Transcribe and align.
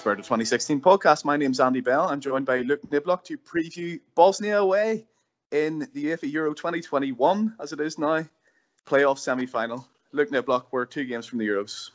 to 0.00 0.02
Spirit 0.02 0.20
of 0.20 0.24
2016 0.24 0.80
podcast. 0.80 1.26
My 1.26 1.36
name's 1.36 1.60
Andy 1.60 1.82
Bell. 1.82 2.08
I'm 2.08 2.20
joined 2.20 2.46
by 2.46 2.60
Luke 2.60 2.80
Niblock 2.88 3.22
to 3.24 3.36
preview 3.36 4.00
Bosnia 4.14 4.58
away 4.58 5.04
in 5.52 5.80
the 5.92 6.06
UEFA 6.06 6.32
Euro 6.32 6.54
2021, 6.54 7.56
as 7.60 7.74
it 7.74 7.80
is 7.80 7.98
now, 7.98 8.24
playoff 8.86 9.18
semi 9.18 9.44
final. 9.44 9.86
Luke 10.12 10.30
Niblock, 10.30 10.66
we're 10.70 10.86
two 10.86 11.04
games 11.04 11.26
from 11.26 11.38
the 11.38 11.46
Euros. 11.46 11.90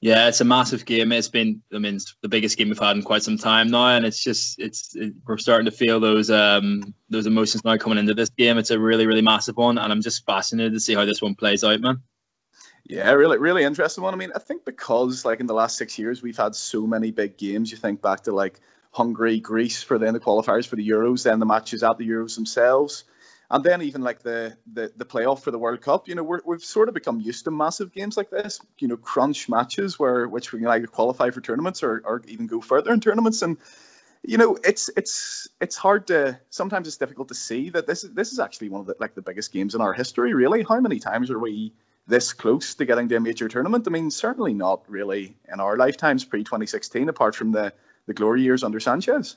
Yeah, 0.00 0.26
it's 0.26 0.40
a 0.40 0.44
massive 0.44 0.84
game. 0.84 1.12
It's 1.12 1.28
been, 1.28 1.62
I 1.72 1.78
mean, 1.78 1.98
the 2.22 2.28
biggest 2.28 2.58
game 2.58 2.70
we've 2.70 2.78
had 2.78 2.96
in 2.96 3.04
quite 3.04 3.22
some 3.22 3.38
time 3.38 3.68
now, 3.68 3.90
and 3.90 4.04
it's 4.04 4.22
just, 4.22 4.58
it's, 4.58 4.96
it, 4.96 5.12
we're 5.26 5.38
starting 5.38 5.66
to 5.66 5.70
feel 5.70 6.00
those, 6.00 6.28
um, 6.28 6.92
those 7.08 7.26
emotions 7.26 7.64
now 7.64 7.76
coming 7.76 7.98
into 7.98 8.14
this 8.14 8.30
game. 8.30 8.58
It's 8.58 8.72
a 8.72 8.80
really, 8.80 9.06
really 9.06 9.22
massive 9.22 9.56
one, 9.56 9.78
and 9.78 9.92
I'm 9.92 10.02
just 10.02 10.26
fascinated 10.26 10.72
to 10.72 10.80
see 10.80 10.94
how 10.94 11.04
this 11.04 11.22
one 11.22 11.36
plays 11.36 11.62
out, 11.62 11.80
man. 11.80 12.02
Yeah, 12.86 13.10
really, 13.12 13.38
really 13.38 13.64
interesting 13.64 14.04
one. 14.04 14.12
I 14.12 14.16
mean, 14.16 14.30
I 14.34 14.38
think 14.38 14.64
because 14.64 15.24
like 15.24 15.40
in 15.40 15.46
the 15.46 15.54
last 15.54 15.78
six 15.78 15.98
years 15.98 16.22
we've 16.22 16.36
had 16.36 16.54
so 16.54 16.86
many 16.86 17.10
big 17.10 17.38
games. 17.38 17.70
You 17.70 17.78
think 17.78 18.02
back 18.02 18.22
to 18.24 18.32
like 18.32 18.60
Hungary, 18.90 19.40
Greece 19.40 19.82
for 19.82 19.98
then 19.98 20.12
the 20.12 20.20
qualifiers 20.20 20.66
for 20.66 20.76
the 20.76 20.86
Euros, 20.86 21.24
then 21.24 21.38
the 21.38 21.46
matches 21.46 21.82
at 21.82 21.96
the 21.96 22.06
Euros 22.08 22.34
themselves, 22.34 23.04
and 23.50 23.64
then 23.64 23.80
even 23.80 24.02
like 24.02 24.22
the 24.22 24.56
the, 24.74 24.92
the 24.96 25.04
playoff 25.04 25.40
for 25.40 25.50
the 25.50 25.58
World 25.58 25.80
Cup. 25.80 26.08
You 26.08 26.14
know, 26.14 26.22
we 26.22 26.38
have 26.54 26.62
sort 26.62 26.88
of 26.88 26.94
become 26.94 27.20
used 27.20 27.44
to 27.44 27.50
massive 27.50 27.90
games 27.92 28.18
like 28.18 28.28
this. 28.30 28.60
You 28.78 28.88
know, 28.88 28.98
crunch 28.98 29.48
matches 29.48 29.98
where 29.98 30.28
which 30.28 30.52
we 30.52 30.58
can 30.58 30.68
either 30.68 30.86
qualify 30.86 31.30
for 31.30 31.40
tournaments 31.40 31.82
or, 31.82 32.02
or 32.04 32.20
even 32.28 32.46
go 32.46 32.60
further 32.60 32.92
in 32.92 33.00
tournaments 33.00 33.42
and. 33.42 33.56
You 34.26 34.38
know, 34.38 34.56
it's 34.64 34.88
it's 34.96 35.48
it's 35.60 35.76
hard 35.76 36.06
to 36.06 36.40
sometimes 36.48 36.88
it's 36.88 36.96
difficult 36.96 37.28
to 37.28 37.34
see 37.34 37.68
that 37.68 37.86
this 37.86 38.04
is 38.04 38.14
this 38.14 38.32
is 38.32 38.38
actually 38.38 38.70
one 38.70 38.80
of 38.80 38.86
the 38.86 38.96
like 38.98 39.14
the 39.14 39.20
biggest 39.20 39.52
games 39.52 39.74
in 39.74 39.82
our 39.82 39.92
history. 39.92 40.32
Really, 40.32 40.62
how 40.62 40.80
many 40.80 40.98
times 40.98 41.30
are 41.30 41.38
we 41.38 41.74
this 42.06 42.32
close 42.32 42.74
to 42.74 42.84
getting 42.84 43.08
to 43.08 43.16
a 43.16 43.20
major 43.20 43.48
tournament. 43.48 43.86
I 43.86 43.90
mean, 43.90 44.10
certainly 44.10 44.54
not 44.54 44.82
really 44.88 45.36
in 45.52 45.60
our 45.60 45.76
lifetimes 45.76 46.24
pre 46.24 46.44
2016, 46.44 47.08
apart 47.08 47.34
from 47.34 47.52
the, 47.52 47.72
the 48.06 48.14
glory 48.14 48.42
years 48.42 48.62
under 48.62 48.80
Sanchez. 48.80 49.36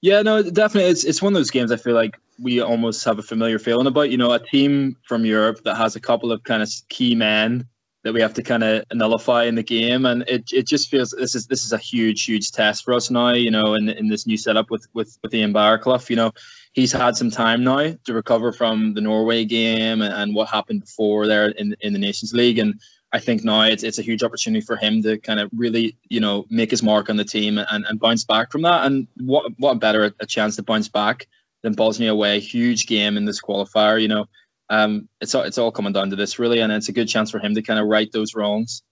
Yeah, 0.00 0.22
no, 0.22 0.42
definitely. 0.42 0.90
It's 0.90 1.04
it's 1.04 1.20
one 1.20 1.34
of 1.34 1.38
those 1.38 1.50
games 1.50 1.70
I 1.70 1.76
feel 1.76 1.94
like 1.94 2.18
we 2.38 2.60
almost 2.60 3.04
have 3.04 3.18
a 3.18 3.22
familiar 3.22 3.58
feeling 3.58 3.86
about. 3.86 4.10
You 4.10 4.16
know, 4.16 4.32
a 4.32 4.38
team 4.38 4.96
from 5.02 5.26
Europe 5.26 5.62
that 5.64 5.76
has 5.76 5.94
a 5.94 6.00
couple 6.00 6.32
of 6.32 6.42
kind 6.44 6.62
of 6.62 6.70
key 6.88 7.14
men 7.14 7.66
that 8.02 8.14
we 8.14 8.20
have 8.20 8.32
to 8.34 8.42
kind 8.42 8.64
of 8.64 8.82
nullify 8.94 9.44
in 9.44 9.54
the 9.54 9.62
game, 9.62 10.06
and 10.06 10.22
it, 10.26 10.50
it 10.52 10.66
just 10.66 10.88
feels 10.88 11.10
this 11.10 11.34
is 11.34 11.46
this 11.46 11.64
is 11.64 11.72
a 11.72 11.78
huge 11.78 12.24
huge 12.24 12.50
test 12.50 12.84
for 12.84 12.94
us 12.94 13.10
now. 13.10 13.32
You 13.32 13.50
know, 13.50 13.74
in 13.74 13.88
in 13.88 14.08
this 14.08 14.26
new 14.26 14.36
setup 14.36 14.70
with 14.70 14.86
with 14.94 15.18
with 15.22 15.34
Ian 15.34 15.52
Baraclough, 15.52 16.08
you 16.08 16.16
know, 16.16 16.32
he's 16.72 16.92
had 16.92 17.16
some 17.16 17.30
time 17.30 17.62
now 17.62 17.94
to 18.04 18.14
recover 18.14 18.52
from 18.52 18.94
the 18.94 19.00
Norway 19.00 19.44
game 19.44 20.00
and, 20.00 20.14
and 20.14 20.34
what 20.34 20.48
happened 20.48 20.80
before 20.80 21.26
there 21.26 21.48
in 21.48 21.76
in 21.80 21.92
the 21.92 21.98
Nations 21.98 22.32
League, 22.32 22.58
and 22.58 22.80
I 23.12 23.18
think 23.18 23.44
now 23.44 23.62
it's 23.62 23.82
it's 23.82 23.98
a 23.98 24.02
huge 24.02 24.22
opportunity 24.22 24.64
for 24.64 24.76
him 24.76 25.02
to 25.02 25.18
kind 25.18 25.40
of 25.40 25.50
really 25.54 25.96
you 26.08 26.20
know 26.20 26.46
make 26.48 26.70
his 26.70 26.82
mark 26.82 27.10
on 27.10 27.16
the 27.16 27.24
team 27.24 27.58
and, 27.58 27.84
and 27.84 28.00
bounce 28.00 28.24
back 28.24 28.50
from 28.50 28.62
that. 28.62 28.86
And 28.86 29.06
what 29.18 29.52
what 29.58 29.78
better 29.78 30.10
a 30.20 30.26
chance 30.26 30.56
to 30.56 30.62
bounce 30.62 30.88
back 30.88 31.26
than 31.62 31.74
Bosnia 31.74 32.12
away? 32.12 32.40
Huge 32.40 32.86
game 32.86 33.18
in 33.18 33.26
this 33.26 33.42
qualifier, 33.42 34.00
you 34.00 34.08
know 34.08 34.26
um, 34.70 35.08
it's 35.20 35.34
it's 35.34 35.58
all 35.58 35.72
coming 35.72 35.92
down 35.92 36.10
to 36.10 36.16
this 36.16 36.38
really, 36.38 36.60
and 36.60 36.72
it's 36.72 36.88
a 36.88 36.92
good 36.92 37.08
chance 37.08 37.30
for 37.30 37.40
him 37.40 37.54
to 37.54 37.62
kind 37.62 37.78
of 37.78 37.86
right 37.86 38.10
those 38.12 38.34
wrongs. 38.34 38.82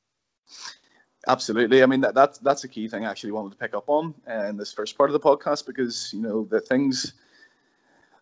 Absolutely. 1.26 1.82
I 1.82 1.86
mean, 1.86 2.00
that, 2.00 2.14
that's 2.14 2.38
that's 2.38 2.64
a 2.64 2.69
key 2.69 2.88
thing 2.88 3.06
I 3.06 3.10
actually 3.10 3.32
wanted 3.32 3.53
to 3.53 3.56
pick 3.56 3.75
up 3.75 3.88
on 3.88 4.14
in 4.26 4.56
this 4.56 4.72
first 4.72 4.98
part 4.98 5.08
of 5.08 5.12
the 5.12 5.20
podcast 5.20 5.66
because 5.66 6.12
you 6.12 6.20
know 6.20 6.44
the 6.50 6.60
things 6.60 7.14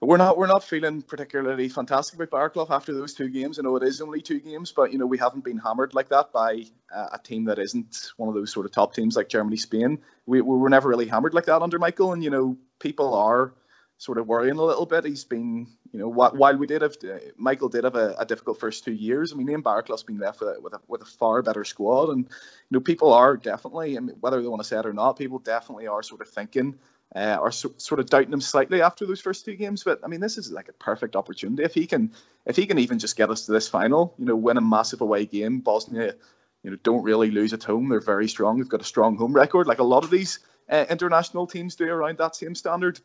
we're 0.00 0.16
not 0.18 0.36
we're 0.36 0.46
not 0.46 0.62
feeling 0.62 1.00
particularly 1.00 1.68
fantastic 1.68 2.20
about 2.20 2.30
Baraclough 2.30 2.70
after 2.70 2.92
those 2.92 3.14
two 3.14 3.28
games. 3.28 3.58
I 3.58 3.62
know 3.62 3.76
it 3.76 3.82
is 3.82 4.00
only 4.00 4.20
two 4.20 4.40
games, 4.40 4.72
but 4.72 4.92
you 4.92 4.98
know 4.98 5.06
we 5.06 5.16
haven't 5.16 5.44
been 5.44 5.58
hammered 5.58 5.94
like 5.94 6.08
that 6.10 6.32
by 6.32 6.64
uh, 6.94 7.08
a 7.12 7.18
team 7.18 7.44
that 7.44 7.58
isn't 7.58 8.12
one 8.18 8.28
of 8.28 8.34
those 8.34 8.52
sort 8.52 8.66
of 8.66 8.72
top 8.72 8.94
teams 8.94 9.16
like 9.16 9.28
Germany, 9.28 9.56
Spain. 9.56 9.98
We, 10.26 10.42
we 10.42 10.58
were 10.58 10.68
never 10.68 10.88
really 10.88 11.06
hammered 11.06 11.32
like 11.32 11.46
that 11.46 11.62
under 11.62 11.78
Michael, 11.78 12.12
and 12.12 12.22
you 12.22 12.30
know 12.30 12.56
people 12.80 13.14
are 13.14 13.54
sort 13.98 14.18
of 14.18 14.26
worrying 14.26 14.58
a 14.58 14.62
little 14.62 14.86
bit. 14.86 15.04
He's 15.04 15.24
been, 15.24 15.66
you 15.92 15.98
know, 15.98 16.08
while 16.08 16.56
we 16.56 16.66
did 16.66 16.82
have 16.82 16.96
uh, 17.04 17.18
Michael 17.36 17.68
did 17.68 17.84
have 17.84 17.96
a, 17.96 18.14
a, 18.18 18.26
difficult 18.26 18.60
first 18.60 18.84
two 18.84 18.92
years. 18.92 19.32
I 19.32 19.36
mean, 19.36 19.48
Ian 19.48 19.62
Baraclough's 19.62 20.02
been 20.02 20.18
left 20.18 20.40
with 20.40 20.50
a, 20.50 20.60
with 20.60 20.74
a, 20.74 20.80
with 20.86 21.02
a 21.02 21.06
far 21.06 21.42
better 21.42 21.64
squad, 21.64 22.10
and 22.10 22.24
you 22.24 22.72
know, 22.72 22.80
people 22.80 23.12
are 23.12 23.36
definitely, 23.36 23.96
I 23.96 24.00
mean, 24.00 24.16
whether 24.20 24.40
they 24.40 24.48
want 24.48 24.60
to 24.62 24.68
say 24.68 24.78
it 24.78 24.86
or 24.86 24.92
not, 24.92 25.18
people 25.18 25.38
definitely 25.38 25.86
are 25.86 26.02
sort 26.02 26.20
of 26.20 26.28
thinking. 26.28 26.78
Uh, 27.14 27.38
or 27.40 27.52
so, 27.52 27.72
sort 27.76 28.00
of 28.00 28.10
doubting 28.10 28.32
him 28.32 28.40
slightly 28.40 28.82
after 28.82 29.06
those 29.06 29.20
first 29.20 29.44
two 29.44 29.54
games, 29.54 29.84
but 29.84 30.00
I 30.02 30.08
mean, 30.08 30.20
this 30.20 30.36
is 30.36 30.50
like 30.50 30.68
a 30.68 30.72
perfect 30.72 31.14
opportunity 31.14 31.62
if 31.62 31.72
he 31.72 31.86
can, 31.86 32.12
if 32.46 32.56
he 32.56 32.66
can 32.66 32.80
even 32.80 32.98
just 32.98 33.16
get 33.16 33.30
us 33.30 33.46
to 33.46 33.52
this 33.52 33.68
final, 33.68 34.12
you 34.18 34.24
know, 34.24 34.34
win 34.34 34.56
a 34.56 34.60
massive 34.60 35.00
away 35.00 35.24
game. 35.24 35.60
Bosnia, 35.60 36.16
you 36.64 36.70
know, 36.70 36.76
don't 36.82 37.04
really 37.04 37.30
lose 37.30 37.52
at 37.52 37.62
home; 37.62 37.88
they're 37.88 38.00
very 38.00 38.28
strong. 38.28 38.58
They've 38.58 38.68
got 38.68 38.80
a 38.80 38.84
strong 38.84 39.16
home 39.16 39.32
record, 39.32 39.68
like 39.68 39.78
a 39.78 39.84
lot 39.84 40.02
of 40.02 40.10
these 40.10 40.40
uh, 40.68 40.84
international 40.90 41.46
teams 41.46 41.76
do 41.76 41.86
around 41.88 42.18
that 42.18 42.34
same 42.34 42.56
standard. 42.56 42.98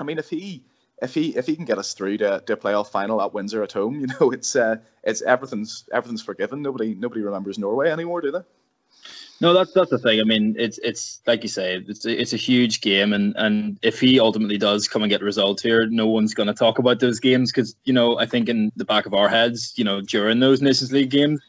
I 0.00 0.04
mean, 0.04 0.18
if 0.18 0.28
he 0.28 0.64
if 1.02 1.14
he 1.14 1.36
if 1.36 1.46
he 1.46 1.56
can 1.56 1.64
get 1.64 1.78
us 1.78 1.94
through 1.94 2.18
to, 2.18 2.42
to 2.46 2.52
a 2.52 2.56
playoff 2.56 2.88
final 2.88 3.20
at 3.22 3.34
Windsor 3.34 3.62
at 3.62 3.72
home, 3.72 4.00
you 4.00 4.06
know, 4.06 4.30
it's 4.30 4.56
uh, 4.56 4.76
it's 5.02 5.22
everything's 5.22 5.88
everything's 5.92 6.22
forgiven. 6.22 6.62
Nobody 6.62 6.94
nobody 6.94 7.22
remembers 7.22 7.58
Norway 7.58 7.90
anymore, 7.90 8.20
do 8.20 8.32
they? 8.32 8.40
No, 9.40 9.52
that's 9.52 9.72
that's 9.72 9.90
the 9.90 9.98
thing. 9.98 10.20
I 10.20 10.24
mean, 10.24 10.54
it's 10.58 10.78
it's 10.78 11.20
like 11.26 11.42
you 11.42 11.48
say, 11.48 11.82
it's 11.88 12.06
it's 12.06 12.32
a 12.32 12.38
huge 12.38 12.80
game, 12.80 13.12
and 13.12 13.34
and 13.36 13.78
if 13.82 14.00
he 14.00 14.20
ultimately 14.20 14.58
does 14.58 14.86
come 14.88 15.02
and 15.02 15.10
get 15.10 15.22
results 15.22 15.62
here, 15.62 15.86
no 15.86 16.06
one's 16.06 16.34
going 16.34 16.46
to 16.46 16.54
talk 16.54 16.78
about 16.78 17.00
those 17.00 17.18
games 17.18 17.50
because 17.50 17.74
you 17.84 17.92
know 17.92 18.18
I 18.18 18.26
think 18.26 18.48
in 18.48 18.70
the 18.76 18.84
back 18.84 19.06
of 19.06 19.14
our 19.14 19.28
heads, 19.28 19.74
you 19.76 19.84
know, 19.84 20.00
during 20.00 20.38
those 20.38 20.62
Nations 20.62 20.92
League 20.92 21.10
games, 21.10 21.40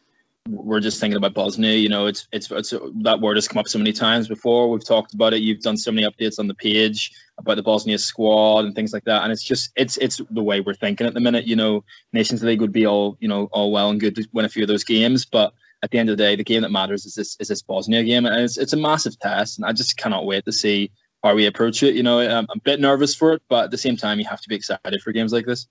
we're 0.50 0.80
just 0.80 1.00
thinking 1.00 1.18
about 1.18 1.36
Bosnia. 1.36 1.76
You 1.76 1.90
know, 1.90 2.08
it's, 2.08 2.28
it's 2.32 2.50
it's 2.50 2.74
that 3.04 3.22
word 3.22 3.38
has 3.38 3.48
come 3.48 3.60
up 3.60 3.68
so 3.68 3.78
many 3.78 3.94
times 3.94 4.28
before. 4.28 4.70
We've 4.70 4.84
talked 4.84 5.14
about 5.14 5.34
it. 5.34 5.42
You've 5.42 5.62
done 5.62 5.78
so 5.78 5.92
many 5.92 6.08
updates 6.08 6.40
on 6.40 6.48
the 6.48 6.56
page 6.56 7.12
about 7.38 7.56
the 7.56 7.64
Bosnia 7.64 7.98
squad 7.98 8.66
and 8.66 8.76
things 8.76 8.94
like 8.94 9.04
that. 9.06 9.24
And 9.24 9.32
it's 9.32 9.44
just 9.44 9.72
it's 9.76 9.98
it's 9.98 10.22
the 10.30 10.44
way 10.44 10.62
we're 10.62 10.74
thinking 10.74 11.08
at 11.08 11.14
the 11.14 11.20
minute. 11.20 11.46
You 11.46 11.56
know, 11.56 11.84
Nations 12.14 12.44
League 12.44 12.62
would 12.62 12.72
be 12.72 12.86
all 12.86 13.18
you 13.20 13.28
know 13.28 13.50
all 13.52 13.72
well 13.72 13.90
and 13.90 14.00
good 14.00 14.16
to 14.16 14.28
win 14.34 14.46
a 14.46 14.50
few 14.50 14.64
of 14.64 14.68
those 14.68 14.84
games, 14.84 15.26
but 15.26 15.54
at 15.84 15.92
the 15.92 16.00
end 16.00 16.10
of 16.10 16.18
the 16.18 16.24
day, 16.24 16.36
the 16.36 16.44
game 16.44 16.62
that 16.62 16.72
matters 16.72 17.06
is 17.06 17.16
this 17.16 17.36
is 17.40 17.48
this 17.48 17.62
Bosnia 17.62 18.04
game, 18.04 18.26
and 18.26 18.36
it's 18.36 18.58
it's 18.58 18.74
a 18.74 18.78
massive 18.78 19.20
test. 19.20 19.58
And 19.58 19.66
I 19.66 19.74
just 19.74 19.98
cannot 19.98 20.26
wait 20.26 20.46
to 20.46 20.52
see 20.52 20.92
how 21.24 21.36
we 21.36 21.46
approach 21.46 21.84
it. 21.84 21.96
You 21.96 22.04
know, 22.04 22.20
I'm 22.20 22.48
a 22.50 22.60
bit 22.60 22.80
nervous 22.80 23.16
for 23.16 23.34
it, 23.34 23.42
but 23.50 23.66
at 23.66 23.72
the 23.72 23.78
same 23.78 23.98
time, 23.98 24.20
you 24.20 24.26
have 24.26 24.42
to 24.42 24.50
be 24.50 24.56
excited 24.56 25.02
for 25.02 25.12
games 25.12 25.34
like 25.34 25.46
this. 25.46 25.68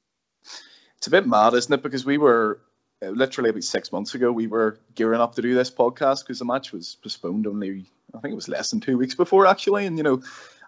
It's 0.99 1.07
a 1.07 1.11
bit 1.11 1.27
mad, 1.27 1.55
isn't 1.55 1.73
it? 1.73 1.83
Because 1.83 2.05
we 2.05 2.19
were 2.19 2.61
uh, 3.05 3.11
literally 3.11 3.51
about 3.51 3.65
six 3.65 3.93
months 3.93 4.15
ago, 4.15 4.33
we 4.33 4.47
were 4.47 4.79
gearing 4.95 5.21
up 5.21 5.35
to 5.35 5.43
do 5.43 5.55
this 5.55 5.71
podcast 5.71 6.21
because 6.21 6.39
the 6.39 6.45
match 6.45 6.73
was 6.73 6.97
postponed 7.03 7.47
only, 7.47 7.87
I 8.15 8.21
think 8.21 8.33
it 8.33 8.37
was 8.37 8.49
less 8.49 8.71
than 8.71 8.81
two 8.81 8.97
weeks 8.97 9.15
before 9.15 9.47
actually. 9.47 9.87
And, 9.87 9.97
you 9.97 10.05
know, 10.05 10.23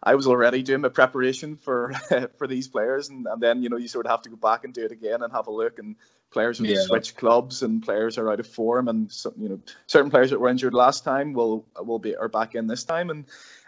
I 0.07 0.15
was 0.15 0.29
already 0.29 0.63
doing 0.63 0.83
my 0.83 0.89
preparation 0.89 1.57
for 1.57 1.93
for 2.39 2.47
these 2.47 2.69
players, 2.69 3.09
and, 3.09 3.27
and 3.27 3.43
then 3.43 3.61
you 3.61 3.69
know 3.69 3.77
you 3.77 3.89
sort 3.89 4.07
of 4.07 4.11
have 4.13 4.23
to 4.23 4.31
go 4.31 4.37
back 4.37 4.65
and 4.65 4.73
do 4.73 4.85
it 4.85 4.93
again 4.93 5.23
and 5.23 5.33
have 5.33 5.49
a 5.49 5.51
look. 5.51 5.81
And 5.81 5.97
players 6.31 6.61
will 6.61 6.69
yeah. 6.69 6.83
switch 6.83 7.17
clubs, 7.17 7.65
and 7.65 7.83
players 7.83 8.17
are 8.17 8.31
out 8.31 8.39
of 8.39 8.47
form, 8.47 8.87
and 8.87 9.11
so, 9.11 9.33
you 9.37 9.49
know 9.49 9.61
certain 9.89 10.11
players 10.11 10.31
that 10.31 10.39
were 10.39 10.49
injured 10.49 10.75
last 10.75 11.03
time 11.03 11.33
will 11.33 11.67
will 11.81 11.99
be 11.99 12.15
are 12.15 12.29
back 12.29 12.55
in 12.55 12.69
this 12.69 12.85
time, 12.85 13.11
and 13.11 13.25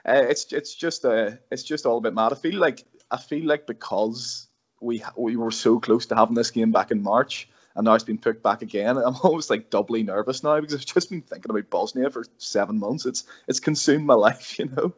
uh, 0.06 0.26
it's 0.28 0.53
it's 0.53 0.76
just 0.76 1.04
uh, 1.04 1.32
it's 1.50 1.65
just 1.65 1.87
all 1.87 1.99
a 1.99 2.03
bit 2.03 2.15
mad. 2.15 2.32
I 2.32 2.37
feel 2.37 2.60
like 2.60 2.87
I 3.10 3.16
feel 3.16 3.44
like 3.44 3.66
because 3.66 4.47
we 4.81 5.03
we 5.16 5.34
were 5.34 5.50
so 5.50 5.81
close 5.81 6.06
to 6.06 6.15
having 6.15 6.37
this 6.37 6.53
game 6.53 6.70
back 6.70 6.93
in 6.93 7.02
March 7.02 7.49
and 7.79 7.85
now 7.85 7.95
it's 7.95 8.05
been 8.05 8.19
put 8.19 8.43
back 8.43 8.61
again. 8.61 8.99
I'm 9.07 9.15
almost 9.23 9.51
like 9.51 9.71
doubly 9.71 10.03
nervous 10.03 10.43
now 10.43 10.61
because 10.61 10.75
I've 10.75 10.85
just 10.85 11.11
been 11.11 11.23
thinking 11.23 11.51
about 11.51 11.71
Bosnia 11.71 12.11
for 12.11 12.25
seven 12.37 12.79
months. 12.79 13.07
It's 13.07 13.25
it's 13.47 13.61
consumed 13.61 14.05
my 14.05 14.15
life, 14.29 14.59
you 14.59 14.67
know. 14.67 14.93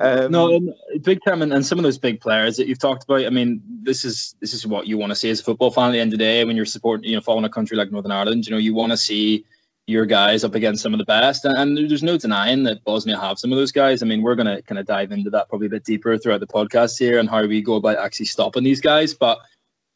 Um, 0.00 0.32
no, 0.32 0.74
big 1.02 1.20
time, 1.24 1.42
and, 1.42 1.52
and 1.52 1.64
some 1.64 1.78
of 1.78 1.84
those 1.84 1.96
big 1.96 2.20
players 2.20 2.56
that 2.56 2.66
you've 2.66 2.80
talked 2.80 3.04
about. 3.04 3.24
I 3.24 3.30
mean, 3.30 3.62
this 3.82 4.04
is 4.04 4.34
this 4.40 4.52
is 4.52 4.66
what 4.66 4.88
you 4.88 4.98
want 4.98 5.10
to 5.10 5.16
see 5.16 5.30
as 5.30 5.40
a 5.40 5.44
football 5.44 5.70
fan 5.70 5.90
at 5.90 5.92
the 5.92 6.00
end 6.00 6.12
of 6.12 6.18
the 6.18 6.24
day 6.24 6.44
when 6.44 6.56
you're 6.56 6.66
supporting, 6.66 7.08
you 7.08 7.14
know, 7.14 7.22
following 7.22 7.44
a 7.44 7.48
country 7.48 7.76
like 7.76 7.92
Northern 7.92 8.12
Ireland. 8.12 8.46
You 8.46 8.50
know, 8.50 8.58
you 8.58 8.74
want 8.74 8.90
to 8.90 8.96
see 8.96 9.44
your 9.86 10.04
guys 10.04 10.44
up 10.44 10.56
against 10.56 10.82
some 10.82 10.92
of 10.92 10.98
the 10.98 11.04
best, 11.04 11.44
and, 11.44 11.56
and 11.56 11.90
there's 11.90 12.02
no 12.02 12.18
denying 12.18 12.64
that 12.64 12.82
Bosnia 12.82 13.18
have 13.18 13.38
some 13.38 13.52
of 13.52 13.58
those 13.58 13.72
guys. 13.72 14.02
I 14.02 14.06
mean, 14.06 14.22
we're 14.22 14.34
going 14.34 14.54
to 14.54 14.60
kind 14.62 14.78
of 14.80 14.86
dive 14.86 15.12
into 15.12 15.30
that 15.30 15.48
probably 15.48 15.68
a 15.68 15.70
bit 15.70 15.84
deeper 15.84 16.18
throughout 16.18 16.40
the 16.40 16.48
podcast 16.48 16.98
here 16.98 17.18
and 17.20 17.30
how 17.30 17.46
we 17.46 17.62
go 17.62 17.76
about 17.76 17.96
actually 17.96 18.26
stopping 18.26 18.64
these 18.64 18.80
guys, 18.80 19.14
but 19.14 19.38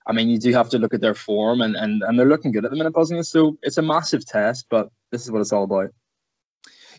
I 0.06 0.12
mean, 0.12 0.28
you 0.28 0.38
do 0.38 0.52
have 0.52 0.70
to 0.70 0.78
look 0.78 0.94
at 0.94 1.00
their 1.00 1.14
form, 1.14 1.60
and, 1.60 1.76
and, 1.76 2.02
and 2.02 2.18
they're 2.18 2.28
looking 2.28 2.52
good 2.52 2.64
at 2.64 2.70
the 2.70 2.76
minute, 2.76 2.92
Bosnia. 2.92 3.24
So 3.24 3.56
it's 3.62 3.78
a 3.78 3.82
massive 3.82 4.26
test, 4.26 4.66
but 4.68 4.90
this 5.10 5.24
is 5.24 5.30
what 5.30 5.40
it's 5.40 5.52
all 5.52 5.64
about. 5.64 5.90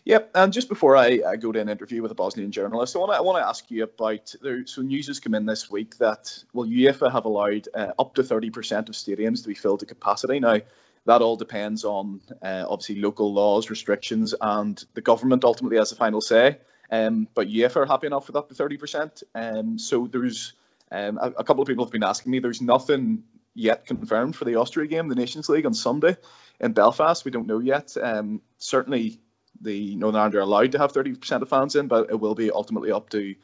Yep, 0.06 0.32
and 0.34 0.52
just 0.52 0.68
before 0.68 0.98
I, 0.98 1.20
I 1.26 1.36
go 1.36 1.50
to 1.50 1.60
an 1.60 1.70
interview 1.70 2.02
with 2.02 2.10
a 2.10 2.14
Bosnian 2.14 2.52
journalist, 2.52 2.94
I 2.94 2.98
want 2.98 3.12
to 3.12 3.16
I 3.16 3.20
want 3.22 3.38
to 3.38 3.48
ask 3.48 3.70
you 3.70 3.84
about 3.84 4.34
there. 4.42 4.66
So 4.66 4.82
news 4.82 5.06
has 5.06 5.18
come 5.18 5.34
in 5.34 5.46
this 5.46 5.70
week 5.70 5.96
that 5.96 6.44
well, 6.52 6.68
UEFA 6.68 7.10
have 7.10 7.24
allowed 7.24 7.68
uh, 7.74 7.92
up 7.98 8.14
to 8.16 8.22
thirty 8.22 8.50
percent 8.50 8.90
of 8.90 8.96
stadiums 8.96 9.40
to 9.42 9.48
be 9.48 9.54
filled 9.54 9.80
to 9.80 9.86
capacity. 9.86 10.40
Now, 10.40 10.60
that 11.06 11.22
all 11.22 11.36
depends 11.36 11.86
on 11.86 12.20
uh, 12.42 12.66
obviously 12.68 12.96
local 12.96 13.32
laws, 13.32 13.70
restrictions, 13.70 14.34
and 14.38 14.84
the 14.92 15.00
government 15.00 15.42
ultimately 15.42 15.78
has 15.78 15.88
the 15.88 15.96
final 15.96 16.20
say. 16.20 16.58
Um, 16.90 17.26
but 17.34 17.48
UEFA 17.48 17.76
are 17.76 17.86
happy 17.86 18.06
enough 18.06 18.26
with 18.26 18.36
up 18.36 18.50
to 18.50 18.54
thirty 18.54 18.76
percent. 18.76 19.22
Um, 19.34 19.78
so 19.78 20.06
there's 20.06 20.52
um, 20.94 21.18
a, 21.20 21.26
a, 21.38 21.44
couple 21.44 21.60
of 21.60 21.66
people 21.66 21.84
have 21.84 21.92
been 21.92 22.04
asking 22.04 22.30
me. 22.30 22.38
There's 22.38 22.62
nothing 22.62 23.24
yet 23.54 23.84
confirmed 23.84 24.36
for 24.36 24.44
the 24.44 24.56
Austria 24.56 24.86
game, 24.86 25.08
the 25.08 25.16
Nations 25.16 25.48
League 25.48 25.66
on 25.66 25.74
Sunday 25.74 26.16
in 26.60 26.72
Belfast. 26.72 27.24
We 27.24 27.32
don't 27.32 27.48
know 27.48 27.58
yet. 27.58 27.96
Um, 28.00 28.40
certainly, 28.58 29.18
the 29.60 29.96
Northern 29.96 30.20
Ireland 30.20 30.34
are 30.36 30.40
allowed 30.40 30.72
to 30.72 30.78
have 30.78 30.92
30% 30.92 31.42
of 31.42 31.48
fans 31.48 31.74
in, 31.74 31.88
but 31.88 32.10
it 32.10 32.20
will 32.20 32.36
be 32.36 32.50
ultimately 32.50 32.92
up 32.92 33.10
to 33.10 33.34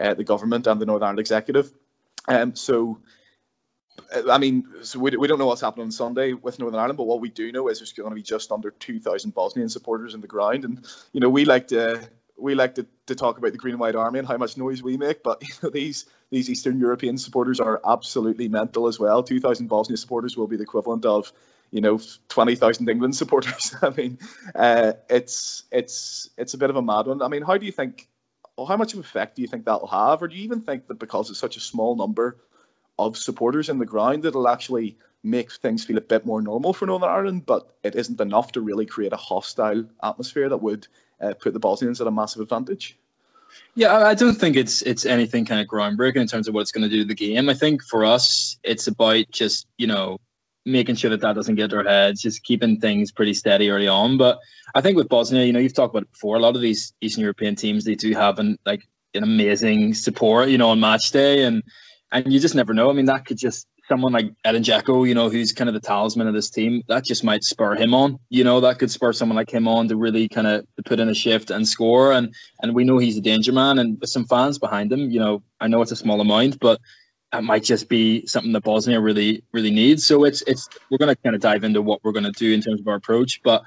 uh, 0.00 0.14
the 0.14 0.24
government 0.24 0.68
and 0.68 0.80
the 0.80 0.86
Northern 0.86 1.04
Ireland 1.04 1.18
executive. 1.18 1.72
Um, 2.28 2.54
so, 2.54 3.00
I 4.28 4.38
mean, 4.38 4.66
so 4.82 5.00
we, 5.00 5.16
we 5.16 5.26
don't 5.26 5.38
know 5.38 5.46
what's 5.46 5.60
happening 5.60 5.86
on 5.86 5.92
Sunday 5.92 6.32
with 6.32 6.60
Northern 6.60 6.78
Ireland, 6.78 6.96
but 6.96 7.08
what 7.08 7.20
we 7.20 7.30
do 7.30 7.50
know 7.50 7.68
is 7.68 7.80
there's 7.80 7.92
going 7.92 8.10
to 8.10 8.14
be 8.14 8.22
just 8.22 8.52
under 8.52 8.70
2,000 8.70 9.34
Bosnian 9.34 9.68
supporters 9.68 10.14
in 10.14 10.20
the 10.20 10.28
ground, 10.28 10.64
and 10.64 10.86
you 11.12 11.20
know 11.20 11.28
we 11.28 11.44
like 11.44 11.68
to 11.68 12.08
we 12.40 12.54
like 12.54 12.74
to, 12.76 12.86
to 13.06 13.14
talk 13.14 13.38
about 13.38 13.52
the 13.52 13.58
Green 13.58 13.74
and 13.74 13.80
White 13.80 13.94
Army 13.94 14.18
and 14.18 14.28
how 14.28 14.36
much 14.36 14.56
noise 14.56 14.82
we 14.82 14.96
make, 14.96 15.22
but 15.22 15.42
you 15.48 15.54
know, 15.62 15.70
these 15.70 16.06
these 16.30 16.48
Eastern 16.48 16.78
European 16.78 17.18
supporters 17.18 17.60
are 17.60 17.80
absolutely 17.84 18.48
mental 18.48 18.86
as 18.86 18.98
well. 18.98 19.22
2,000 19.22 19.66
Bosnia 19.66 19.96
supporters 19.96 20.36
will 20.36 20.46
be 20.46 20.56
the 20.56 20.62
equivalent 20.62 21.04
of 21.04 21.32
you 21.70 21.80
know 21.80 22.00
20,000 22.28 22.88
England 22.88 23.16
supporters. 23.22 23.74
I 23.82 23.90
mean, 23.90 24.18
uh, 24.54 24.92
it's 25.08 25.64
it's 25.70 26.30
it's 26.36 26.54
a 26.54 26.58
bit 26.58 26.70
of 26.70 26.76
a 26.76 26.82
mad 26.82 27.06
one. 27.06 27.22
I 27.22 27.28
mean, 27.28 27.42
how 27.42 27.56
do 27.58 27.66
you 27.66 27.72
think? 27.72 28.08
How 28.68 28.76
much 28.76 28.92
of 28.92 29.00
effect 29.00 29.36
do 29.36 29.42
you 29.42 29.48
think 29.48 29.64
that'll 29.64 29.86
have, 29.86 30.22
or 30.22 30.28
do 30.28 30.36
you 30.36 30.42
even 30.42 30.60
think 30.60 30.88
that 30.88 30.98
because 30.98 31.30
it's 31.30 31.38
such 31.38 31.56
a 31.56 31.60
small 31.60 31.96
number 31.96 32.36
of 32.98 33.16
supporters 33.16 33.70
in 33.70 33.78
the 33.78 33.86
ground, 33.86 34.26
it'll 34.26 34.48
actually 34.48 34.98
make 35.22 35.50
things 35.50 35.84
feel 35.84 35.96
a 35.96 36.02
bit 36.02 36.26
more 36.26 36.42
normal 36.42 36.74
for 36.74 36.86
Northern 36.86 37.08
Ireland, 37.08 37.46
but 37.46 37.74
it 37.82 37.94
isn't 37.94 38.20
enough 38.20 38.52
to 38.52 38.60
really 38.60 38.84
create 38.84 39.14
a 39.14 39.16
hostile 39.16 39.84
atmosphere 40.02 40.48
that 40.48 40.58
would 40.58 40.86
uh, 41.20 41.34
put 41.34 41.52
the 41.52 41.60
Bosnians 41.60 42.00
at 42.00 42.06
a 42.06 42.10
massive 42.10 42.42
advantage? 42.42 42.96
Yeah, 43.74 43.96
I 43.98 44.14
don't 44.14 44.34
think 44.34 44.56
it's 44.56 44.82
it's 44.82 45.04
anything 45.06 45.44
kind 45.44 45.60
of 45.60 45.66
groundbreaking 45.66 46.16
in 46.16 46.26
terms 46.26 46.48
of 46.48 46.54
what 46.54 46.60
it's 46.60 46.72
going 46.72 46.88
to 46.88 46.88
do 46.88 47.02
to 47.02 47.08
the 47.08 47.14
game. 47.14 47.48
I 47.48 47.54
think 47.54 47.82
for 47.82 48.04
us, 48.04 48.58
it's 48.62 48.86
about 48.86 49.24
just 49.30 49.66
you 49.76 49.86
know 49.86 50.18
making 50.66 50.94
sure 50.94 51.10
that 51.10 51.20
that 51.20 51.34
doesn't 51.34 51.54
get 51.54 51.70
to 51.70 51.78
our 51.78 51.84
heads, 51.84 52.20
just 52.20 52.44
keeping 52.44 52.78
things 52.78 53.10
pretty 53.10 53.34
steady 53.34 53.70
early 53.70 53.88
on. 53.88 54.18
But 54.18 54.38
I 54.74 54.80
think 54.80 54.96
with 54.96 55.08
Bosnia, 55.08 55.44
you 55.44 55.52
know, 55.52 55.58
you've 55.58 55.74
talked 55.74 55.92
about 55.92 56.02
it 56.02 56.12
before. 56.12 56.36
A 56.36 56.40
lot 56.40 56.54
of 56.54 56.62
these 56.62 56.92
Eastern 57.00 57.22
European 57.22 57.56
teams, 57.56 57.84
they 57.84 57.94
do 57.94 58.12
have 58.12 58.38
an 58.38 58.58
like 58.66 58.86
an 59.14 59.22
amazing 59.22 59.94
support, 59.94 60.48
you 60.48 60.58
know, 60.58 60.70
on 60.70 60.80
match 60.80 61.10
day, 61.10 61.44
and 61.44 61.62
and 62.12 62.32
you 62.32 62.40
just 62.40 62.54
never 62.54 62.74
know. 62.74 62.90
I 62.90 62.92
mean, 62.92 63.06
that 63.06 63.24
could 63.24 63.38
just 63.38 63.66
someone 63.90 64.12
like 64.12 64.32
Edin 64.44 64.62
Dzeko, 64.62 65.06
you 65.06 65.14
know, 65.14 65.28
who's 65.28 65.52
kind 65.52 65.68
of 65.68 65.74
the 65.74 65.80
talisman 65.80 66.28
of 66.28 66.34
this 66.34 66.48
team, 66.48 66.82
that 66.86 67.04
just 67.04 67.24
might 67.24 67.42
spur 67.42 67.74
him 67.74 67.92
on. 67.92 68.20
You 68.28 68.44
know, 68.44 68.60
that 68.60 68.78
could 68.78 68.90
spur 68.90 69.12
someone 69.12 69.34
like 69.34 69.50
him 69.50 69.66
on 69.66 69.88
to 69.88 69.96
really 69.96 70.28
kind 70.28 70.46
of 70.46 70.64
put 70.84 71.00
in 71.00 71.08
a 71.08 71.14
shift 71.14 71.50
and 71.50 71.66
score. 71.66 72.12
And 72.12 72.32
and 72.62 72.72
we 72.74 72.84
know 72.84 72.98
he's 72.98 73.18
a 73.18 73.20
danger 73.20 73.52
man, 73.52 73.80
and 73.80 74.00
with 74.00 74.08
some 74.08 74.26
fans 74.26 74.58
behind 74.58 74.92
him, 74.92 75.10
you 75.10 75.18
know, 75.18 75.42
I 75.60 75.66
know 75.66 75.82
it's 75.82 75.90
a 75.90 75.96
small 75.96 76.20
amount, 76.20 76.60
but 76.60 76.80
that 77.32 77.42
might 77.42 77.64
just 77.64 77.88
be 77.88 78.24
something 78.26 78.52
that 78.52 78.62
Bosnia 78.62 79.00
really 79.00 79.42
really 79.52 79.72
needs. 79.72 80.06
So 80.06 80.24
it's 80.24 80.42
it's 80.46 80.68
we're 80.88 80.98
going 80.98 81.14
to 81.14 81.22
kind 81.22 81.34
of 81.34 81.42
dive 81.42 81.64
into 81.64 81.82
what 81.82 82.02
we're 82.04 82.12
going 82.12 82.32
to 82.32 82.32
do 82.32 82.54
in 82.54 82.62
terms 82.62 82.80
of 82.80 82.88
our 82.88 82.96
approach, 82.96 83.42
but. 83.42 83.62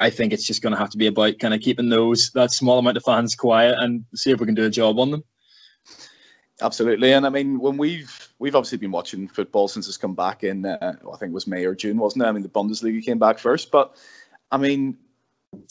I 0.00 0.10
think 0.10 0.32
it's 0.32 0.46
just 0.46 0.62
going 0.62 0.72
to 0.72 0.78
have 0.78 0.90
to 0.90 0.96
be 0.96 1.08
about 1.08 1.40
kind 1.40 1.52
of 1.52 1.60
keeping 1.60 1.88
those 1.88 2.30
that 2.30 2.52
small 2.52 2.78
amount 2.78 2.96
of 2.96 3.02
fans 3.02 3.34
quiet 3.34 3.74
and 3.80 4.04
see 4.14 4.30
if 4.30 4.38
we 4.38 4.46
can 4.46 4.54
do 4.54 4.64
a 4.64 4.70
job 4.70 4.96
on 5.00 5.10
them. 5.10 5.24
Absolutely, 6.60 7.12
and 7.12 7.24
I 7.24 7.28
mean 7.28 7.60
when 7.60 7.76
we've 7.76 8.32
we've 8.38 8.56
obviously 8.56 8.78
been 8.78 8.90
watching 8.90 9.28
football 9.28 9.68
since 9.68 9.86
it's 9.86 9.96
come 9.96 10.14
back 10.14 10.42
in 10.42 10.66
uh, 10.66 10.76
I 10.82 11.16
think 11.16 11.30
it 11.30 11.34
was 11.34 11.46
May 11.46 11.64
or 11.64 11.74
June, 11.74 11.98
wasn't 11.98 12.24
it? 12.24 12.26
I 12.26 12.32
mean 12.32 12.42
the 12.42 12.48
Bundesliga 12.48 13.04
came 13.04 13.18
back 13.18 13.38
first, 13.38 13.70
but 13.70 13.96
I 14.50 14.56
mean 14.56 14.98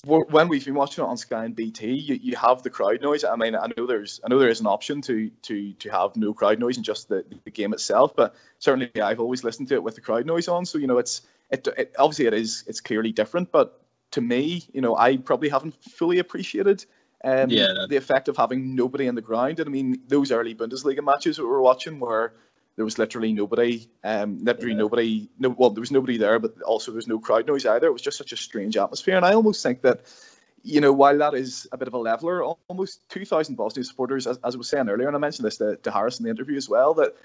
when 0.05 0.47
we've 0.47 0.65
been 0.65 0.75
watching 0.75 1.03
it 1.03 1.07
on 1.07 1.17
Sky 1.17 1.45
and 1.45 1.55
BT, 1.55 1.91
you, 1.93 2.15
you 2.15 2.35
have 2.35 2.63
the 2.63 2.69
crowd 2.69 3.01
noise. 3.01 3.25
I 3.25 3.35
mean 3.35 3.53
I 3.53 3.67
know 3.75 3.85
there's 3.85 4.21
I 4.23 4.29
know 4.29 4.39
there 4.39 4.49
is 4.49 4.61
an 4.61 4.67
option 4.67 5.01
to 5.01 5.29
to 5.43 5.73
to 5.73 5.89
have 5.89 6.15
no 6.15 6.33
crowd 6.33 6.59
noise 6.59 6.77
and 6.77 6.85
just 6.85 7.09
the, 7.09 7.25
the 7.43 7.51
game 7.51 7.73
itself, 7.73 8.15
but 8.15 8.35
certainly 8.59 8.89
I've 9.01 9.19
always 9.19 9.43
listened 9.43 9.67
to 9.69 9.75
it 9.75 9.83
with 9.83 9.95
the 9.95 10.01
crowd 10.01 10.25
noise 10.25 10.47
on. 10.47 10.65
So 10.65 10.77
you 10.77 10.87
know 10.87 10.99
it's 10.99 11.21
it, 11.51 11.67
it 11.77 11.95
obviously 11.99 12.27
it 12.27 12.33
is 12.33 12.63
it's 12.65 12.79
clearly 12.79 13.11
different, 13.11 13.51
but 13.51 13.81
to 14.11 14.21
me, 14.21 14.63
you 14.73 14.81
know, 14.81 14.95
I 14.95 15.17
probably 15.17 15.49
haven't 15.49 15.75
fully 15.83 16.19
appreciated 16.19 16.85
um, 17.23 17.49
yeah, 17.49 17.85
the 17.89 17.97
effect 17.97 18.27
of 18.27 18.37
having 18.37 18.75
nobody 18.75 19.07
in 19.07 19.15
the 19.15 19.21
ground. 19.21 19.59
And 19.59 19.67
I 19.67 19.71
mean, 19.71 20.01
those 20.07 20.31
early 20.31 20.53
Bundesliga 20.53 21.03
matches 21.03 21.37
that 21.37 21.43
we 21.43 21.49
were 21.49 21.61
watching 21.61 21.99
where 21.99 22.33
there 22.75 22.85
was 22.85 22.99
literally 22.99 23.33
nobody, 23.33 23.89
um, 24.03 24.43
literally 24.43 24.73
yeah. 24.73 24.77
nobody, 24.77 25.29
no, 25.39 25.49
well, 25.49 25.71
there 25.71 25.81
was 25.81 25.91
nobody 25.91 26.17
there, 26.17 26.37
but 26.37 26.61
also 26.61 26.91
there 26.91 26.97
was 26.97 27.07
no 27.07 27.19
crowd 27.19 27.47
noise 27.47 27.65
either. 27.65 27.87
It 27.87 27.93
was 27.93 28.03
just 28.03 28.19
such 28.19 28.33
a 28.33 28.37
strange 28.37 28.77
atmosphere. 28.77 29.17
And 29.17 29.25
I 29.25 29.33
almost 29.33 29.63
think 29.63 29.81
that, 29.81 30.01
you 30.63 30.79
know, 30.79 30.93
while 30.93 31.17
that 31.17 31.33
is 31.33 31.67
a 31.71 31.77
bit 31.77 31.87
of 31.87 31.95
a 31.95 31.97
leveler, 31.97 32.43
almost 32.43 33.09
2,000 33.09 33.55
Bosnia 33.55 33.83
supporters, 33.83 34.27
as, 34.27 34.37
as 34.43 34.53
I 34.53 34.57
was 34.57 34.69
saying 34.69 34.89
earlier, 34.89 35.07
and 35.07 35.15
I 35.15 35.19
mentioned 35.19 35.47
this 35.47 35.57
to, 35.57 35.77
to 35.77 35.91
Harris 35.91 36.19
in 36.19 36.25
the 36.25 36.29
interview 36.29 36.55
as 36.55 36.69
well, 36.69 36.93
that 36.95 37.15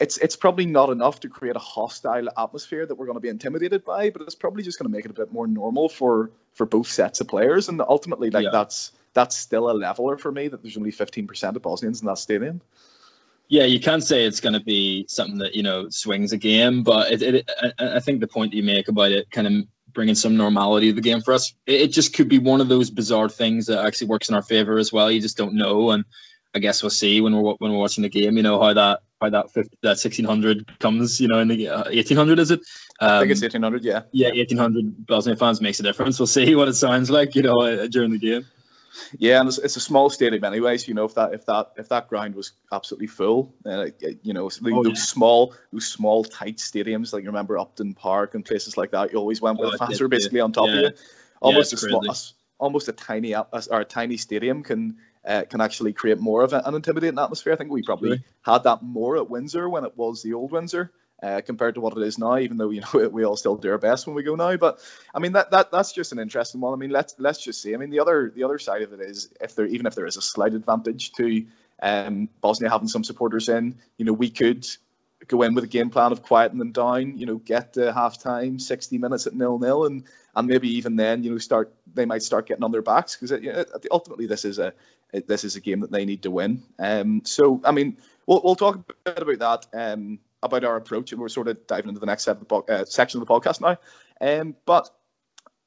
it's 0.00 0.18
it's 0.18 0.36
probably 0.36 0.66
not 0.66 0.90
enough 0.90 1.20
to 1.20 1.28
create 1.28 1.54
a 1.54 1.60
hostile 1.60 2.28
atmosphere 2.36 2.86
that 2.86 2.94
we're 2.94 3.06
going 3.06 3.16
to 3.16 3.20
be 3.20 3.28
intimidated 3.28 3.84
by, 3.84 4.10
but 4.10 4.22
it's 4.22 4.34
probably 4.34 4.62
just 4.62 4.78
going 4.78 4.90
to 4.90 4.96
make 4.96 5.04
it 5.04 5.10
a 5.10 5.14
bit 5.14 5.32
more 5.32 5.46
normal 5.46 5.88
for 5.88 6.30
for 6.54 6.66
both 6.66 6.88
sets 6.88 7.20
of 7.20 7.28
players, 7.28 7.68
and 7.68 7.80
ultimately, 7.80 8.30
like 8.30 8.44
yeah. 8.44 8.50
that's 8.50 8.92
that's 9.14 9.36
still 9.36 9.70
a 9.70 9.72
leveler 9.72 10.16
for 10.16 10.32
me 10.32 10.48
that 10.48 10.62
there's 10.62 10.76
only 10.76 10.92
15% 10.92 11.56
of 11.56 11.62
Bosnians 11.62 12.00
in 12.00 12.06
that 12.06 12.18
stadium. 12.18 12.60
Yeah, 13.48 13.64
you 13.64 13.80
can't 13.80 14.02
say 14.02 14.24
it's 14.24 14.40
going 14.40 14.54
to 14.54 14.60
be 14.60 15.04
something 15.08 15.38
that 15.38 15.54
you 15.54 15.62
know 15.62 15.88
swings 15.90 16.32
a 16.32 16.38
game, 16.38 16.82
but 16.82 17.12
it, 17.12 17.22
it, 17.22 17.50
I, 17.78 17.96
I 17.96 18.00
think 18.00 18.20
the 18.20 18.26
point 18.26 18.54
you 18.54 18.62
make 18.62 18.88
about 18.88 19.12
it 19.12 19.30
kind 19.30 19.46
of 19.46 19.52
bringing 19.92 20.14
some 20.14 20.36
normality 20.36 20.88
to 20.88 20.94
the 20.94 21.02
game 21.02 21.20
for 21.20 21.34
us, 21.34 21.52
it, 21.66 21.88
just 21.88 22.14
could 22.14 22.28
be 22.28 22.38
one 22.38 22.62
of 22.62 22.68
those 22.68 22.88
bizarre 22.88 23.28
things 23.28 23.66
that 23.66 23.84
actually 23.84 24.06
works 24.06 24.30
in 24.30 24.34
our 24.34 24.40
favor 24.40 24.78
as 24.78 24.90
well. 24.90 25.10
You 25.10 25.20
just 25.20 25.36
don't 25.36 25.54
know, 25.54 25.90
and 25.90 26.04
I 26.54 26.60
guess 26.60 26.82
we'll 26.82 26.88
see 26.88 27.20
when 27.20 27.36
we're 27.36 27.52
when 27.54 27.72
we're 27.72 27.78
watching 27.78 28.02
the 28.02 28.08
game. 28.08 28.38
You 28.38 28.42
know 28.42 28.58
how 28.58 28.72
that 28.72 29.00
how 29.20 29.28
that 29.28 29.50
50, 29.50 29.76
that 29.82 29.98
1600 29.98 30.78
comes. 30.78 31.20
You 31.20 31.28
know, 31.28 31.40
in 31.40 31.48
the 31.48 31.68
uh, 31.68 31.84
1800 31.84 32.38
is 32.38 32.52
it? 32.52 32.60
Um, 33.00 33.10
I 33.10 33.18
think 33.20 33.32
it's 33.32 33.42
1800. 33.42 33.84
Yeah. 33.84 34.02
Yeah, 34.12 34.28
1800 34.28 35.06
Bosnia 35.06 35.36
fans 35.36 35.60
makes 35.60 35.78
a 35.78 35.82
difference. 35.82 36.18
We'll 36.18 36.26
see 36.26 36.54
what 36.54 36.68
it 36.68 36.74
sounds 36.74 37.10
like. 37.10 37.34
You 37.34 37.42
know, 37.42 37.60
uh, 37.60 37.86
during 37.88 38.12
the 38.12 38.18
game. 38.18 38.46
Yeah, 39.18 39.40
and 39.40 39.48
it's, 39.48 39.58
it's, 39.58 39.76
a 39.76 39.80
small 39.80 40.10
stadium 40.10 40.44
anyway. 40.44 40.76
So 40.76 40.88
you 40.88 40.94
know, 40.94 41.04
if 41.04 41.14
that 41.14 41.32
if 41.34 41.46
that 41.46 41.72
if 41.76 41.88
that 41.88 42.08
ground 42.08 42.34
was 42.34 42.52
absolutely 42.72 43.06
full, 43.06 43.54
uh, 43.64 43.86
you 44.22 44.32
know, 44.32 44.44
oh, 44.44 44.82
those 44.82 44.86
yeah. 44.86 44.94
small 44.94 45.54
those 45.72 45.86
small 45.86 46.24
tight 46.24 46.58
stadiums, 46.58 47.12
like 47.12 47.22
you 47.22 47.28
remember 47.28 47.58
Upton 47.58 47.94
Park 47.94 48.34
and 48.34 48.44
places 48.44 48.76
like 48.76 48.90
that, 48.90 49.12
you 49.12 49.18
always 49.18 49.40
went 49.40 49.58
with 49.58 49.68
oh, 49.68 49.72
the 49.72 49.78
fans 49.78 50.00
were 50.00 50.08
basically 50.08 50.40
on 50.40 50.52
top 50.52 50.68
yeah. 50.68 50.74
of 50.74 50.80
you. 50.80 50.90
Almost 51.40 51.72
yeah, 51.72 51.76
a 51.76 51.80
small, 51.80 52.10
a, 52.10 52.14
almost 52.58 52.88
a 52.88 52.92
tiny 52.92 53.34
or 53.34 53.46
a 53.80 53.84
tiny 53.84 54.16
stadium 54.16 54.62
can 54.62 54.96
uh, 55.26 55.42
can 55.48 55.60
actually 55.60 55.92
create 55.92 56.18
more 56.18 56.42
of 56.42 56.52
an 56.52 56.74
intimidating 56.74 57.18
atmosphere. 57.18 57.52
I 57.52 57.56
think 57.56 57.70
we 57.70 57.82
probably 57.82 58.22
had 58.42 58.64
that 58.64 58.82
more 58.82 59.16
at 59.16 59.30
Windsor 59.30 59.68
when 59.68 59.84
it 59.84 59.96
was 59.96 60.22
the 60.22 60.34
old 60.34 60.52
Windsor 60.52 60.92
uh, 61.22 61.40
compared 61.40 61.74
to 61.74 61.80
what 61.80 61.96
it 61.96 62.02
is 62.02 62.18
now. 62.18 62.36
Even 62.36 62.56
though 62.56 62.70
you 62.70 62.80
know 62.80 63.08
we 63.12 63.24
all 63.24 63.36
still 63.36 63.56
do 63.56 63.70
our 63.70 63.78
best 63.78 64.06
when 64.06 64.16
we 64.16 64.22
go 64.22 64.34
now, 64.34 64.56
but 64.56 64.80
I 65.14 65.18
mean 65.18 65.32
that, 65.32 65.50
that 65.50 65.70
that's 65.70 65.92
just 65.92 66.12
an 66.12 66.18
interesting 66.18 66.60
one. 66.60 66.72
I 66.72 66.76
mean 66.76 66.90
let's 66.90 67.14
let's 67.18 67.42
just 67.42 67.62
see. 67.62 67.74
I 67.74 67.76
mean 67.76 67.90
the 67.90 68.00
other 68.00 68.32
the 68.34 68.44
other 68.44 68.58
side 68.58 68.82
of 68.82 68.92
it 68.92 69.00
is 69.00 69.32
if 69.40 69.54
there 69.54 69.66
even 69.66 69.86
if 69.86 69.94
there 69.94 70.06
is 70.06 70.16
a 70.16 70.22
slight 70.22 70.54
advantage 70.54 71.12
to 71.12 71.46
um, 71.82 72.28
Bosnia 72.40 72.70
having 72.70 72.88
some 72.88 73.04
supporters 73.04 73.48
in, 73.48 73.76
you 73.98 74.04
know 74.04 74.12
we 74.12 74.30
could 74.30 74.66
go 75.28 75.42
in 75.42 75.54
with 75.54 75.64
a 75.64 75.68
game 75.68 75.90
plan 75.90 76.10
of 76.12 76.22
quieting 76.22 76.58
them 76.58 76.72
down. 76.72 77.16
You 77.16 77.26
know 77.26 77.36
get 77.36 77.72
to 77.74 77.92
half 77.92 78.20
time, 78.20 78.58
sixty 78.58 78.98
minutes 78.98 79.26
at 79.26 79.34
nil 79.34 79.58
nil, 79.58 79.86
and 79.86 80.04
and 80.34 80.48
maybe 80.48 80.68
even 80.68 80.96
then 80.96 81.22
you 81.22 81.30
know 81.30 81.38
start 81.38 81.72
they 81.94 82.04
might 82.04 82.22
start 82.22 82.46
getting 82.46 82.64
on 82.64 82.72
their 82.72 82.82
backs 82.82 83.16
because 83.16 83.42
you 83.42 83.52
know, 83.52 83.64
ultimately 83.90 84.26
this 84.26 84.44
is 84.44 84.58
a 84.58 84.72
this 85.26 85.44
is 85.44 85.56
a 85.56 85.60
game 85.60 85.80
that 85.80 85.92
they 85.92 86.04
need 86.04 86.22
to 86.22 86.30
win. 86.30 86.62
Um, 86.78 87.22
so 87.24 87.60
I 87.64 87.70
mean 87.72 87.96
we'll 88.26 88.40
we'll 88.42 88.56
talk 88.56 88.76
a 89.06 89.12
bit 89.12 89.22
about 89.22 89.70
that. 89.70 89.92
Um, 89.92 90.18
about 90.42 90.64
our 90.64 90.76
approach, 90.76 91.12
and 91.12 91.20
we're 91.20 91.28
sort 91.28 91.48
of 91.48 91.66
diving 91.66 91.88
into 91.88 92.00
the 92.00 92.06
next 92.06 92.28
uh, 92.28 92.84
section 92.84 93.20
of 93.20 93.26
the 93.26 93.32
podcast 93.32 93.60
now. 93.60 93.76
Um, 94.20 94.56
but 94.66 94.90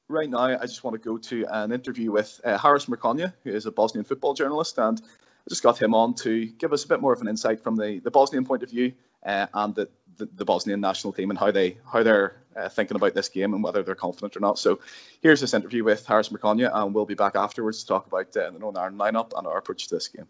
right 0.08 0.28
now, 0.28 0.38
I 0.38 0.66
just 0.66 0.84
want 0.84 1.00
to 1.00 1.08
go 1.08 1.18
to 1.18 1.46
an 1.48 1.72
interview 1.72 2.10
with 2.12 2.40
uh, 2.44 2.58
Haris 2.58 2.86
Merkonja, 2.86 3.32
who 3.44 3.50
is 3.50 3.66
a 3.66 3.72
Bosnian 3.72 4.04
football 4.04 4.34
journalist, 4.34 4.78
and 4.78 5.00
I 5.02 5.48
just 5.48 5.62
got 5.62 5.80
him 5.80 5.94
on 5.94 6.14
to 6.14 6.46
give 6.46 6.72
us 6.72 6.84
a 6.84 6.88
bit 6.88 7.00
more 7.00 7.12
of 7.12 7.20
an 7.20 7.28
insight 7.28 7.60
from 7.60 7.76
the, 7.76 8.00
the 8.00 8.10
Bosnian 8.10 8.44
point 8.44 8.62
of 8.62 8.70
view 8.70 8.92
uh, 9.24 9.46
and 9.54 9.74
the, 9.74 9.88
the, 10.16 10.26
the, 10.34 10.44
Bosnian 10.44 10.80
national 10.80 11.12
team 11.12 11.30
and 11.30 11.38
how 11.38 11.50
they 11.50 11.76
how 11.90 12.02
they're 12.02 12.36
uh, 12.56 12.68
thinking 12.68 12.96
about 12.96 13.14
this 13.14 13.28
game 13.28 13.54
and 13.54 13.62
whether 13.62 13.82
they're 13.82 13.94
confident 13.94 14.36
or 14.36 14.40
not. 14.40 14.58
So 14.58 14.80
here's 15.20 15.40
this 15.40 15.54
interview 15.54 15.84
with 15.84 16.06
Harris 16.06 16.30
Merkonja, 16.30 16.70
and 16.72 16.94
we'll 16.94 17.06
be 17.06 17.14
back 17.14 17.36
afterwards 17.36 17.80
to 17.80 17.86
talk 17.86 18.06
about 18.06 18.36
uh, 18.36 18.50
the 18.50 18.58
Northern 18.58 18.82
Ireland 18.82 19.00
lineup 19.00 19.36
and 19.36 19.46
our 19.46 19.58
approach 19.58 19.88
to 19.88 19.94
this 19.94 20.08
game. 20.08 20.26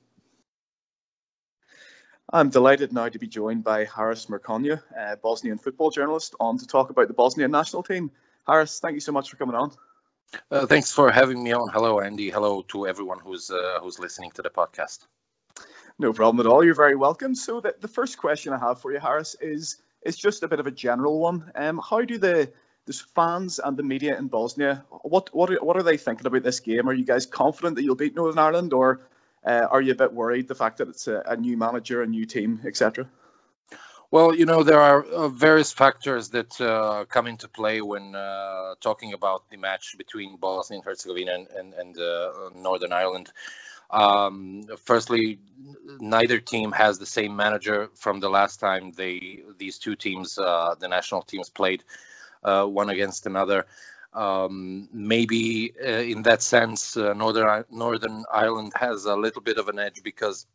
I'm 2.33 2.51
delighted 2.51 2.93
now 2.93 3.09
to 3.09 3.19
be 3.19 3.29
joined 3.29 3.63
by 3.63 3.85
Harris 3.85 4.27
Merkonja, 4.27 4.83
a 4.99 5.17
Bosnian 5.17 5.59
football 5.59 5.91
journalist, 5.91 6.35
on 6.41 6.59
to 6.59 6.67
talk 6.67 6.91
about 6.91 7.07
the 7.07 7.15
Bosnian 7.15 7.53
national 7.53 7.85
team. 7.85 8.11
Harris, 8.49 8.81
thank 8.81 8.95
you 8.95 9.01
so 9.01 9.13
much 9.13 9.31
for 9.31 9.37
coming 9.37 9.55
on. 9.55 9.71
Uh, 10.51 10.67
thanks 10.67 10.91
for 10.91 11.11
having 11.13 11.43
me 11.45 11.53
on. 11.53 11.69
Hello, 11.69 12.01
Andy. 12.01 12.31
Hello 12.31 12.63
to 12.63 12.89
everyone 12.89 13.21
who's 13.21 13.49
uh, 13.51 13.79
who's 13.81 14.01
listening 14.01 14.33
to 14.33 14.43
the 14.43 14.51
podcast. 14.51 15.07
No 16.01 16.13
problem 16.13 16.45
at 16.45 16.51
all. 16.51 16.65
You're 16.65 16.75
very 16.75 16.97
welcome. 16.97 17.33
So 17.35 17.61
the, 17.61 17.77
the 17.81 17.89
first 17.89 18.19
question 18.19 18.53
I 18.53 18.59
have 18.59 18.81
for 18.81 18.93
you, 18.93 18.99
Harris, 18.99 19.37
is 19.41 19.83
is 20.03 20.17
just 20.17 20.43
a 20.43 20.49
bit 20.49 20.59
of 20.59 20.67
a 20.67 20.73
general 20.73 21.21
one. 21.21 21.53
Um, 21.55 21.81
how 21.89 22.03
do 22.03 22.19
the 22.19 22.51
the 22.87 22.93
fans 23.15 23.61
and 23.61 23.77
the 23.77 23.83
media 23.85 24.19
in 24.19 24.27
Bosnia 24.27 24.85
what 25.03 25.33
what 25.33 25.51
are, 25.51 25.65
what 25.65 25.77
are 25.77 25.85
they 25.85 25.97
thinking 25.97 26.27
about 26.27 26.43
this 26.43 26.59
game? 26.59 26.89
Are 26.89 26.93
you 26.93 27.05
guys 27.05 27.25
confident 27.25 27.77
that 27.77 27.85
you'll 27.85 27.95
beat 27.95 28.17
Northern 28.17 28.41
Ireland, 28.41 28.73
or 28.73 29.09
uh, 29.47 29.69
are 29.71 29.81
you 29.81 29.93
a 29.93 29.95
bit 29.95 30.13
worried 30.13 30.49
the 30.49 30.55
fact 30.55 30.79
that 30.79 30.89
it's 30.89 31.07
a, 31.07 31.23
a 31.27 31.37
new 31.37 31.57
manager, 31.57 32.03
a 32.03 32.07
new 32.07 32.27
team, 32.27 32.61
etc.? 32.67 33.09
Well, 34.11 34.35
you 34.35 34.47
know, 34.47 34.63
there 34.63 34.81
are 34.81 35.03
uh, 35.05 35.29
various 35.29 35.73
factors 35.73 36.31
that 36.31 36.61
uh, 36.61 37.05
come 37.07 37.27
into 37.27 37.49
play 37.49 37.81
when 37.81 38.15
uh, 38.15 38.75
talking 38.81 39.13
about 39.13 39.49
the 39.51 39.57
match 39.57 39.97
between 39.99 40.37
Bosnia 40.37 40.79
and 40.79 40.85
Herzegovina 40.85 41.35
and, 41.35 41.49
and, 41.49 41.75
and 41.75 41.99
uh, 41.99 42.51
Northern 42.55 42.93
Ireland. 42.93 43.33
Um, 43.91 44.65
firstly, 44.85 45.39
neither 46.01 46.39
team 46.41 46.73
has 46.73 46.99
the 46.99 47.07
same 47.07 47.37
manager 47.37 47.89
from 47.95 48.21
the 48.21 48.29
last 48.29 48.59
time 48.59 48.93
they 48.93 49.43
these 49.59 49.79
two 49.79 49.95
teams, 49.95 50.39
uh, 50.39 50.75
the 50.79 50.89
national 50.89 51.23
teams, 51.23 51.51
played 51.51 51.85
one 52.43 52.91
against 52.91 53.27
another. 53.27 53.67
Um, 54.17 54.89
maybe 54.93 55.75
in 55.79 56.23
that 56.23 56.43
sense, 56.43 56.97
Northern 56.97 57.65
Northern 57.71 58.25
Ireland 58.33 58.73
has 58.75 59.05
a 59.05 59.15
little 59.15 59.43
bit 59.43 59.59
of 59.59 59.69
an 59.69 59.79
edge 59.79 60.03
because 60.03 60.47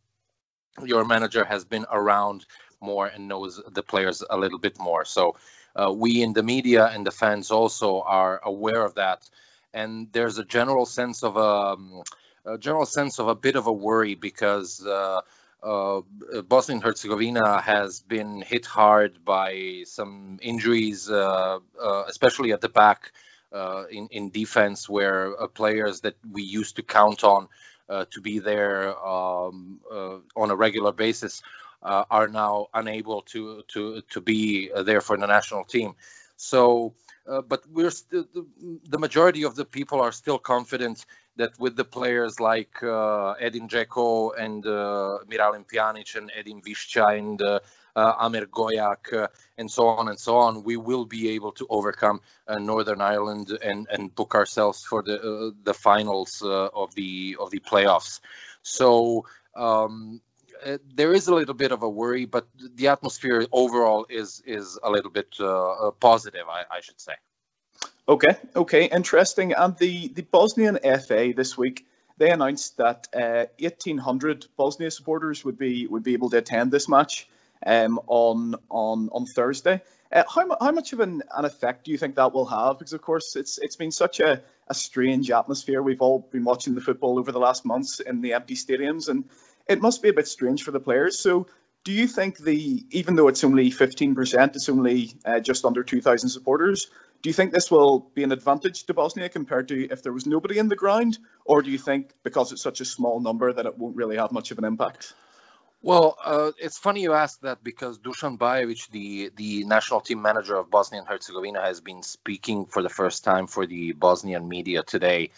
your 0.83 1.05
manager 1.05 1.43
has 1.43 1.63
been 1.63 1.85
around 1.91 2.45
more 2.81 3.07
and 3.07 3.27
knows 3.27 3.61
the 3.71 3.83
players 3.83 4.23
a 4.29 4.37
little 4.37 4.57
bit 4.59 4.79
more. 4.79 5.05
So 5.05 5.35
uh, 5.75 5.93
we 5.95 6.21
in 6.21 6.33
the 6.33 6.43
media 6.43 6.87
and 6.87 7.05
the 7.05 7.11
fans 7.11 7.51
also 7.51 8.01
are 8.01 8.41
aware 8.43 8.83
of 8.83 8.95
that, 8.95 9.29
and 9.73 10.07
there's 10.11 10.37
a 10.37 10.45
general 10.45 10.85
sense 10.85 11.23
of 11.23 11.37
a, 11.37 11.39
um, 11.39 12.03
a 12.45 12.57
general 12.57 12.85
sense 12.85 13.19
of 13.19 13.27
a 13.27 13.35
bit 13.35 13.55
of 13.55 13.67
a 13.67 13.73
worry 13.73 14.15
because. 14.15 14.85
Uh, 14.85 15.21
uh, 15.63 16.01
Bosnia 16.47 16.77
and 16.77 16.83
Herzegovina 16.83 17.61
has 17.61 18.01
been 18.01 18.41
hit 18.41 18.65
hard 18.65 19.23
by 19.23 19.83
some 19.85 20.39
injuries, 20.41 21.07
uh, 21.07 21.59
uh, 21.79 22.03
especially 22.07 22.51
at 22.51 22.61
the 22.61 22.69
back 22.69 23.11
uh, 23.51 23.85
in, 23.89 24.07
in 24.11 24.29
defense, 24.29 24.87
where 24.87 25.35
players 25.47 26.01
that 26.01 26.15
we 26.31 26.43
used 26.43 26.75
to 26.77 26.83
count 26.83 27.23
on 27.23 27.47
to 28.09 28.21
be 28.21 28.39
there 28.39 28.97
um, 29.05 29.79
on 30.35 30.49
a 30.49 30.55
regular 30.55 30.93
basis 30.93 31.41
uh, 31.83 32.05
are 32.09 32.27
now 32.27 32.67
unable 32.73 33.21
to 33.23 33.63
to 33.67 34.01
to 34.09 34.21
be 34.21 34.71
uh, 34.71 34.83
there 34.83 35.01
for 35.01 35.17
the 35.17 35.27
national 35.27 35.63
team. 35.63 35.95
So, 36.37 36.93
uh, 37.27 37.41
but 37.41 37.63
we're 37.69 37.91
still 37.91 38.25
the 38.87 38.97
majority 38.99 39.43
of 39.43 39.55
the 39.55 39.65
people 39.65 40.01
are 40.01 40.11
still 40.11 40.39
confident 40.39 41.05
that 41.37 41.59
with 41.59 41.75
the 41.75 41.85
players 41.85 42.39
like 42.39 42.83
uh, 42.83 43.31
Edin 43.33 43.67
Dzeko 43.67 44.31
and 44.37 44.65
uh, 44.65 45.19
Miralem 45.29 45.65
Pjanic 45.65 46.15
and 46.15 46.31
Edin 46.35 46.61
Visca 46.61 47.17
and 47.17 47.41
uh, 47.41 47.59
uh, 47.95 48.13
Amer 48.21 48.45
Gojak 48.45 49.13
uh, 49.13 49.27
and 49.57 49.69
so 49.69 49.87
on 49.87 50.07
and 50.07 50.19
so 50.19 50.37
on, 50.37 50.63
we 50.63 50.77
will 50.77 51.05
be 51.05 51.29
able 51.29 51.51
to 51.53 51.67
overcome 51.69 52.21
uh, 52.47 52.59
Northern 52.59 53.01
Ireland 53.01 53.57
and, 53.63 53.87
and 53.91 54.13
book 54.15 54.35
ourselves 54.35 54.83
for 54.83 55.01
the 55.01 55.53
the 55.63 55.73
finals 55.73 56.41
of 56.43 56.93
the 56.95 57.37
of 57.39 57.51
the 57.51 57.59
playoffs. 57.59 58.19
So 58.63 59.25
um, 59.55 60.21
uh, 60.65 60.77
there 60.93 61.13
is 61.13 61.27
a 61.27 61.33
little 61.33 61.55
bit 61.55 61.71
of 61.71 61.83
a 61.83 61.89
worry, 61.89 62.25
but 62.25 62.47
the 62.75 62.87
atmosphere 62.87 63.45
overall 63.51 64.05
is 64.09 64.41
is 64.45 64.79
a 64.83 64.89
little 64.89 65.11
bit 65.11 65.35
uh 65.39 65.91
positive, 65.99 66.45
I, 66.47 66.63
I, 66.77 66.81
should 66.81 66.99
say. 66.99 67.13
Okay, 68.07 68.35
okay, 68.55 68.85
interesting. 68.85 69.53
And 69.53 69.77
the 69.77 70.09
the 70.09 70.23
Bosnian 70.23 70.77
FA 70.83 71.33
this 71.35 71.57
week 71.57 71.85
they 72.17 72.29
announced 72.29 72.77
that 72.77 73.07
uh, 73.15 73.45
1,800 73.59 74.45
Bosnia 74.55 74.91
supporters 74.91 75.43
would 75.43 75.57
be 75.57 75.87
would 75.87 76.03
be 76.03 76.13
able 76.13 76.29
to 76.29 76.37
attend 76.37 76.71
this 76.71 76.87
match 76.87 77.27
um, 77.65 77.99
on 78.07 78.55
on 78.69 79.09
on 79.11 79.25
Thursday. 79.25 79.81
Uh, 80.13 80.23
how, 80.27 80.45
how 80.59 80.71
much 80.71 80.91
of 80.91 80.99
an, 80.99 81.23
an 81.37 81.45
effect 81.45 81.85
do 81.85 81.91
you 81.91 81.97
think 81.97 82.15
that 82.15 82.33
will 82.33 82.45
have? 82.45 82.77
Because 82.77 82.93
of 82.93 83.01
course 83.01 83.35
it's 83.35 83.57
it's 83.59 83.77
been 83.77 83.91
such 83.91 84.19
a, 84.19 84.41
a 84.67 84.73
strange 84.73 85.31
atmosphere. 85.31 85.81
We've 85.81 86.01
all 86.01 86.27
been 86.31 86.43
watching 86.43 86.75
the 86.75 86.81
football 86.81 87.17
over 87.17 87.31
the 87.31 87.39
last 87.39 87.65
months 87.65 87.99
in 87.99 88.21
the 88.21 88.33
empty 88.33 88.55
stadiums, 88.55 89.07
and 89.07 89.25
it 89.67 89.81
must 89.81 90.01
be 90.01 90.09
a 90.09 90.13
bit 90.13 90.27
strange 90.27 90.63
for 90.63 90.71
the 90.71 90.79
players. 90.79 91.19
So, 91.19 91.47
do 91.83 91.93
you 91.93 92.07
think 92.07 92.39
the 92.39 92.85
even 92.91 93.15
though 93.15 93.29
it's 93.29 93.43
only 93.43 93.71
15%, 93.71 94.55
it's 94.55 94.69
only 94.69 95.13
uh, 95.25 95.39
just 95.39 95.63
under 95.63 95.83
2,000 95.83 96.29
supporters, 96.29 96.91
do 97.21 97.29
you 97.29 97.33
think 97.33 97.53
this 97.53 97.71
will 97.71 97.99
be 98.13 98.23
an 98.23 98.31
advantage 98.31 98.83
to 98.85 98.93
Bosnia 98.93 99.29
compared 99.29 99.67
to 99.69 99.89
if 99.89 100.03
there 100.03 100.13
was 100.13 100.25
nobody 100.25 100.57
in 100.57 100.67
the 100.67 100.75
ground, 100.75 101.19
or 101.45 101.61
do 101.61 101.71
you 101.71 101.77
think 101.77 102.11
because 102.23 102.51
it's 102.51 102.61
such 102.61 102.81
a 102.81 102.85
small 102.85 103.19
number 103.21 103.53
that 103.53 103.65
it 103.65 103.77
won't 103.77 103.95
really 103.95 104.17
have 104.17 104.31
much 104.31 104.51
of 104.51 104.57
an 104.57 104.65
impact? 104.65 105.13
Well, 105.83 106.17
uh, 106.23 106.51
it's 106.59 106.77
funny 106.77 107.01
you 107.01 107.13
ask 107.13 107.41
that 107.41 107.63
because 107.63 107.97
Dusan 107.97 108.37
Bajevic, 108.37 108.89
the, 108.91 109.31
the 109.35 109.63
national 109.65 110.01
team 110.01 110.21
manager 110.21 110.55
of 110.55 110.69
Bosnia 110.69 110.99
and 110.99 111.07
Herzegovina, 111.07 111.61
has 111.61 111.81
been 111.81 112.03
speaking 112.03 112.65
for 112.67 112.83
the 112.83 112.89
first 112.89 113.23
time 113.23 113.47
for 113.47 113.65
the 113.65 113.93
Bosnian 113.93 114.47
media 114.47 114.83
today. 114.83 115.31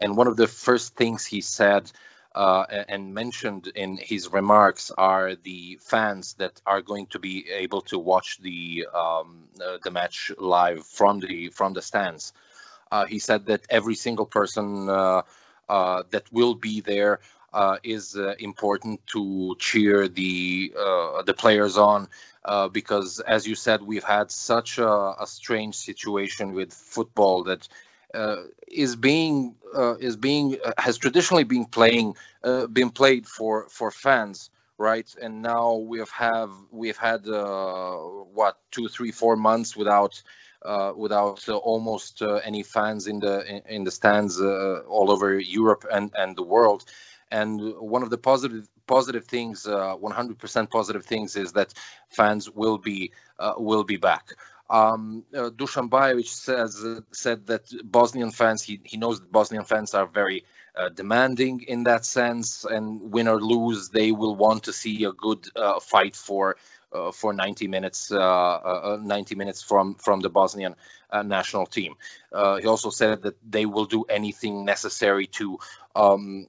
And 0.00 0.16
one 0.16 0.26
of 0.26 0.36
the 0.36 0.46
first 0.46 0.96
things 0.96 1.24
he 1.24 1.40
said 1.40 1.90
uh, 2.34 2.64
and 2.88 3.14
mentioned 3.14 3.68
in 3.74 3.96
his 3.96 4.30
remarks 4.32 4.90
are 4.98 5.34
the 5.36 5.78
fans 5.80 6.34
that 6.34 6.60
are 6.66 6.82
going 6.82 7.06
to 7.06 7.18
be 7.18 7.48
able 7.50 7.80
to 7.82 7.98
watch 7.98 8.38
the 8.40 8.86
um, 8.92 9.44
uh, 9.64 9.78
the 9.82 9.90
match 9.90 10.30
live 10.38 10.84
from 10.86 11.20
the 11.20 11.48
from 11.48 11.72
the 11.72 11.80
stands. 11.80 12.34
Uh, 12.90 13.06
he 13.06 13.18
said 13.18 13.46
that 13.46 13.66
every 13.70 13.94
single 13.94 14.26
person 14.26 14.88
uh, 14.88 15.22
uh, 15.68 16.02
that 16.10 16.30
will 16.32 16.54
be 16.54 16.80
there 16.80 17.20
uh, 17.56 17.78
is 17.82 18.16
important 18.38 19.06
to 19.08 19.56
cheer 19.58 20.08
the 20.08 20.72
the 21.26 21.34
players 21.34 21.76
on. 21.78 22.08
because, 22.72 23.20
as 23.36 23.46
you 23.50 23.54
said, 23.56 23.78
we've 23.82 24.04
had 24.18 24.30
such 24.30 24.78
a, 24.78 24.94
a 25.24 25.26
strange 25.26 25.74
situation 25.76 26.52
with 26.52 26.72
football 26.72 27.44
that 27.44 27.68
uh, 28.14 28.42
is 28.68 28.96
being 28.96 29.54
uh, 29.74 29.96
is 30.08 30.16
being 30.16 30.56
uh, 30.64 30.72
has 30.78 30.96
traditionally 30.98 31.44
been 31.44 31.66
playing 31.66 32.14
been 32.72 32.90
played 32.90 33.26
for 33.26 33.68
for 33.68 33.90
fans 33.90 34.50
right 34.78 35.14
and 35.22 35.42
now 35.42 35.74
we 35.74 35.98
have 35.98 36.10
have 36.10 36.50
we've 36.70 36.96
had 36.96 37.22
what 38.38 38.54
two 38.70 38.88
three 38.88 39.12
four 39.12 39.36
months 39.36 39.76
without 39.76 40.22
uh, 40.66 40.92
without 40.96 41.48
uh, 41.48 41.56
almost 41.56 42.22
uh, 42.22 42.40
any 42.44 42.62
fans 42.62 43.06
in 43.06 43.20
the 43.20 43.44
in, 43.46 43.62
in 43.76 43.84
the 43.84 43.90
stands 43.90 44.40
all 44.40 45.10
over 45.10 45.38
Europe 45.38 45.84
and 45.92 46.12
and 46.18 46.36
the 46.36 46.42
world. 46.42 46.84
And 47.30 47.74
one 47.78 48.02
of 48.02 48.10
the 48.10 48.18
positive 48.18 48.68
positive 48.86 49.24
things, 49.24 49.64
100% 49.64 50.70
positive 50.70 51.04
things, 51.04 51.36
is 51.36 51.52
that 51.52 51.74
fans 52.08 52.50
will 52.50 52.78
be 52.78 53.12
will 53.58 53.84
be 53.84 53.96
back. 53.96 54.32
Um, 54.68 55.24
uh, 55.32 55.50
Dusan 55.50 55.88
Bajevic 55.88 56.26
says 56.26 56.84
uh, 56.84 57.00
said 57.12 57.46
that 57.46 57.72
Bosnian 57.84 58.32
fans 58.32 58.62
he, 58.62 58.80
he 58.82 58.96
knows 58.96 59.20
that 59.20 59.30
Bosnian 59.30 59.64
fans 59.64 59.94
are 59.94 60.06
very 60.06 60.44
uh, 60.74 60.88
demanding 60.88 61.62
in 61.62 61.84
that 61.84 62.04
sense, 62.04 62.64
and 62.64 63.12
win 63.12 63.28
or 63.28 63.40
lose, 63.40 63.90
they 63.90 64.12
will 64.12 64.34
want 64.34 64.64
to 64.64 64.72
see 64.72 65.04
a 65.04 65.12
good 65.12 65.46
uh, 65.54 65.78
fight 65.80 66.16
for 66.16 66.56
uh, 66.96 67.12
for 67.12 67.32
90 67.32 67.68
minutes, 67.68 68.10
uh, 68.10 68.18
uh, 68.18 68.98
90 69.02 69.34
minutes 69.34 69.62
from 69.62 69.94
from 69.94 70.20
the 70.20 70.30
Bosnian 70.30 70.74
national 71.24 71.66
team. 71.66 71.94
he 72.60 72.66
also 72.66 72.90
said 72.90 73.22
that 73.22 73.36
they 73.48 73.64
will 73.64 73.86
do 73.86 74.04
anything 74.04 74.64
necessary 74.64 75.26
to 75.26 75.58
um, 75.94 76.46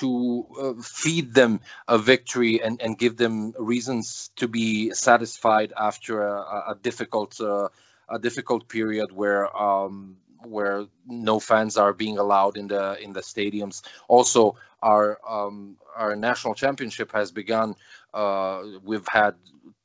to 0.00 0.76
feed 0.82 1.34
them 1.34 1.60
a 1.86 1.98
victory 1.98 2.60
and, 2.62 2.80
and 2.82 2.98
give 2.98 3.16
them 3.16 3.52
reasons 3.58 4.30
to 4.36 4.48
be 4.48 4.90
satisfied 4.92 5.72
after 5.76 6.22
a, 6.22 6.72
a 6.72 6.78
difficult 6.82 7.38
a 7.40 8.18
difficult 8.18 8.68
period 8.68 9.12
where 9.12 9.44
um, 9.56 10.16
where 10.44 10.86
no 11.06 11.38
fans 11.40 11.76
are 11.76 11.92
being 11.92 12.18
allowed 12.18 12.56
in 12.56 12.68
the 12.68 13.02
in 13.02 13.12
the 13.12 13.20
stadiums. 13.20 13.82
Also, 14.08 14.56
our 14.82 15.18
um, 15.28 15.76
our 15.96 16.16
national 16.16 16.54
championship 16.54 17.12
has 17.12 17.30
begun. 17.30 17.74
Uh, 18.12 18.62
we've 18.84 19.06
had 19.08 19.34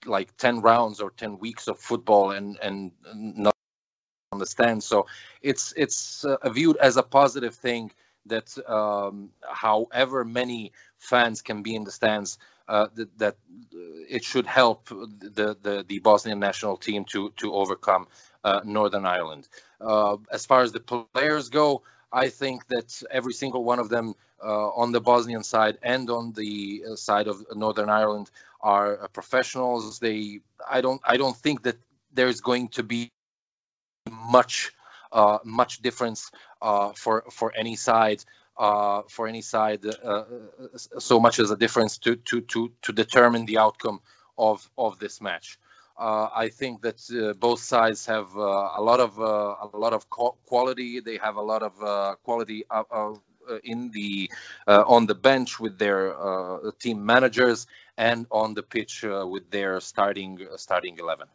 like 0.06 0.36
10 0.38 0.62
rounds 0.62 1.00
or 1.01 1.12
10 1.12 1.39
weeks 1.39 1.68
of 1.68 1.80
football 1.80 2.32
and 2.32 2.58
and 2.62 2.92
not 3.13 3.54
understand 4.32 4.84
so 4.84 5.06
it's 5.42 5.74
it's 5.75 6.24
uh, 6.25 6.38
viewed 6.50 6.77
as 6.77 6.98
a 6.98 7.04
positive 7.04 7.56
thing 7.56 7.92
that 8.25 8.58
um, 8.68 9.30
however 9.50 10.24
many 10.25 10.72
fans 10.98 11.42
can 11.42 11.63
be 11.63 11.75
in 11.75 11.84
the 11.84 11.92
stands 11.92 12.38
uh, 12.68 12.88
that, 12.96 13.18
that 13.18 13.36
it 14.10 14.24
should 14.24 14.46
help 14.46 14.89
the, 14.89 15.58
the, 15.62 15.86
the 15.88 16.00
Bosnian 16.00 16.39
national 16.39 16.77
team 16.77 17.06
to 17.06 17.32
to 17.38 17.54
overcome 17.54 18.08
uh, 18.44 18.62
Northern 18.63 19.06
Ireland. 19.06 19.48
Uh, 19.80 20.18
as 20.32 20.46
far 20.46 20.62
as 20.62 20.72
the 20.72 20.80
players 20.80 21.50
go, 21.50 21.84
I 22.12 22.30
think 22.30 22.68
that 22.68 23.01
every 23.12 23.34
single 23.34 23.63
one 23.63 23.80
of 23.80 23.89
them 23.89 24.13
uh, 24.44 24.70
on 24.70 24.92
the 24.92 25.01
Bosnian 25.01 25.44
side 25.44 25.77
and 25.82 26.10
on 26.10 26.34
the 26.34 26.84
uh, 26.92 26.96
side 26.96 27.27
of 27.27 27.44
Northern 27.56 27.89
Ireland 27.89 28.32
are 28.62 29.04
uh, 29.04 29.08
professionals. 29.08 30.00
They, 30.00 30.42
I 30.70 30.82
don't, 30.82 31.02
I 31.06 31.18
don't 31.18 31.36
think 31.36 31.64
that 31.64 31.78
there's 32.14 32.42
going 32.42 32.70
to 32.70 32.84
be 32.84 33.12
much, 34.12 34.72
uh, 35.12 35.40
much 35.44 35.82
difference 35.82 36.32
uh, 36.62 36.94
for 36.94 37.26
for 37.32 37.54
any 37.56 37.76
side. 37.76 38.24
Uh, 38.60 39.04
for 39.08 39.28
any 39.28 39.44
side, 39.44 39.86
so 40.98 41.20
much 41.20 41.38
as 41.38 41.52
a 41.52 41.56
difference 41.56 42.00
to 42.00 42.16
to 42.16 42.42
to 42.42 42.72
to 42.82 42.92
determine 42.92 43.46
the 43.46 43.60
outcome 43.60 44.02
of 44.36 44.68
of 44.80 44.98
this 44.98 45.22
match. 45.22 45.60
Uh, 45.98 46.30
I 46.36 46.50
think 46.50 46.82
that 46.82 47.02
uh, 47.12 47.34
both 47.34 47.60
sides 47.60 48.06
have 48.06 48.36
uh, 48.38 48.70
a 48.78 48.82
lot 48.82 49.00
of 49.00 49.18
a 49.18 49.78
lot 49.78 49.94
of 49.94 50.10
quality. 50.10 51.00
They 51.00 51.18
have 51.18 51.38
a 51.38 51.42
lot 51.42 51.64
of 51.64 51.74
quality 52.24 52.64
in 53.64 53.92
the 53.92 54.30
on 54.68 55.08
the 55.08 55.16
bench 55.16 55.60
with 55.60 55.80
their 55.80 56.14
team 56.80 57.06
managers, 57.06 57.66
and 57.98 58.27
on 58.32 58.54
the 58.54 58.63
pitch 58.63 59.04
with 59.04 59.50
their 59.51 59.80
starting 59.80 60.48
starting 60.58 60.98
eleven. 61.00 61.27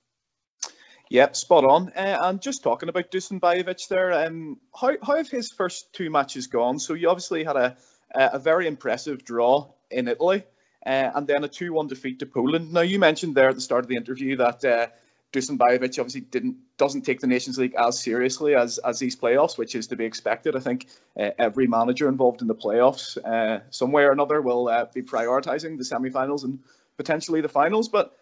Yep, 1.12 1.36
spot 1.36 1.64
on. 1.64 1.92
Uh, 1.94 2.18
and 2.22 2.40
just 2.40 2.62
talking 2.62 2.88
about 2.88 3.10
Dusan 3.10 3.38
Bajevic 3.38 3.86
there, 3.88 4.14
um, 4.14 4.58
how, 4.74 4.96
how 5.02 5.16
have 5.16 5.28
his 5.28 5.52
first 5.52 5.92
two 5.92 6.08
matches 6.08 6.46
gone? 6.46 6.78
So 6.78 6.94
you 6.94 7.10
obviously 7.10 7.44
had 7.44 7.56
a, 7.56 7.76
a 8.14 8.38
very 8.38 8.66
impressive 8.66 9.22
draw 9.22 9.72
in 9.90 10.08
Italy 10.08 10.42
uh, 10.86 11.10
and 11.14 11.26
then 11.26 11.44
a 11.44 11.48
2 11.48 11.72
1 11.72 11.86
defeat 11.88 12.18
to 12.20 12.26
Poland. 12.26 12.72
Now, 12.72 12.80
you 12.80 12.98
mentioned 12.98 13.34
there 13.34 13.50
at 13.50 13.54
the 13.54 13.60
start 13.60 13.84
of 13.84 13.88
the 13.88 13.96
interview 13.96 14.36
that 14.36 14.64
uh, 14.64 14.86
Dusan 15.32 15.56
Bajevic 15.56 15.98
obviously 15.98 16.20
didn't 16.20 16.56
doesn't 16.76 17.02
take 17.02 17.20
the 17.20 17.26
Nations 17.26 17.56
League 17.56 17.74
as 17.74 17.98
seriously 17.98 18.54
as, 18.54 18.78
as 18.78 18.98
these 18.98 19.16
playoffs, 19.16 19.56
which 19.56 19.74
is 19.74 19.86
to 19.88 19.96
be 19.96 20.04
expected. 20.04 20.54
I 20.54 20.60
think 20.60 20.86
uh, 21.18 21.30
every 21.38 21.66
manager 21.66 22.08
involved 22.08 22.42
in 22.42 22.48
the 22.48 22.54
playoffs, 22.54 23.16
uh, 23.16 23.60
some 23.70 23.92
way 23.92 24.02
or 24.02 24.12
another, 24.12 24.42
will 24.42 24.68
uh, 24.68 24.86
be 24.92 25.02
prioritising 25.02 25.78
the 25.78 25.84
semi 25.84 26.10
finals 26.10 26.44
and 26.44 26.58
potentially 26.98 27.40
the 27.40 27.48
finals. 27.48 27.88
But 27.88 28.14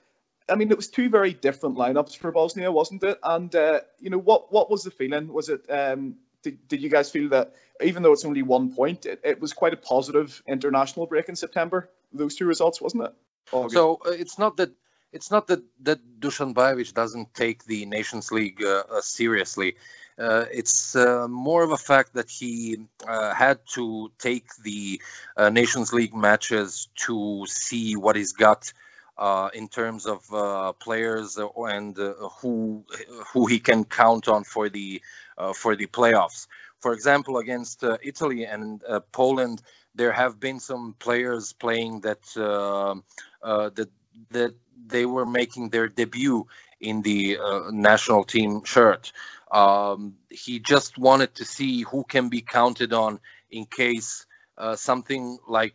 I 0.49 0.55
mean, 0.55 0.71
it 0.71 0.77
was 0.77 0.89
two 0.89 1.09
very 1.09 1.33
different 1.33 1.77
lineups 1.77 2.17
for 2.17 2.31
Bosnia, 2.31 2.71
wasn't 2.71 3.03
it? 3.03 3.19
And 3.25 3.53
uh, 3.55 3.81
you 3.99 4.11
know, 4.11 4.19
what 4.19 4.53
what 4.53 4.71
was 4.71 4.85
the 4.85 4.93
feeling? 4.93 5.33
Was 5.33 5.49
it? 5.49 5.69
Um, 5.69 6.17
did, 6.43 6.69
did 6.69 6.81
you 6.81 6.89
guys 6.89 7.11
feel 7.11 7.31
that 7.31 7.55
even 7.83 8.03
though 8.03 8.13
it's 8.13 8.25
only 8.25 8.43
one 8.43 8.75
point, 8.75 9.05
it, 9.05 9.21
it 9.25 9.41
was 9.41 9.53
quite 9.53 9.75
a 9.75 9.77
positive 9.77 10.43
international 10.47 11.07
break 11.07 11.29
in 11.29 11.37
September? 11.37 11.91
Those 12.13 12.37
two 12.37 12.47
results, 12.47 12.81
wasn't 12.81 13.05
it? 13.05 13.15
August. 13.53 13.75
So 13.75 14.01
uh, 14.07 14.11
it's 14.11 14.39
not 14.39 14.57
that 14.59 14.71
it's 15.13 15.31
not 15.31 15.47
that 15.49 15.63
that 15.83 15.99
Dusan 16.21 16.55
Bajevic 16.55 16.95
doesn't 16.95 17.35
take 17.35 17.65
the 17.65 17.87
Nations 17.87 18.31
League 18.33 18.63
uh, 18.63 18.85
uh 18.91 19.01
seriously. 19.01 19.77
Uh, 20.19 20.45
it's 20.53 20.95
uh, 20.97 21.27
more 21.29 21.63
of 21.63 21.71
a 21.73 21.79
fact 21.79 22.13
that 22.13 22.29
he 22.29 22.77
uh, 23.09 23.33
had 23.33 23.59
to 23.75 24.11
take 24.19 24.49
the 24.63 25.01
Nations 25.51 25.95
League 25.95 26.15
matches 26.15 26.89
to 27.07 27.45
see 27.47 27.97
what 27.97 28.17
he's 28.17 28.33
got 28.33 28.71
uh, 29.21 29.51
in 29.53 29.69
terms 29.69 30.07
of 30.07 30.25
uh, 30.33 30.73
players 30.73 31.39
and 31.39 31.99
uh, 31.99 32.15
who 32.41 32.83
who 33.33 33.47
he 33.47 33.61
can 33.61 33.85
count 33.85 34.29
on 34.29 34.43
for 34.43 34.69
the 34.69 35.01
uh, 35.37 35.53
for 35.53 35.77
the 35.77 35.87
playoffs. 35.87 36.47
For 36.81 36.95
example, 36.95 37.37
against 37.37 37.85
uh, 37.85 37.99
Italy 38.03 38.47
and 38.47 38.83
uh, 38.89 39.01
Poland, 39.13 39.61
there 39.95 40.13
have 40.13 40.41
been 40.41 40.59
some 40.59 40.95
players 40.99 41.53
playing 41.53 42.01
that 42.01 42.23
that 42.35 43.89
that 44.31 44.55
they 44.87 45.07
were 45.07 45.27
making 45.27 45.69
their 45.71 45.89
debut 45.89 46.47
in 46.81 47.03
the 47.03 47.39
national 47.71 48.25
team 48.25 48.65
shirt. 48.65 49.13
Um, 49.51 50.15
he 50.31 50.61
just 50.61 50.99
wanted 50.99 51.35
to 51.37 51.45
see 51.45 51.83
who 51.83 52.05
can 52.05 52.29
be 52.29 52.41
counted 52.41 52.93
on 52.93 53.21
in 53.51 53.67
case 53.67 54.27
something 54.75 55.39
like 55.49 55.75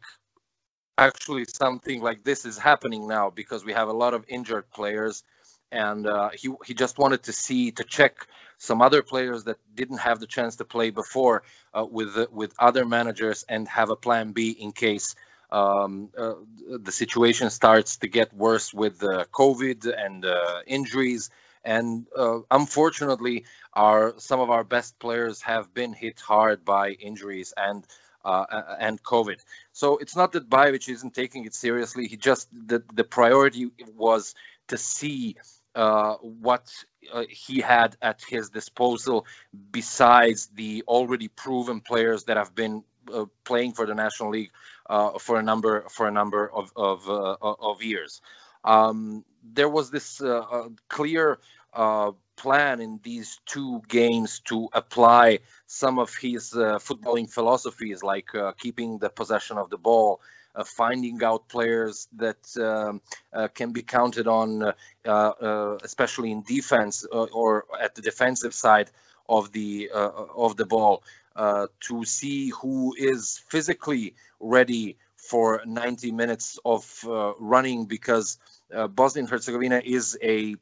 actually 0.97 1.45
something 1.45 2.01
like 2.01 2.23
this 2.23 2.45
is 2.45 2.57
happening 2.57 3.07
now 3.07 3.29
because 3.29 3.65
we 3.65 3.73
have 3.73 3.89
a 3.89 3.93
lot 3.93 4.13
of 4.13 4.23
injured 4.27 4.69
players 4.71 5.23
and 5.71 6.07
uh, 6.07 6.29
he 6.33 6.49
he 6.65 6.73
just 6.73 6.97
wanted 6.97 7.23
to 7.23 7.33
see 7.33 7.71
to 7.71 7.83
check 7.83 8.27
some 8.57 8.81
other 8.81 9.01
players 9.03 9.43
that 9.43 9.57
didn't 9.73 9.97
have 9.97 10.19
the 10.19 10.27
chance 10.27 10.55
to 10.55 10.63
play 10.65 10.89
before 10.91 11.43
uh, 11.73 11.85
with 11.85 12.15
with 12.31 12.53
other 12.59 12.85
managers 12.85 13.43
and 13.49 13.67
have 13.67 13.89
a 13.89 13.95
plan 13.95 14.31
B 14.31 14.51
in 14.51 14.71
case 14.71 15.15
um, 15.51 16.09
uh, 16.17 16.33
the 16.79 16.91
situation 16.91 17.49
starts 17.49 17.97
to 17.97 18.07
get 18.07 18.33
worse 18.33 18.73
with 18.73 18.99
COVID 18.99 19.93
and 19.97 20.25
uh, 20.25 20.61
injuries. 20.67 21.29
And 21.63 22.05
uh, 22.15 22.39
unfortunately, 22.51 23.45
our 23.73 24.13
some 24.17 24.39
of 24.39 24.49
our 24.51 24.63
best 24.63 24.99
players 24.99 25.41
have 25.41 25.73
been 25.73 25.93
hit 25.93 26.19
hard 26.19 26.63
by 26.63 26.91
injuries 26.91 27.53
and 27.57 27.85
uh, 28.23 28.75
and 28.79 29.01
COVID. 29.01 29.39
So 29.71 29.97
it's 29.97 30.15
not 30.15 30.31
that 30.33 30.49
Bajevic 30.49 30.89
isn't 30.89 31.13
taking 31.13 31.45
it 31.45 31.53
seriously. 31.53 32.07
He 32.07 32.17
just 32.17 32.49
the 32.51 32.83
the 32.93 33.03
priority 33.03 33.71
was 33.95 34.35
to 34.67 34.77
see 34.77 35.37
uh, 35.75 36.15
what 36.15 36.71
uh, 37.13 37.23
he 37.29 37.61
had 37.61 37.95
at 38.01 38.21
his 38.27 38.49
disposal 38.49 39.25
besides 39.71 40.47
the 40.55 40.83
already 40.87 41.27
proven 41.27 41.81
players 41.81 42.23
that 42.25 42.37
have 42.37 42.55
been 42.55 42.83
uh, 43.13 43.25
playing 43.43 43.73
for 43.73 43.85
the 43.85 43.93
national 43.93 44.29
league 44.31 44.49
uh, 44.49 44.74
for 45.19 45.39
a 45.39 45.43
number 45.43 45.85
for 45.89 46.07
a 46.07 46.11
number 46.11 46.49
of 46.51 46.71
of, 46.75 47.09
uh, 47.09 47.37
of 47.41 47.83
years. 47.83 48.21
Um, 48.63 49.23
there 49.43 49.69
was 49.69 49.91
this 49.91 50.21
clear 50.89 51.39
plan 52.35 52.81
in 52.81 52.99
these 53.03 53.39
two 53.45 53.81
games 53.87 54.39
to 54.39 54.69
apply 54.73 55.39
some 55.67 55.99
of 55.99 56.13
his 56.15 56.53
uh, 56.53 56.77
footballing 56.79 57.29
philosophies, 57.29 58.03
like 58.03 58.33
uh, 58.35 58.51
keeping 58.53 58.97
the 58.97 59.09
possession 59.09 59.57
of 59.57 59.69
the 59.69 59.77
ball, 59.77 60.21
uh, 60.55 60.63
finding 60.63 61.21
out 61.23 61.47
players 61.49 62.07
that 62.13 62.37
um, 62.57 63.01
uh, 63.33 63.47
can 63.49 63.71
be 63.71 63.81
counted 63.81 64.27
on, 64.27 64.63
uh, 64.63 64.73
uh, 65.05 65.77
especially 65.83 66.31
in 66.31 66.43
defense 66.43 67.05
or 67.11 67.65
at 67.81 67.95
the 67.95 68.01
defensive 68.01 68.53
side 68.53 68.89
of 69.27 69.51
the 69.51 69.89
of 69.91 70.55
the 70.55 70.65
ball, 70.65 71.03
to 71.79 72.05
see 72.05 72.49
who 72.49 72.95
is 72.97 73.41
physically 73.49 74.13
ready 74.45 74.97
for 75.15 75.61
90 75.65 76.11
minutes 76.11 76.59
of 76.63 77.03
running, 77.39 77.85
because 77.85 78.37
Bosnia 78.69 79.23
and 79.23 79.29
Herzegovina 79.29 79.81
is 79.83 80.17
a 80.21 80.55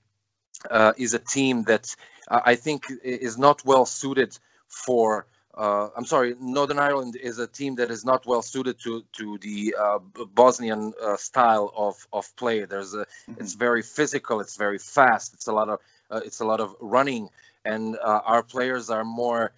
uh, 0.70 0.94
is 0.98 1.14
a 1.14 1.20
team 1.20 1.64
that 1.64 1.96
uh, 2.28 2.42
I 2.46 2.56
think 2.56 2.86
is 3.04 3.38
not 3.38 3.64
well 3.66 3.86
suited 3.86 4.38
for. 4.68 5.28
Uh, 5.56 5.90
I'm 5.96 6.06
sorry, 6.06 6.36
Northern 6.40 6.80
Ireland 6.80 7.16
is 7.16 7.38
a 7.38 7.46
team 7.46 7.76
that 7.76 7.92
is 7.92 8.04
not 8.04 8.26
well 8.26 8.42
suited 8.42 8.80
to 8.80 9.04
to 9.14 9.38
the 9.40 9.76
uh, 9.80 10.00
Bosnian 10.34 10.94
uh, 11.02 11.18
style 11.18 11.72
of 11.76 12.08
of 12.12 12.36
play. 12.36 12.66
There's 12.66 12.94
a, 12.94 13.06
mm-hmm. 13.06 13.34
it's 13.40 13.54
very 13.54 13.84
physical, 13.84 14.40
it's 14.40 14.58
very 14.58 14.80
fast, 14.80 15.34
it's 15.34 15.48
a 15.48 15.54
lot 15.54 15.70
of 15.70 15.80
uh, 16.10 16.22
it's 16.26 16.40
a 16.40 16.46
lot 16.46 16.60
of 16.60 16.76
running, 16.80 17.30
and 17.66 17.98
our 18.02 18.42
players 18.42 18.90
are 18.90 19.06
more 19.06 19.52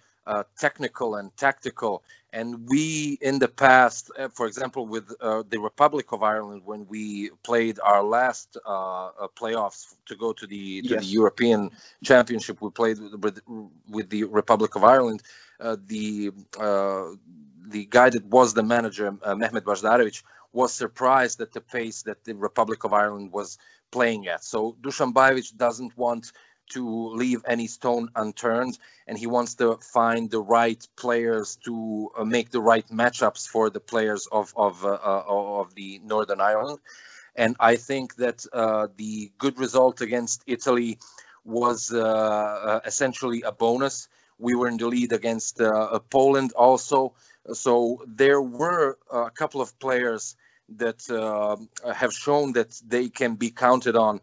technical 0.58 1.16
and 1.16 1.36
tactical 1.36 2.02
and 2.36 2.68
we, 2.68 3.18
in 3.22 3.38
the 3.38 3.48
past, 3.48 4.10
uh, 4.18 4.28
for 4.28 4.46
example, 4.46 4.86
with 4.86 5.10
uh, 5.22 5.42
the 5.48 5.58
Republic 5.58 6.12
of 6.12 6.22
Ireland, 6.22 6.62
when 6.66 6.86
we 6.86 7.30
played 7.42 7.78
our 7.82 8.02
last 8.02 8.58
uh, 8.66 9.06
uh 9.22 9.28
playoffs 9.40 9.94
to 10.04 10.14
go 10.16 10.34
to 10.34 10.46
the 10.46 10.82
to 10.82 10.88
yes. 10.88 11.00
the 11.02 11.10
European 11.20 11.70
Championship, 12.04 12.60
we 12.60 12.70
played 12.70 12.98
with 13.24 13.40
with 13.88 14.10
the 14.10 14.24
Republic 14.24 14.76
of 14.76 14.84
Ireland. 14.84 15.22
Uh, 15.58 15.76
the 15.86 16.30
uh, 16.60 17.06
the 17.68 17.86
guy 17.86 18.10
that 18.10 18.24
was 18.26 18.52
the 18.52 18.62
manager, 18.62 19.10
Mehmed 19.42 19.64
Bazdarevic, 19.64 20.22
was 20.52 20.74
surprised 20.74 21.40
at 21.40 21.52
the 21.52 21.62
pace 21.62 22.02
that 22.02 22.24
the 22.24 22.34
Republic 22.34 22.84
of 22.84 22.92
Ireland 22.92 23.32
was 23.32 23.56
playing 23.90 24.28
at. 24.28 24.44
So 24.44 24.76
Dusan 24.82 25.14
Bajevic 25.14 25.56
doesn't 25.56 25.96
want 25.96 26.32
to 26.70 27.08
leave 27.14 27.42
any 27.46 27.66
stone 27.66 28.10
unturned 28.16 28.78
and 29.06 29.18
he 29.18 29.26
wants 29.26 29.54
to 29.54 29.76
find 29.76 30.30
the 30.30 30.40
right 30.40 30.86
players 30.96 31.56
to 31.64 32.10
uh, 32.16 32.24
make 32.24 32.50
the 32.50 32.60
right 32.60 32.86
matchups 32.88 33.46
for 33.46 33.70
the 33.70 33.80
players 33.80 34.26
of 34.32 34.52
of 34.56 34.84
uh, 34.84 34.88
uh 34.88 35.24
of 35.26 35.74
the 35.74 36.00
Northern 36.04 36.40
Ireland. 36.40 36.78
And 37.34 37.56
I 37.60 37.76
think 37.76 38.16
that 38.16 38.46
uh, 38.52 38.88
the 38.96 39.30
good 39.38 39.58
result 39.58 40.00
against 40.00 40.42
Italy 40.46 40.98
was 41.44 41.92
uh, 41.92 42.00
uh, 42.00 42.80
essentially 42.84 43.42
a 43.42 43.52
bonus. 43.52 44.08
We 44.38 44.54
were 44.54 44.68
in 44.68 44.78
the 44.78 44.86
lead 44.86 45.12
against 45.12 45.60
Poland 46.10 46.52
also. 46.52 47.14
So 47.52 48.02
there 48.06 48.42
were 48.42 48.98
a 49.10 49.30
couple 49.30 49.60
of 49.60 49.78
players 49.78 50.36
that 50.76 51.00
have 51.94 52.12
shown 52.12 52.52
that 52.52 52.80
they 52.86 53.08
can 53.08 53.36
be 53.36 53.50
counted 53.50 53.96
on 53.96 54.20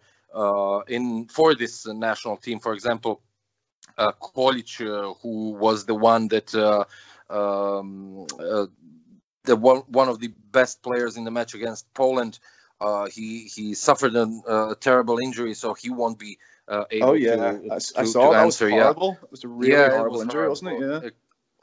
in 0.87 1.27
for 1.27 1.55
this 1.55 1.85
national 1.87 2.37
team. 2.37 2.59
For 2.59 2.73
example, 2.73 3.21
uh, 3.97 4.11
Kolic, 4.13 4.81
uh, 4.81 5.13
who 5.21 5.51
was 5.51 5.85
the 5.85 5.95
one 5.95 6.27
that 6.29 6.53
um, 7.29 8.25
the 9.45 9.55
one 9.55 9.79
one 9.87 10.09
of 10.09 10.19
the 10.19 10.31
best 10.51 10.81
players 10.81 11.17
in 11.17 11.23
the 11.23 11.31
match 11.31 11.53
against 11.53 11.93
Poland. 11.93 12.39
Uh, 12.81 13.05
he 13.05 13.49
he 13.55 13.73
suffered 13.73 14.15
a, 14.15 14.23
a, 14.47 14.75
terrible 14.75 15.17
injury, 15.19 15.53
so 15.53 15.73
he 15.73 15.89
won't 15.89 16.19
be 16.19 16.37
uh, 16.67 16.83
able 16.91 17.09
oh, 17.09 17.13
yeah. 17.13 17.35
to, 17.35 17.61
I, 17.71 17.75
I 17.75 18.03
saw 18.03 18.27
to 18.27 18.33
that 18.33 18.43
answer. 18.43 18.65
was 18.65 18.73
horrible. 18.73 19.07
Yeah. 19.07 19.23
It 19.23 19.31
was 19.31 19.43
a 19.43 19.47
really 19.47 19.71
yeah, 19.71 19.89
horrible 19.91 20.21
injury, 20.21 20.33
horrible. 20.33 20.49
wasn't 20.49 20.71
it? 20.71 21.03
Yeah 21.03 21.09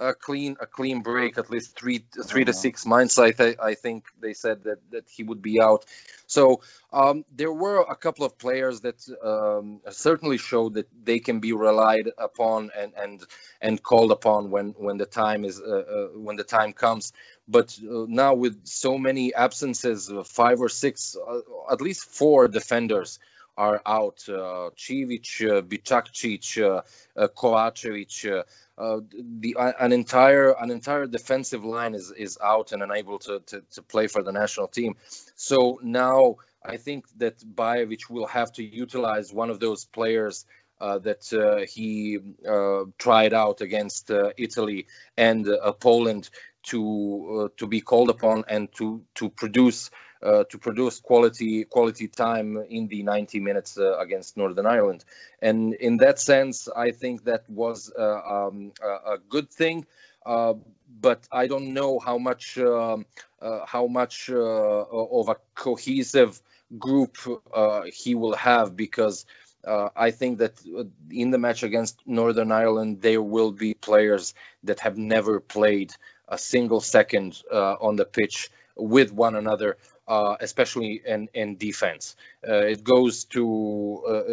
a 0.01 0.15
clean 0.15 0.57
a 0.61 0.67
clean 0.67 1.01
break 1.03 1.39
at 1.39 1.51
least 1.51 1.79
three 1.79 2.05
three 2.25 2.45
to 2.45 2.53
six 2.53 2.87
months 2.87 3.19
i 3.19 3.31
th- 3.31 3.59
i 3.63 3.75
think 3.75 4.07
they 4.21 4.33
said 4.33 4.65
that 4.65 4.79
that 4.91 5.09
he 5.09 5.23
would 5.23 5.43
be 5.43 5.61
out. 5.61 5.85
So 6.27 6.61
um, 6.93 7.25
there 7.35 7.53
were 7.53 7.81
a 7.89 7.97
couple 7.97 8.25
of 8.25 8.39
players 8.39 8.81
that 8.81 9.01
um, 9.23 9.81
certainly 9.91 10.39
showed 10.39 10.75
that 10.75 10.89
they 11.05 11.19
can 11.19 11.41
be 11.41 11.53
relied 11.53 12.11
upon 12.19 12.71
and 12.77 12.93
and 12.97 13.23
and 13.61 13.83
called 13.83 14.13
upon 14.13 14.51
when 14.51 14.71
when 14.79 14.97
the 14.99 15.07
time 15.07 15.45
is 15.45 15.61
uh, 15.61 15.85
uh, 15.97 16.19
when 16.19 16.37
the 16.37 16.45
time 16.45 16.73
comes. 16.73 17.13
But 17.49 17.79
uh, 17.83 18.07
now 18.09 18.35
with 18.35 18.67
so 18.67 18.97
many 18.99 19.35
absences 19.35 20.11
uh, 20.11 20.23
five 20.23 20.61
or 20.61 20.69
six 20.69 21.17
uh, 21.29 21.41
at 21.73 21.81
least 21.81 22.05
four 22.05 22.49
defenders 22.49 23.19
are 23.67 23.83
out 23.85 24.19
uh, 24.29 24.71
Civic, 24.77 25.27
uh, 25.43 25.61
Bicakcic, 25.71 26.47
uh, 26.63 26.83
uh, 27.21 27.29
Kovacevic, 27.29 28.45
uh, 28.79 29.01
the 29.43 29.55
uh, 29.57 29.73
an 29.79 29.93
entire 29.93 30.51
an 30.53 30.71
entire 30.71 31.07
defensive 31.07 31.65
line 31.65 31.95
is 31.95 32.11
is 32.27 32.39
out 32.43 32.73
and 32.73 32.83
unable 32.83 33.19
to, 33.19 33.41
to, 33.51 33.63
to 33.75 33.83
play 33.83 34.07
for 34.07 34.23
the 34.23 34.33
national 34.33 34.69
team. 34.69 34.97
So 35.35 35.79
now 35.83 36.37
I 36.65 36.79
think 36.79 37.05
that 37.19 37.37
Bajevic 37.41 38.09
will 38.09 38.27
have 38.27 38.51
to 38.53 38.63
utilize 38.65 39.33
one 39.33 39.51
of 39.51 39.61
those 39.61 39.85
players 39.85 40.47
uh, 40.81 40.99
that 41.01 41.31
uh, 41.33 41.67
he 41.75 42.19
uh, 42.49 42.85
tried 42.97 43.35
out 43.35 43.61
against 43.61 44.11
uh, 44.11 44.31
Italy 44.39 44.87
and 45.17 45.47
uh, 45.47 45.73
Poland 45.73 46.31
to 46.63 46.81
uh, 47.37 47.49
to 47.59 47.67
be 47.67 47.81
called 47.81 48.11
upon 48.11 48.45
and 48.49 48.73
to 48.79 49.03
to 49.17 49.29
produce 49.29 49.91
to 50.23 50.59
produce 50.59 51.01
quality 51.01 51.65
quality 51.65 52.07
time 52.09 52.63
in 52.69 52.87
the 52.89 53.03
90 53.03 53.41
minutes 53.41 53.79
against 53.99 54.37
Northern 54.37 54.67
Ireland. 54.67 55.05
And 55.41 55.75
in 55.75 55.97
that 55.99 56.19
sense, 56.19 56.69
I 56.77 56.91
think 56.91 57.25
that 57.25 57.49
was 57.49 57.93
um, 57.99 58.73
a, 58.83 59.17
good 59.29 59.51
thing. 59.51 59.87
but 60.25 61.21
I 61.33 61.47
don't 61.47 61.73
know 61.73 61.99
how 61.99 62.19
much 62.19 62.59
um, 62.59 63.07
how 63.67 63.87
much 63.87 64.31
of 64.31 65.29
a 65.29 65.37
cohesive 65.55 66.43
group 66.79 67.17
uh, 67.53 67.83
he 67.93 68.15
will 68.15 68.35
have 68.35 68.77
because 68.77 69.27
uh, 69.67 69.89
I 69.95 70.11
think 70.11 70.39
that 70.39 70.61
uh, 70.77 70.85
in 71.11 71.31
the 71.31 71.39
match 71.39 71.63
against 71.63 72.01
Northern 72.07 72.51
Ireland, 72.53 73.03
there 73.03 73.23
will 73.23 73.53
be 73.53 73.75
players 73.75 74.35
that 74.65 74.81
have 74.81 74.97
never 74.97 75.41
played 75.41 75.93
a 76.29 76.39
single 76.39 76.81
second 76.81 77.43
uh, 77.53 77.75
on 77.75 77.97
the 77.97 78.05
pitch 78.05 78.51
with 78.77 79.13
one 79.13 79.37
another, 79.37 79.77
uh, 80.11 80.37
especially 80.41 81.01
in, 81.07 81.29
in 81.33 81.57
defense. 81.57 82.17
Uh, 82.47 82.67
it 82.75 82.83
goes 82.83 83.25
to 83.25 83.45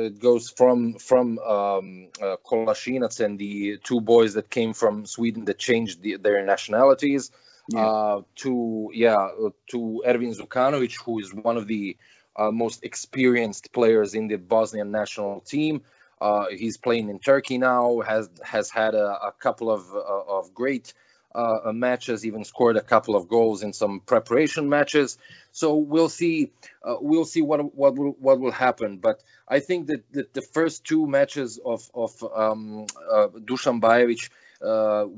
it 0.08 0.20
goes 0.20 0.50
from 0.50 0.96
from 0.96 1.38
um, 1.40 2.08
Kolasinac 2.50 3.20
and 3.24 3.38
the 3.38 3.78
two 3.84 4.02
boys 4.02 4.34
that 4.34 4.50
came 4.50 4.74
from 4.74 5.06
Sweden 5.06 5.46
that 5.46 5.60
changed 5.60 6.02
the, 6.02 6.18
their 6.18 6.44
nationalities. 6.44 7.32
Yeah. 7.70 8.22
to 8.44 8.92
yeah, 8.94 9.28
to 9.72 10.02
Ervin 10.06 10.34
Zukanovic, 10.34 10.96
who 11.04 11.20
is 11.20 11.34
one 11.34 11.58
of 11.58 11.68
the 11.68 11.98
uh, 12.38 12.52
most 12.52 12.84
experienced 12.84 13.74
players 13.74 14.14
in 14.14 14.28
the 14.28 14.38
Bosnian 14.38 14.92
national 14.92 15.42
team. 15.42 15.82
Uh, 16.20 16.46
he's 16.50 16.78
playing 16.78 17.10
in 17.10 17.20
Turkey 17.20 17.58
now. 17.58 18.00
has 18.00 18.30
has 18.44 18.70
had 18.70 18.96
a, 18.96 19.08
a 19.30 19.34
couple 19.40 19.70
of 19.70 19.84
uh, 19.94 20.38
of 20.38 20.54
great 20.54 20.94
uh, 21.38 21.72
matches. 21.72 22.26
Even 22.26 22.44
scored 22.44 22.78
a 22.78 22.82
couple 22.82 23.16
of 23.16 23.28
goals 23.28 23.64
in 23.64 23.74
some 23.74 24.00
preparation 24.00 24.70
matches. 24.70 25.18
So 25.52 25.76
we'll 25.76 26.10
see. 26.10 26.52
Uh, 26.84 26.98
we'll 27.00 27.26
see 27.26 27.42
what 27.42 27.76
what 27.76 27.96
will 27.96 28.16
what 28.20 28.40
will 28.40 28.52
happen. 28.52 28.98
But 28.98 29.22
I 29.48 29.60
think 29.60 29.88
that, 29.88 30.12
that 30.14 30.34
the 30.34 30.42
first 30.42 30.84
two 30.84 31.08
matches 31.08 31.60
of 31.64 31.90
of 31.94 32.12
um, 32.36 32.88
uh, 33.12 33.28
Dusan 33.50 33.82
Bajevic 33.82 34.30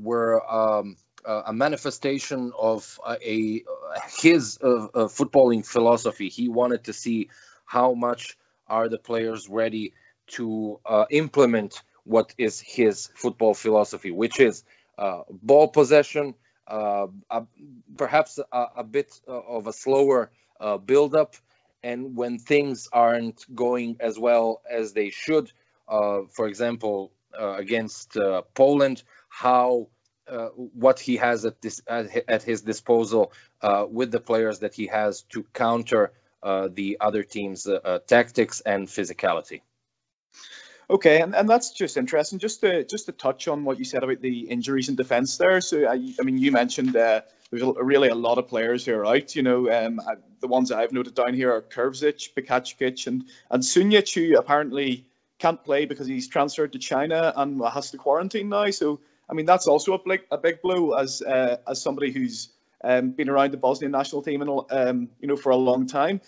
were. 0.02 0.32
Um, 0.50 0.96
uh, 1.22 1.42
a 1.46 1.52
manifestation 1.52 2.50
of 2.58 2.98
uh, 3.04 3.16
a 3.22 3.62
his 4.22 4.58
uh, 4.62 4.88
footballing 4.94 5.66
philosophy. 5.66 6.30
He 6.30 6.48
wanted 6.48 6.84
to 6.84 6.94
see 6.94 7.28
how 7.66 7.92
much 7.92 8.38
are 8.66 8.88
the 8.88 8.98
players 8.98 9.48
ready 9.48 9.92
to 10.28 10.80
uh, 10.86 11.06
implement 11.10 11.82
what 12.04 12.34
is 12.38 12.60
his 12.60 13.08
football 13.14 13.54
philosophy, 13.54 14.10
which 14.10 14.40
is 14.40 14.62
uh, 14.62 14.64
ball 15.30 15.68
possession, 15.68 16.34
uh, 16.66 17.06
perhaps 17.96 18.38
a, 18.38 18.66
a, 18.76 18.84
bit 18.84 19.20
of 19.26 19.66
a 19.66 19.72
slower 19.72 20.30
build-up, 20.84 21.34
and 21.82 22.16
when 22.16 22.38
things 22.38 22.88
aren't 22.92 23.44
going 23.54 23.96
as 24.00 24.18
well 24.18 24.60
as 24.70 24.92
they 24.92 25.10
should, 25.10 25.50
for 25.88 26.46
example, 26.46 27.12
against 27.32 28.16
Poland, 28.54 29.02
how 29.28 29.88
uh, 30.30 30.48
what 30.54 31.00
he 31.00 31.16
has 31.16 31.44
at 31.44 31.60
this 31.60 31.80
at, 31.88 32.42
his 32.42 32.62
disposal 32.62 33.32
uh, 33.62 33.84
with 33.90 34.12
the 34.12 34.20
players 34.20 34.60
that 34.60 34.74
he 34.74 34.86
has 34.86 35.22
to 35.22 35.44
counter 35.52 36.12
uh, 36.42 36.68
the 36.72 36.98
other 37.00 37.22
team's 37.22 37.66
uh, 37.66 37.74
uh, 37.84 37.98
tactics 38.06 38.60
and 38.60 38.86
physicality. 38.86 39.60
Okay, 40.90 41.20
and, 41.20 41.36
and 41.36 41.48
that's 41.48 41.70
just 41.70 41.96
interesting. 41.96 42.40
Just 42.40 42.60
to 42.62 42.84
just 42.84 43.06
to 43.06 43.12
touch 43.12 43.46
on 43.46 43.64
what 43.64 43.78
you 43.78 43.84
said 43.84 44.02
about 44.02 44.20
the 44.20 44.40
injuries 44.40 44.88
in 44.88 44.96
defence 44.96 45.36
there. 45.36 45.60
So 45.60 45.86
I, 45.86 46.12
I 46.18 46.22
mean, 46.24 46.36
you 46.36 46.50
mentioned 46.50 46.94
there's 46.94 47.62
a, 47.62 47.72
really 47.74 48.08
a 48.08 48.14
lot 48.14 48.38
of 48.38 48.48
players 48.48 48.84
who 48.84 48.94
are 48.94 49.06
out. 49.06 49.36
You 49.36 49.44
know, 49.44 49.70
um, 49.70 50.00
the 50.40 50.48
ones 50.48 50.72
I've 50.72 50.90
noted 50.90 51.14
down 51.14 51.34
here 51.34 51.52
are 51.52 51.62
Krvcic, 51.62 52.34
Bakacic, 52.34 53.06
and 53.06 53.24
and 53.52 53.62
Sunjic, 53.62 54.12
who 54.12 54.36
apparently 54.36 55.06
can't 55.38 55.62
play 55.62 55.86
because 55.86 56.08
he's 56.08 56.26
transferred 56.26 56.72
to 56.72 56.78
China 56.80 57.32
and 57.36 57.62
has 57.72 57.92
to 57.92 57.96
quarantine 57.96 58.48
now. 58.48 58.68
So 58.70 58.98
I 59.30 59.34
mean, 59.34 59.46
that's 59.46 59.68
also 59.68 59.92
a 59.92 59.98
big 60.04 60.22
a 60.32 60.38
big 60.38 60.60
blow 60.60 60.94
as 60.94 61.22
uh, 61.22 61.58
as 61.68 61.80
somebody 61.80 62.10
who's 62.10 62.48
um, 62.82 63.10
been 63.10 63.28
around 63.28 63.52
the 63.52 63.58
Bosnian 63.58 63.92
national 63.92 64.22
team 64.22 64.42
and 64.42 64.50
um, 64.70 65.08
you 65.20 65.28
know 65.28 65.36
for 65.36 65.50
a 65.50 65.56
long 65.56 65.86
time. 65.86 66.20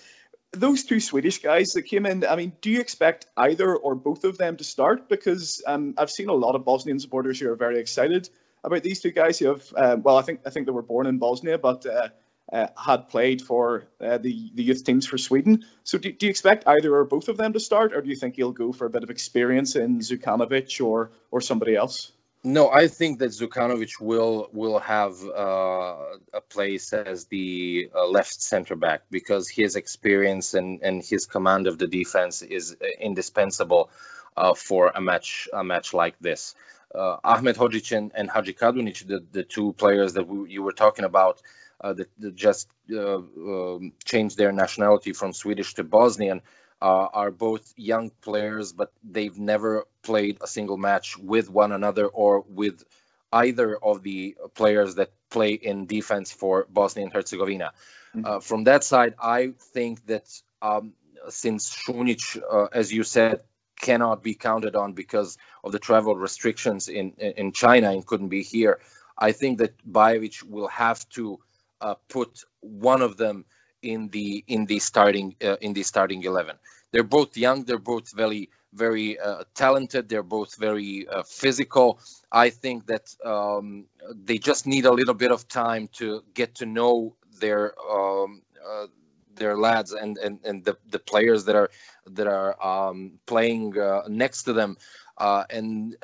Those 0.52 0.84
two 0.84 1.00
Swedish 1.00 1.42
guys 1.42 1.70
that 1.70 1.82
came 1.82 2.04
in, 2.04 2.26
I 2.26 2.36
mean, 2.36 2.52
do 2.60 2.70
you 2.70 2.80
expect 2.80 3.26
either 3.36 3.74
or 3.74 3.94
both 3.94 4.24
of 4.24 4.36
them 4.36 4.56
to 4.58 4.64
start? 4.64 5.08
Because 5.08 5.62
um, 5.66 5.94
I've 5.96 6.10
seen 6.10 6.28
a 6.28 6.34
lot 6.34 6.54
of 6.54 6.64
Bosnian 6.64 6.98
supporters 6.98 7.40
who 7.40 7.50
are 7.50 7.56
very 7.56 7.78
excited 7.80 8.28
about 8.62 8.82
these 8.82 9.00
two 9.00 9.10
guys 9.10 9.38
who 9.38 9.48
have, 9.48 9.72
uh, 9.74 9.96
well, 10.02 10.16
I 10.16 10.22
think 10.22 10.40
I 10.46 10.50
think 10.50 10.66
they 10.66 10.72
were 10.72 10.82
born 10.82 11.06
in 11.06 11.18
Bosnia, 11.18 11.58
but 11.58 11.86
uh, 11.86 12.08
uh, 12.52 12.66
had 12.76 13.08
played 13.08 13.40
for 13.40 13.84
uh, 14.00 14.18
the 14.18 14.50
the 14.54 14.62
youth 14.62 14.84
teams 14.84 15.06
for 15.06 15.18
Sweden. 15.18 15.64
So 15.84 15.98
do, 15.98 16.12
do 16.12 16.26
you 16.26 16.30
expect 16.30 16.64
either 16.66 16.94
or 16.94 17.04
both 17.04 17.28
of 17.28 17.36
them 17.36 17.54
to 17.54 17.60
start, 17.60 17.94
or 17.94 18.02
do 18.02 18.10
you 18.10 18.16
think 18.16 18.36
he'll 18.36 18.52
go 18.52 18.72
for 18.72 18.86
a 18.86 18.90
bit 18.90 19.02
of 19.02 19.10
experience 19.10 19.74
in 19.74 20.00
Zukanovic 20.00 20.84
or 20.84 21.12
or 21.30 21.40
somebody 21.40 21.74
else? 21.74 22.12
No, 22.44 22.70
I 22.70 22.88
think 22.88 23.20
that 23.20 23.30
Zukanovic 23.30 24.00
will 24.00 24.48
will 24.52 24.80
have 24.80 25.14
uh, 25.24 25.94
a 26.34 26.40
place 26.48 26.92
as 26.92 27.26
the 27.26 27.88
uh, 27.94 28.06
left 28.08 28.42
center 28.42 28.74
back 28.74 29.02
because 29.12 29.48
his 29.48 29.76
experience 29.76 30.54
and, 30.54 30.82
and 30.82 31.04
his 31.04 31.24
command 31.24 31.68
of 31.68 31.78
the 31.78 31.86
defense 31.86 32.42
is 32.42 32.76
indispensable 32.98 33.90
uh, 34.36 34.54
for 34.54 34.90
a 34.92 35.00
match 35.00 35.48
a 35.52 35.62
match 35.62 35.94
like 35.94 36.18
this. 36.20 36.56
Uh, 36.92 37.16
Ahmedhodzic 37.24 37.96
and, 37.96 38.10
and 38.16 38.28
Hadžikadunić, 38.28 39.06
the, 39.06 39.24
the 39.30 39.44
two 39.44 39.72
players 39.74 40.12
that 40.14 40.26
we, 40.26 40.50
you 40.50 40.62
were 40.62 40.72
talking 40.72 41.04
about, 41.04 41.40
uh, 41.80 41.92
that, 41.94 42.08
that, 42.18 42.34
just 42.34 42.68
uh, 42.92 43.16
um, 43.16 43.92
changed 44.04 44.36
their 44.36 44.52
nationality 44.52 45.12
from 45.12 45.32
Swedish 45.32 45.74
to 45.74 45.84
Bosnian 45.84 46.42
uh, 46.82 47.08
are 47.12 47.30
both 47.30 47.72
young 47.76 48.10
players, 48.20 48.72
but 48.72 48.92
they've 49.04 49.38
never 49.38 49.86
played 50.02 50.38
a 50.40 50.48
single 50.48 50.76
match 50.76 51.16
with 51.16 51.48
one 51.48 51.70
another 51.70 52.06
or 52.06 52.44
with 52.48 52.84
either 53.32 53.76
of 53.76 54.02
the 54.02 54.36
players 54.54 54.96
that 54.96 55.12
play 55.30 55.52
in 55.52 55.86
defense 55.86 56.32
for 56.32 56.66
Bosnia 56.68 57.04
and 57.04 57.12
Herzegovina. 57.12 57.72
Mm-hmm. 58.16 58.26
Uh, 58.26 58.40
from 58.40 58.64
that 58.64 58.82
side, 58.82 59.14
I 59.22 59.52
think 59.72 60.04
that 60.06 60.28
um, 60.60 60.94
since 61.28 61.74
Šunjić, 61.74 62.42
uh, 62.52 62.68
as 62.72 62.92
you 62.92 63.04
said, 63.04 63.42
cannot 63.80 64.22
be 64.22 64.34
counted 64.34 64.74
on 64.74 64.92
because 64.92 65.38
of 65.64 65.70
the 65.72 65.78
travel 65.78 66.16
restrictions 66.16 66.88
in 66.88 67.12
in 67.12 67.52
China 67.52 67.90
and 67.90 68.04
couldn't 68.04 68.28
be 68.28 68.42
here, 68.42 68.80
I 69.16 69.32
think 69.32 69.58
that 69.58 69.72
Bajevic 69.86 70.42
will 70.42 70.68
have 70.68 71.08
to 71.10 71.38
uh, 71.80 71.94
put 72.08 72.44
one 72.60 73.02
of 73.02 73.16
them 73.16 73.44
in 73.82 74.08
the 74.08 74.44
in 74.48 74.66
the 74.66 74.78
starting 74.78 75.34
uh, 75.44 75.56
in 75.60 75.72
the 75.74 75.82
starting 75.82 76.22
11 76.22 76.56
they're 76.92 77.02
both 77.02 77.36
young 77.36 77.64
they're 77.64 77.78
both 77.78 78.12
very 78.14 78.48
very 78.72 79.18
uh, 79.18 79.44
talented 79.54 80.08
they're 80.08 80.22
both 80.22 80.56
very 80.56 81.06
uh, 81.08 81.22
physical. 81.22 81.98
I 82.32 82.50
think 82.50 82.86
that 82.86 83.14
um, 83.24 83.86
they 84.14 84.38
just 84.38 84.66
need 84.66 84.84
a 84.86 84.92
little 84.92 85.14
bit 85.14 85.30
of 85.30 85.48
time 85.48 85.88
to 85.94 86.22
get 86.34 86.54
to 86.56 86.66
know 86.66 87.16
their 87.40 87.74
um, 87.90 88.42
uh, 88.66 88.86
their 89.34 89.56
lads 89.56 89.92
and, 89.92 90.18
and 90.18 90.38
and 90.44 90.64
the 90.64 90.76
the 90.88 90.98
players 90.98 91.44
that 91.46 91.56
are 91.56 91.70
that 92.06 92.26
are 92.26 92.52
um, 92.64 93.18
playing 93.26 93.78
uh, 93.78 94.02
next 94.08 94.44
to 94.44 94.52
them. 94.52 94.76
Uh, 95.18 95.44
and 95.50 95.96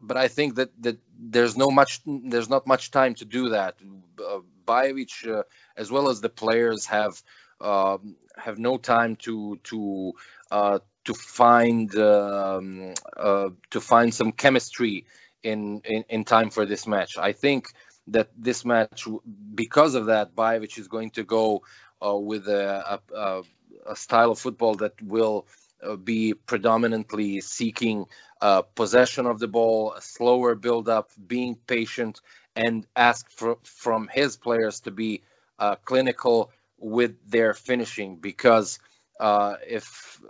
but 0.00 0.16
I 0.16 0.28
think 0.28 0.56
that 0.56 0.70
that 0.82 0.98
there's 1.18 1.56
no 1.56 1.70
much 1.70 2.00
there's 2.06 2.48
not 2.48 2.66
much 2.66 2.90
time 2.90 3.14
to 3.16 3.24
do 3.24 3.50
that. 3.50 3.76
Uh, 4.18 4.40
Bajevic, 4.66 5.26
uh, 5.28 5.42
as 5.76 5.90
well 5.90 6.08
as 6.08 6.20
the 6.20 6.28
players, 6.28 6.86
have 6.86 7.22
um, 7.60 8.16
have 8.36 8.58
no 8.58 8.78
time 8.78 9.16
to 9.16 9.58
to 9.64 10.12
uh, 10.50 10.78
to 11.04 11.14
find 11.14 11.94
um, 11.96 12.94
uh, 13.16 13.50
to 13.70 13.80
find 13.80 14.14
some 14.14 14.32
chemistry 14.32 15.06
in, 15.42 15.80
in 15.84 16.04
in 16.08 16.24
time 16.24 16.50
for 16.50 16.66
this 16.66 16.86
match. 16.86 17.18
I 17.18 17.32
think 17.32 17.68
that 18.08 18.28
this 18.36 18.64
match, 18.64 19.06
because 19.54 19.94
of 19.94 20.06
that, 20.06 20.34
Bajevic 20.34 20.78
is 20.78 20.88
going 20.88 21.10
to 21.12 21.24
go 21.24 21.62
uh, 22.04 22.16
with 22.16 22.48
a, 22.48 23.00
a, 23.14 23.42
a, 23.86 23.96
style 23.96 24.30
of 24.32 24.38
football 24.38 24.74
that 24.76 25.00
will 25.02 25.46
uh, 25.46 25.59
be 26.04 26.34
predominantly 26.34 27.40
seeking 27.40 28.06
uh, 28.40 28.62
possession 28.62 29.26
of 29.26 29.38
the 29.38 29.48
ball, 29.48 29.94
a 29.94 30.00
slower 30.00 30.54
build 30.54 30.88
up, 30.88 31.10
being 31.26 31.56
patient, 31.66 32.20
and 32.56 32.86
ask 32.96 33.30
for, 33.30 33.58
from 33.64 34.08
his 34.12 34.36
players 34.36 34.80
to 34.80 34.90
be 34.90 35.22
uh, 35.58 35.76
clinical 35.84 36.50
with 36.78 37.14
their 37.30 37.54
finishing. 37.54 38.16
Because 38.16 38.78
uh, 39.18 39.56
if 39.66 40.20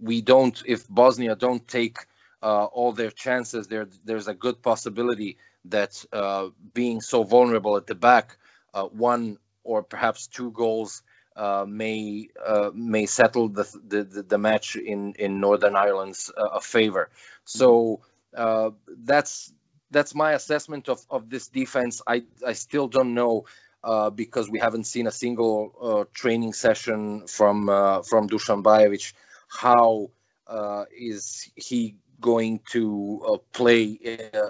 we 0.00 0.20
don't, 0.20 0.62
if 0.66 0.88
Bosnia 0.88 1.34
don't 1.36 1.66
take 1.66 1.98
uh, 2.42 2.64
all 2.66 2.92
their 2.92 3.10
chances, 3.10 3.66
there 3.66 3.88
there's 4.04 4.28
a 4.28 4.34
good 4.34 4.62
possibility 4.62 5.38
that 5.64 6.04
uh, 6.12 6.48
being 6.74 7.00
so 7.00 7.24
vulnerable 7.24 7.76
at 7.76 7.86
the 7.86 7.94
back, 7.94 8.38
uh, 8.74 8.84
one 8.84 9.38
or 9.64 9.82
perhaps 9.82 10.28
two 10.28 10.52
goals 10.52 11.02
uh, 11.02 11.05
may 11.68 12.28
uh, 12.44 12.70
may 12.74 13.06
settle 13.06 13.48
the, 13.48 13.64
the 13.86 14.22
the 14.22 14.38
match 14.38 14.76
in 14.76 15.14
in 15.18 15.40
Northern 15.40 15.76
Ireland's 15.76 16.30
uh, 16.36 16.60
favor. 16.60 17.10
So 17.44 18.00
uh, 18.36 18.70
that's 19.04 19.52
that's 19.90 20.14
my 20.14 20.32
assessment 20.32 20.88
of, 20.88 21.00
of 21.10 21.30
this 21.30 21.48
defense. 21.48 22.02
I 22.06 22.24
I 22.46 22.54
still 22.54 22.88
don't 22.88 23.14
know 23.14 23.44
uh, 23.84 24.10
because 24.10 24.50
we 24.50 24.58
haven't 24.58 24.84
seen 24.84 25.06
a 25.06 25.12
single 25.12 25.72
uh, 25.80 26.04
training 26.12 26.52
session 26.52 27.26
from 27.26 27.66
from 28.04 28.28
Dusan 28.28 28.62
Bajevic. 28.62 29.12
How 29.48 30.10
is 30.96 31.50
he 31.54 31.96
going 32.20 32.60
to 32.70 33.40
play, 33.52 33.98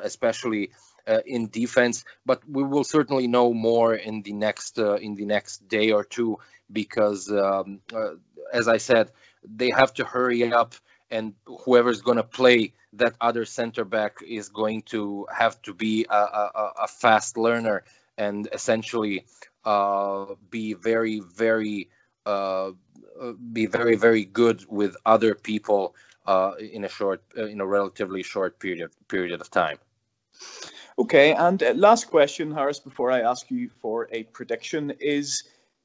especially? 0.03 0.71
Uh, 1.09 1.21
in 1.25 1.49
defense. 1.51 2.05
But 2.25 2.43
we 2.51 2.65
will 2.65 2.83
certainly 2.83 3.29
know 3.29 3.55
more 3.55 3.95
in 3.95 4.23
the 4.23 4.33
next 4.33 4.77
uh, 4.77 4.95
in 4.95 5.15
the 5.15 5.25
next 5.25 5.69
day 5.69 5.93
or 5.93 6.03
two 6.03 6.41
because, 6.73 7.31
um, 7.31 7.81
uh, 7.95 8.15
as 8.53 8.69
I 8.69 8.79
said, 8.79 9.11
they 9.45 9.71
have 9.71 9.95
to 9.95 10.05
hurry 10.05 10.53
up, 10.53 10.75
and 11.11 11.35
whoever's 11.65 12.03
going 12.03 12.17
to 12.17 12.23
play 12.25 12.73
that 12.95 13.15
other 13.21 13.45
center 13.45 13.85
back 13.85 14.19
is 14.27 14.49
going 14.49 14.83
to 14.83 15.27
have 15.33 15.61
to 15.63 15.75
be 15.75 16.07
a, 16.09 16.15
a, 16.15 16.73
a 16.85 16.89
fast 16.89 17.37
learner 17.37 17.85
and 18.19 18.49
essentially 18.53 19.25
uh, 19.65 20.27
be 20.51 20.75
very, 20.75 21.21
very, 21.21 21.89
uh, 22.25 22.71
be 23.53 23.67
very, 23.67 23.97
very 23.97 24.25
good 24.25 24.65
with 24.69 24.97
other 25.05 25.35
people 25.35 25.95
uh, 26.27 26.53
in 26.59 26.85
a 26.85 26.89
short, 26.89 27.23
uh, 27.37 27.47
in 27.47 27.61
a 27.61 27.67
relatively 27.67 28.23
short 28.23 28.59
period 28.59 28.91
period 29.09 29.41
of 29.41 29.51
time. 29.51 29.79
Okay, 30.99 31.35
and 31.35 31.63
uh, 31.63 31.73
last 31.75 32.09
question, 32.09 32.51
Harris, 32.51 32.81
before 32.81 33.11
I 33.11 33.21
ask 33.21 33.51
you 33.51 33.71
for 33.83 34.09
a 34.13 34.23
prediction 34.25 34.93
is 34.99 35.45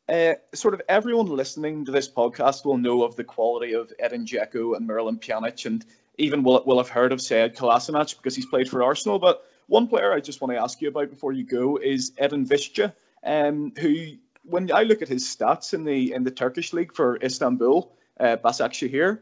uh, 0.10 0.34
sort 0.54 0.74
of 0.74 0.82
everyone 0.90 1.28
listening 1.28 1.86
to 1.86 1.92
this 1.92 2.10
podcast 2.10 2.66
will 2.66 2.78
know 2.78 3.04
of 3.04 3.16
the 3.16 3.24
quality 3.24 3.74
of 3.74 3.92
Edin 4.00 4.26
Dzeko 4.26 4.76
and 4.76 4.88
Miralem 4.88 5.20
Pjanic, 5.20 5.66
and 5.66 5.86
even 6.18 6.44
will, 6.44 6.64
will 6.66 6.78
have 6.78 6.90
heard 6.90 7.12
of 7.12 7.20
Sead 7.20 7.56
Kolasinac 7.56 8.18
because 8.18 8.36
he's 8.36 8.46
played 8.46 8.70
for 8.70 8.84
Arsenal. 8.84 9.20
But 9.20 9.46
one 9.68 9.88
player 9.88 10.12
I 10.14 10.20
just 10.20 10.42
want 10.42 10.54
to 10.54 10.62
ask 10.62 10.82
you 10.82 10.90
about 10.90 11.10
before 11.10 11.32
you 11.32 11.44
go 11.44 11.78
is 11.78 12.12
Edin 12.18 12.46
Visca, 12.46 12.94
um, 13.24 13.74
who, 13.80 14.18
when 14.44 14.72
I 14.72 14.84
look 14.84 15.02
at 15.02 15.08
his 15.08 15.24
stats 15.24 15.74
in 15.74 15.84
the 15.84 16.14
in 16.14 16.24
the 16.24 16.32
Turkish 16.32 16.74
league 16.74 16.94
for 16.94 17.18
Istanbul, 17.18 17.92
uh, 18.20 18.38
Basaksehir, 18.44 19.20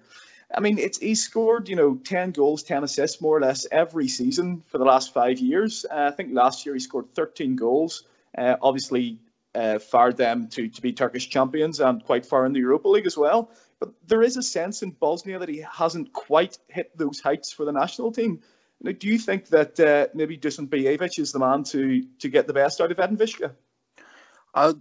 I 0.54 0.60
mean, 0.60 0.80
it's 0.80 0.98
he's 0.98 1.24
scored 1.24 1.70
you 1.70 1.76
know 1.76 1.96
ten 1.96 2.32
goals, 2.32 2.64
ten 2.64 2.84
assists 2.84 3.22
more 3.22 3.38
or 3.38 3.42
less 3.42 3.68
every 3.72 4.08
season 4.08 4.64
for 4.68 4.78
the 4.78 4.86
last 4.86 5.14
five 5.14 5.40
years. 5.40 5.86
Uh, 5.90 6.10
I 6.12 6.16
think 6.16 6.34
last 6.34 6.66
year 6.66 6.74
he 6.74 6.80
scored 6.80 7.14
thirteen 7.14 7.56
goals. 7.56 8.04
Uh, 8.38 8.56
obviously, 8.62 9.20
uh, 9.56 10.12
them 10.12 10.48
to, 10.50 10.68
to 10.68 10.82
be 10.82 10.94
Turkish 10.94 11.30
champions 11.30 11.80
and 11.80 12.04
quite 12.04 12.26
far 12.26 12.46
in 12.46 12.54
the 12.54 12.60
Europa 12.60 12.88
League 12.90 13.08
as 13.08 13.18
well. 13.18 13.52
But 13.80 13.94
there 14.08 14.22
is 14.22 14.38
a 14.38 14.44
sense 14.44 14.84
in 14.84 14.92
Bosnia 14.92 15.40
that 15.40 15.50
he 15.50 15.64
hasn't 15.72 16.14
quite 16.14 16.58
hit 16.68 16.98
those 16.98 17.20
heights 17.20 17.52
for 17.52 17.66
the 17.66 17.72
national 17.72 18.12
team. 18.12 18.42
Now, 18.82 18.92
do 18.92 19.08
you 19.08 19.18
think 19.18 19.48
that 19.48 19.80
uh, 19.80 20.08
maybe 20.14 20.38
Dusan 20.38 20.68
Bajevic 20.68 21.20
is 21.20 21.32
the 21.32 21.40
man 21.40 21.64
to 21.66 22.04
to 22.20 22.30
get 22.30 22.48
the 22.48 22.54
best 22.54 22.80
out 22.80 22.92
of 22.92 23.00
Edin 23.00 23.18
Visca? 23.18 23.52
Uh, 24.54 24.74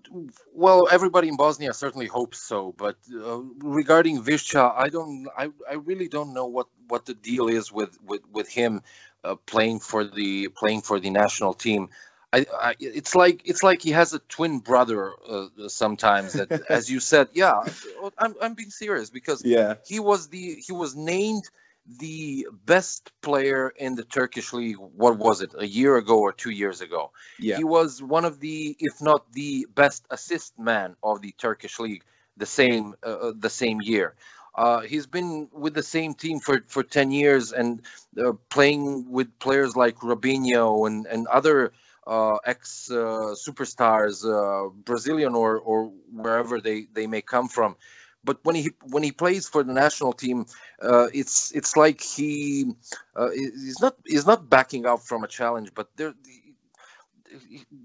well, 0.55 0.89
everybody 0.91 1.29
in 1.29 1.37
Bosnia 1.37 1.75
certainly 1.75 2.07
hopes 2.07 2.39
so, 2.39 2.75
but 2.77 2.97
uh, 3.15 3.41
regarding 3.59 4.23
Visca, 4.23 4.73
I 4.75 4.89
don't, 4.89 5.29
I, 5.37 5.51
I 5.71 5.75
really 5.75 6.09
don't 6.09 6.33
know 6.33 6.47
what, 6.47 6.69
what 6.89 7.05
the 7.05 7.13
deal 7.13 7.49
is 7.49 7.71
with 7.71 7.99
with 8.03 8.23
with 8.33 8.49
him 8.49 8.83
uh, 9.25 9.35
playing 9.35 9.81
for 9.81 10.05
the 10.05 10.49
playing 10.49 10.81
for 10.81 10.99
the 11.01 11.11
national 11.11 11.53
team. 11.53 11.91
I, 12.33 12.47
I, 12.61 12.75
it's 12.79 13.15
like 13.15 13.43
it's 13.47 13.63
like 13.63 13.81
he 13.81 13.91
has 13.93 14.13
a 14.13 14.19
twin 14.19 14.59
brother 14.59 15.13
uh, 15.29 15.47
sometimes 15.69 16.35
that 16.35 16.51
as 16.69 16.91
you 16.91 17.01
said 17.01 17.29
yeah 17.33 17.63
I'm, 18.19 18.35
I'm 18.43 18.55
being 18.55 18.71
serious 18.71 19.09
because 19.09 19.43
yeah. 19.45 19.75
he 19.87 19.99
was 19.99 20.29
the 20.29 20.57
he 20.57 20.73
was 20.73 20.95
named 20.95 21.45
the 21.99 22.47
best 22.67 23.13
player 23.23 23.71
in 23.71 23.95
the 23.95 24.05
Turkish 24.05 24.53
league 24.53 24.77
what 24.77 25.17
was 25.17 25.41
it 25.41 25.55
a 25.57 25.67
year 25.67 25.97
ago 25.97 26.19
or 26.19 26.33
2 26.33 26.51
years 26.51 26.83
ago. 26.83 27.13
Yeah. 27.39 27.57
He 27.57 27.65
was 27.65 28.03
one 28.03 28.27
of 28.27 28.41
the 28.41 28.77
if 28.79 29.01
not 29.01 29.33
the 29.33 29.67
best 29.75 30.05
assist 30.11 30.59
man 30.59 30.97
of 31.03 31.23
the 31.23 31.33
Turkish 31.39 31.79
league 31.79 32.05
the 32.37 32.47
same 32.47 32.95
uh, 33.03 33.29
uh 33.29 33.33
the 33.35 33.51
same 33.51 33.81
year. 33.81 34.15
Uh, 34.55 34.81
he's 34.81 35.07
been 35.07 35.49
with 35.53 35.73
the 35.73 35.83
same 35.83 36.15
team 36.15 36.41
for, 36.41 36.61
for 36.67 36.83
10 36.83 37.13
years 37.13 37.53
and 37.53 37.81
uh, 38.21 38.33
playing 38.51 39.09
with 39.09 39.39
players 39.39 39.77
like 39.77 39.97
Robinho 39.99 40.89
and, 40.89 41.07
and 41.07 41.29
other 41.29 41.73
ex 42.17 42.91
uh, 42.91 43.35
superstars, 43.35 44.25
uh, 44.25 44.71
Brazilian 44.71 45.35
or 45.35 45.59
or 45.59 45.93
wherever 46.13 46.61
they 46.61 46.87
they 46.93 47.07
may 47.07 47.23
come 47.23 47.49
from. 47.49 47.77
But 48.25 48.39
when 48.45 48.57
he 48.57 48.71
when 48.83 49.03
he 49.03 49.13
plays 49.13 49.49
for 49.49 49.63
the 49.63 49.73
national 49.73 50.13
team, 50.13 50.47
uh, 50.83 51.09
it's 51.13 51.53
it's 51.55 51.77
like 51.77 52.01
he 52.01 52.67
uh, 53.17 53.31
he's 53.31 53.81
not 53.81 53.97
he's 54.07 54.27
not 54.27 54.49
backing 54.49 54.87
out 54.87 55.05
from 55.07 55.25
a 55.25 55.29
challenge. 55.29 55.73
But 55.75 55.89
there, 55.97 56.15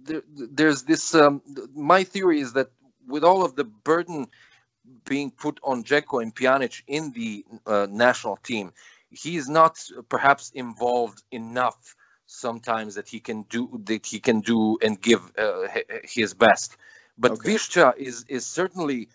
there 0.04 0.24
there's 0.36 0.84
this. 0.84 1.14
Um, 1.16 1.42
my 1.76 2.04
theory 2.04 2.40
is 2.42 2.54
that 2.54 2.70
with 3.08 3.24
all 3.24 3.44
of 3.46 3.56
the 3.56 3.64
burden 3.64 4.28
being 5.06 5.32
put 5.32 5.60
on 5.64 5.84
Dzeko 5.84 6.22
and 6.22 6.36
Pjanic 6.36 6.84
in 6.88 7.12
the 7.14 7.46
uh, 7.66 7.88
national 7.90 8.38
team, 8.38 8.74
he's 9.10 9.50
not 9.50 9.80
perhaps 10.10 10.52
involved 10.52 11.24
enough 11.32 11.96
sometimes 12.34 12.96
that 12.96 13.08
he 13.08 13.20
can 13.20 13.44
do 13.44 13.82
that 13.86 14.06
he 14.06 14.20
can 14.20 14.42
do 14.42 14.78
and 14.82 15.00
give 15.02 15.22
uh, 15.38 15.68
his 16.04 16.34
best. 16.34 16.78
But 17.18 17.34
okay. 17.34 17.54
Visca 17.54 17.96
is 17.98 18.26
is 18.28 18.46
certainly 18.46 19.10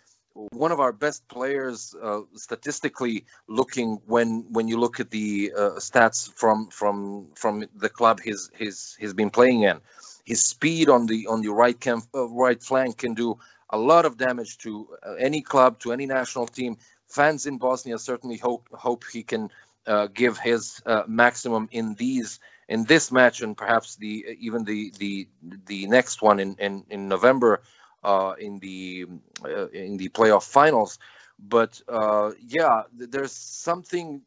one 0.52 0.70
of 0.70 0.78
our 0.78 0.92
best 0.92 1.26
players 1.28 1.94
uh, 2.00 2.20
statistically 2.34 3.24
looking 3.48 4.00
when 4.06 4.46
when 4.50 4.68
you 4.68 4.78
look 4.78 5.00
at 5.00 5.10
the 5.10 5.52
uh, 5.56 5.70
stats 5.78 6.32
from 6.32 6.68
from 6.68 7.26
from 7.34 7.64
the 7.74 7.88
club 7.88 8.20
he's 8.20 8.50
he's 8.56 8.96
he's 9.00 9.14
been 9.14 9.30
playing 9.30 9.62
in 9.62 9.80
his 10.24 10.44
speed 10.44 10.88
on 10.88 11.06
the 11.06 11.26
on 11.26 11.42
the 11.42 11.48
right 11.48 11.80
camp, 11.80 12.04
uh, 12.14 12.28
right 12.28 12.62
flank 12.62 12.98
can 12.98 13.14
do 13.14 13.38
a 13.70 13.78
lot 13.78 14.04
of 14.06 14.16
damage 14.16 14.58
to 14.58 14.88
uh, 15.04 15.14
any 15.14 15.42
club 15.42 15.78
to 15.80 15.92
any 15.92 16.06
national 16.06 16.46
team 16.46 16.76
fans 17.08 17.46
in 17.46 17.58
Bosnia 17.58 17.98
certainly 17.98 18.36
hope 18.36 18.68
hope 18.72 19.04
he 19.12 19.22
can 19.22 19.50
uh, 19.86 20.06
give 20.06 20.38
his 20.38 20.80
uh, 20.86 21.02
maximum 21.08 21.68
in 21.72 21.94
these 21.94 22.38
in 22.68 22.84
this 22.84 23.10
match 23.10 23.40
and 23.42 23.56
perhaps 23.56 23.96
the 23.96 24.36
even 24.38 24.64
the 24.64 24.92
the 24.98 25.28
the 25.66 25.86
next 25.86 26.22
one 26.22 26.40
in 26.40 26.54
in, 26.58 26.84
in 26.90 27.08
November 27.08 27.62
uh, 28.04 28.34
in 28.38 28.58
the 28.58 29.06
uh, 29.44 29.68
in 29.68 29.96
the 29.96 30.08
playoff 30.10 30.44
finals. 30.44 30.98
But 31.38 31.80
uh, 31.88 32.32
yeah, 32.46 32.82
there's 32.92 33.32
something 33.32 34.22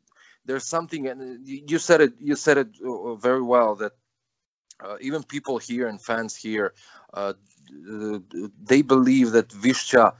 there's 0.45 0.65
something 0.65 1.07
and 1.07 1.47
you 1.47 1.77
said 1.79 2.01
it 2.01 2.13
you 2.19 2.35
said 2.35 2.57
it 2.57 2.69
uh, 2.85 3.15
very 3.15 3.41
well 3.41 3.75
that 3.75 3.93
uh, 4.83 4.97
even 5.01 5.23
people 5.23 5.57
here 5.57 5.87
and 5.87 6.01
fans 6.01 6.35
here 6.35 6.73
uh, 7.13 7.33
they 8.63 8.81
believe 8.81 9.31
that 9.31 9.49
Visca 9.49 10.13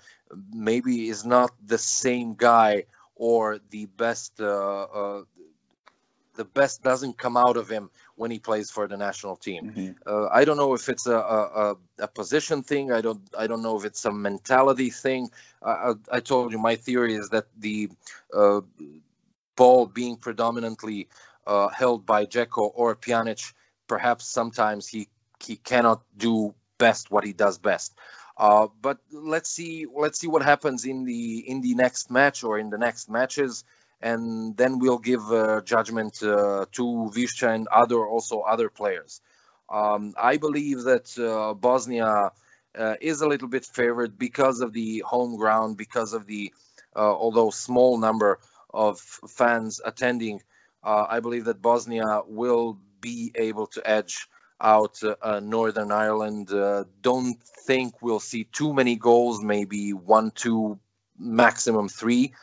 maybe 0.54 1.10
is 1.10 1.26
not 1.26 1.52
the 1.66 1.78
same 1.78 2.34
guy 2.36 2.86
or 3.16 3.60
the 3.72 3.86
best 3.98 4.40
the 6.42 6.46
best 6.62 6.82
doesn't 6.82 7.20
come 7.20 7.38
out 7.38 7.56
of 7.56 7.70
him 7.70 7.92
when 8.16 8.32
he 8.32 8.40
plays 8.40 8.72
for 8.72 8.88
the 8.88 8.98
national 8.98 9.36
team. 9.36 9.62
Mm-hmm. 9.64 9.92
Uh, 10.12 10.28
I 10.40 10.44
don't 10.44 10.58
know 10.58 10.74
if 10.74 10.90
it's 10.90 11.06
a, 11.06 11.20
a, 11.40 11.76
a, 12.00 12.08
position 12.08 12.64
thing. 12.64 12.92
I 12.92 13.02
don't 13.02 13.22
I 13.38 13.46
don't 13.46 13.62
know 13.62 13.78
if 13.78 13.86
it's 13.86 14.06
a 14.06 14.12
mentality 14.12 14.90
thing. 14.90 15.30
I, 15.62 15.94
I 16.12 16.20
told 16.20 16.52
you 16.52 16.58
my 16.58 16.78
theory 16.78 17.14
is 17.14 17.30
that 17.30 17.46
the 17.60 17.90
uh, 18.34 18.62
ball 19.56 19.86
being 19.86 20.16
predominantly 20.18 21.10
uh, 21.46 21.68
held 21.68 22.08
by 22.08 22.26
Dzeko 22.26 22.72
or 22.74 22.96
Pjanic, 22.96 23.54
perhaps 23.86 24.26
sometimes 24.26 24.88
he 24.88 25.02
he 25.46 25.58
cannot 25.58 26.02
do 26.18 26.56
best 26.80 27.12
what 27.12 27.24
he 27.24 27.34
does 27.34 27.60
best. 27.60 27.94
Uh, 28.36 28.66
but 28.82 28.98
let's 29.12 29.52
see 29.58 29.86
let's 30.04 30.18
see 30.20 30.32
what 30.34 30.42
happens 30.42 30.86
in 30.86 31.06
the 31.06 31.48
in 31.52 31.62
the 31.62 31.76
next 31.76 32.10
match 32.10 32.44
or 32.44 32.58
in 32.58 32.72
the 32.72 32.80
next 32.88 33.12
matches 33.12 33.64
and 34.02 34.58
then 34.58 34.80
we'll 34.80 34.98
give 34.98 35.22
uh, 35.32 35.62
judgment 35.62 36.22
uh, 36.24 36.66
to 36.72 37.12
Visca 37.16 37.54
and 37.54 37.68
other 37.68 38.06
also 38.06 38.42
other 38.42 38.70
players. 38.70 39.22
Um, 39.70 40.14
I 40.22 40.38
believe 40.38 40.84
that 40.84 41.18
uh, 41.18 41.54
Bosnia 41.54 42.32
uh, 42.78 42.96
is 43.00 43.22
a 43.22 43.28
little 43.28 43.48
bit 43.48 43.66
favored 43.66 44.18
because 44.18 44.60
of 44.60 44.74
the 44.74 45.04
home 45.06 45.38
ground, 45.38 45.78
because 45.78 46.14
of 46.14 46.26
the 46.26 46.54
uh, 46.96 47.00
although 47.00 47.52
small 47.52 47.98
number 47.98 48.40
of 48.74 49.00
fans 49.00 49.80
attending. 49.84 50.42
Uh, 50.84 51.06
I 51.10 51.20
believe 51.20 51.46
that 51.46 51.62
Bosnia 51.62 52.22
will 52.28 52.78
be 53.00 53.32
able 53.36 53.68
to 53.68 53.90
edge 53.90 54.28
out 54.60 55.02
Northern 55.42 55.92
Ireland. 55.92 56.50
don't 57.02 57.42
think 57.44 58.02
we'll 58.02 58.20
see 58.20 58.44
too 58.44 58.74
many 58.74 58.96
goals, 58.96 59.42
maybe 59.42 59.92
one, 59.92 60.32
two, 60.32 60.80
maximum 61.18 61.90
three. 61.90 62.34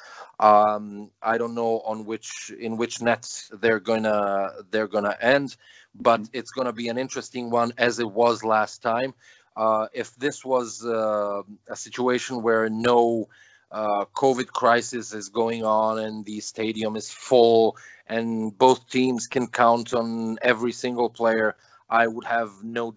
Um, 0.40 1.11
I 1.20 1.37
don't 1.37 1.55
know 1.55 1.81
on 1.81 2.05
which 2.05 2.53
in 2.59 2.77
which 2.77 3.03
nets 3.03 3.51
they're 3.61 3.81
gonna 3.81 4.51
they're 4.70 4.87
gonna 4.87 5.16
end, 5.20 5.57
but 5.94 6.20
mm-hmm. 6.20 6.38
it's 6.38 6.53
gonna 6.53 6.72
be 6.72 6.88
an 6.88 6.98
interesting 6.98 7.51
one 7.51 7.72
as 7.77 7.98
it 7.98 8.11
was 8.11 8.44
last 8.44 8.83
time. 8.83 9.14
Uh, 9.57 9.88
if 9.92 10.14
this 10.14 10.44
was 10.44 10.85
uh, 10.87 11.42
a 11.68 11.74
situation 11.74 12.42
where 12.42 12.68
no 12.68 13.29
uh, 13.72 14.05
COVID 14.14 14.46
crisis 14.46 15.12
is 15.12 15.29
going 15.29 15.64
on 15.64 15.98
and 15.98 16.24
the 16.24 16.38
stadium 16.38 16.94
is 16.94 17.11
full 17.11 17.77
and 18.07 18.57
both 18.57 18.88
teams 18.88 19.27
can 19.27 19.48
count 19.48 19.92
on 19.92 20.38
every 20.42 20.70
single 20.70 21.11
player, 21.11 21.57
I 21.90 22.07
would 22.07 22.24
have 22.24 22.62
no 22.62 22.94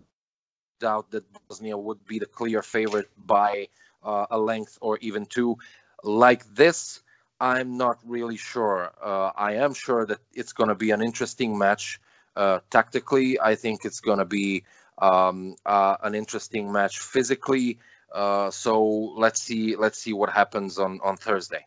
doubt 0.80 1.12
that 1.12 1.24
Bosnia 1.48 1.78
would 1.78 2.06
be 2.06 2.20
the 2.20 2.26
clear 2.26 2.62
favorite 2.62 3.10
by 3.18 3.68
uh, 4.04 4.28
a 4.30 4.38
length 4.38 4.78
or 4.82 4.98
even 5.00 5.26
two. 5.26 5.58
Like 6.04 6.46
this, 6.54 7.02
I'm 7.42 7.76
not 7.76 7.98
really 8.06 8.38
sure. 8.38 8.92
Uh, 9.04 9.32
I 9.36 9.54
am 9.56 9.74
sure 9.74 10.06
that 10.06 10.20
it's 10.32 10.54
going 10.54 10.70
to 10.70 10.76
be 10.76 10.92
an 10.92 11.02
interesting 11.02 11.58
match. 11.58 12.00
Uh, 12.36 12.60
tactically, 12.70 13.40
I 13.40 13.56
think 13.56 13.84
it's 13.84 14.00
going 14.00 14.20
to 14.20 14.26
be 14.26 14.64
um, 15.00 15.56
uh, 15.66 15.98
an 16.04 16.14
interesting 16.14 16.72
match 16.72 17.00
physically. 17.00 17.80
Uh, 18.14 18.52
so 18.52 18.84
let's 19.18 19.42
see. 19.42 19.76
Let's 19.76 19.98
see 19.98 20.14
what 20.14 20.30
happens 20.30 20.78
on 20.78 21.00
on 21.04 21.18
Thursday. 21.18 21.66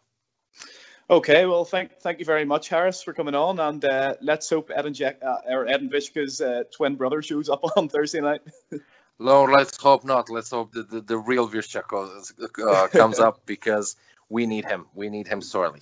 Okay, 1.10 1.44
well, 1.44 1.64
thank 1.64 1.98
thank 1.98 2.20
you 2.20 2.24
very 2.24 2.44
much, 2.44 2.68
Harris, 2.68 3.02
for 3.02 3.12
coming 3.12 3.34
on, 3.34 3.58
and 3.58 3.84
uh, 3.84 4.14
let's 4.22 4.48
hope 4.48 4.70
Edin 4.74 4.92
Dzeko, 4.92 5.22
uh, 5.22 5.40
or 5.48 5.66
Edin 5.66 5.90
Višća's 5.90 6.40
uh, 6.40 6.62
twin 6.70 6.94
brother 6.94 7.20
shows 7.20 7.48
up 7.48 7.64
on 7.76 7.88
Thursday 7.88 8.20
night. 8.20 8.42
no, 9.18 9.42
let's 9.42 9.76
hope 9.76 10.04
not. 10.04 10.30
Let's 10.30 10.50
hope 10.50 10.72
that 10.72 10.88
the, 10.88 11.00
the 11.00 11.18
real 11.18 11.46
Višća 11.48 11.82
uh, 11.90 12.88
comes 12.88 13.18
up 13.26 13.44
because 13.44 13.96
we 14.34 14.46
need 14.46 14.64
him. 14.64 14.86
We 14.94 15.08
need 15.10 15.28
him 15.28 15.40
sorely. 15.40 15.80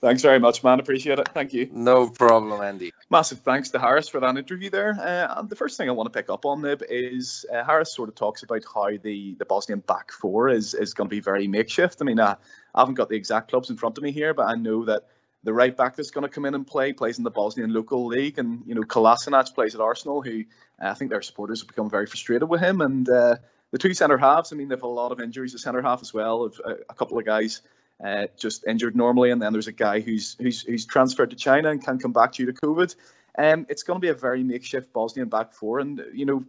Thanks 0.00 0.22
very 0.22 0.40
much, 0.40 0.64
man. 0.64 0.80
Appreciate 0.80 1.18
it. 1.18 1.28
Thank 1.28 1.52
you. 1.52 1.68
No 1.72 2.08
problem, 2.08 2.60
Andy. 2.60 2.90
Massive 3.10 3.40
thanks 3.40 3.70
to 3.70 3.78
Harris 3.78 4.08
for 4.08 4.18
that 4.18 4.36
interview 4.36 4.70
there. 4.70 4.96
Uh, 4.98 5.38
and 5.38 5.48
the 5.48 5.54
first 5.54 5.76
thing 5.76 5.88
I 5.88 5.92
want 5.92 6.12
to 6.12 6.18
pick 6.18 6.30
up 6.30 6.46
on, 6.46 6.62
Nib, 6.62 6.82
is 6.88 7.44
uh, 7.52 7.62
Harris 7.62 7.94
sort 7.94 8.08
of 8.08 8.14
talks 8.14 8.42
about 8.42 8.64
how 8.74 8.88
the, 9.00 9.36
the 9.38 9.44
Bosnian 9.44 9.80
back 9.80 10.10
four 10.10 10.48
is, 10.48 10.72
is 10.72 10.94
going 10.94 11.08
to 11.08 11.14
be 11.14 11.20
very 11.20 11.46
makeshift. 11.46 11.98
I 12.00 12.04
mean, 12.04 12.18
uh, 12.18 12.34
I 12.74 12.80
haven't 12.80 12.94
got 12.94 13.10
the 13.10 13.16
exact 13.16 13.50
clubs 13.50 13.70
in 13.70 13.76
front 13.76 13.98
of 13.98 14.02
me 14.02 14.10
here, 14.10 14.32
but 14.34 14.46
I 14.46 14.54
know 14.54 14.86
that 14.86 15.02
the 15.44 15.52
right 15.52 15.76
back 15.76 15.96
that's 15.96 16.10
going 16.10 16.26
to 16.26 16.34
come 16.34 16.46
in 16.46 16.54
and 16.54 16.66
play 16.66 16.92
plays 16.92 17.18
in 17.18 17.24
the 17.24 17.30
Bosnian 17.30 17.72
local 17.72 18.06
league, 18.06 18.38
and 18.38 18.62
you 18.66 18.74
know 18.74 18.82
Kolasinac 18.82 19.54
plays 19.54 19.74
at 19.74 19.80
Arsenal, 19.80 20.22
who 20.22 20.44
uh, 20.82 20.88
I 20.88 20.94
think 20.94 21.10
their 21.10 21.22
supporters 21.22 21.60
have 21.60 21.68
become 21.68 21.90
very 21.90 22.06
frustrated 22.06 22.48
with 22.48 22.60
him. 22.60 22.80
And 22.80 23.08
uh, 23.08 23.36
the 23.72 23.78
two 23.78 23.94
centre 23.94 24.18
halves, 24.18 24.52
I 24.52 24.56
mean, 24.56 24.68
they've 24.68 24.82
a 24.82 24.86
lot 24.86 25.12
of 25.12 25.20
injuries 25.20 25.54
at 25.54 25.60
centre 25.60 25.82
half 25.82 26.02
as 26.02 26.12
well. 26.12 26.44
Of 26.44 26.60
a, 26.64 26.76
a 26.88 26.94
couple 26.94 27.18
of 27.18 27.24
guys 27.24 27.62
uh, 28.04 28.26
just 28.38 28.66
injured 28.66 28.96
normally, 28.96 29.30
and 29.30 29.40
then 29.40 29.52
there's 29.52 29.68
a 29.68 29.72
guy 29.72 30.00
who's 30.00 30.36
who's 30.40 30.62
who's 30.62 30.86
transferred 30.86 31.30
to 31.30 31.36
China 31.36 31.70
and 31.70 31.84
can 31.84 31.98
come 31.98 32.12
back 32.12 32.32
due 32.32 32.46
to 32.46 32.52
COVID. 32.52 32.94
Um, 33.38 33.66
it's 33.68 33.82
going 33.82 33.96
to 33.96 34.00
be 34.00 34.08
a 34.08 34.14
very 34.14 34.42
makeshift 34.42 34.92
Bosnian 34.92 35.28
back 35.28 35.52
four, 35.52 35.78
and 35.80 36.02
you 36.12 36.26
know, 36.26 36.44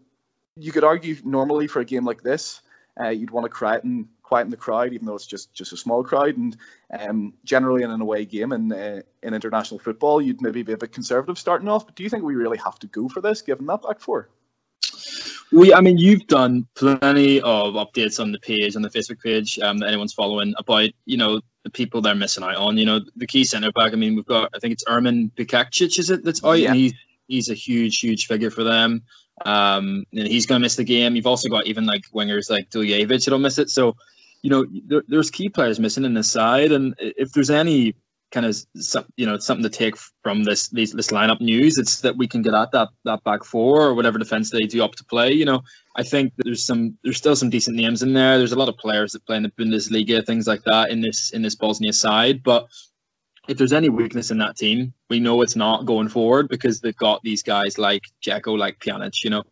you 0.55 0.71
could 0.71 0.83
argue 0.83 1.15
normally 1.23 1.67
for 1.67 1.79
a 1.79 1.85
game 1.85 2.05
like 2.05 2.23
this, 2.23 2.61
uh, 2.99 3.09
you'd 3.09 3.31
want 3.31 3.45
to 3.45 3.49
quieten 3.49 4.07
quieten 4.23 4.49
the 4.49 4.57
crowd, 4.57 4.93
even 4.93 5.05
though 5.05 5.15
it's 5.15 5.27
just 5.27 5.53
just 5.53 5.73
a 5.73 5.77
small 5.77 6.03
crowd, 6.03 6.37
and 6.37 6.57
um, 6.97 7.33
generally 7.43 7.83
in 7.83 7.91
an 7.91 8.01
away 8.01 8.25
game 8.25 8.51
in 8.51 8.71
uh, 8.71 9.01
in 9.21 9.33
international 9.33 9.79
football, 9.79 10.21
you'd 10.21 10.41
maybe 10.41 10.63
be 10.63 10.73
a 10.73 10.77
bit 10.77 10.91
conservative 10.91 11.37
starting 11.37 11.67
off. 11.67 11.85
But 11.85 11.95
do 11.95 12.03
you 12.03 12.09
think 12.09 12.23
we 12.23 12.35
really 12.35 12.57
have 12.57 12.79
to 12.79 12.87
go 12.87 13.07
for 13.09 13.21
this, 13.21 13.41
given 13.41 13.65
that 13.67 13.83
back 13.83 13.99
four? 13.99 14.29
We, 15.51 15.73
I 15.73 15.81
mean, 15.81 15.97
you've 15.97 16.27
done 16.27 16.65
plenty 16.75 17.41
of 17.41 17.73
updates 17.73 18.19
on 18.19 18.31
the 18.31 18.39
page, 18.39 18.75
on 18.75 18.81
the 18.81 18.89
Facebook 18.89 19.19
page 19.21 19.59
um, 19.59 19.79
that 19.79 19.87
anyone's 19.87 20.13
following 20.13 20.53
about, 20.57 20.89
you 21.05 21.17
know, 21.17 21.41
the 21.63 21.69
people 21.69 22.01
they're 22.01 22.15
missing 22.15 22.43
out 22.43 22.55
on. 22.55 22.77
You 22.77 22.85
know, 22.85 23.01
the 23.17 23.27
key 23.27 23.43
centre 23.43 23.71
back. 23.73 23.91
I 23.91 23.95
mean, 23.95 24.15
we've 24.15 24.25
got, 24.25 24.49
I 24.55 24.59
think 24.59 24.73
it's 24.73 24.85
Ermin 24.87 25.31
Bicakcic, 25.35 25.99
is 25.99 26.09
it? 26.09 26.23
That's 26.23 26.43
out, 26.43 26.53
yeah. 26.53 26.69
and 26.69 26.77
he's 26.77 26.93
he's 27.27 27.49
a 27.49 27.53
huge, 27.53 27.99
huge 27.99 28.27
figure 28.27 28.49
for 28.49 28.63
them. 28.63 29.03
Um, 29.45 30.05
and 30.13 30.27
he's 30.27 30.45
going 30.45 30.59
to 30.59 30.63
miss 30.63 30.75
the 30.75 30.83
game. 30.83 31.15
You've 31.15 31.27
also 31.27 31.49
got 31.49 31.65
even 31.65 31.85
like 31.85 32.03
wingers 32.13 32.49
like 32.49 32.69
Duljevic 32.69 33.25
that'll 33.25 33.39
miss 33.39 33.57
it. 33.57 33.69
So, 33.69 33.95
you 34.41 34.49
know, 34.49 34.65
there, 34.85 35.03
there's 35.07 35.31
key 35.31 35.49
players 35.49 35.79
missing 35.79 36.05
in 36.05 36.13
the 36.13 36.23
side, 36.23 36.71
and 36.71 36.95
if 36.99 37.31
there's 37.31 37.49
any 37.49 37.95
kind 38.31 38.45
of 38.45 38.55
you 39.17 39.25
know 39.25 39.37
something 39.37 39.63
to 39.63 39.69
take 39.69 39.95
from 40.23 40.43
this 40.43 40.69
this 40.69 40.93
lineup 40.93 41.41
news. 41.41 41.77
It's 41.77 42.01
that 42.01 42.17
we 42.17 42.27
can 42.27 42.41
get 42.41 42.53
at 42.53 42.71
that 42.71 42.89
that 43.05 43.23
back 43.23 43.43
four 43.43 43.81
or 43.81 43.93
whatever 43.93 44.17
defense 44.17 44.49
they 44.49 44.61
do 44.61 44.83
up 44.83 44.95
to 44.95 45.03
play. 45.05 45.31
You 45.31 45.45
know, 45.45 45.61
I 45.95 46.03
think 46.03 46.33
there's 46.37 46.65
some 46.65 46.97
there's 47.03 47.17
still 47.17 47.35
some 47.35 47.49
decent 47.49 47.77
names 47.77 48.01
in 48.01 48.13
there. 48.13 48.37
There's 48.37 48.53
a 48.53 48.59
lot 48.59 48.69
of 48.69 48.77
players 48.77 49.11
that 49.11 49.25
play 49.25 49.37
in 49.37 49.43
the 49.43 49.49
Bundesliga, 49.49 50.25
things 50.25 50.47
like 50.47 50.63
that 50.63 50.89
in 50.89 51.01
this 51.01 51.31
in 51.31 51.41
this 51.41 51.55
Bosnia 51.55 51.93
side. 51.93 52.41
But 52.43 52.67
if 53.47 53.57
there's 53.57 53.73
any 53.73 53.89
weakness 53.89 54.31
in 54.31 54.37
that 54.37 54.57
team, 54.57 54.93
we 55.09 55.19
know 55.19 55.41
it's 55.41 55.55
not 55.55 55.85
going 55.85 56.07
forward 56.07 56.47
because 56.47 56.79
they've 56.79 56.95
got 56.95 57.21
these 57.23 57.43
guys 57.43 57.77
like 57.77 58.03
Dzeko, 58.25 58.57
like 58.57 58.79
Pjanic. 58.79 59.23
You 59.23 59.31
know, 59.31 59.43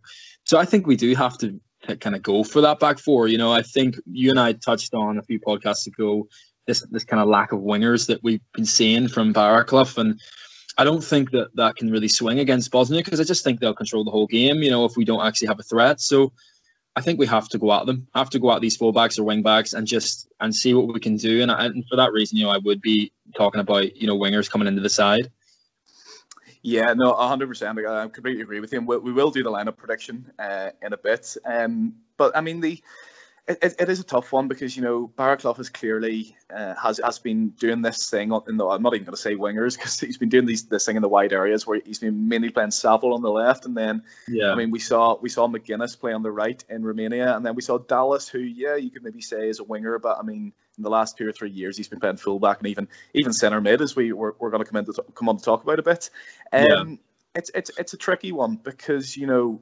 so 0.45 0.57
I 0.57 0.65
think 0.65 0.87
we 0.87 0.95
do 0.95 1.15
have 1.15 1.37
to 1.39 1.59
kind 1.99 2.15
of 2.15 2.21
go 2.21 2.43
for 2.43 2.61
that 2.61 2.79
back 2.79 2.99
four. 2.99 3.27
You 3.27 3.37
know, 3.37 3.51
I 3.51 3.61
think 3.61 3.95
you 4.05 4.29
and 4.29 4.39
I 4.39 4.53
touched 4.53 4.93
on 4.93 5.17
a 5.17 5.23
few 5.23 5.39
podcasts 5.39 5.87
ago 5.87 6.27
this 6.69 6.85
this 6.91 7.03
kind 7.03 7.21
of 7.21 7.27
lack 7.27 7.51
of 7.51 7.59
wingers 7.59 8.07
that 8.07 8.23
we've 8.23 8.41
been 8.53 8.65
seeing 8.65 9.07
from 9.07 9.33
Baraclough 9.33 9.97
and 9.97 10.19
I 10.77 10.85
don't 10.85 11.03
think 11.03 11.31
that 11.31 11.53
that 11.55 11.75
can 11.75 11.91
really 11.91 12.07
swing 12.07 12.39
against 12.39 12.71
Bosnia 12.71 13.03
because 13.03 13.19
I 13.19 13.25
just 13.25 13.43
think 13.43 13.59
they'll 13.59 13.73
control 13.73 14.05
the 14.05 14.11
whole 14.11 14.27
game. 14.27 14.63
You 14.63 14.71
know, 14.71 14.85
if 14.85 14.95
we 14.95 15.03
don't 15.03 15.25
actually 15.25 15.49
have 15.49 15.59
a 15.59 15.63
threat, 15.63 15.99
so 15.99 16.31
I 16.95 17.01
think 17.01 17.19
we 17.19 17.25
have 17.25 17.49
to 17.49 17.57
go 17.57 17.73
at 17.73 17.85
them, 17.85 18.07
have 18.15 18.29
to 18.29 18.39
go 18.39 18.53
at 18.53 18.61
these 18.61 18.77
fullbacks 18.77 19.19
or 19.19 19.23
wingbacks 19.23 19.73
and 19.73 19.85
just 19.85 20.29
and 20.39 20.55
see 20.55 20.73
what 20.73 20.93
we 20.93 21.01
can 21.01 21.17
do. 21.17 21.41
And, 21.41 21.51
I, 21.51 21.65
and 21.65 21.83
for 21.89 21.97
that 21.97 22.13
reason, 22.13 22.37
you 22.37 22.45
know, 22.45 22.51
I 22.51 22.59
would 22.59 22.79
be 22.79 23.11
talking 23.35 23.59
about 23.59 23.93
you 23.97 24.07
know 24.07 24.17
wingers 24.17 24.49
coming 24.49 24.69
into 24.69 24.81
the 24.81 24.89
side. 24.89 25.29
Yeah, 26.61 26.93
no, 26.93 27.13
100%. 27.13 27.87
I 27.87 28.07
completely 28.09 28.41
agree 28.41 28.59
with 28.59 28.73
you. 28.73 28.81
We, 28.81 28.97
we 28.97 29.13
will 29.13 29.31
do 29.31 29.43
the 29.43 29.51
lineup 29.51 29.77
prediction 29.77 30.29
uh, 30.39 30.71
in 30.81 30.91
a 30.91 30.97
bit. 30.97 31.37
Um, 31.45 31.95
but 32.17 32.35
I 32.35 32.41
mean, 32.41 32.59
the 32.59 32.81
it, 33.49 33.75
it 33.79 33.89
is 33.89 33.99
a 33.99 34.03
tough 34.03 34.31
one 34.31 34.47
because 34.47 34.77
you 34.77 34.83
know 34.83 35.11
Baraclough 35.17 35.57
has 35.57 35.69
clearly 35.69 36.37
uh, 36.53 36.75
has 36.75 36.99
has 37.03 37.17
been 37.17 37.49
doing 37.49 37.81
this 37.81 38.09
thing 38.09 38.31
in 38.47 38.57
the 38.57 38.67
I'm 38.67 38.83
not 38.83 38.93
even 38.93 39.05
going 39.05 39.15
to 39.15 39.21
say 39.21 39.35
wingers 39.35 39.75
because 39.75 39.99
he's 39.99 40.17
been 40.17 40.29
doing 40.29 40.45
these 40.45 40.65
this 40.65 40.85
thing 40.85 40.95
in 40.95 41.01
the 41.01 41.09
wide 41.09 41.33
areas 41.33 41.65
where 41.65 41.81
he's 41.83 41.99
been 41.99 42.27
mainly 42.27 42.49
playing 42.49 42.71
Saville 42.71 43.13
on 43.13 43.21
the 43.21 43.31
left 43.31 43.65
and 43.65 43.75
then 43.75 44.03
yeah 44.27 44.51
I 44.51 44.55
mean 44.55 44.69
we 44.69 44.79
saw 44.79 45.17
we 45.19 45.29
saw 45.29 45.47
Magennis 45.47 45.99
play 45.99 46.13
on 46.13 46.21
the 46.21 46.31
right 46.31 46.63
in 46.69 46.83
Romania 46.83 47.35
and 47.35 47.45
then 47.45 47.55
we 47.55 47.61
saw 47.63 47.79
Dallas 47.79 48.29
who 48.29 48.39
yeah 48.39 48.75
you 48.75 48.91
could 48.91 49.03
maybe 49.03 49.21
say 49.21 49.49
is 49.49 49.59
a 49.59 49.63
winger 49.63 49.97
but 49.97 50.19
I 50.19 50.21
mean 50.21 50.53
in 50.77 50.83
the 50.83 50.89
last 50.89 51.17
two 51.17 51.27
or 51.27 51.31
three 51.31 51.51
years 51.51 51.75
he's 51.75 51.87
been 51.87 51.99
playing 51.99 52.17
fullback 52.17 52.59
and 52.59 52.67
even 52.67 52.87
even 53.15 53.33
centre 53.33 53.61
mid 53.61 53.81
as 53.81 53.95
we 53.95 54.13
we're, 54.13 54.33
we're 54.39 54.51
going 54.51 54.63
to 54.63 54.69
come 54.69 54.77
in 54.77 54.85
to 54.85 55.03
come 55.15 55.27
on 55.27 55.37
to 55.37 55.43
talk 55.43 55.63
about 55.63 55.79
a 55.79 55.83
bit. 55.83 56.09
Um, 56.53 56.65
yeah. 56.67 56.95
It's 57.35 57.51
it's 57.53 57.71
it's 57.77 57.93
a 57.93 57.97
tricky 57.97 58.31
one 58.31 58.55
because 58.55 59.15
you 59.15 59.27
know 59.27 59.61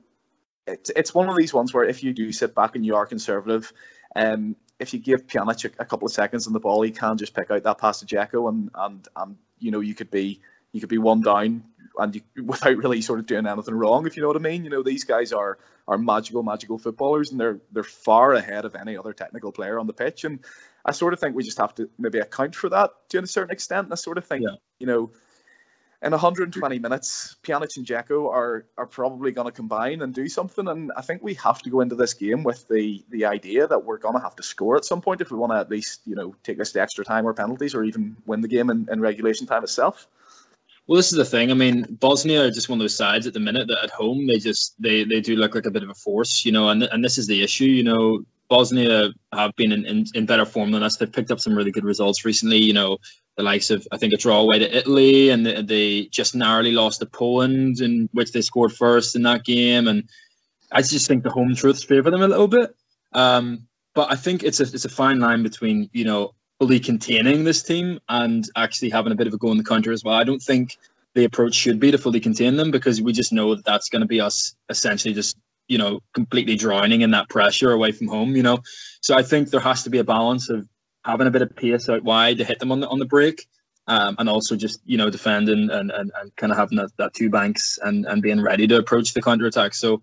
it's 0.67 0.91
it's 0.95 1.15
one 1.15 1.29
of 1.29 1.37
these 1.37 1.53
ones 1.53 1.73
where 1.73 1.85
if 1.85 2.03
you 2.03 2.13
do 2.13 2.31
sit 2.31 2.53
back 2.53 2.75
and 2.75 2.85
you 2.85 2.95
are 2.95 3.05
conservative, 3.05 3.71
um, 4.15 4.55
if 4.79 4.93
you 4.93 4.99
give 4.99 5.25
Pjanic 5.25 5.65
a, 5.65 5.83
a, 5.83 5.85
couple 5.85 6.05
of 6.05 6.11
seconds 6.11 6.47
on 6.47 6.53
the 6.53 6.59
ball, 6.59 6.81
he 6.81 6.91
can 6.91 7.17
just 7.17 7.33
pick 7.33 7.49
out 7.49 7.63
that 7.63 7.77
pass 7.77 7.99
to 8.01 8.05
Dzeko, 8.05 8.49
and 8.49 8.69
and 8.75 9.07
and 9.15 9.37
you 9.59 9.71
know 9.71 9.79
you 9.79 9.95
could 9.95 10.11
be 10.11 10.41
you 10.73 10.79
could 10.79 10.89
be 10.89 10.97
one 10.97 11.21
down 11.21 11.63
and 11.97 12.15
you, 12.15 12.21
without 12.43 12.77
really 12.77 13.01
sort 13.01 13.19
of 13.19 13.25
doing 13.25 13.47
anything 13.47 13.73
wrong, 13.73 14.05
if 14.05 14.15
you 14.15 14.21
know 14.21 14.27
what 14.27 14.37
I 14.37 14.41
mean. 14.41 14.63
You 14.63 14.69
know 14.69 14.83
these 14.83 15.03
guys 15.03 15.33
are 15.33 15.57
are 15.87 15.97
magical, 15.97 16.43
magical 16.43 16.77
footballers, 16.77 17.31
and 17.31 17.39
they're 17.39 17.59
they're 17.71 17.83
far 17.83 18.33
ahead 18.33 18.65
of 18.65 18.75
any 18.75 18.97
other 18.97 19.13
technical 19.13 19.51
player 19.51 19.79
on 19.79 19.87
the 19.87 19.93
pitch. 19.93 20.25
And 20.25 20.39
I 20.85 20.91
sort 20.91 21.13
of 21.13 21.19
think 21.19 21.35
we 21.35 21.43
just 21.43 21.59
have 21.59 21.73
to 21.75 21.89
maybe 21.97 22.19
account 22.19 22.55
for 22.55 22.69
that 22.69 22.91
to 23.09 23.19
a 23.19 23.27
certain 23.27 23.51
extent. 23.51 23.85
And 23.85 23.93
I 23.93 23.95
sort 23.95 24.17
of 24.17 24.25
think 24.25 24.43
yeah. 24.43 24.55
you 24.79 24.87
know 24.87 25.11
in 26.03 26.11
120 26.11 26.79
minutes, 26.79 27.37
Pjanic 27.43 27.75
and 27.75 27.85
Dzeko 27.85 28.29
are 28.29 28.67
are 28.77 28.85
probably 28.85 29.31
going 29.31 29.47
to 29.47 29.51
combine 29.51 30.01
and 30.03 30.13
do 30.13 30.29
something. 30.29 30.67
And 30.67 30.91
I 30.95 31.01
think 31.01 31.23
we 31.23 31.33
have 31.35 31.61
to 31.63 31.69
go 31.69 31.81
into 31.81 31.95
this 31.95 32.13
game 32.13 32.43
with 32.43 32.67
the 32.67 33.03
the 33.09 33.25
idea 33.25 33.67
that 33.67 33.83
we're 33.83 33.97
going 33.97 34.13
to 34.13 34.21
have 34.21 34.35
to 34.35 34.43
score 34.43 34.77
at 34.77 34.85
some 34.85 35.01
point 35.01 35.21
if 35.21 35.31
we 35.31 35.37
want 35.37 35.53
to 35.53 35.57
at 35.57 35.69
least 35.69 36.01
you 36.05 36.15
know 36.15 36.35
take 36.43 36.59
us 36.59 36.71
to 36.73 36.81
extra 36.81 37.03
time 37.03 37.25
or 37.25 37.33
penalties 37.33 37.73
or 37.73 37.83
even 37.83 38.15
win 38.27 38.41
the 38.41 38.47
game 38.47 38.69
in, 38.69 38.87
in 38.91 39.01
regulation 39.01 39.47
time 39.47 39.63
itself. 39.63 40.07
Well, 40.85 40.95
this 40.95 41.11
is 41.11 41.17
the 41.17 41.25
thing. 41.25 41.51
I 41.51 41.53
mean, 41.53 41.97
Bosnia 41.99 42.45
are 42.45 42.51
just 42.51 42.69
one 42.69 42.79
of 42.79 42.83
those 42.83 42.95
sides 42.95 43.27
at 43.27 43.33
the 43.33 43.41
minute 43.41 43.67
that 43.67 43.83
at 43.83 43.89
home 43.89 44.27
they 44.27 44.37
just 44.37 44.79
they 44.81 45.03
they 45.03 45.19
do 45.19 45.35
look 45.35 45.55
like 45.55 45.65
a 45.65 45.71
bit 45.71 45.83
of 45.83 45.89
a 45.89 45.95
force, 45.95 46.45
you 46.45 46.51
know. 46.51 46.69
And 46.69 46.83
and 46.83 47.03
this 47.03 47.17
is 47.17 47.25
the 47.25 47.41
issue, 47.41 47.65
you 47.65 47.83
know. 47.83 48.23
Bosnia 48.49 49.09
have 49.33 49.55
been 49.55 49.71
in, 49.71 49.85
in, 49.85 50.05
in 50.13 50.25
better 50.25 50.45
form 50.45 50.71
than 50.71 50.83
us. 50.83 50.97
They've 50.97 51.11
picked 51.11 51.31
up 51.31 51.39
some 51.39 51.55
really 51.55 51.71
good 51.71 51.83
results 51.83 52.25
recently. 52.25 52.57
You 52.57 52.73
know, 52.73 52.97
the 53.35 53.43
likes 53.43 53.69
of 53.69 53.87
I 53.91 53.97
think 53.97 54.13
a 54.13 54.17
draw 54.17 54.39
away 54.39 54.59
to 54.59 54.77
Italy, 54.77 55.29
and 55.29 55.45
they, 55.45 55.61
they 55.61 56.05
just 56.05 56.35
narrowly 56.35 56.71
lost 56.71 56.99
to 56.99 57.05
Poland, 57.05 57.81
in 57.81 58.09
which 58.13 58.31
they 58.31 58.41
scored 58.41 58.73
first 58.73 59.15
in 59.15 59.23
that 59.23 59.43
game. 59.43 59.87
And 59.87 60.09
I 60.71 60.81
just 60.81 61.07
think 61.07 61.23
the 61.23 61.29
home 61.29 61.55
truths 61.55 61.83
favour 61.83 62.11
them 62.11 62.21
a 62.21 62.27
little 62.27 62.47
bit. 62.47 62.75
Um, 63.13 63.67
but 63.93 64.11
I 64.11 64.15
think 64.15 64.43
it's 64.43 64.59
a 64.59 64.63
it's 64.63 64.85
a 64.85 64.89
fine 64.89 65.19
line 65.19 65.43
between 65.43 65.89
you 65.93 66.05
know 66.05 66.33
fully 66.59 66.79
containing 66.79 67.43
this 67.43 67.61
team 67.61 67.99
and 68.09 68.45
actually 68.55 68.89
having 68.89 69.11
a 69.11 69.15
bit 69.15 69.27
of 69.27 69.33
a 69.33 69.37
go 69.37 69.51
in 69.51 69.57
the 69.57 69.63
counter 69.63 69.91
as 69.91 70.03
well. 70.03 70.15
I 70.15 70.23
don't 70.23 70.41
think 70.41 70.77
the 71.13 71.25
approach 71.25 71.55
should 71.55 71.79
be 71.79 71.91
to 71.91 71.97
fully 71.97 72.19
contain 72.19 72.57
them 72.57 72.71
because 72.71 73.01
we 73.01 73.11
just 73.11 73.33
know 73.33 73.55
that 73.55 73.65
that's 73.65 73.89
going 73.89 74.01
to 74.01 74.07
be 74.07 74.21
us 74.21 74.55
essentially 74.69 75.13
just 75.13 75.37
you 75.67 75.77
know 75.77 76.01
completely 76.13 76.55
drowning 76.55 77.01
in 77.01 77.11
that 77.11 77.29
pressure 77.29 77.71
away 77.71 77.91
from 77.91 78.07
home. 78.07 78.35
You 78.35 78.43
know, 78.43 78.59
so 79.01 79.15
I 79.15 79.23
think 79.23 79.49
there 79.49 79.59
has 79.59 79.83
to 79.83 79.89
be 79.89 79.99
a 79.99 80.03
balance 80.03 80.49
of 80.49 80.67
having 81.05 81.27
a 81.27 81.31
bit 81.31 81.41
of 81.41 81.55
pace 81.55 81.89
out 81.89 82.03
wide 82.03 82.37
to 82.37 82.43
hit 82.43 82.59
them 82.59 82.71
on 82.71 82.79
the 82.79 82.87
on 82.87 82.99
the 82.99 83.05
break, 83.05 83.47
um, 83.87 84.15
and 84.19 84.29
also 84.29 84.55
just 84.55 84.81
you 84.85 84.97
know 84.97 85.09
defending 85.09 85.69
and, 85.69 85.91
and, 85.91 86.11
and 86.19 86.35
kind 86.35 86.51
of 86.51 86.57
having 86.57 86.77
that, 86.77 86.91
that 86.97 87.13
two 87.13 87.29
banks 87.29 87.79
and, 87.81 88.05
and 88.05 88.21
being 88.21 88.41
ready 88.41 88.67
to 88.67 88.77
approach 88.77 89.13
the 89.13 89.21
counter 89.21 89.45
attack. 89.45 89.73
So 89.73 90.01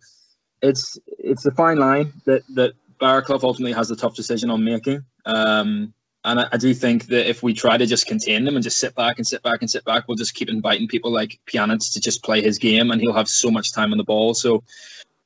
it's 0.63 0.99
it's 1.19 1.45
a 1.47 1.51
fine 1.51 1.79
line 1.79 2.13
that 2.25 2.43
that 2.55 2.75
Baraclough 3.01 3.43
ultimately 3.43 3.73
has 3.73 3.91
a 3.91 3.97
tough 3.97 4.15
decision 4.15 4.51
on 4.51 4.65
making. 4.65 5.05
Um, 5.27 5.93
and 6.25 6.41
I, 6.41 6.49
I, 6.53 6.57
do 6.57 6.73
think 6.73 7.07
that 7.09 7.29
if 7.29 7.43
we 7.43 7.53
try 7.53 7.77
to 7.77 7.87
just 7.87 8.07
contain 8.07 8.45
them 8.45 8.55
and 8.55 8.63
just 8.63 8.79
sit 8.79 8.95
back 8.95 9.19
and 9.19 9.27
sit 9.27 9.43
back 9.43 9.61
and 9.61 9.71
sit 9.71 9.85
back, 9.85 10.05
we'll 10.07 10.17
just 10.17 10.35
keep 10.35 10.49
inviting 10.49 10.89
people 10.89 11.11
like 11.13 11.39
Pjanic 11.47 11.93
to 11.93 12.01
just 12.01 12.23
play 12.23 12.41
his 12.41 12.59
game, 12.59 12.91
and 12.91 13.01
he'll 13.01 13.13
have 13.13 13.29
so 13.29 13.51
much 13.51 13.73
time 13.73 13.93
on 13.93 13.99
the 13.99 14.05
ball. 14.05 14.33
So 14.33 14.65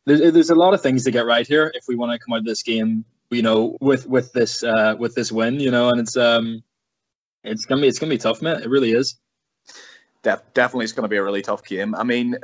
there's, 0.09 0.33
there's 0.33 0.51
a 0.51 0.55
lot 0.55 0.75
of 0.75 0.83
things 0.83 1.05
to 1.05 1.11
get 1.11 1.27
right 1.27 1.47
here 1.47 1.71
if 1.75 1.85
we 1.87 1.95
want 1.95 2.13
to 2.13 2.19
come 2.19 2.33
out 2.33 2.41
of 2.41 2.45
this 2.45 2.63
game, 2.63 3.05
you 3.31 3.43
know, 3.43 3.77
with 3.81 4.07
with 4.07 4.33
this 4.33 4.65
uh, 4.65 4.97
with 4.99 5.15
this 5.15 5.31
win, 5.31 5.61
you 5.61 5.71
know, 5.71 5.91
and 5.91 6.01
it's 6.01 6.17
um, 6.17 6.63
it's 7.45 7.67
gonna 7.67 7.83
be 7.83 7.89
it's 7.89 7.99
gonna 7.99 8.11
be 8.11 8.19
tough, 8.19 8.43
man. 8.43 8.63
It 8.63 8.69
really 8.69 8.93
is. 8.93 9.17
De- 10.23 10.43
definitely, 10.55 10.85
it's 10.85 10.93
gonna 10.93 11.09
be 11.09 11.17
a 11.17 11.23
really 11.23 11.43
tough 11.43 11.65
game. 11.65 11.95
I 11.95 12.05
mean. 12.05 12.37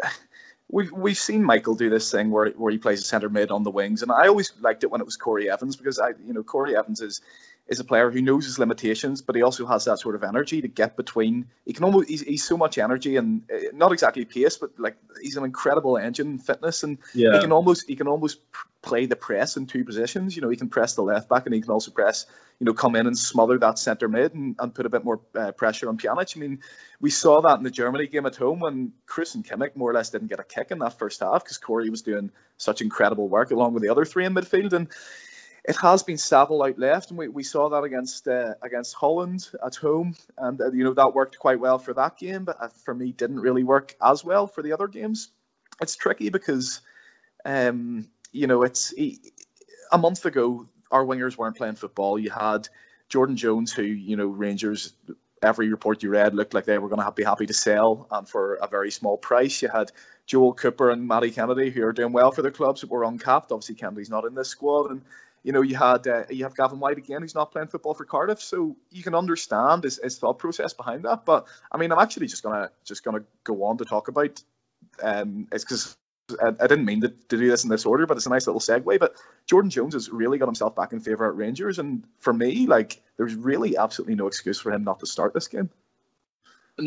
We've, 0.71 0.91
we've 0.93 1.19
seen 1.19 1.45
Michael 1.45 1.75
do 1.75 1.91
this 1.91 2.11
thing 2.11 2.31
where, 2.31 2.49
where 2.53 2.73
he 2.73 2.79
plays 2.79 3.03
a 3.03 3.05
centre 3.05 3.29
mid 3.29 3.51
on 3.51 3.63
the 3.63 3.71
wings, 3.71 4.03
and 4.03 4.11
I 4.11 4.27
always 4.27 4.51
liked 4.61 4.83
it 4.83 4.91
when 4.91 5.01
it 5.01 5.05
was 5.05 5.17
Corry 5.17 5.53
Evans 5.53 5.77
because 5.77 6.01
I 6.01 6.15
you 6.27 6.33
know 6.33 6.43
Corry 6.43 6.75
Evans 6.75 7.03
is 7.03 7.21
is 7.67 7.81
a 7.81 7.85
player 7.85 8.11
who 8.11 8.21
knows 8.21 8.45
his 8.45 8.59
limitations, 8.59 9.23
but 9.23 9.35
he 9.35 9.43
also 9.43 9.67
has 9.67 9.87
that 9.87 9.99
sort 9.99 10.15
of 10.15 10.23
energy 10.23 10.61
to 10.61 10.69
get 10.69 10.97
between. 10.97 11.47
He 11.65 11.73
can 11.73 11.85
almost 11.85 12.09
he's, 12.09 12.21
he's 12.21 12.45
so 12.45 12.57
much 12.57 12.77
energy 12.77 13.17
and 13.17 13.43
uh, 13.51 13.71
not 13.73 13.93
exactly 13.93 14.25
pace, 14.25 14.59
but 14.59 14.71
like 14.79 14.97
he's 15.23 15.37
an 15.37 15.45
incredible 15.45 15.97
engine 15.97 16.39
fitness, 16.39 16.83
and 16.83 16.99
yeah. 17.15 17.35
he 17.35 17.41
can 17.41 17.53
almost 17.53 17.89
he 17.89 17.97
can 17.97 18.07
almost 18.07 18.41
play 18.83 19.07
the 19.07 19.17
press 19.17 19.57
in 19.57 19.67
two 19.67 19.83
positions. 19.83 20.37
You 20.37 20.43
know, 20.43 20.51
he 20.51 20.59
can 20.59 20.69
press 20.69 20.95
the 20.95 21.03
left 21.03 21.31
back, 21.31 21.47
and 21.47 21.55
he 21.55 21.61
can 21.63 21.71
also 21.71 21.91
press 21.91 22.27
you 22.61 22.67
know 22.67 22.75
come 22.75 22.97
in 22.97 23.07
and 23.07 23.17
smother 23.17 23.59
that 23.59 23.79
centre 23.79 24.09
mid 24.09 24.35
and, 24.35 24.57
and 24.59 24.75
put 24.75 24.85
a 24.85 24.91
bit 24.91 25.03
more 25.03 25.21
uh, 25.35 25.53
pressure 25.53 25.89
on 25.89 25.97
Pjanic. 25.97 26.37
I 26.37 26.41
mean, 26.41 26.61
we 27.01 27.09
saw 27.09 27.41
that 27.41 27.57
in 27.57 27.65
the 27.65 27.71
Germany 27.71 28.07
game 28.09 28.27
at 28.27 28.37
home 28.37 28.61
when 28.61 28.93
Kroos 29.07 29.35
and 29.35 29.45
Kimmich 29.45 29.75
more 29.75 29.91
or 29.91 29.95
less 29.95 30.11
didn't 30.11 30.29
get 30.29 30.39
a 30.39 30.45
kick 30.45 30.71
in 30.71 30.81
that 30.81 30.99
first 30.99 31.21
half 31.21 31.45
because 31.45 31.59
Corry 31.59 31.89
was 31.89 32.03
doing 32.03 32.31
such 32.59 32.83
incredible 32.83 33.29
work 33.29 33.51
along 33.51 33.73
with 33.73 33.83
the 33.83 33.89
other 33.89 34.05
three 34.05 34.27
in 34.27 34.35
midfield 34.35 34.75
and 34.75 34.89
it 35.65 35.77
has 35.77 36.03
been 36.03 36.19
Saville 36.19 36.63
out 36.63 36.79
left, 36.79 37.11
and 37.11 37.19
we, 37.19 37.29
we 37.29 37.43
saw 37.43 37.71
that 37.71 37.85
against 37.85 38.29
uh, 38.29 38.55
against 38.63 38.95
Holland 38.95 39.49
at 39.65 39.75
home, 39.75 40.15
and 40.37 40.61
uh, 40.61 40.71
you 40.71 40.85
know 40.85 40.93
that 40.93 41.15
worked 41.15 41.39
quite 41.39 41.59
well 41.59 41.79
for 41.79 41.95
that 41.95 42.19
game, 42.19 42.45
but 42.45 42.61
uh, 42.61 42.69
for 42.69 42.95
me 42.95 43.13
didn't 43.13 43.41
really 43.41 43.65
work 43.65 43.95
as 44.03 44.25
well 44.25 44.47
for 44.47 44.63
the 44.63 44.73
other 44.73 44.89
games. 44.89 45.31
It's 45.81 45.97
tricky 45.97 46.29
because, 46.29 46.83
um, 47.45 48.09
you 48.31 48.47
know, 48.47 48.63
it's 48.63 48.93
a 49.91 49.99
month 49.99 50.27
ago 50.27 50.69
our 50.91 51.05
wingers 51.05 51.37
weren't 51.37 51.57
playing 51.57 51.77
football. 51.77 52.19
You 52.19 52.31
had 52.31 52.69
Jordan 53.09 53.37
Jones, 53.37 53.73
who 53.73 53.83
you 53.83 54.17
know 54.17 54.27
Rangers. 54.27 54.93
Every 55.43 55.69
report 55.69 56.03
you 56.03 56.09
read 56.09 56.35
looked 56.35 56.55
like 56.55 56.65
they 56.65 56.79
were 56.79 56.89
going 56.89 57.05
to 57.05 57.13
be 57.13 57.25
happy 57.25 57.47
to 57.47 57.55
sell, 57.55 58.07
and 58.11 58.29
for 58.29 58.55
a 58.57 58.67
very 58.67 58.91
small 58.91 59.17
price. 59.17 59.63
You 59.63 59.69
had 59.69 59.93
Joel 60.27 60.55
Cooper 60.55 60.91
and 60.91 61.07
Matty 61.07 61.31
Kennedy, 61.31 61.71
who 61.71 61.85
are 61.85 61.93
doing 61.93 62.13
well 62.13 62.33
for 62.33 62.43
their 62.43 62.51
clubs, 62.51 62.81
but 62.83 62.91
were 62.91 63.05
uncapped. 63.05 63.53
Obviously, 63.53 63.75
Kennedy's 63.75 64.11
not 64.11 64.25
in 64.25 64.35
this 64.35 64.49
squad, 64.49 64.91
and 64.91 65.03
you 65.45 65.53
know, 65.53 65.61
you 65.61 65.77
had 65.77 66.07
uh, 66.07 66.25
you 66.31 66.43
have 66.45 66.57
Gavin 66.57 66.81
Whyte 66.81 66.99
again, 66.99 67.21
who's 67.21 67.35
not 67.35 67.53
playing 67.53 67.69
football 67.69 67.95
for 67.95 68.07
Cardiff, 68.07 68.41
so 68.41 68.77
you 68.91 69.03
can 69.03 69.15
understand 69.15 69.85
his, 69.85 70.01
his 70.03 70.19
thought 70.19 70.39
process 70.39 70.73
behind 70.73 71.05
that. 71.05 71.25
But 71.27 71.47
I 71.71 71.77
mean, 71.77 71.93
I'm 71.93 71.99
actually 71.99 72.27
just 72.27 72.43
gonna 72.43 72.71
just 72.85 73.05
gonna 73.05 73.23
go 73.45 73.63
on 73.65 73.77
to 73.79 73.85
talk 73.85 74.09
about. 74.09 74.43
Um, 75.03 75.47
it's 75.53 75.65
because 75.65 75.97
I, 76.43 76.67
didn't 76.67 76.87
mean 76.87 77.03
to, 77.03 77.09
to 77.09 77.37
do 77.37 77.49
this 77.49 77.65
in 77.65 77.71
this 77.71 77.85
order, 77.85 78.07
but 78.07 78.17
it's 78.17 78.25
a 78.25 78.31
nice 78.31 78.47
little 78.47 78.61
segue. 78.61 78.99
But 78.99 79.17
Jordan 79.47 79.71
Jones 79.71 79.93
has 79.93 80.09
really 80.09 80.39
got 80.39 80.47
himself 80.47 80.75
back 80.75 80.93
in 80.93 81.01
favour 81.01 81.29
at 81.29 81.37
Rangers, 81.37 81.79
and 81.79 82.05
for 82.21 82.33
me, 82.33 82.67
like, 82.67 83.03
there's 83.19 83.35
really 83.35 83.77
absolutely 83.77 84.15
no 84.15 84.27
excuse 84.27 84.59
for 84.59 84.73
him 84.73 84.85
not 84.85 85.01
to 85.01 85.07
start 85.07 85.35
this 85.35 85.49
game. 85.49 85.69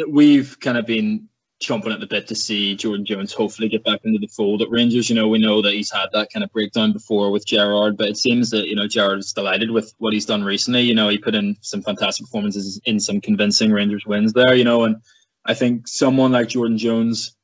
We've 0.10 0.60
kind 0.60 0.78
of 0.78 0.88
been 0.88 1.30
chomping 1.62 1.93
at 1.93 1.99
the 1.99 2.08
bit 2.08 2.28
to 2.28 2.36
see 2.36 2.76
Jordan 2.76 3.05
Jones 3.05 3.34
hopefully 3.34 3.68
get 3.68 3.84
back 3.84 4.01
into 4.03 4.20
the 4.20 4.28
fold 4.28 4.62
at 4.62 4.70
Rangers. 4.70 5.10
You 5.10 5.16
know, 5.16 5.28
we 5.28 5.39
know 5.39 5.62
that 5.62 5.74
he's 5.74 5.91
had 5.91 6.08
that 6.14 6.30
kind 6.32 6.43
of 6.43 6.51
breakdown 6.51 6.93
before 6.93 7.32
with 7.32 7.47
Gerrard, 7.47 7.97
but 7.97 8.10
it 8.10 8.18
seems 8.18 8.49
that, 8.51 8.68
you 8.68 8.76
know, 8.76 8.88
Gerrard 8.88 9.20
is 9.20 9.34
delighted 9.34 9.72
with 9.72 9.93
what 9.97 10.14
he's 10.14 10.26
done 10.26 10.43
recently. 10.43 10.82
You 10.82 10.93
know, 10.93 11.10
he 11.10 11.18
put 11.18 11.36
in 11.36 11.58
some 11.62 11.82
fantastic 11.82 12.26
performances 12.26 12.80
in 12.86 12.99
some 12.99 13.20
convincing 13.22 13.72
Rangers 13.72 14.05
wins 14.05 14.34
there, 14.34 14.53
you 14.53 14.64
know, 14.64 14.84
and 14.84 14.97
I 15.45 15.53
think 15.53 15.88
someone 15.88 16.32
like 16.32 16.49
Jordan 16.49 16.78
Jones, 16.78 17.36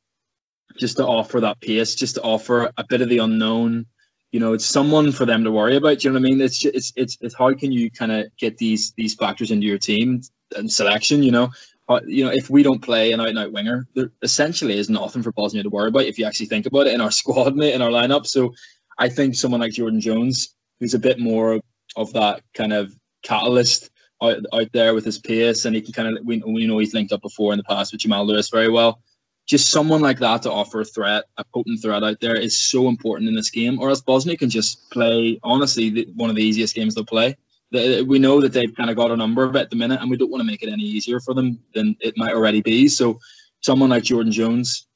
just 0.77 0.97
to 0.97 1.05
offer 1.05 1.39
that 1.39 1.61
pace, 1.61 1.95
just 1.95 2.15
to 2.15 2.21
offer 2.21 2.71
a 2.77 2.83
bit 2.87 3.01
of 3.01 3.09
the 3.09 3.19
unknown, 3.19 3.85
you 4.31 4.39
know, 4.39 4.53
it's 4.53 4.65
someone 4.65 5.11
for 5.11 5.25
them 5.25 5.43
to 5.43 5.51
worry 5.51 5.75
about. 5.75 5.99
Do 5.99 6.07
you 6.07 6.13
know 6.13 6.19
what 6.19 6.25
I 6.25 6.29
mean? 6.29 6.41
It's 6.41 6.57
just, 6.59 6.75
it's 6.75 6.93
it's, 6.95 7.17
it's 7.21 7.35
how 7.35 7.53
can 7.53 7.71
you 7.71 7.91
kind 7.91 8.11
of 8.11 8.35
get 8.37 8.57
these 8.57 8.91
these 8.97 9.13
factors 9.13 9.51
into 9.51 9.67
your 9.67 9.77
team 9.77 10.21
and 10.55 10.71
selection? 10.71 11.21
You 11.21 11.31
know, 11.31 11.49
Uh, 11.89 11.99
you 12.05 12.23
know, 12.23 12.31
if 12.31 12.49
we 12.49 12.63
don't 12.63 12.81
play 12.81 13.11
an 13.11 13.19
out 13.19 13.27
and 13.27 13.39
out 13.39 13.51
winger, 13.51 13.87
there 13.93 14.11
essentially 14.21 14.77
is 14.77 14.89
nothing 14.89 15.21
for 15.21 15.33
Bosnia 15.33 15.63
to 15.63 15.69
worry 15.69 15.89
about 15.89 16.05
if 16.05 16.17
you 16.17 16.25
actually 16.25 16.45
think 16.45 16.65
about 16.65 16.87
it 16.87 16.93
in 16.93 17.01
our 17.01 17.11
squad, 17.21 17.55
mate, 17.55 17.73
in 17.73 17.81
our 17.81 17.89
lineup. 17.89 18.25
So 18.25 18.53
I 18.97 19.09
think 19.09 19.35
someone 19.35 19.61
like 19.61 19.73
Jordan 19.73 19.99
Jones, 19.99 20.55
who's 20.79 20.93
a 20.93 20.99
bit 20.99 21.19
more 21.19 21.59
of 21.95 22.13
that 22.13 22.41
kind 22.53 22.73
of 22.73 22.95
catalyst 23.21 23.89
out, 24.21 24.37
out 24.53 24.71
there 24.71 24.93
with 24.93 25.03
his 25.03 25.19
pace, 25.19 25.65
and 25.65 25.75
he 25.75 25.81
can 25.81 25.93
kind 25.93 26.17
of, 26.17 26.25
we, 26.25 26.41
we 26.45 26.67
know 26.67 26.77
he's 26.77 26.93
linked 26.93 27.11
up 27.11 27.21
before 27.21 27.51
in 27.51 27.57
the 27.57 27.63
past 27.63 27.91
with 27.91 28.01
Jamal 28.01 28.25
Lewis 28.25 28.49
very 28.49 28.69
well. 28.69 29.01
Just 29.45 29.71
someone 29.71 29.99
like 29.99 30.19
that 30.19 30.43
to 30.43 30.51
offer 30.51 30.79
a 30.79 30.85
threat, 30.85 31.25
a 31.37 31.43
potent 31.43 31.81
threat 31.81 32.01
out 32.01 32.21
there 32.21 32.35
is 32.35 32.57
so 32.57 32.87
important 32.87 33.27
in 33.27 33.35
this 33.35 33.49
game, 33.49 33.77
or 33.77 33.89
else 33.89 33.99
Bosnia 33.99 34.37
can 34.37 34.49
just 34.49 34.89
play, 34.89 35.37
honestly, 35.43 36.07
one 36.15 36.29
of 36.29 36.37
the 36.37 36.43
easiest 36.43 36.75
games 36.75 36.95
they'll 36.95 37.03
play 37.03 37.35
we 37.73 38.19
know 38.19 38.39
that 38.41 38.53
they've 38.53 38.75
kind 38.75 38.89
of 38.89 38.95
got 38.95 39.11
a 39.11 39.17
number 39.17 39.43
of 39.43 39.55
it 39.55 39.59
at 39.59 39.69
the 39.69 39.75
minute, 39.75 39.99
and 39.99 40.09
we 40.09 40.17
don't 40.17 40.31
want 40.31 40.41
to 40.41 40.47
make 40.47 40.63
it 40.63 40.69
any 40.69 40.83
easier 40.83 41.19
for 41.19 41.33
them 41.33 41.59
than 41.73 41.95
it 41.99 42.17
might 42.17 42.33
already 42.33 42.61
be. 42.61 42.87
So, 42.87 43.19
someone 43.61 43.89
like 43.89 44.03
Jordan 44.03 44.31
Jones 44.31 44.87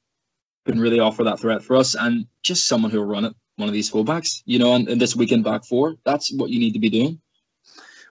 can 0.66 0.78
really 0.78 1.00
offer 1.00 1.24
that 1.24 1.40
threat 1.40 1.62
for 1.62 1.76
us, 1.76 1.94
and 1.94 2.26
just 2.42 2.66
someone 2.66 2.90
who'll 2.90 3.04
run 3.04 3.24
it, 3.24 3.34
one 3.56 3.68
of 3.68 3.72
these 3.72 3.90
fullbacks, 3.90 4.42
you 4.46 4.58
know, 4.58 4.74
and, 4.74 4.88
and 4.88 5.00
this 5.00 5.16
weekend 5.16 5.44
back 5.44 5.64
four. 5.64 5.96
That's 6.04 6.32
what 6.32 6.50
you 6.50 6.60
need 6.60 6.72
to 6.72 6.78
be 6.78 6.90
doing. 6.90 7.20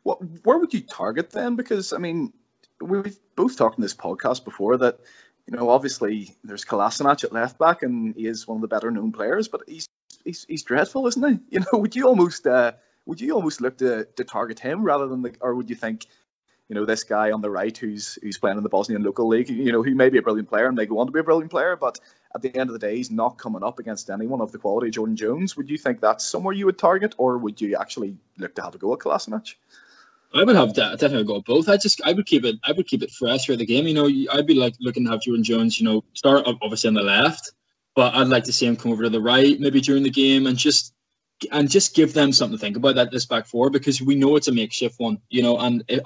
What, 0.03 0.19
where 0.43 0.57
would 0.57 0.73
you 0.73 0.81
target 0.81 1.31
them? 1.31 1.55
Because 1.55 1.93
I 1.93 1.97
mean, 1.97 2.33
we've 2.81 3.17
both 3.35 3.57
talked 3.57 3.77
in 3.77 3.81
this 3.81 3.95
podcast 3.95 4.43
before 4.43 4.77
that 4.77 4.99
you 5.47 5.57
know, 5.57 5.69
obviously 5.69 6.35
there's 6.43 6.65
Kolasinac 6.65 7.23
at 7.23 7.31
left 7.31 7.57
back, 7.57 7.81
and 7.81 8.13
he 8.15 8.27
is 8.27 8.47
one 8.47 8.57
of 8.57 8.61
the 8.61 8.67
better 8.67 8.91
known 8.91 9.11
players, 9.11 9.47
but 9.47 9.61
he's 9.65 9.87
he's, 10.25 10.45
he's 10.47 10.63
dreadful, 10.63 11.07
isn't 11.07 11.23
he? 11.23 11.39
You 11.51 11.59
know, 11.61 11.79
would 11.79 11.95
you 11.95 12.05
almost 12.05 12.45
uh, 12.45 12.73
would 13.07 13.21
you 13.21 13.33
almost 13.33 13.61
look 13.61 13.77
to, 13.77 14.05
to 14.15 14.23
target 14.23 14.59
him 14.59 14.83
rather 14.83 15.07
than 15.07 15.21
the, 15.23 15.33
or 15.39 15.55
would 15.55 15.69
you 15.69 15.75
think, 15.75 16.05
you 16.69 16.75
know, 16.75 16.85
this 16.85 17.03
guy 17.03 17.31
on 17.31 17.41
the 17.41 17.49
right 17.49 17.75
who's 17.75 18.19
who's 18.21 18.37
playing 18.37 18.57
in 18.57 18.63
the 18.63 18.69
Bosnian 18.69 19.01
local 19.01 19.27
league, 19.27 19.49
you 19.49 19.71
know, 19.71 19.81
he 19.81 19.93
may 19.93 20.09
be 20.09 20.17
a 20.17 20.21
brilliant 20.21 20.49
player 20.49 20.67
and 20.67 20.75
may 20.75 20.85
go 20.85 20.99
on 20.99 21.07
to 21.07 21.13
be 21.13 21.21
a 21.21 21.23
brilliant 21.23 21.49
player, 21.49 21.77
but 21.77 21.99
at 22.35 22.41
the 22.41 22.53
end 22.55 22.69
of 22.69 22.73
the 22.73 22.79
day, 22.79 22.97
he's 22.97 23.09
not 23.09 23.37
coming 23.37 23.63
up 23.63 23.79
against 23.79 24.09
anyone 24.09 24.41
of 24.41 24.51
the 24.51 24.57
quality 24.57 24.89
of 24.89 24.93
Jordan 24.93 25.15
Jones. 25.15 25.55
Would 25.55 25.69
you 25.69 25.77
think 25.77 26.01
that's 26.01 26.25
somewhere 26.25 26.53
you 26.53 26.65
would 26.65 26.77
target, 26.77 27.15
or 27.17 27.37
would 27.37 27.61
you 27.61 27.77
actually 27.79 28.17
look 28.37 28.53
to 28.55 28.61
have 28.61 28.75
a 28.75 28.77
go 28.77 28.93
at 28.93 28.99
Kolasinac? 28.99 29.55
I 30.33 30.43
would 30.43 30.57
have 30.57 30.73
that, 30.73 30.99
definitely 30.99 31.23
go 31.23 31.41
both. 31.41 31.69
I 31.69 31.77
just 31.77 32.01
I 32.03 32.11
would 32.11 32.25
keep 32.25 32.43
it 32.43 32.57
I 32.65 32.73
would 32.73 32.87
keep 32.87 33.01
it 33.01 33.11
fresh 33.11 33.45
for 33.45 33.55
the 33.55 33.65
game. 33.65 33.87
You 33.87 33.93
know, 33.93 34.09
I'd 34.33 34.45
be 34.45 34.55
like 34.55 34.75
looking 34.81 35.05
to 35.05 35.11
have 35.11 35.21
Jordan 35.21 35.45
Jones, 35.45 35.79
you 35.79 35.85
know, 35.85 36.03
start 36.13 36.45
obviously 36.61 36.89
on 36.89 36.95
the 36.95 37.01
left, 37.01 37.53
but 37.95 38.13
I'd 38.13 38.27
like 38.27 38.43
to 38.43 38.53
see 38.53 38.65
him 38.65 38.75
come 38.75 38.91
over 38.91 39.03
to 39.03 39.09
the 39.09 39.21
right 39.21 39.57
maybe 39.57 39.79
during 39.79 40.03
the 40.03 40.09
game 40.09 40.45
and 40.45 40.57
just 40.57 40.93
and 41.51 41.69
just 41.69 41.95
give 41.95 42.13
them 42.13 42.31
something 42.31 42.57
to 42.57 42.61
think 42.61 42.77
about 42.77 42.95
that 42.95 43.11
this 43.11 43.25
back 43.25 43.45
four 43.45 43.69
because 43.69 44.01
we 44.01 44.15
know 44.15 44.35
it's 44.35 44.47
a 44.47 44.51
makeshift 44.51 44.99
one, 44.99 45.19
you 45.29 45.43
know, 45.43 45.57
and 45.59 45.83
it, 45.87 46.01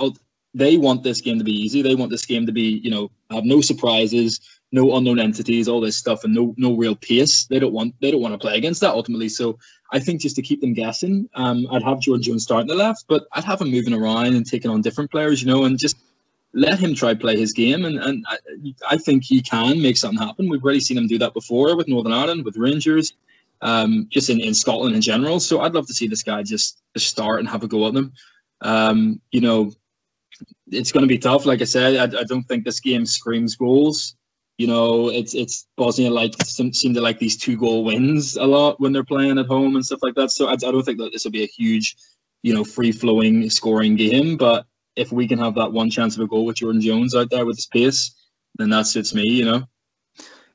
they 0.53 0.77
want 0.77 1.03
this 1.03 1.21
game 1.21 1.38
to 1.38 1.43
be 1.43 1.53
easy. 1.53 1.82
They 1.82 1.95
want 1.95 2.11
this 2.11 2.25
game 2.25 2.45
to 2.45 2.51
be, 2.51 2.82
you 2.84 2.91
know, 2.91 3.09
have 3.29 3.45
no 3.45 3.61
surprises, 3.61 4.41
no 4.71 4.95
unknown 4.97 5.19
entities, 5.19 5.67
all 5.67 5.79
this 5.79 5.95
stuff, 5.95 6.23
and 6.23 6.34
no 6.34 6.53
no 6.57 6.75
real 6.75 6.95
pace. 6.95 7.45
They 7.45 7.59
don't 7.59 7.73
want 7.73 7.95
they 8.01 8.11
don't 8.11 8.21
want 8.21 8.34
to 8.34 8.38
play 8.38 8.57
against 8.57 8.82
that 8.82 8.93
ultimately. 8.93 9.29
So 9.29 9.57
I 9.91 9.99
think 9.99 10.21
just 10.21 10.36
to 10.38 10.41
keep 10.41 10.61
them 10.61 10.73
guessing, 10.73 11.29
um, 11.36 11.67
I'd 11.71 11.84
have 11.84 11.99
George 11.99 12.23
Jones 12.23 12.43
starting 12.43 12.67
the 12.67 12.75
left, 12.75 13.05
but 13.07 13.27
I'd 13.34 13.43
have 13.43 13.61
him 13.61 13.71
moving 13.71 13.93
around 13.93 14.36
and 14.36 14.45
taking 14.45 14.71
on 14.71 14.82
different 14.82 15.11
players, 15.11 15.41
you 15.41 15.47
know, 15.47 15.63
and 15.63 15.79
just 15.79 15.97
let 16.53 16.79
him 16.79 16.93
try 16.93 17.13
play 17.13 17.38
his 17.38 17.53
game. 17.53 17.86
And 17.86 17.97
and 17.99 18.25
I, 18.27 18.38
I 18.89 18.97
think 18.97 19.23
he 19.23 19.41
can 19.41 19.82
make 19.82 19.95
something 19.95 20.19
happen. 20.19 20.49
We've 20.49 20.63
already 20.63 20.82
seen 20.82 20.97
him 20.97 21.07
do 21.07 21.17
that 21.19 21.34
before 21.34 21.77
with 21.77 21.88
Northern 21.88 22.13
Ireland, 22.13 22.43
with 22.43 22.57
Rangers 22.57 23.13
um, 23.62 24.07
just 24.09 24.30
in, 24.30 24.39
in 24.39 24.53
Scotland 24.53 24.95
in 24.95 25.01
general. 25.01 25.39
So 25.39 25.62
I'd 25.62 25.74
love 25.74 25.88
to 25.88 25.93
see 25.93 26.07
this 26.07 26.24
guy 26.24 26.43
just, 26.43 26.82
just 26.95 27.09
start 27.09 27.39
and 27.39 27.49
have 27.49 27.64
a 27.64 27.68
go 27.68 27.88
at 27.88 27.93
them. 27.93 28.14
Um, 28.62 29.22
you 29.32 29.41
know, 29.41 29.72
it's 30.72 30.91
going 30.91 31.03
to 31.03 31.07
be 31.07 31.18
tough. 31.18 31.45
Like 31.45 31.62
I 31.62 31.66
said, 31.66 31.95
I, 31.97 32.20
I, 32.20 32.24
don't 32.24 32.43
think 32.43 32.64
this 32.64 32.80
game 32.80 33.05
screams 33.05 33.55
goals. 33.55 34.16
You 34.57 34.68
know, 34.68 35.09
it's 35.09 35.34
it's 35.34 35.68
Bosnia 35.76 36.12
like 36.12 36.36
seem, 36.43 36.93
to 36.93 37.01
like 37.01 37.18
these 37.18 37.38
two 37.38 37.57
goal 37.57 37.84
wins 37.84 38.38
a 38.38 38.43
lot 38.43 38.80
when 38.80 38.91
they're 38.91 39.03
playing 39.03 39.39
at 39.39 39.47
home 39.47 39.76
and 39.76 39.84
stuff 39.84 40.01
like 40.03 40.14
that. 40.16 40.30
So 40.30 40.47
I, 40.47 40.53
I 40.53 40.55
don't 40.55 40.84
think 40.84 40.99
that 40.99 41.12
this 41.12 41.24
will 41.24 41.32
be 41.32 41.43
a 41.43 41.47
huge, 41.47 41.95
you 42.43 42.53
know, 42.53 42.64
free 42.64 42.91
flowing 42.91 43.49
scoring 43.49 43.95
game. 43.95 44.38
But 44.38 44.66
if 44.95 45.12
we 45.12 45.28
can 45.28 45.39
have 45.39 45.55
that 45.55 45.72
one 45.72 45.89
chance 45.89 46.16
of 46.16 46.22
a 46.22 46.28
goal 46.28 46.45
with 46.45 46.57
Jordan 46.57 46.82
Jones 46.82 47.16
out 47.16 47.32
there 47.32 47.45
with 47.45 47.55
his 47.55 47.66
pace, 47.66 48.14
then 48.59 48.70
that 48.70 48.86
suits 48.86 49.16
me. 49.16 49.24
You 49.24 49.45
know. 49.45 49.64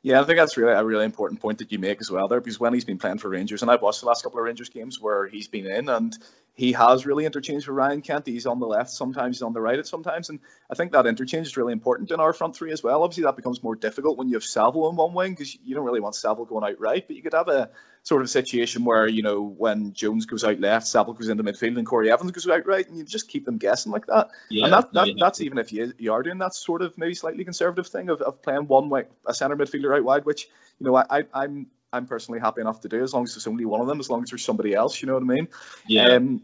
Yeah, 0.02 0.20
I 0.20 0.24
think 0.24 0.38
that's 0.38 0.56
really 0.56 0.72
a 0.72 0.84
really 0.84 1.04
important 1.04 1.40
point 1.40 1.58
that 1.58 1.72
you 1.72 1.78
make 1.78 2.00
as 2.00 2.10
well 2.10 2.28
there, 2.28 2.40
because 2.40 2.60
when 2.60 2.72
he's 2.72 2.84
been 2.84 2.98
playing 2.98 3.18
for 3.18 3.28
Rangers, 3.28 3.62
and 3.62 3.70
I've 3.70 3.82
watched 3.82 4.00
the 4.00 4.06
last 4.06 4.22
couple 4.22 4.38
of 4.38 4.44
Rangers 4.44 4.68
games 4.68 5.00
where 5.00 5.26
he's 5.26 5.48
been 5.48 5.66
in, 5.66 5.88
and 5.88 6.16
he 6.54 6.72
has 6.72 7.04
really 7.04 7.24
interchanged 7.26 7.66
with 7.66 7.76
Ryan 7.76 8.02
Kent. 8.02 8.26
He's 8.26 8.46
on 8.46 8.60
the 8.60 8.66
left 8.66 8.90
sometimes, 8.90 9.36
he's 9.36 9.42
on 9.42 9.52
the 9.52 9.60
right 9.60 9.78
at 9.78 9.86
sometimes, 9.86 10.30
and 10.30 10.38
I 10.70 10.74
think 10.74 10.92
that 10.92 11.06
interchange 11.06 11.48
is 11.48 11.56
really 11.56 11.72
important 11.72 12.10
in 12.12 12.20
our 12.20 12.32
front 12.32 12.54
three 12.54 12.72
as 12.72 12.82
well. 12.82 13.02
Obviously, 13.02 13.24
that 13.24 13.36
becomes 13.36 13.62
more 13.62 13.74
difficult 13.74 14.16
when 14.16 14.28
you 14.28 14.34
have 14.34 14.44
Saville 14.44 14.88
in 14.90 14.96
one 14.96 15.12
wing 15.12 15.32
because 15.32 15.56
you 15.64 15.74
don't 15.74 15.84
really 15.84 16.00
want 16.00 16.14
Saville 16.14 16.44
going 16.44 16.64
out 16.64 16.80
right, 16.80 17.06
but 17.06 17.16
you 17.16 17.22
could 17.22 17.34
have 17.34 17.48
a 17.48 17.70
sort 18.06 18.22
of 18.22 18.30
situation 18.30 18.84
where 18.84 19.08
you 19.08 19.20
know 19.20 19.42
when 19.42 19.92
Jones 19.92 20.26
goes 20.26 20.44
out 20.44 20.60
left, 20.60 20.86
Saville 20.86 21.14
goes 21.14 21.28
into 21.28 21.42
midfield, 21.42 21.76
and 21.76 21.86
Corry 21.86 22.08
Evans 22.08 22.30
goes 22.30 22.46
out 22.46 22.64
right, 22.64 22.86
and 22.88 22.96
you 22.96 23.02
just 23.02 23.28
keep 23.28 23.44
them 23.44 23.58
guessing 23.58 23.90
like 23.90 24.06
that. 24.06 24.28
Yeah, 24.48 24.64
and 24.64 24.72
that, 24.72 24.92
that 24.92 25.08
yeah. 25.08 25.14
that's 25.18 25.40
even 25.40 25.58
if 25.58 25.72
you, 25.72 25.92
you 25.98 26.12
are 26.12 26.22
doing 26.22 26.38
that 26.38 26.54
sort 26.54 26.82
of 26.82 26.96
maybe 26.96 27.14
slightly 27.16 27.42
conservative 27.42 27.88
thing 27.88 28.08
of, 28.08 28.22
of 28.22 28.40
playing 28.42 28.68
one 28.68 28.88
way 28.90 29.06
a 29.26 29.34
centre 29.34 29.56
midfielder 29.56 29.96
out 29.96 30.04
wide, 30.04 30.24
which 30.24 30.48
you 30.78 30.86
know 30.86 30.94
I, 30.94 31.04
I 31.10 31.24
I'm 31.34 31.66
I'm 31.92 32.06
personally 32.06 32.38
happy 32.38 32.60
enough 32.60 32.80
to 32.82 32.88
do 32.88 33.02
as 33.02 33.12
long 33.12 33.24
as 33.24 33.34
there's 33.34 33.48
only 33.48 33.64
one 33.64 33.80
of 33.80 33.88
them, 33.88 33.98
as 33.98 34.08
long 34.08 34.22
as 34.22 34.30
there's 34.30 34.44
somebody 34.44 34.72
else. 34.72 35.02
You 35.02 35.08
know 35.08 35.14
what 35.14 35.24
I 35.24 35.26
mean? 35.26 35.48
Yeah. 35.88 36.10
Um, 36.10 36.42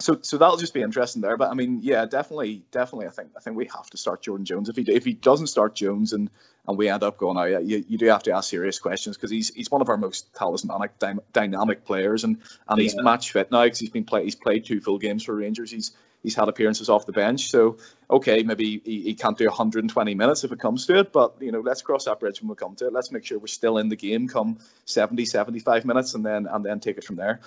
so 0.00 0.18
so 0.22 0.38
that'll 0.38 0.56
just 0.56 0.74
be 0.74 0.82
interesting 0.82 1.22
there. 1.22 1.36
But 1.36 1.50
I 1.50 1.54
mean, 1.54 1.78
yeah, 1.82 2.04
definitely, 2.04 2.64
definitely. 2.72 3.06
I 3.06 3.10
think 3.10 3.30
I 3.36 3.40
think 3.40 3.56
we 3.56 3.66
have 3.66 3.88
to 3.90 3.96
start 3.96 4.22
Jordan 4.22 4.44
Jones. 4.44 4.68
If 4.68 4.76
he 4.76 4.82
if 4.82 5.04
he 5.04 5.12
doesn't 5.12 5.46
start 5.46 5.74
Jones 5.74 6.12
and 6.12 6.30
and 6.66 6.76
we 6.76 6.88
end 6.88 7.02
up 7.02 7.16
going 7.16 7.36
out, 7.36 7.64
you, 7.64 7.84
you 7.86 7.98
do 7.98 8.06
have 8.06 8.22
to 8.24 8.32
ask 8.32 8.50
serious 8.50 8.78
questions 8.78 9.16
because 9.16 9.30
he's 9.30 9.54
he's 9.54 9.70
one 9.70 9.82
of 9.82 9.88
our 9.88 9.96
most 9.96 10.34
talismanic, 10.34 10.98
dy- 10.98 11.20
dynamic 11.32 11.84
players, 11.84 12.24
and 12.24 12.38
and 12.68 12.80
he's 12.80 12.96
match 12.96 13.30
fit 13.30 13.52
now 13.52 13.64
because 13.64 13.78
he's 13.78 13.90
been 13.90 14.04
play 14.04 14.24
he's 14.24 14.34
played 14.34 14.64
two 14.64 14.80
full 14.80 14.98
games 14.98 15.22
for 15.22 15.36
Rangers. 15.36 15.70
He's 15.70 15.92
he's 16.24 16.34
had 16.34 16.48
appearances 16.48 16.88
off 16.88 17.06
the 17.06 17.12
bench. 17.12 17.48
So 17.48 17.76
okay, 18.10 18.42
maybe 18.42 18.82
he, 18.84 19.02
he 19.02 19.14
can't 19.14 19.38
do 19.38 19.46
120 19.46 20.14
minutes 20.16 20.42
if 20.42 20.50
it 20.50 20.58
comes 20.58 20.86
to 20.86 20.98
it, 20.98 21.12
but 21.12 21.36
you 21.40 21.52
know, 21.52 21.60
let's 21.60 21.82
cross 21.82 22.06
that 22.06 22.18
bridge 22.18 22.42
when 22.42 22.48
we 22.48 22.56
come 22.56 22.74
to 22.76 22.88
it. 22.88 22.92
Let's 22.92 23.12
make 23.12 23.24
sure 23.24 23.38
we're 23.38 23.46
still 23.46 23.78
in 23.78 23.88
the 23.88 23.96
game 23.96 24.26
come 24.26 24.58
70, 24.86 25.24
75 25.24 25.84
minutes, 25.84 26.14
and 26.14 26.26
then 26.26 26.46
and 26.46 26.64
then 26.64 26.80
take 26.80 26.98
it 26.98 27.04
from 27.04 27.14
there. 27.14 27.40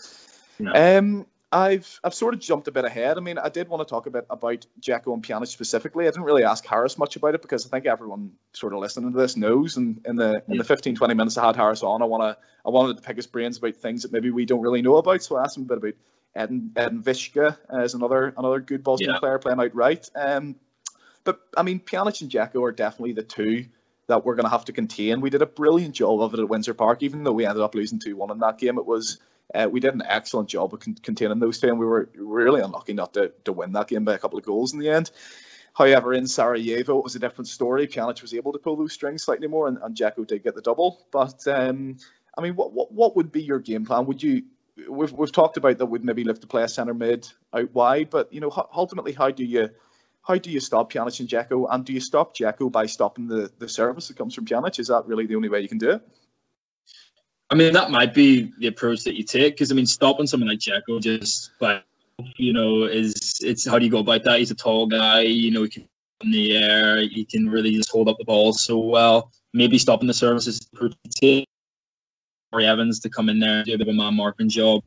Yeah. 0.60 0.98
Um, 0.98 1.26
I've 1.52 2.00
I've 2.04 2.14
sort 2.14 2.34
of 2.34 2.42
jumped 2.42 2.68
a 2.68 2.72
bit 2.72 2.84
ahead. 2.84 3.18
I 3.18 3.22
mean, 3.22 3.38
I 3.38 3.48
did 3.48 3.70
want 3.70 3.88
to 3.88 3.90
talk 3.90 4.06
a 4.06 4.12
bit 4.12 4.26
about 4.30 4.66
Dzeko 4.82 5.14
and 5.14 5.24
Pjanic 5.24 5.48
specifically. 5.48 6.06
I 6.06 6.12
didn't 6.12 6.26
really 6.26 6.44
ask 6.44 6.66
Harris 6.66 6.98
much 6.98 7.16
about 7.16 7.36
it 7.36 7.42
because 7.42 7.66
I 7.66 7.70
think 7.70 7.86
everyone 7.86 8.34
sort 8.52 8.74
of 8.74 8.80
listening 8.80 9.14
to 9.14 9.18
this 9.18 9.38
knows. 9.38 9.78
And 9.78 10.02
in 10.06 10.18
the 10.18 10.44
in 10.50 10.58
the 10.58 10.66
15, 10.66 10.96
20 10.96 11.14
minutes 11.14 11.38
I 11.38 11.46
had 11.46 11.56
Harris 11.56 11.84
on, 11.84 12.02
I 12.02 12.06
wanna 12.06 12.38
I 12.66 12.70
wanted 12.70 12.98
to 12.98 13.04
pick 13.04 13.16
his 13.16 13.28
brains 13.28 13.58
about 13.58 13.76
things 13.76 14.02
that 14.02 14.12
maybe 14.12 14.30
we 14.30 14.46
don't 14.46 14.62
really 14.62 14.82
know 14.82 14.98
about. 14.98 15.24
So 15.24 15.38
I 15.38 15.44
asked 15.44 15.56
him 15.56 15.64
a 15.64 15.68
bit 15.68 15.78
about 15.78 15.94
Edin, 16.36 16.72
Edin 16.76 17.02
Višća 17.02 17.56
as 17.70 17.94
another 17.94 18.34
another 18.38 18.60
good 18.60 18.84
Bosnian 18.84 19.14
yeah. 19.14 19.20
player 19.20 19.40
playing 19.40 19.62
out 19.62 19.74
right. 19.74 20.10
Um, 20.16 20.56
but 21.24 21.40
I 21.56 21.64
mean, 21.64 21.80
Pjanic 21.80 22.22
and 22.22 22.30
Dzeko 22.30 22.62
are 22.62 22.74
definitely 22.74 23.14
the 23.14 23.24
two 23.24 23.66
that 24.08 24.26
we're 24.26 24.36
going 24.36 24.46
to 24.46 24.50
have 24.50 24.66
to 24.66 24.74
contain. 24.74 25.22
We 25.22 25.30
did 25.30 25.42
a 25.42 25.46
brilliant 25.46 25.96
job 25.96 26.22
of 26.22 26.34
it 26.34 26.40
at 26.40 26.50
Windsor 26.50 26.74
Park, 26.74 27.04
even 27.04 27.24
though 27.24 27.34
we 27.34 27.46
ended 27.46 27.64
up 27.64 27.76
losing 27.76 28.00
two 28.00 28.18
one 28.18 28.32
in 28.32 28.40
that 28.40 28.58
game. 28.58 28.78
It 28.78 28.86
was 28.86 29.20
uh, 29.54 29.68
we 29.72 29.80
did 29.80 29.94
an 29.94 30.04
excellent 30.06 30.50
job 30.50 30.74
of 30.74 30.80
con- 30.80 30.98
containing 31.02 31.40
those 31.40 31.60
two, 31.60 31.68
and 31.68 31.80
we 31.80 31.86
were 31.86 32.10
really 32.16 32.62
unlucky 32.62 32.94
not 32.94 33.14
to, 33.14 33.32
to 33.46 33.54
win 33.54 33.72
that 33.74 33.88
game 33.88 34.04
by 34.04 34.14
a 34.14 34.18
couple 34.18 34.38
of 34.38 34.46
goals 34.46 34.74
in 34.74 34.80
the 34.80 34.90
end. 34.90 35.12
However, 35.74 36.14
in 36.14 36.28
Sarajevo, 36.28 36.98
it 36.98 37.04
was 37.04 37.16
a 37.16 37.20
different 37.20 37.48
story. 37.48 37.88
Pjanic 37.88 38.22
was 38.22 38.34
able 38.34 38.52
to 38.54 38.60
pull 38.60 38.76
those 38.76 38.94
strings 38.94 39.24
slightly 39.24 39.48
more, 39.48 39.68
and, 39.68 39.78
and 39.78 39.96
Dzeko 39.96 40.26
did 40.26 40.44
get 40.44 40.56
the 40.56 40.62
double. 40.62 41.06
But 41.12 41.48
um, 41.48 41.98
I 42.38 42.42
mean, 42.42 42.56
what, 42.56 42.74
what 42.74 42.92
what 42.92 43.16
would 43.16 43.32
be 43.32 43.44
your 43.44 43.60
game 43.60 43.86
plan? 43.86 44.06
Would 44.08 44.24
you? 44.24 44.44
We've 44.90 45.12
we've 45.12 45.32
talked 45.32 45.58
about 45.58 45.78
that. 45.78 45.86
we'd 45.86 46.04
maybe 46.04 46.24
look 46.24 46.42
to 46.42 46.48
play 46.48 46.64
a 46.64 46.68
centre 46.68 46.94
mid 46.94 47.28
out 47.54 47.74
wide, 47.74 48.10
but 48.10 48.34
you 48.34 48.42
know, 48.42 48.52
ultimately, 48.74 49.14
how 49.14 49.32
do 49.32 49.46
you 49.46 49.70
how 50.28 50.36
do 50.36 50.52
you 50.52 50.60
stop 50.60 50.92
Pjanic 50.92 51.20
and 51.20 51.30
Dzeko? 51.30 51.68
And 51.70 51.86
do 51.86 51.94
you 51.94 52.02
stop 52.02 52.36
Dzeko 52.36 52.72
by 52.72 52.88
stopping 52.88 53.28
the, 53.28 53.50
the 53.60 53.70
service 53.70 54.10
that 54.10 54.18
comes 54.18 54.36
from 54.36 54.46
Pjanic? 54.46 54.80
Is 54.80 54.88
that 54.88 55.06
really 55.06 55.26
the 55.26 55.36
only 55.36 55.48
way 55.50 55.62
you 55.62 55.70
can 55.70 55.78
do 55.78 55.92
it? 55.92 56.02
I 57.50 57.56
mean, 57.56 57.74
that 57.74 57.92
might 57.92 58.14
be 58.14 58.52
the 58.60 58.68
approach 58.68 59.04
that 59.06 59.16
you 59.16 59.24
take 59.24 59.56
because 59.56 59.72
I 59.72 59.76
mean, 59.76 59.86
stopping 59.86 60.28
someone 60.28 60.50
like 60.50 60.60
Dzeko 60.60 61.02
just 61.02 61.52
by 61.60 61.82
you 62.38 62.52
know 62.52 62.84
is 62.84 63.40
it's 63.42 63.68
how 63.68 63.78
do 63.80 63.86
you 63.86 63.92
go 63.92 64.00
about 64.00 64.24
that? 64.24 64.40
He's 64.40 64.52
a 64.52 64.56
tall 64.56 64.88
guy, 64.88 65.22
you 65.22 65.52
know, 65.52 65.64
he 65.64 65.70
can 65.70 65.88
in 66.22 66.32
the 66.32 66.58
air, 66.58 67.02
he 67.02 67.26
can 67.26 67.48
really 67.50 67.72
just 67.72 67.92
hold 67.92 68.10
up 68.10 68.18
the 68.18 68.26
ball 68.26 68.52
so 68.54 68.78
well. 68.78 69.32
Maybe 69.54 69.78
stopping 69.78 70.08
the 70.08 70.14
services 70.14 70.68
Corry 70.76 71.46
Evans 72.56 73.00
to 73.02 73.10
come 73.10 73.30
in 73.30 73.40
there 73.40 73.64
do 73.64 73.76
a 73.76 73.78
bit 73.78 73.88
of 73.88 73.94
a 73.94 73.98
man 73.98 74.16
marking 74.16 74.50
job 74.50 74.84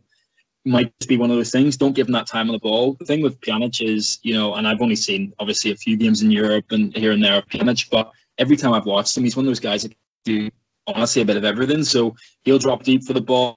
might 0.64 0.92
be 1.06 1.16
one 1.16 1.30
of 1.30 1.36
those 1.36 1.50
things. 1.50 1.76
Don't 1.76 1.94
give 1.94 2.06
him 2.06 2.12
that 2.12 2.26
time 2.26 2.48
on 2.48 2.52
the 2.52 2.58
ball. 2.58 2.94
The 2.94 3.06
thing 3.06 3.22
with 3.22 3.40
Pjanic 3.40 3.80
is, 3.82 4.18
you 4.22 4.34
know, 4.34 4.54
and 4.54 4.68
I've 4.68 4.82
only 4.82 4.96
seen 4.96 5.32
obviously 5.38 5.70
a 5.70 5.76
few 5.76 5.96
games 5.96 6.22
in 6.22 6.30
Europe 6.30 6.66
and 6.70 6.94
here 6.94 7.12
and 7.12 7.24
there 7.24 7.38
of 7.38 7.46
Pjanic, 7.46 7.88
but 7.90 8.12
every 8.38 8.56
time 8.56 8.74
I've 8.74 8.84
watched 8.84 9.16
him, 9.16 9.24
he's 9.24 9.36
one 9.36 9.46
of 9.46 9.50
those 9.50 9.60
guys 9.60 9.84
that 9.84 9.94
do 10.24 10.50
honestly 10.94 11.22
a 11.22 11.24
bit 11.24 11.36
of 11.36 11.44
everything. 11.44 11.84
So 11.84 12.14
he'll 12.42 12.58
drop 12.58 12.82
deep 12.82 13.04
for 13.04 13.12
the 13.12 13.20
ball. 13.20 13.56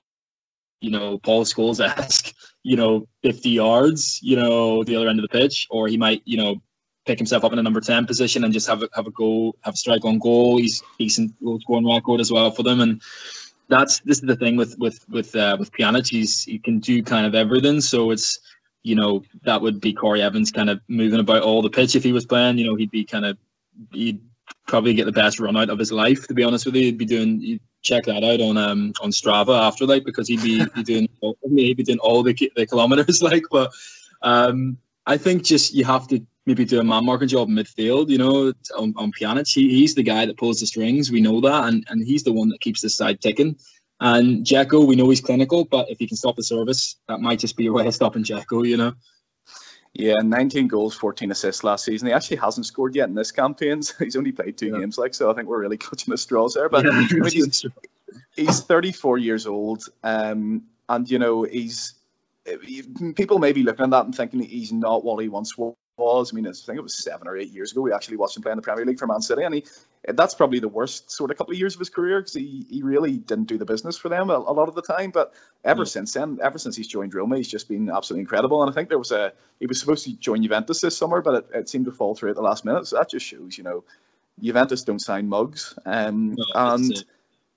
You 0.82 0.92
know, 0.92 1.18
Paul 1.20 1.46
Scholes 1.46 1.86
ask, 1.86 2.34
you 2.64 2.76
know, 2.76 3.08
50 3.22 3.50
yards, 3.50 4.20
you 4.22 4.36
know, 4.36 4.84
the 4.84 4.96
other 4.96 5.08
end 5.08 5.20
of 5.20 5.24
the 5.24 5.40
pitch, 5.40 5.68
or 5.70 5.88
he 5.88 5.98
might, 5.98 6.22
you 6.26 6.38
know, 6.38 6.62
pick 7.06 7.20
himself 7.20 7.44
up 7.44 7.54
in 7.54 7.60
a 7.60 7.64
number 7.64 7.82
10 7.82 8.06
position 8.06 8.44
and 8.44 8.54
just 8.54 8.68
have 8.68 8.84
a, 8.84 8.90
have 8.94 9.08
a 9.08 9.12
goal, 9.12 9.56
have 9.62 9.74
a 9.74 9.78
strike 9.78 10.06
on 10.06 10.20
goal. 10.20 10.58
He's 10.58 10.82
decent 10.98 11.34
goal 11.44 11.60
scoring 11.60 11.88
record 11.88 12.22
as 12.22 12.32
well 12.32 12.52
for 12.52 12.64
them. 12.64 12.82
And 12.82 13.02
that's, 13.70 14.00
this 14.02 14.18
is 14.18 14.24
the 14.24 14.36
thing 14.36 14.56
with, 14.56 14.78
with, 14.80 15.06
with, 15.10 15.36
uh, 15.36 15.58
with 15.60 15.72
Pjanic. 15.72 16.08
He's, 16.08 16.44
he 16.44 16.60
can 16.60 16.80
do 16.80 17.04
kind 17.04 17.26
of 17.26 17.36
everything. 17.36 17.82
So 17.82 18.12
it's, 18.12 18.40
you 18.84 18.96
know, 18.96 19.24
that 19.44 19.62
would 19.62 19.80
be 19.80 19.94
Corry 19.94 20.20
Evans 20.20 20.52
kind 20.52 20.70
of 20.70 20.80
moving 20.88 21.20
about 21.20 21.44
all 21.44 21.62
the 21.62 21.70
pitch 21.70 21.96
if 21.96 22.04
he 22.04 22.12
was 22.12 22.26
playing. 22.26 22.58
You 22.58 22.68
know, 22.68 22.76
he'd 22.76 22.92
be 22.92 23.06
kind 23.06 23.26
of, 23.26 23.38
he'd 23.92 24.22
probably 24.68 24.94
get 24.94 25.06
the 25.06 25.12
best 25.12 25.40
run 25.40 25.58
out 25.58 25.70
of 25.70 25.80
his 25.80 25.92
life. 25.92 26.28
To 26.28 26.34
be 26.34 26.44
honest 26.44 26.66
with 26.66 26.76
you, 26.76 26.84
he'd 26.84 26.98
be 26.98 27.06
doing. 27.06 27.42
You'd 27.42 27.62
check 27.82 28.06
that 28.06 28.24
out 28.24 28.40
on 28.40 28.58
um 28.58 28.94
on 29.02 29.12
Strava 29.12 29.60
after 29.60 29.86
like 29.86 30.06
because 30.06 30.28
he'd 30.28 30.42
be, 30.42 30.66
be 30.74 30.84
doing 30.84 31.08
he'd 31.56 31.78
be 31.78 31.84
doing 31.84 32.00
all 32.00 32.24
the 32.24 32.34
the 32.56 32.66
kilometers 32.66 33.22
like. 33.30 33.44
But 33.52 33.72
um, 34.22 34.78
I 35.06 35.18
think 35.18 35.44
just 35.44 35.74
you 35.74 35.86
have 35.86 36.08
to 36.08 36.26
maybe 36.46 36.66
do 36.66 36.80
a 36.80 36.84
man 36.84 37.06
marking 37.06 37.28
job 37.28 37.50
midfield. 37.50 38.10
You 38.10 38.18
know, 38.18 38.54
on, 38.78 38.94
on 38.98 39.12
Pjanic, 39.12 39.48
he, 39.54 39.70
he's 39.70 39.96
the 39.96 40.04
guy 40.04 40.26
that 40.26 40.38
pulls 40.38 40.60
the 40.60 40.68
strings. 40.68 41.12
We 41.12 41.22
know 41.22 41.42
that, 41.42 41.66
and 41.66 41.86
and 41.90 42.06
he's 42.06 42.24
the 42.24 42.34
one 42.34 42.50
that 42.50 42.62
keeps 42.62 42.82
the 42.82 42.90
side 42.90 43.22
ticking. 43.22 43.58
And 44.00 44.46
Dzeko, 44.46 44.86
we 44.86 44.96
know 44.96 45.10
he's 45.10 45.22
clinical, 45.22 45.66
but 45.66 45.90
if 45.90 45.98
he 46.00 46.08
can 46.08 46.18
stop 46.18 46.36
the 46.36 46.44
service, 46.44 46.98
that 47.08 47.22
might 47.22 47.40
just 47.40 47.56
be 47.56 47.68
a 47.68 47.72
way 47.72 47.88
of 47.88 47.96
stopping 47.96 48.24
Dzeko. 48.24 48.68
You 48.68 48.78
know. 48.78 48.94
Yeah, 49.94 50.16
19 50.24 50.68
goals, 50.68 50.96
14 50.96 51.30
assists 51.30 51.64
last 51.64 51.86
season. 51.86 52.08
He 52.08 52.14
actually 52.14 52.38
hasn't 52.38 52.66
scored 52.66 52.96
yet 52.96 53.10
in 53.10 53.16
this 53.16 53.32
campaign. 53.32 53.82
So 53.84 53.94
he's 54.00 54.16
only 54.16 54.32
played 54.32 54.58
two 54.58 54.68
yeah. 54.68 54.80
games, 54.80 54.98
like 54.98 55.14
so. 55.14 55.30
I 55.30 55.36
think 55.36 55.48
we're 55.48 55.62
really 55.62 55.78
clutching 55.86 56.12
the 56.12 56.18
straws 56.18 56.56
there. 56.56 56.68
But 56.70 56.86
yeah, 56.86 57.08
he's, 57.30 57.66
he's 58.36 58.62
34 58.62 59.20
years 59.20 59.46
old, 59.46 59.84
um, 60.04 60.64
and 60.90 61.10
you 61.10 61.20
know 61.20 61.44
he's 61.44 61.94
people 63.16 63.40
may 63.40 63.54
be 63.54 63.64
looking 63.64 63.86
at 63.86 63.92
that 63.92 64.06
and 64.06 64.16
thinking 64.16 64.42
he's 64.42 64.74
not 64.74 65.06
what 65.06 65.22
he 65.22 65.30
once 65.30 65.58
was 65.58 65.76
was. 65.98 66.32
I 66.32 66.36
mean, 66.36 66.48
I 66.48 66.52
think 66.52 66.78
it 66.78 66.82
was 66.82 66.96
seven 66.96 67.28
or 67.28 67.38
eight 67.38 67.52
years 67.52 67.72
ago. 67.72 67.82
We 67.82 67.94
actually 67.94 68.18
watched 68.18 68.36
him 68.36 68.44
play 68.44 68.52
in 68.52 68.58
the 68.58 68.62
Premier 68.62 68.86
League 68.86 69.00
for 69.00 69.08
Man 69.08 69.22
City, 69.22 69.44
and 69.44 69.56
he 69.56 69.64
that's 70.06 70.36
probably 70.36 70.60
the 70.60 70.68
worst 70.68 71.12
sort 71.12 71.32
of 71.32 71.38
couple 71.38 71.54
of 71.54 71.60
years 71.60 71.76
of 71.76 71.80
his 71.80 71.90
career 71.90 72.20
because 72.20 72.34
he, 72.34 72.66
he 72.70 72.84
really 72.84 73.18
didn't 73.18 73.46
do 73.46 73.58
the 73.58 73.66
business 73.66 73.98
for 73.98 74.10
them 74.10 74.30
a, 74.30 74.34
a 74.34 74.52
lot 74.52 74.68
of 74.68 74.76
the 74.76 74.82
time. 74.82 75.12
But 75.12 75.34
ever 75.64 75.86
since 75.86 76.14
then, 76.14 76.40
ever 76.42 76.58
since 76.58 76.76
he's 76.76 76.88
joined 76.88 77.14
Roma, 77.14 77.38
he's 77.38 77.48
just 77.48 77.70
been 77.70 77.90
absolutely 77.90 78.22
incredible. 78.22 78.62
And 78.62 78.72
I 78.72 78.74
think 78.74 78.90
there 78.90 78.98
was 78.98 79.12
a 79.12 79.34
he 79.60 79.66
was 79.66 79.80
supposed 79.80 80.06
to 80.06 80.14
join 80.18 80.42
Juventus 80.44 80.82
this 80.82 80.98
summer, 80.98 81.22
but 81.22 81.36
it, 81.36 81.48
it 81.54 81.70
seemed 81.70 81.86
to 81.86 81.92
fall 81.92 82.16
through 82.16 82.32
at 82.32 82.36
the 82.36 82.42
last 82.42 82.66
minute. 82.66 82.88
So 82.88 82.98
that 82.98 83.10
just 83.10 83.26
shows, 83.26 83.58
you 83.58 83.64
know, 83.64 83.84
Juventus 84.42 84.84
don't 84.84 85.00
sign 85.00 85.30
mugs. 85.30 85.78
Um, 85.86 86.36
no, 86.36 86.46
and 86.56 87.06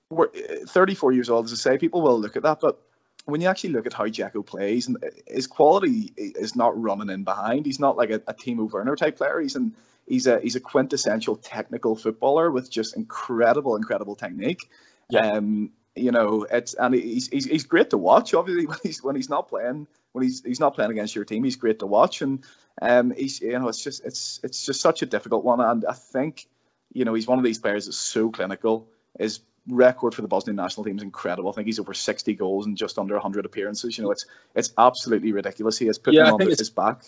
we're 0.09 0.29
34 0.67 1.11
years 1.11 1.29
old, 1.29 1.45
as 1.45 1.53
I 1.53 1.55
say, 1.55 1.77
people 1.77 2.01
will 2.01 2.19
look 2.19 2.37
at 2.37 2.43
that, 2.43 2.59
but 2.61 2.81
when 3.27 3.41
you 3.41 3.47
actually 3.49 3.71
look 3.71 3.85
at 3.85 3.93
how 3.93 4.05
Dzeko 4.05 4.45
plays, 4.45 4.87
and 4.87 4.97
his 5.27 5.47
quality 5.47 6.13
is 6.15 6.55
not 6.55 6.81
running 6.81 7.09
in 7.09 7.23
behind. 7.23 7.65
He's 7.65 7.79
not 7.79 7.97
like 7.97 8.09
a, 8.09 8.21
a 8.27 8.33
Timo 8.33 8.71
Werner 8.71 8.95
type 8.95 9.17
player. 9.17 9.39
He's 9.41 9.55
an 9.55 9.75
he's 10.07 10.27
a 10.27 10.39
he's 10.39 10.55
a 10.55 10.61
quintessential 10.61 11.35
technical 11.35 11.95
footballer 11.95 12.49
with 12.49 12.71
just 12.71 12.95
incredible, 12.95 13.75
incredible 13.75 14.15
technique. 14.15 14.69
Yeah. 15.09 15.33
Um, 15.33 15.71
you 15.93 16.11
know, 16.11 16.47
it's 16.49 16.73
and 16.75 16.95
he's, 16.95 17.27
he's 17.27 17.45
he's 17.45 17.65
great 17.65 17.89
to 17.89 17.97
watch. 17.97 18.33
Obviously, 18.33 18.65
when 18.67 18.77
he's 18.81 19.03
when 19.03 19.15
he's 19.17 19.29
not 19.29 19.49
playing, 19.49 19.87
when 20.13 20.23
he's 20.23 20.41
he's 20.43 20.61
not 20.61 20.73
playing 20.73 20.91
against 20.91 21.13
your 21.13 21.25
team, 21.25 21.43
he's 21.43 21.57
great 21.57 21.79
to 21.79 21.85
watch. 21.85 22.21
And 22.21 22.45
um, 22.81 23.11
he's 23.11 23.41
you 23.41 23.59
know, 23.59 23.67
it's 23.67 23.83
just 23.83 24.05
it's 24.05 24.39
it's 24.41 24.65
just 24.65 24.79
such 24.79 25.01
a 25.01 25.05
difficult 25.05 25.43
one. 25.43 25.59
And 25.59 25.83
I 25.85 25.93
think, 25.93 26.47
you 26.93 27.03
know, 27.03 27.13
he's 27.13 27.27
one 27.27 27.39
of 27.39 27.43
these 27.43 27.59
players 27.59 27.87
that's 27.87 27.97
so 27.97 28.29
clinical. 28.29 28.87
Is 29.19 29.41
record 29.67 30.13
for 30.13 30.21
the 30.21 30.27
Bosnian 30.27 30.55
national 30.55 30.85
team 30.85 30.97
is 30.97 31.03
incredible. 31.03 31.49
I 31.49 31.53
think 31.53 31.65
he's 31.65 31.79
over 31.79 31.93
60 31.93 32.33
goals 32.35 32.65
and 32.65 32.77
just 32.77 32.97
under 32.97 33.15
100 33.15 33.45
appearances. 33.45 33.97
You 33.97 34.05
know, 34.05 34.11
it's 34.11 34.25
it's 34.55 34.73
absolutely 34.77 35.31
ridiculous. 35.31 35.77
He 35.77 35.87
has 35.87 35.97
put 35.97 36.13
yeah, 36.13 36.31
on 36.31 36.39
his 36.39 36.69
back. 36.69 37.03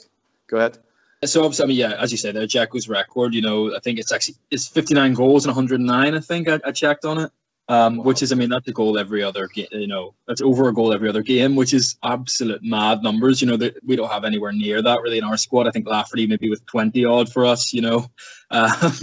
Go 0.48 0.58
ahead. 0.58 0.78
So 1.26 1.44
obviously, 1.44 1.64
I 1.64 1.68
mean, 1.68 1.78
yeah, 1.78 2.02
as 2.02 2.12
you 2.12 2.18
said, 2.18 2.36
there, 2.36 2.48
Dzeko's 2.48 2.88
record. 2.88 3.34
You 3.34 3.42
know, 3.42 3.76
I 3.76 3.80
think 3.80 4.00
it's 4.00 4.12
actually 4.12 4.36
it's 4.50 4.68
59 4.68 5.14
goals 5.14 5.46
and 5.46 5.56
109. 5.56 6.16
I 6.16 6.20
think 6.20 6.48
I, 6.48 6.60
I 6.66 6.72
checked 6.72 7.06
on 7.06 7.20
it 7.20 7.32
um, 7.70 7.98
wow. 7.98 8.04
which 8.04 8.24
is, 8.24 8.32
I 8.32 8.36
mean, 8.36 8.50
that's 8.50 8.68
a 8.68 8.74
goal 8.74 8.98
every 8.98 9.24
other 9.24 9.48
game. 9.48 9.68
You 9.72 9.88
know, 9.88 10.16
that's 10.28 10.42
over 10.42 10.68
a 10.68 10.74
goal 10.74 10.92
every 10.92 11.08
other 11.08 11.22
game, 11.22 11.56
which 11.56 11.74
is 11.74 11.98
absolute 12.04 12.62
mad 12.64 13.04
numbers. 13.04 13.42
You 13.42 13.48
know, 13.48 13.58
that 13.58 13.76
we 13.86 13.96
don't 13.96 14.12
have 14.12 14.26
anywhere 14.26 14.52
near 14.52 14.82
that 14.82 15.02
really 15.02 15.20
in 15.20 15.24
our 15.24 15.38
squad. 15.38 15.68
I 15.68 15.72
think 15.72 15.88
Lafferty 15.88 16.28
maybe 16.28 16.50
with 16.50 16.66
20 16.66 17.06
odd 17.06 17.32
for 17.32 17.46
us. 17.46 17.72
You 17.72 17.82
know, 17.82 18.08
um, 18.52 18.94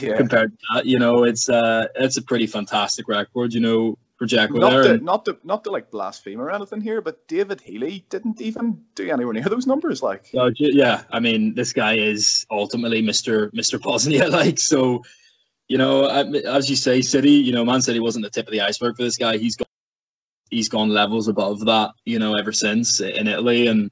yeah. 0.00 0.16
compared 0.16 0.50
to 0.50 0.58
that, 0.74 0.86
you 0.86 0.98
know, 0.98 1.24
it's 1.24 1.48
uh, 1.48 1.86
it's 1.94 2.16
a 2.16 2.22
pretty 2.22 2.46
fantastic 2.46 3.08
record. 3.08 3.54
You 3.54 3.60
know, 3.60 3.98
for 4.18 4.26
Jack 4.26 4.52
not 4.52 4.70
there. 4.70 4.82
to, 4.82 4.90
and- 4.94 5.02
not 5.02 5.24
to 5.26 5.38
not 5.44 5.62
to 5.64 5.70
like 5.70 5.90
blaspheme 5.90 6.40
or 6.40 6.50
anything 6.50 6.80
here, 6.80 7.00
but 7.00 7.26
David 7.28 7.60
Healy 7.60 8.04
didn't 8.10 8.40
even 8.40 8.82
do 8.96 9.08
anywhere 9.08 9.32
near 9.32 9.44
those 9.44 9.66
numbers. 9.66 10.02
Like, 10.02 10.28
Uh, 10.36 10.50
yeah, 10.56 11.04
I 11.12 11.20
mean, 11.20 11.54
this 11.54 11.72
guy 11.72 11.94
is 11.94 12.44
ultimately 12.50 13.00
Mr. 13.00 13.52
Mr. 13.52 13.80
Bosnia. 13.80 14.28
Like, 14.28 14.58
so, 14.58 15.02
you 15.68 15.78
know, 15.78 16.06
as 16.06 16.68
you 16.70 16.76
say, 16.76 17.00
City, 17.02 17.30
you 17.32 17.52
know, 17.52 17.64
Man 17.64 17.82
City 17.82 18.00
wasn't 18.00 18.24
the 18.24 18.30
tip 18.30 18.46
of 18.46 18.52
the 18.52 18.60
iceberg 18.62 18.96
for 18.96 19.02
this 19.02 19.16
guy. 19.18 19.36
He's 19.38 19.56
gone, 19.56 19.66
he's 20.50 20.68
gone 20.68 20.88
levels 20.90 21.28
above 21.28 21.60
that, 21.66 21.92
you 22.04 22.18
know, 22.18 22.34
ever 22.34 22.52
since 22.52 23.00
in 23.00 23.28
Italy, 23.28 23.66
and 23.66 23.90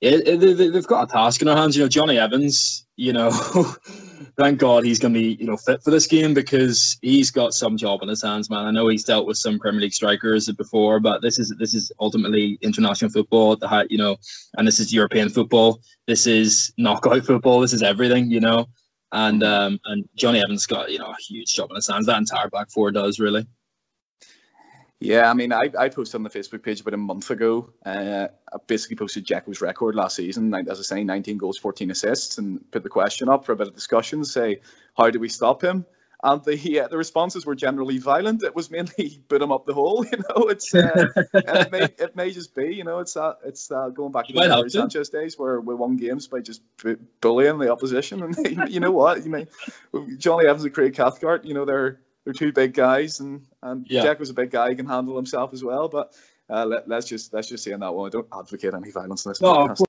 it, 0.00 0.26
it, 0.26 0.40
they- 0.40 0.68
they've 0.68 0.86
got 0.86 1.08
a 1.08 1.12
task 1.12 1.40
in 1.40 1.46
their 1.46 1.56
hands. 1.56 1.76
You 1.76 1.84
know, 1.84 1.88
Jonny 1.88 2.18
Evans, 2.18 2.86
you 2.96 3.12
know, 3.12 3.30
thank 4.36 4.58
God 4.58 4.84
he's 4.84 4.98
going 4.98 5.14
to 5.14 5.20
be, 5.20 5.34
you 5.38 5.46
know, 5.46 5.56
fit 5.56 5.82
for 5.84 5.92
this 5.92 6.06
game 6.08 6.34
because 6.34 6.98
he's 7.02 7.30
got 7.30 7.54
some 7.54 7.76
job 7.76 8.00
on 8.02 8.08
his 8.08 8.22
hands, 8.22 8.50
man. 8.50 8.66
I 8.66 8.72
know 8.72 8.88
he's 8.88 9.04
dealt 9.04 9.26
with 9.28 9.36
some 9.36 9.60
Premier 9.60 9.80
League 9.80 9.94
strikers 9.94 10.50
before, 10.50 10.98
but 10.98 11.22
this 11.22 11.38
is 11.38 11.54
this 11.58 11.74
is 11.74 11.92
ultimately 12.00 12.58
international 12.62 13.10
football. 13.12 13.52
at 13.52 13.60
The 13.60 13.68
high, 13.68 13.86
you 13.90 13.98
know, 13.98 14.16
and 14.58 14.66
this 14.66 14.80
is 14.80 14.92
European 14.92 15.28
football. 15.28 15.80
This 16.08 16.26
is 16.26 16.72
knockout 16.76 17.24
football. 17.24 17.60
This 17.60 17.72
is 17.72 17.82
everything, 17.82 18.30
you 18.30 18.40
know. 18.40 18.66
And 19.12 19.42
um, 19.42 19.78
and 19.84 20.08
Jonny 20.16 20.40
Evans 20.42 20.66
got 20.66 20.90
you 20.90 20.98
know 20.98 21.10
a 21.10 21.22
huge 21.22 21.54
job 21.54 21.70
on 21.70 21.76
his 21.76 21.88
hands. 21.88 22.06
That 22.06 22.18
entire 22.18 22.48
back 22.48 22.70
four 22.70 22.90
does 22.90 23.20
really. 23.20 23.46
yeah, 25.00 25.30
I 25.30 25.34
mean, 25.34 25.52
I, 25.52 25.68
I 25.78 25.88
posted 25.88 26.14
on 26.16 26.22
the 26.22 26.30
Facebook 26.30 26.62
page 26.62 26.80
about 26.80 26.94
a 26.94 26.98
month 26.98 27.30
ago. 27.30 27.70
Uh, 27.84 28.28
I 28.52 28.56
basically 28.66 28.96
posted 28.96 29.26
Dzeko's 29.26 29.60
record 29.60 29.94
last 29.94 30.16
season, 30.16 30.54
as 30.54 30.78
I 30.78 30.82
say, 30.82 31.04
19 31.04 31.38
goals, 31.38 31.58
14 31.58 31.90
assists, 31.90 32.38
and 32.38 32.64
put 32.70 32.84
the 32.84 32.88
question 32.88 33.28
up 33.28 33.44
for 33.44 33.52
a 33.52 33.56
bit 33.56 33.68
of 33.68 33.74
discussion. 33.74 34.24
Say, 34.24 34.60
how 34.96 35.10
do 35.10 35.18
we 35.18 35.28
stop 35.28 35.62
him? 35.62 35.84
And 36.24 36.44
the 36.44 36.80
uh, 36.80 36.88
the 36.88 36.96
responses 36.96 37.44
were 37.44 37.56
generally 37.56 37.98
violent. 37.98 38.44
It 38.44 38.54
was 38.54 38.70
mainly 38.70 39.20
put 39.28 39.42
him 39.42 39.50
up 39.50 39.66
the 39.66 39.74
hole. 39.74 40.04
You 40.12 40.18
know, 40.18 40.48
it's 40.48 40.72
uh, 40.74 41.06
and 41.32 41.58
it 41.58 41.72
may 41.72 41.82
it 41.82 42.14
may 42.14 42.30
just 42.30 42.54
be. 42.54 42.74
You 42.74 42.84
know, 42.84 43.00
it's 43.00 43.16
uh, 43.16 43.34
it's 43.44 43.70
uh, 43.72 43.88
going 43.88 44.12
back 44.12 44.26
to 44.28 44.32
the 44.32 44.68
Sanchez 44.68 45.08
days 45.08 45.38
where 45.38 45.60
we 45.60 45.74
won 45.74 45.96
games 45.96 46.28
by 46.28 46.40
just 46.40 46.62
bullying 47.20 47.58
the 47.58 47.72
opposition. 47.72 48.22
And 48.22 48.36
you 48.72 48.78
know 48.78 48.92
what? 48.92 49.24
You 49.24 49.30
mean 49.30 49.48
Jonny 50.18 50.46
Evans 50.46 50.64
and 50.64 50.72
Craig 50.72 50.94
Cathcart. 50.94 51.44
You 51.44 51.54
know, 51.54 51.64
they're 51.64 52.00
they're 52.24 52.34
two 52.34 52.52
big 52.52 52.74
guys, 52.74 53.18
and 53.20 53.46
and 53.62 53.86
Yeah. 53.88 54.02
Jack 54.02 54.20
was 54.20 54.30
a 54.30 54.34
big 54.34 54.50
guy. 54.50 54.70
He 54.70 54.76
can 54.76 54.86
handle 54.86 55.16
himself 55.16 55.52
as 55.52 55.64
well. 55.64 55.88
But 55.88 56.14
uh, 56.48 56.66
let, 56.66 56.88
let's 56.88 57.06
just 57.06 57.32
let's 57.32 57.48
just 57.48 57.64
say 57.64 57.72
on 57.72 57.80
that 57.80 57.92
one, 57.94 58.06
I 58.06 58.10
don't 58.10 58.28
advocate 58.32 58.74
any 58.74 58.90
violence 58.90 59.24
in 59.24 59.30
this. 59.30 59.40
No, 59.40 59.54
podcast. 59.54 59.82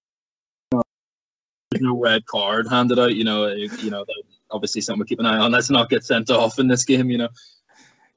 No 1.84 2.00
red 2.00 2.26
card 2.26 2.68
handed 2.68 2.98
out. 2.98 3.16
You 3.16 3.24
know, 3.26 3.48
you 3.48 3.90
know, 3.90 4.06
obviously 4.50 4.82
something 4.82 5.02
we 5.02 5.06
keep 5.06 5.20
an 5.20 5.26
eye 5.26 5.38
on. 5.38 5.52
Let's 5.52 5.70
not 5.70 5.90
get 5.90 6.04
sent 6.04 6.30
off 6.30 6.58
in 6.60 6.68
this 6.68 6.84
game. 6.86 7.10
You 7.10 7.18
know, 7.20 7.30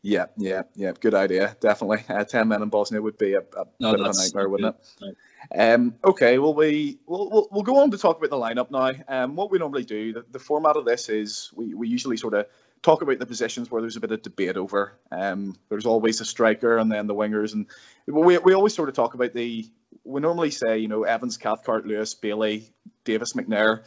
Yeah, 0.02 0.26
yeah, 0.36 0.62
yeah. 0.76 0.92
Good 1.00 1.14
idea. 1.14 1.56
Definitely. 1.60 2.04
Uh, 2.08 2.24
Ten 2.24 2.48
men 2.48 2.62
in 2.62 2.68
Bosnia 2.68 3.02
would 3.02 3.18
be 3.18 3.34
a, 3.34 3.40
a 3.40 3.64
No, 3.80 3.90
bit 3.92 4.00
of 4.00 4.14
a 4.14 4.18
nightmare, 4.18 4.48
wouldn't 4.48 4.76
good. 5.00 5.08
it? 5.08 5.16
Um, 5.58 5.94
okay, 6.04 6.38
well 6.38 6.54
we 6.54 6.98
we'll, 7.06 7.30
we'll 7.30 7.48
we'll 7.50 7.62
go 7.62 7.80
on 7.80 7.90
to 7.90 7.98
talk 7.98 8.18
about 8.18 8.30
the 8.30 8.36
lineup 8.36 8.70
now. 8.70 8.92
Um, 9.08 9.36
what 9.36 9.50
we 9.50 9.58
normally 9.58 9.84
do, 9.84 10.12
the, 10.12 10.24
the 10.30 10.38
format 10.38 10.76
of 10.76 10.84
this 10.84 11.08
is 11.08 11.50
we, 11.54 11.74
we 11.74 11.88
usually 11.88 12.16
sort 12.16 12.34
of 12.34 12.46
talk 12.82 13.02
about 13.02 13.18
the 13.18 13.26
positions 13.26 13.70
where 13.70 13.80
there's 13.80 13.96
a 13.96 14.00
bit 14.00 14.12
of 14.12 14.22
debate 14.22 14.56
over. 14.56 14.98
Um, 15.10 15.56
there's 15.68 15.86
always 15.86 16.20
a 16.20 16.24
striker 16.24 16.78
and 16.78 16.90
then 16.90 17.06
the 17.06 17.14
wingers, 17.14 17.52
and 17.54 17.66
we 18.06 18.38
we 18.38 18.54
always 18.54 18.74
sort 18.74 18.88
of 18.88 18.94
talk 18.94 19.14
about 19.14 19.34
the. 19.34 19.68
We 20.06 20.20
normally 20.20 20.50
say 20.50 20.78
you 20.78 20.88
know 20.88 21.02
Evans, 21.02 21.36
Cathcart, 21.36 21.86
Lewis, 21.86 22.14
Bailey, 22.14 22.72
Davis, 23.04 23.32
McNair. 23.32 23.82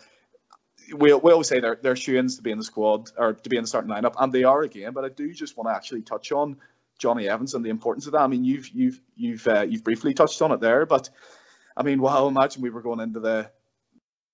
We, 0.93 1.13
we 1.13 1.31
always 1.31 1.47
say 1.47 1.59
they're 1.59 1.79
they're 1.81 1.95
shoo-ins 1.95 2.37
to 2.37 2.41
be 2.41 2.51
in 2.51 2.57
the 2.57 2.63
squad 2.63 3.09
or 3.17 3.33
to 3.33 3.49
be 3.49 3.57
in 3.57 3.63
the 3.63 3.67
starting 3.67 3.91
lineup, 3.91 4.15
and 4.19 4.33
they 4.33 4.43
are 4.43 4.61
again. 4.61 4.93
But 4.93 5.05
I 5.05 5.09
do 5.09 5.31
just 5.33 5.55
want 5.55 5.69
to 5.69 5.75
actually 5.75 6.01
touch 6.01 6.31
on 6.31 6.57
Jonny 6.97 7.29
Evans 7.29 7.53
and 7.53 7.63
the 7.63 7.69
importance 7.69 8.05
of 8.05 8.13
that. 8.13 8.21
I 8.21 8.27
mean, 8.27 8.43
you've 8.43 8.69
you've 8.69 8.99
you've 9.15 9.47
uh, 9.47 9.65
you've 9.69 9.83
briefly 9.83 10.13
touched 10.13 10.41
on 10.41 10.51
it 10.51 10.59
there, 10.59 10.85
but 10.85 11.09
I 11.77 11.83
mean, 11.83 12.01
wow! 12.01 12.27
Imagine 12.27 12.61
we 12.61 12.69
were 12.69 12.81
going 12.81 12.99
into 12.99 13.19
the 13.19 13.49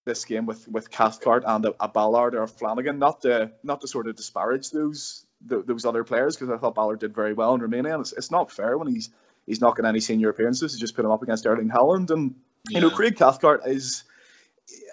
this 0.05 0.25
game 0.25 0.45
with 0.45 0.67
with 0.67 0.89
Cathcart 0.89 1.43
and 1.45 1.65
a, 1.65 1.75
a 1.79 1.87
Ballard 1.87 2.35
or 2.35 2.43
a 2.43 2.47
Flanagan. 2.47 2.99
Not 2.99 3.21
to 3.21 3.51
not 3.63 3.81
to 3.81 3.87
sort 3.87 4.07
of 4.07 4.15
disparage 4.15 4.71
those 4.71 5.25
th 5.47 5.65
those 5.65 5.85
other 5.85 6.03
players 6.03 6.35
because 6.35 6.49
I 6.49 6.57
thought 6.57 6.75
Ballard 6.75 6.99
did 6.99 7.13
very 7.13 7.33
well 7.33 7.53
in 7.55 7.61
Romania. 7.61 7.93
And 7.93 8.01
it's, 8.01 8.13
it's 8.13 8.31
not 8.31 8.51
fair 8.51 8.77
when 8.77 8.87
he's 8.87 9.09
he's 9.45 9.61
not 9.61 9.75
getting 9.75 9.89
any 9.89 9.99
senior 9.99 10.29
appearances 10.29 10.73
to 10.73 10.79
just 10.79 10.95
put 10.95 11.05
him 11.05 11.11
up 11.11 11.23
against 11.23 11.45
Erling 11.45 11.69
Haaland. 11.69 12.09
And 12.11 12.35
you 12.69 12.81
know, 12.81 12.89
Craig 12.89 13.15
Cathcart 13.17 13.61
is. 13.65 14.03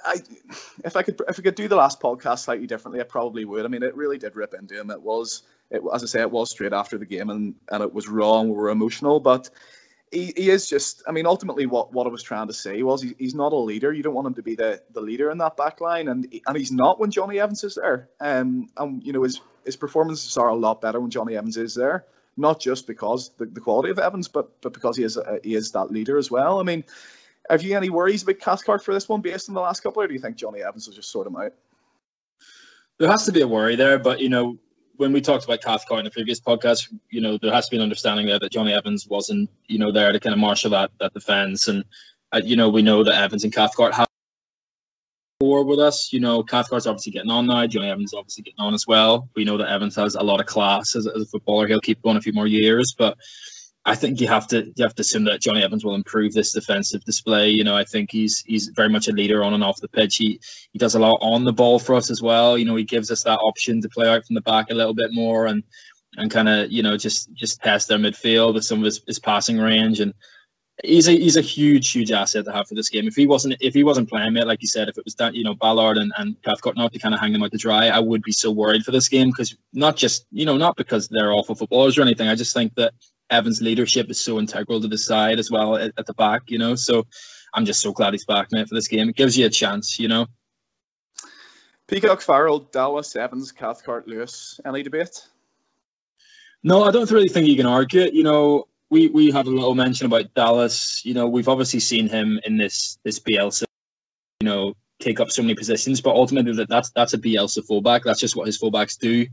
I, 0.04 0.16
if 0.84 0.96
I 0.96 1.02
could, 1.02 1.20
if 1.28 1.38
I 1.38 1.42
could 1.42 1.54
do 1.54 1.68
the 1.68 1.76
last 1.76 2.00
podcast 2.00 2.40
slightly 2.40 2.66
differently, 2.66 3.00
I 3.00 3.04
probably 3.04 3.44
would. 3.44 3.64
I 3.64 3.68
mean, 3.68 3.82
it 3.82 3.96
really 3.96 4.18
did 4.18 4.36
rip 4.36 4.52
into 4.52 4.78
him. 4.78 4.90
It 4.90 5.00
was, 5.00 5.42
it, 5.70 5.80
as 5.94 6.02
I 6.02 6.06
say, 6.06 6.20
it 6.20 6.30
was 6.30 6.50
straight 6.50 6.72
after 6.72 6.98
the 6.98 7.06
game, 7.06 7.30
and, 7.30 7.54
and 7.70 7.82
it 7.82 7.94
was 7.94 8.08
wrong. 8.08 8.48
We 8.48 8.54
were 8.54 8.68
emotional, 8.68 9.20
but 9.20 9.48
he, 10.10 10.32
he 10.36 10.50
is 10.50 10.68
just. 10.68 11.02
I 11.06 11.12
mean, 11.12 11.24
ultimately, 11.24 11.66
what, 11.66 11.92
what 11.92 12.06
I 12.06 12.10
was 12.10 12.22
trying 12.22 12.48
to 12.48 12.52
say 12.52 12.82
was 12.82 13.00
he, 13.00 13.14
he's 13.18 13.34
not 13.34 13.52
a 13.52 13.56
leader. 13.56 13.92
You 13.92 14.02
don't 14.02 14.14
want 14.14 14.26
him 14.26 14.34
to 14.34 14.42
be 14.42 14.56
the, 14.56 14.82
the 14.90 15.00
leader 15.00 15.30
in 15.30 15.38
that 15.38 15.56
back 15.56 15.80
line, 15.80 16.08
and 16.08 16.26
and 16.46 16.56
he's 16.56 16.72
not 16.72 17.00
when 17.00 17.10
Jonny 17.10 17.40
Evans 17.40 17.64
is 17.64 17.76
there. 17.76 18.08
Um, 18.20 18.68
and 18.76 19.02
you 19.02 19.12
know 19.12 19.22
his 19.22 19.40
his 19.64 19.76
performances 19.76 20.36
are 20.36 20.48
a 20.48 20.54
lot 20.54 20.80
better 20.80 21.00
when 21.00 21.10
Jonny 21.10 21.36
Evans 21.36 21.56
is 21.56 21.74
there. 21.74 22.04
Not 22.36 22.60
just 22.60 22.86
because 22.86 23.30
the, 23.38 23.46
the 23.46 23.60
quality 23.60 23.90
of 23.90 23.98
Evans, 23.98 24.28
but 24.28 24.60
but 24.62 24.72
because 24.72 24.96
he 24.96 25.04
is 25.04 25.16
a, 25.16 25.38
he 25.42 25.54
is 25.54 25.70
that 25.72 25.90
leader 25.90 26.16
as 26.16 26.30
well. 26.30 26.60
I 26.60 26.62
mean, 26.62 26.82
have 27.50 27.62
you 27.62 27.76
any 27.76 27.90
worries 27.90 28.22
about 28.22 28.40
Cathcart 28.40 28.82
for 28.82 28.94
this 28.94 29.08
one 29.08 29.20
based 29.20 29.48
on 29.48 29.54
the 29.54 29.60
last 29.60 29.80
couple, 29.80 30.02
or 30.02 30.08
do 30.08 30.14
you 30.14 30.20
think 30.20 30.36
Jonny 30.36 30.62
Evans 30.62 30.86
will 30.86 30.94
just 30.94 31.10
sort 31.10 31.26
him 31.26 31.36
out? 31.36 31.52
there 32.98 33.10
has 33.10 33.24
to 33.26 33.32
be 33.32 33.40
a 33.40 33.48
worry 33.48 33.76
there, 33.76 33.98
but 33.98 34.20
you 34.20 34.28
know, 34.28 34.56
when 34.96 35.12
we 35.12 35.20
talked 35.20 35.44
about 35.44 35.60
Cathcart 35.60 35.98
in 35.98 36.04
the 36.04 36.10
previous 36.10 36.40
podcast, 36.40 36.94
you 37.10 37.20
know, 37.20 37.36
there 37.36 37.52
has 37.52 37.66
to 37.66 37.70
be 37.72 37.76
an 37.76 37.82
understanding 37.82 38.26
there 38.26 38.38
that 38.38 38.52
Jonny 38.52 38.72
Evans 38.72 39.08
wasn't, 39.08 39.50
you 39.66 39.78
know, 39.78 39.90
there 39.90 40.12
to 40.12 40.20
kind 40.20 40.32
of 40.32 40.38
marshal 40.38 40.70
that 40.70 40.92
that 41.00 41.12
defense, 41.12 41.68
and 41.68 41.84
uh, 42.32 42.40
you 42.44 42.56
know, 42.56 42.68
we 42.68 42.82
know 42.82 43.02
that 43.02 43.20
Evans 43.20 43.44
and 43.44 43.52
Cathcart 43.52 43.94
have 43.94 44.06
four 45.42 45.64
with 45.64 45.80
us. 45.80 46.12
You 46.12 46.20
know, 46.20 46.44
Cathcart's 46.44 46.86
obviously 46.86 47.10
getting 47.10 47.32
on 47.32 47.48
now. 47.48 47.66
Jonny 47.66 47.90
Evans 47.90 48.14
obviously 48.14 48.44
getting 48.44 48.60
on 48.60 48.74
as 48.74 48.86
well. 48.86 49.28
We 49.34 49.44
know 49.44 49.56
that 49.56 49.68
Evans 49.68 49.96
has 49.96 50.14
a 50.14 50.22
lot 50.22 50.38
of 50.38 50.46
class 50.46 50.94
as, 50.94 51.08
a- 51.08 51.16
as 51.16 51.22
a 51.22 51.26
footballer. 51.26 51.66
He'll 51.66 51.80
keep 51.80 52.00
going 52.00 52.16
a 52.16 52.20
few 52.20 52.32
more 52.32 52.46
years, 52.46 52.94
but 52.96 53.18
I 53.84 53.96
think 53.96 54.20
you 54.20 54.28
have 54.28 54.46
to 54.48 54.66
you 54.66 54.84
have 54.84 54.94
to 54.94 55.00
assume 55.00 55.24
that 55.24 55.40
Jonny 55.40 55.64
Evans 55.64 55.84
will 55.84 55.96
improve 55.96 56.32
this 56.32 56.52
defensive 56.52 57.04
display. 57.04 57.50
You 57.50 57.64
know, 57.64 57.74
I 57.74 57.82
think 57.82 58.12
he's 58.12 58.38
he's 58.46 58.68
very 58.68 58.88
much 58.88 59.08
a 59.08 59.12
leader 59.12 59.42
on 59.42 59.52
and 59.52 59.64
off 59.64 59.80
the 59.80 59.88
pitch. 59.88 60.14
He 60.14 60.38
he 60.72 60.78
does 60.78 60.94
a 60.94 61.00
lot 61.00 61.18
on 61.20 61.42
the 61.42 61.52
ball 61.52 61.80
for 61.80 61.96
us 61.96 62.08
as 62.08 62.22
well. 62.22 62.56
You 62.56 62.64
know, 62.64 62.76
he 62.76 62.84
gives 62.84 63.10
us 63.10 63.24
that 63.24 63.40
option 63.40 63.82
to 63.82 63.88
play 63.88 64.08
out 64.08 64.24
from 64.24 64.34
the 64.34 64.42
back 64.42 64.70
a 64.70 64.74
little 64.74 64.94
bit 64.94 65.10
more 65.10 65.46
and 65.46 65.64
and 66.18 66.30
kind 66.30 66.48
of 66.48 66.70
you 66.70 66.84
know 66.84 66.96
just 66.96 67.32
just 67.32 67.60
test 67.62 67.88
their 67.88 67.98
midfield 67.98 68.54
with 68.54 68.64
some 68.64 68.78
of 68.78 68.84
his, 68.84 69.02
his 69.08 69.18
passing 69.18 69.58
range 69.58 69.98
and 69.98 70.14
he's 70.84 71.08
a 71.08 71.12
he's 71.12 71.36
a 71.36 71.40
huge 71.40 71.90
huge 71.90 72.10
asset 72.10 72.44
to 72.44 72.52
have 72.52 72.68
for 72.68 72.74
this 72.74 72.88
game. 72.88 73.06
If 73.06 73.14
he 73.14 73.26
wasn't 73.26 73.56
if 73.60 73.74
he 73.74 73.84
wasn't 73.84 74.08
playing 74.08 74.36
it 74.36 74.46
like 74.46 74.62
you 74.62 74.68
said, 74.68 74.88
if 74.88 74.98
it 74.98 75.04
was 75.04 75.14
that 75.16 75.34
you 75.34 75.44
know 75.44 75.54
Ballard 75.54 75.98
and 75.98 76.12
and 76.16 76.40
Cathcart 76.42 76.76
not 76.76 76.92
to 76.92 76.98
kind 76.98 77.14
of 77.14 77.20
hang 77.20 77.32
them 77.32 77.42
out 77.42 77.52
to 77.52 77.58
dry, 77.58 77.88
I 77.88 77.98
would 77.98 78.22
be 78.22 78.32
so 78.32 78.50
worried 78.50 78.84
for 78.84 78.90
this 78.90 79.08
game 79.08 79.28
because 79.28 79.56
not 79.72 79.96
just 79.96 80.26
you 80.30 80.46
know 80.46 80.56
not 80.56 80.76
because 80.76 81.08
they're 81.08 81.32
awful 81.32 81.54
footballers 81.54 81.98
or 81.98 82.02
anything. 82.02 82.28
I 82.28 82.34
just 82.34 82.54
think 82.54 82.74
that 82.76 82.94
Evans' 83.30 83.62
leadership 83.62 84.10
is 84.10 84.20
so 84.20 84.38
integral 84.38 84.80
to 84.80 84.88
the 84.88 84.98
side 84.98 85.38
as 85.38 85.50
well 85.50 85.76
at, 85.76 85.92
at 85.96 86.06
the 86.06 86.14
back. 86.14 86.42
You 86.46 86.58
know, 86.58 86.74
so 86.74 87.06
I'm 87.54 87.64
just 87.64 87.80
so 87.80 87.92
glad 87.92 88.14
he's 88.14 88.24
back, 88.24 88.48
mate, 88.52 88.68
for 88.68 88.74
this 88.74 88.88
game. 88.88 89.08
It 89.08 89.16
gives 89.16 89.36
you 89.36 89.46
a 89.46 89.50
chance, 89.50 89.98
you 89.98 90.08
know. 90.08 90.26
Peacock, 91.88 92.22
Farrell, 92.22 92.60
Dallas, 92.60 93.14
Evans, 93.16 93.52
Cathcart, 93.52 94.08
Lewis. 94.08 94.58
Any 94.64 94.82
debate? 94.82 95.26
No, 96.62 96.84
I 96.84 96.90
don't 96.90 97.10
really 97.10 97.28
think 97.28 97.48
you 97.48 97.56
can 97.56 97.66
argue 97.66 98.00
it. 98.00 98.14
You 98.14 98.22
know, 98.22 98.66
we 98.92 99.08
we 99.08 99.30
had 99.30 99.46
a 99.46 99.50
little 99.50 99.74
mention 99.74 100.06
about 100.06 100.32
Dallas. 100.34 101.02
You 101.02 101.14
know, 101.14 101.26
we've 101.26 101.48
obviously 101.48 101.80
seen 101.80 102.08
him 102.08 102.38
in 102.44 102.58
this 102.58 102.98
this 103.04 103.18
Bielsa, 103.18 103.64
you 104.40 104.48
know, 104.48 104.74
take 105.00 105.18
up 105.18 105.30
so 105.30 105.40
many 105.40 105.54
positions, 105.54 106.02
but 106.02 106.14
ultimately 106.14 106.52
that 106.52 106.68
that's 106.68 106.90
that's 106.90 107.14
a 107.14 107.18
Bielsa 107.18 107.66
fullback. 107.66 108.04
That's 108.04 108.20
just 108.20 108.36
what 108.36 108.46
his 108.46 108.60
fullbacks 108.60 108.98
do. 108.98 109.26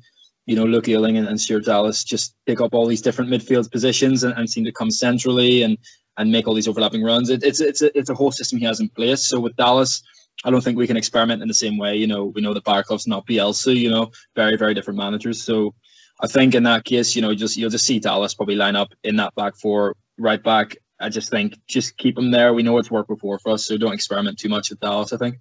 You 0.46 0.56
know, 0.56 0.64
Luke 0.64 0.88
Ayling 0.88 1.18
and, 1.18 1.28
and 1.28 1.40
Stuart 1.40 1.66
Dallas 1.66 2.06
just 2.06 2.36
pick 2.48 2.62
up 2.62 2.74
all 2.74 2.88
these 2.88 3.02
different 3.02 3.30
midfield 3.30 3.70
positions 3.70 4.24
and, 4.24 4.34
and 4.36 4.50
seem 4.50 4.64
to 4.64 4.72
come 4.72 4.90
centrally 4.90 5.64
and 5.64 5.78
and 6.18 6.32
make 6.32 6.48
all 6.48 6.54
these 6.54 6.70
overlapping 6.70 7.04
runs. 7.04 7.30
It, 7.30 7.44
it's 7.44 7.60
it's 7.60 7.82
a, 7.82 7.96
it's 7.98 8.10
a 8.10 8.16
whole 8.16 8.32
system 8.32 8.60
he 8.60 8.66
has 8.66 8.80
in 8.80 8.88
place. 8.88 9.28
So 9.28 9.42
with 9.42 9.58
Dallas, 9.58 10.02
I 10.46 10.52
don't 10.52 10.64
think 10.64 10.78
we 10.78 10.88
can 10.88 10.96
experiment 10.96 11.42
in 11.42 11.50
the 11.50 11.54
same 11.54 11.78
way. 11.78 11.98
You 11.98 12.08
know, 12.08 12.32
we 12.34 12.42
know 12.42 12.54
that 12.54 12.64
Baraclough's 12.64 13.08
not 13.08 13.28
Bielsa. 13.28 13.76
You 13.76 13.90
know, 13.90 14.12
very 14.38 14.56
very 14.56 14.74
different 14.74 14.98
managers. 14.98 15.44
So 15.44 15.76
I 16.22 16.28
think 16.28 16.54
in 16.56 16.64
that 16.64 16.84
case, 16.84 17.16
you 17.16 17.22
know, 17.22 17.34
just 17.34 17.58
you'll 17.58 17.70
just 17.70 17.86
see 17.86 18.00
Dallas 18.00 18.34
probably 18.34 18.56
line 18.56 18.76
up 18.76 18.90
in 19.04 19.16
that 19.18 19.34
back 19.36 19.56
four, 19.56 19.96
right 20.18 20.42
back. 20.42 20.76
I 21.00 21.10
just 21.10 21.30
think 21.30 21.58
just 21.68 21.98
keep 21.98 22.18
him 22.18 22.32
there. 22.32 22.54
We 22.54 22.64
know 22.64 22.78
it's 22.78 22.92
worked 22.92 23.08
before 23.08 23.40
for 23.40 23.54
us, 23.54 23.66
so 23.66 23.78
don't 23.78 23.94
experiment 23.94 24.38
too 24.38 24.50
much 24.50 24.70
with 24.70 24.80
Dallas. 24.82 25.14
I 25.14 25.18
think. 25.18 25.40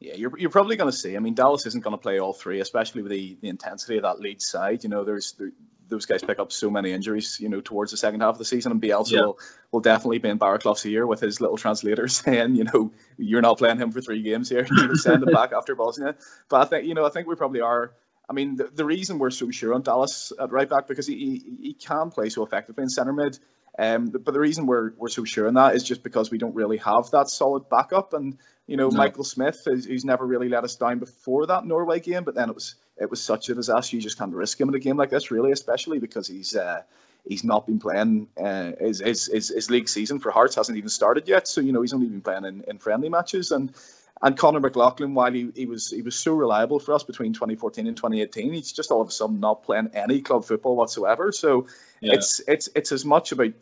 Yeah, 0.00 0.14
you're, 0.14 0.38
you're 0.38 0.50
probably 0.50 0.76
going 0.76 0.90
to 0.90 0.96
see. 0.96 1.16
I 1.16 1.18
mean, 1.18 1.34
Dallas 1.34 1.66
isn't 1.66 1.82
going 1.82 1.94
to 1.94 1.98
play 2.00 2.20
all 2.20 2.32
three, 2.32 2.60
especially 2.60 3.02
with 3.02 3.10
the, 3.10 3.36
the 3.42 3.48
intensity 3.48 3.96
of 3.96 4.04
that 4.04 4.20
lead 4.20 4.40
side. 4.40 4.84
You 4.84 4.90
know, 4.90 5.02
there's 5.02 5.32
there, 5.32 5.50
those 5.88 6.06
guys 6.06 6.22
pick 6.22 6.38
up 6.38 6.52
so 6.52 6.70
many 6.70 6.92
injuries, 6.92 7.38
you 7.40 7.48
know, 7.48 7.60
towards 7.60 7.90
the 7.90 7.96
second 7.96 8.20
half 8.20 8.34
of 8.34 8.38
the 8.38 8.44
season, 8.44 8.70
and 8.70 8.80
Bielsa 8.80 9.10
Yeah. 9.12 9.20
will, 9.22 9.38
will 9.72 9.80
definitely 9.80 10.18
be 10.18 10.28
in 10.28 10.38
Baraclough's 10.38 10.86
ear 10.86 11.06
with 11.06 11.18
his 11.20 11.40
little 11.40 11.56
translator 11.56 12.06
saying, 12.22 12.54
you 12.54 12.62
know, 12.64 12.92
you're 13.16 13.42
not 13.42 13.58
playing 13.58 13.78
him 13.78 13.90
for 13.90 14.00
three 14.00 14.22
games 14.22 14.48
here. 14.48 14.68
You 14.76 14.94
send 14.96 15.24
him 15.24 15.32
back 15.32 15.50
after 15.52 15.74
Bosnia. 15.74 16.14
But 16.48 16.60
I 16.60 16.64
think, 16.66 16.86
you 16.86 16.94
know, 16.94 17.04
I 17.04 17.10
think 17.10 17.26
we 17.26 17.34
probably 17.34 17.60
are 17.60 17.92
I 18.28 18.34
mean, 18.34 18.56
the, 18.56 18.64
the 18.64 18.84
reason 18.84 19.18
we're 19.18 19.30
so 19.30 19.50
sure 19.50 19.74
on 19.74 19.82
Dallas 19.82 20.32
at 20.38 20.52
right 20.52 20.68
back 20.68 20.86
because 20.86 21.06
he, 21.06 21.16
he, 21.16 21.68
he 21.68 21.72
can 21.74 22.10
play 22.10 22.28
so 22.28 22.44
effectively 22.44 22.82
in 22.82 22.88
centre 22.88 23.12
mid. 23.12 23.38
Um, 23.78 24.06
but 24.06 24.34
the 24.34 24.40
reason 24.40 24.66
we're 24.66 24.92
we're 24.96 25.08
so 25.08 25.24
sure 25.24 25.46
in 25.46 25.54
that 25.54 25.76
is 25.76 25.84
just 25.84 26.02
because 26.02 26.30
we 26.30 26.38
don't 26.38 26.54
really 26.54 26.78
have 26.78 27.10
that 27.12 27.28
solid 27.28 27.68
backup. 27.68 28.12
And 28.12 28.36
you 28.66 28.76
know, 28.76 28.88
no. 28.88 28.96
Michael 28.96 29.24
Smith, 29.24 29.62
is, 29.66 29.86
who's 29.86 30.04
never 30.04 30.26
really 30.26 30.48
let 30.48 30.64
us 30.64 30.74
down 30.74 30.98
before 30.98 31.46
that 31.46 31.64
Norway 31.64 32.00
game, 32.00 32.24
but 32.24 32.34
then 32.34 32.50
it 32.50 32.54
was 32.54 32.74
it 32.96 33.08
was 33.08 33.22
such 33.22 33.48
a 33.48 33.54
disaster. 33.54 33.96
You 33.96 34.02
just 34.02 34.18
can't 34.18 34.34
risk 34.34 34.60
him 34.60 34.68
in 34.68 34.74
a 34.74 34.80
game 34.80 34.96
like 34.96 35.10
this, 35.10 35.30
really, 35.30 35.52
especially 35.52 36.00
because 36.00 36.26
he's 36.26 36.56
uh, 36.56 36.82
he's 37.26 37.44
not 37.44 37.66
been 37.66 37.78
playing. 37.78 38.26
Uh, 38.36 38.72
his, 38.80 38.98
his, 38.98 39.26
his 39.26 39.48
his 39.48 39.70
league 39.70 39.88
season 39.88 40.18
for 40.18 40.32
Hearts 40.32 40.56
hasn't 40.56 40.76
even 40.76 40.90
started 40.90 41.28
yet, 41.28 41.46
so 41.46 41.60
you 41.60 41.72
know 41.72 41.80
he's 41.80 41.94
only 41.94 42.08
been 42.08 42.20
playing 42.20 42.44
in, 42.44 42.64
in 42.66 42.78
friendly 42.78 43.08
matches 43.08 43.52
and. 43.52 43.72
And 44.20 44.36
Conor 44.36 44.60
McLaughlin, 44.60 45.14
while 45.14 45.32
he, 45.32 45.50
he 45.54 45.66
was 45.66 45.90
he 45.90 46.02
was 46.02 46.16
so 46.16 46.34
reliable 46.34 46.80
for 46.80 46.92
us 46.94 47.04
between 47.04 47.32
2014 47.32 47.86
and 47.86 47.96
2018, 47.96 48.52
he's 48.52 48.72
just 48.72 48.90
all 48.90 49.00
of 49.00 49.08
a 49.08 49.12
sudden 49.12 49.38
not 49.38 49.62
playing 49.62 49.90
any 49.94 50.20
club 50.20 50.44
football 50.44 50.76
whatsoever. 50.76 51.30
So 51.30 51.68
yeah. 52.00 52.14
it's 52.14 52.40
it's 52.48 52.68
it's 52.74 52.90
as 52.90 53.04
much 53.04 53.30
about 53.32 53.52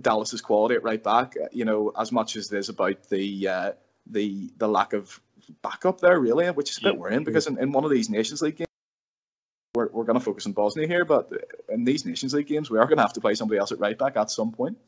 Dallas's 0.00 0.40
quality 0.40 0.76
at 0.76 0.84
right 0.84 1.02
back, 1.02 1.34
you 1.52 1.64
know, 1.64 1.92
as 1.98 2.12
much 2.12 2.36
as 2.36 2.52
it 2.52 2.58
is 2.58 2.68
about 2.68 3.08
the 3.08 3.48
uh, 3.48 3.72
the 4.06 4.50
the 4.56 4.68
lack 4.68 4.92
of 4.92 5.20
backup 5.62 6.00
there, 6.00 6.18
really, 6.18 6.46
which 6.50 6.70
is 6.70 6.78
a 6.78 6.82
bit 6.82 6.94
yeah, 6.94 7.00
worrying 7.00 7.24
because 7.24 7.46
in, 7.46 7.58
in 7.58 7.72
one 7.72 7.84
of 7.84 7.90
these 7.90 8.08
Nations 8.08 8.42
League 8.42 8.56
games, 8.56 8.68
we're, 9.74 9.88
we're 9.92 10.04
going 10.04 10.18
to 10.18 10.24
focus 10.24 10.46
on 10.46 10.52
Bosnia 10.52 10.86
here, 10.86 11.04
but 11.04 11.32
in 11.68 11.84
these 11.84 12.04
Nations 12.04 12.34
League 12.34 12.46
games, 12.46 12.70
we 12.70 12.78
are 12.78 12.86
going 12.86 12.96
to 12.96 13.02
have 13.02 13.12
to 13.14 13.20
play 13.20 13.34
somebody 13.34 13.58
else 13.58 13.72
at 13.72 13.78
right 13.78 13.96
back 13.96 14.16
at 14.16 14.30
some 14.30 14.52
point. 14.52 14.78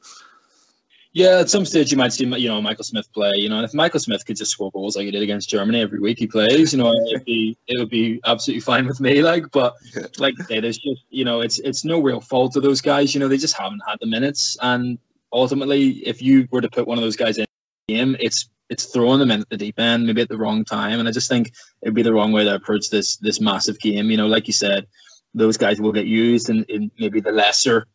Yeah, 1.19 1.41
at 1.41 1.51
some 1.51 1.65
stage 1.65 1.91
you 1.91 1.99
might 1.99 2.13
see, 2.13 2.25
you 2.25 2.49
know, 2.49 2.63
Michael 2.63 2.85
Smith 2.85 3.13
play. 3.13 3.33
You 3.35 3.49
know, 3.49 3.57
and 3.57 3.65
if 3.65 3.75
Michael 3.75 3.99
Smith 3.99 4.25
could 4.25 4.37
just 4.37 4.53
score 4.53 4.71
goals 4.71 4.97
like 4.97 5.05
he 5.05 5.11
did 5.11 5.21
against 5.21 5.49
Germany 5.49 5.81
every 5.81 5.99
week 5.99 6.17
he 6.17 6.29
plays, 6.29 6.73
you 6.73 6.79
know, 6.79 6.93
it'd 6.93 7.25
be 7.25 7.59
it 7.67 7.77
would 7.77 7.91
be 7.91 8.21
absolutely 8.25 8.61
fine 8.61 8.87
with 8.87 9.01
me. 9.01 9.21
Like, 9.21 9.51
but 9.51 9.75
like 10.19 10.35
I 10.39 10.45
say, 10.45 10.61
there's 10.61 10.79
just 10.79 11.03
you 11.11 11.25
know, 11.25 11.41
it's 11.41 11.59
it's 11.59 11.85
no 11.85 12.01
real 12.01 12.21
fault 12.21 12.55
of 12.55 12.63
those 12.63 12.81
guys. 12.81 13.15
You 13.15 13.19
know, 13.19 13.27
they 13.27 13.37
just 13.37 13.57
haven't 13.57 13.83
had 13.85 13.97
the 14.01 14.07
minutes, 14.07 14.57
and 14.63 14.97
ultimately, 15.33 16.07
if 16.07 16.23
you 16.23 16.47
were 16.53 16.61
to 16.61 16.71
put 16.71 16.87
one 16.87 16.99
of 16.99 17.03
those 17.03 17.17
guys 17.17 17.37
in 17.37 17.47
the 17.89 17.95
game, 17.97 18.17
it's 18.21 18.49
it's 18.69 18.85
throwing 18.85 19.19
them 19.19 19.33
in 19.33 19.41
at 19.41 19.49
the 19.49 19.57
deep 19.57 19.81
end, 19.81 20.07
maybe 20.07 20.23
at 20.23 20.29
the 20.29 20.39
wrong 20.39 20.65
time. 20.65 21.01
And 21.01 21.09
I 21.09 21.11
just 21.11 21.29
think 21.29 21.51
it'd 21.83 21.97
be 21.97 22.03
the 22.03 22.15
wrong 22.15 22.31
way 22.31 22.45
to 22.45 22.55
approach 22.55 22.91
this 22.91 23.17
this 23.17 23.41
massive 23.41 23.81
game. 23.81 24.09
You 24.13 24.19
know, 24.19 24.29
like 24.29 24.47
you 24.47 24.53
said, 24.53 24.87
those 25.35 25.57
guys 25.57 25.81
will 25.81 25.91
get 25.91 26.07
used 26.07 26.49
in, 26.49 26.63
in 26.69 26.93
maybe 26.97 27.21
the 27.21 27.33
lesser 27.33 27.89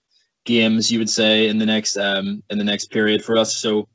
games 0.46 0.91
you 0.91 1.00
would 1.00 1.10
say 1.10 1.48
in 1.48 1.58
the 1.58 1.66
next 1.66 1.98
um 1.98 2.44
in 2.50 2.58
the 2.58 2.64
next 2.64 2.91
period 2.91 3.24
for 3.24 3.38
us. 3.38 3.56
So 3.56 3.88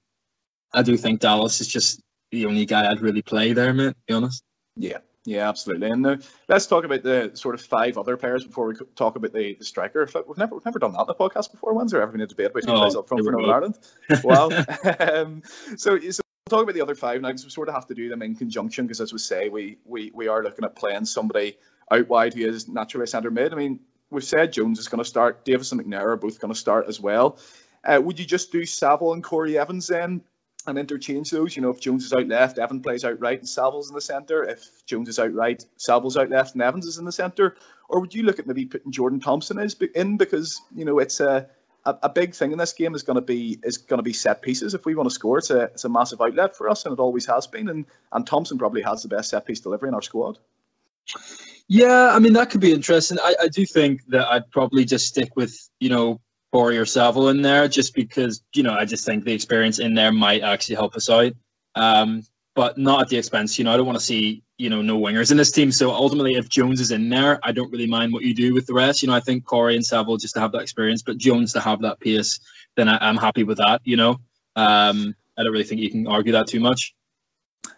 I 0.72 0.82
do 0.82 0.96
think 0.96 1.20
Dallas 1.20 1.61
is 1.61 1.68
just 1.68 2.03
the 2.30 2.46
only 2.46 2.66
guy 2.66 2.90
I'd 2.90 3.01
really 3.01 3.22
play 3.22 3.53
there, 3.53 3.72
mate. 3.72 3.94
Be 4.07 4.14
honest. 4.14 4.42
Yeah, 4.76 4.99
yeah, 5.24 5.49
absolutely. 5.49 5.90
And 5.90 6.07
uh, 6.07 6.16
let's 6.49 6.66
talk 6.66 6.84
about 6.84 7.03
the 7.03 7.30
sort 7.34 7.55
of 7.55 7.61
five 7.61 7.99
other 7.99 8.16
players 8.16 8.44
before 8.44 8.68
we 8.68 8.74
talk 8.96 9.16
about 9.16 9.32
the, 9.32 9.55
the 9.59 9.64
striker. 9.64 10.09
We've 10.26 10.38
never 10.38 10.55
we've 10.55 10.64
never 10.64 10.78
done 10.78 10.92
that 10.92 11.01
in 11.01 11.07
the 11.07 11.14
podcast 11.14 11.51
before. 11.51 11.74
When's 11.74 11.92
there 11.92 12.03
ever 12.03 12.12
been 12.12 12.20
a 12.20 12.26
debate 12.26 12.46
about 12.46 12.64
who 12.64 12.72
oh, 12.72 12.80
plays 12.80 12.96
up 12.96 13.09
front 13.09 13.24
for 13.24 13.32
Northern 13.32 13.51
Ireland? 13.51 13.78
Well, 14.24 14.53
um, 15.01 15.42
so 15.76 15.99
so 15.99 16.22
we'll 16.46 16.51
talk 16.51 16.62
about 16.62 16.74
the 16.74 16.80
other 16.80 16.94
five 16.94 17.20
now 17.20 17.28
because 17.28 17.44
we 17.44 17.51
sort 17.51 17.68
of 17.68 17.74
have 17.74 17.86
to 17.86 17.94
do 17.94 18.09
them 18.09 18.22
in 18.22 18.34
conjunction 18.34 18.86
because 18.86 19.01
as 19.01 19.12
we 19.12 19.18
say, 19.18 19.49
we 19.49 19.78
we 19.84 20.11
we 20.14 20.28
are 20.28 20.42
looking 20.42 20.64
at 20.64 20.76
playing 20.76 21.05
somebody 21.05 21.59
out 21.90 22.09
wide 22.09 22.34
who 22.34 22.46
is 22.46 22.68
naturally 22.68 23.07
centre 23.07 23.30
mid. 23.30 23.53
I 23.53 23.57
mean, 23.57 23.80
we've 24.11 24.24
said 24.24 24.52
Jones 24.52 24.78
is 24.78 24.88
going 24.88 25.02
to 25.02 25.09
start. 25.09 25.44
Davis 25.44 25.72
and 25.72 25.80
McNair 25.80 26.06
are 26.06 26.16
both 26.16 26.40
going 26.40 26.52
to 26.52 26.59
start 26.59 26.86
as 26.88 27.00
well. 27.00 27.38
Uh, 27.84 28.00
would 28.02 28.18
you 28.18 28.24
just 28.24 28.52
do 28.52 28.64
Saville 28.64 29.12
and 29.12 29.22
Corry 29.22 29.54
Evans 29.54 29.86
then 29.86 30.20
and 30.66 30.78
interchange 30.78 31.30
those? 31.30 31.56
You 31.56 31.62
know, 31.62 31.70
if 31.70 31.80
Jones 31.80 32.04
is 32.04 32.12
out 32.12 32.26
left, 32.26 32.59
Evan 32.59 32.80
plays 32.80 33.04
out 33.04 33.20
right 33.20 33.38
and 33.38 33.48
Saville's 33.48 33.88
in 33.88 33.94
the 33.94 34.00
centre. 34.00 34.44
If 34.44 34.84
Jones 34.86 35.09
is 35.09 35.18
out 35.18 35.32
right, 35.32 35.64
Saville's 35.76 36.16
out 36.16 36.30
left 36.30 36.54
and 36.54 36.62
Evans 36.62 36.86
is 36.86 36.98
in 36.98 37.04
the 37.04 37.12
centre. 37.12 37.56
Or 37.88 38.00
would 38.00 38.14
you 38.14 38.24
look 38.24 38.38
at 38.38 38.46
maybe 38.46 38.66
putting 38.66 38.92
Jordan 38.92 39.20
Thompson 39.20 39.59
in 39.94 40.16
because, 40.16 40.61
you 40.74 40.84
know, 40.84 40.98
it's 40.98 41.20
a, 41.20 41.48
a, 41.84 41.96
a 42.02 42.09
big 42.09 42.34
thing 42.34 42.52
in 42.52 42.59
this 42.59 42.72
game 42.72 42.94
is 42.94 43.02
going 43.02 43.16
to 43.16 43.22
be 43.22 43.59
is 43.62 43.78
going 43.78 43.98
to 43.98 44.02
be 44.02 44.12
set 44.12 44.42
pieces. 44.42 44.74
If 44.74 44.84
we 44.84 44.94
want 44.94 45.09
to 45.09 45.14
score, 45.14 45.38
it's 45.38 45.50
a, 45.50 45.62
it's 45.62 45.84
a 45.84 45.88
massive 45.88 46.20
outlet 46.20 46.56
for 46.56 46.68
us 46.68 46.84
and 46.84 46.92
it 46.92 46.98
always 46.98 47.24
has 47.26 47.46
been. 47.46 47.68
And, 47.68 47.86
and 48.12 48.26
Thompson 48.26 48.59
probably 48.59 48.82
has 48.82 49.02
the 49.02 49.09
best 49.09 49.30
set 49.30 49.46
piece 49.46 49.61
delivery 49.61 49.88
in 49.88 49.94
our 49.94 50.02
squad. 50.02 50.38
Yeah, 51.68 52.12
I 52.14 52.18
mean 52.18 52.32
that 52.32 52.48
could 52.48 52.62
be 52.62 52.72
interesting. 52.72 53.18
I, 53.20 53.34
I 53.42 53.48
do 53.48 53.66
think 53.66 54.00
that 54.08 54.26
I'd 54.26 54.50
probably 54.50 54.86
just 54.86 55.06
stick 55.06 55.36
with 55.36 55.54
you 55.80 55.90
know 55.90 56.20
Corry 56.52 56.80
or 56.80 56.86
Saville 56.86 57.28
in 57.28 57.42
there, 57.42 57.68
just 57.68 57.94
because 57.94 58.42
you 58.54 58.62
know 58.62 58.72
I 58.72 58.86
just 58.86 59.04
think 59.04 59.24
the 59.24 59.34
experience 59.34 59.78
in 59.78 59.94
there 59.94 60.10
might 60.10 60.42
actually 60.42 60.76
help 60.76 60.96
us 60.96 61.10
out, 61.10 61.32
um, 61.74 62.22
but 62.54 62.78
not 62.78 63.02
at 63.02 63.08
the 63.08 63.18
expense. 63.18 63.58
You 63.58 63.66
know, 63.66 63.74
I 63.74 63.76
don't 63.76 63.84
want 63.84 63.98
to 63.98 64.04
see 64.04 64.42
you 64.56 64.70
know 64.70 64.80
no 64.80 64.98
wingers 64.98 65.30
in 65.30 65.36
this 65.36 65.50
team. 65.50 65.70
So 65.70 65.90
ultimately, 65.90 66.36
if 66.36 66.48
Jones 66.48 66.80
is 66.80 66.90
in 66.90 67.10
there, 67.10 67.38
I 67.42 67.52
don't 67.52 67.70
really 67.70 67.86
mind 67.86 68.14
what 68.14 68.22
you 68.22 68.34
do 68.34 68.54
with 68.54 68.66
the 68.66 68.72
rest. 68.72 69.02
You 69.02 69.08
know, 69.08 69.14
I 69.14 69.20
think 69.20 69.44
Corry 69.44 69.74
and 69.74 69.84
Saville 69.84 70.16
just 70.16 70.34
to 70.34 70.40
have 70.40 70.52
that 70.52 70.62
experience, 70.62 71.02
but 71.02 71.18
Jones 71.18 71.52
to 71.52 71.60
have 71.60 71.82
that 71.82 72.00
pace, 72.00 72.40
then 72.76 72.88
I, 72.88 73.10
am 73.10 73.18
happy 73.18 73.44
with 73.44 73.58
that. 73.58 73.82
You 73.84 73.98
know, 73.98 74.12
um, 74.56 75.14
I 75.36 75.42
don't 75.42 75.52
really 75.52 75.64
think 75.64 75.82
you 75.82 75.90
can 75.90 76.06
argue 76.06 76.32
that 76.32 76.46
too 76.46 76.60
much. 76.60 76.94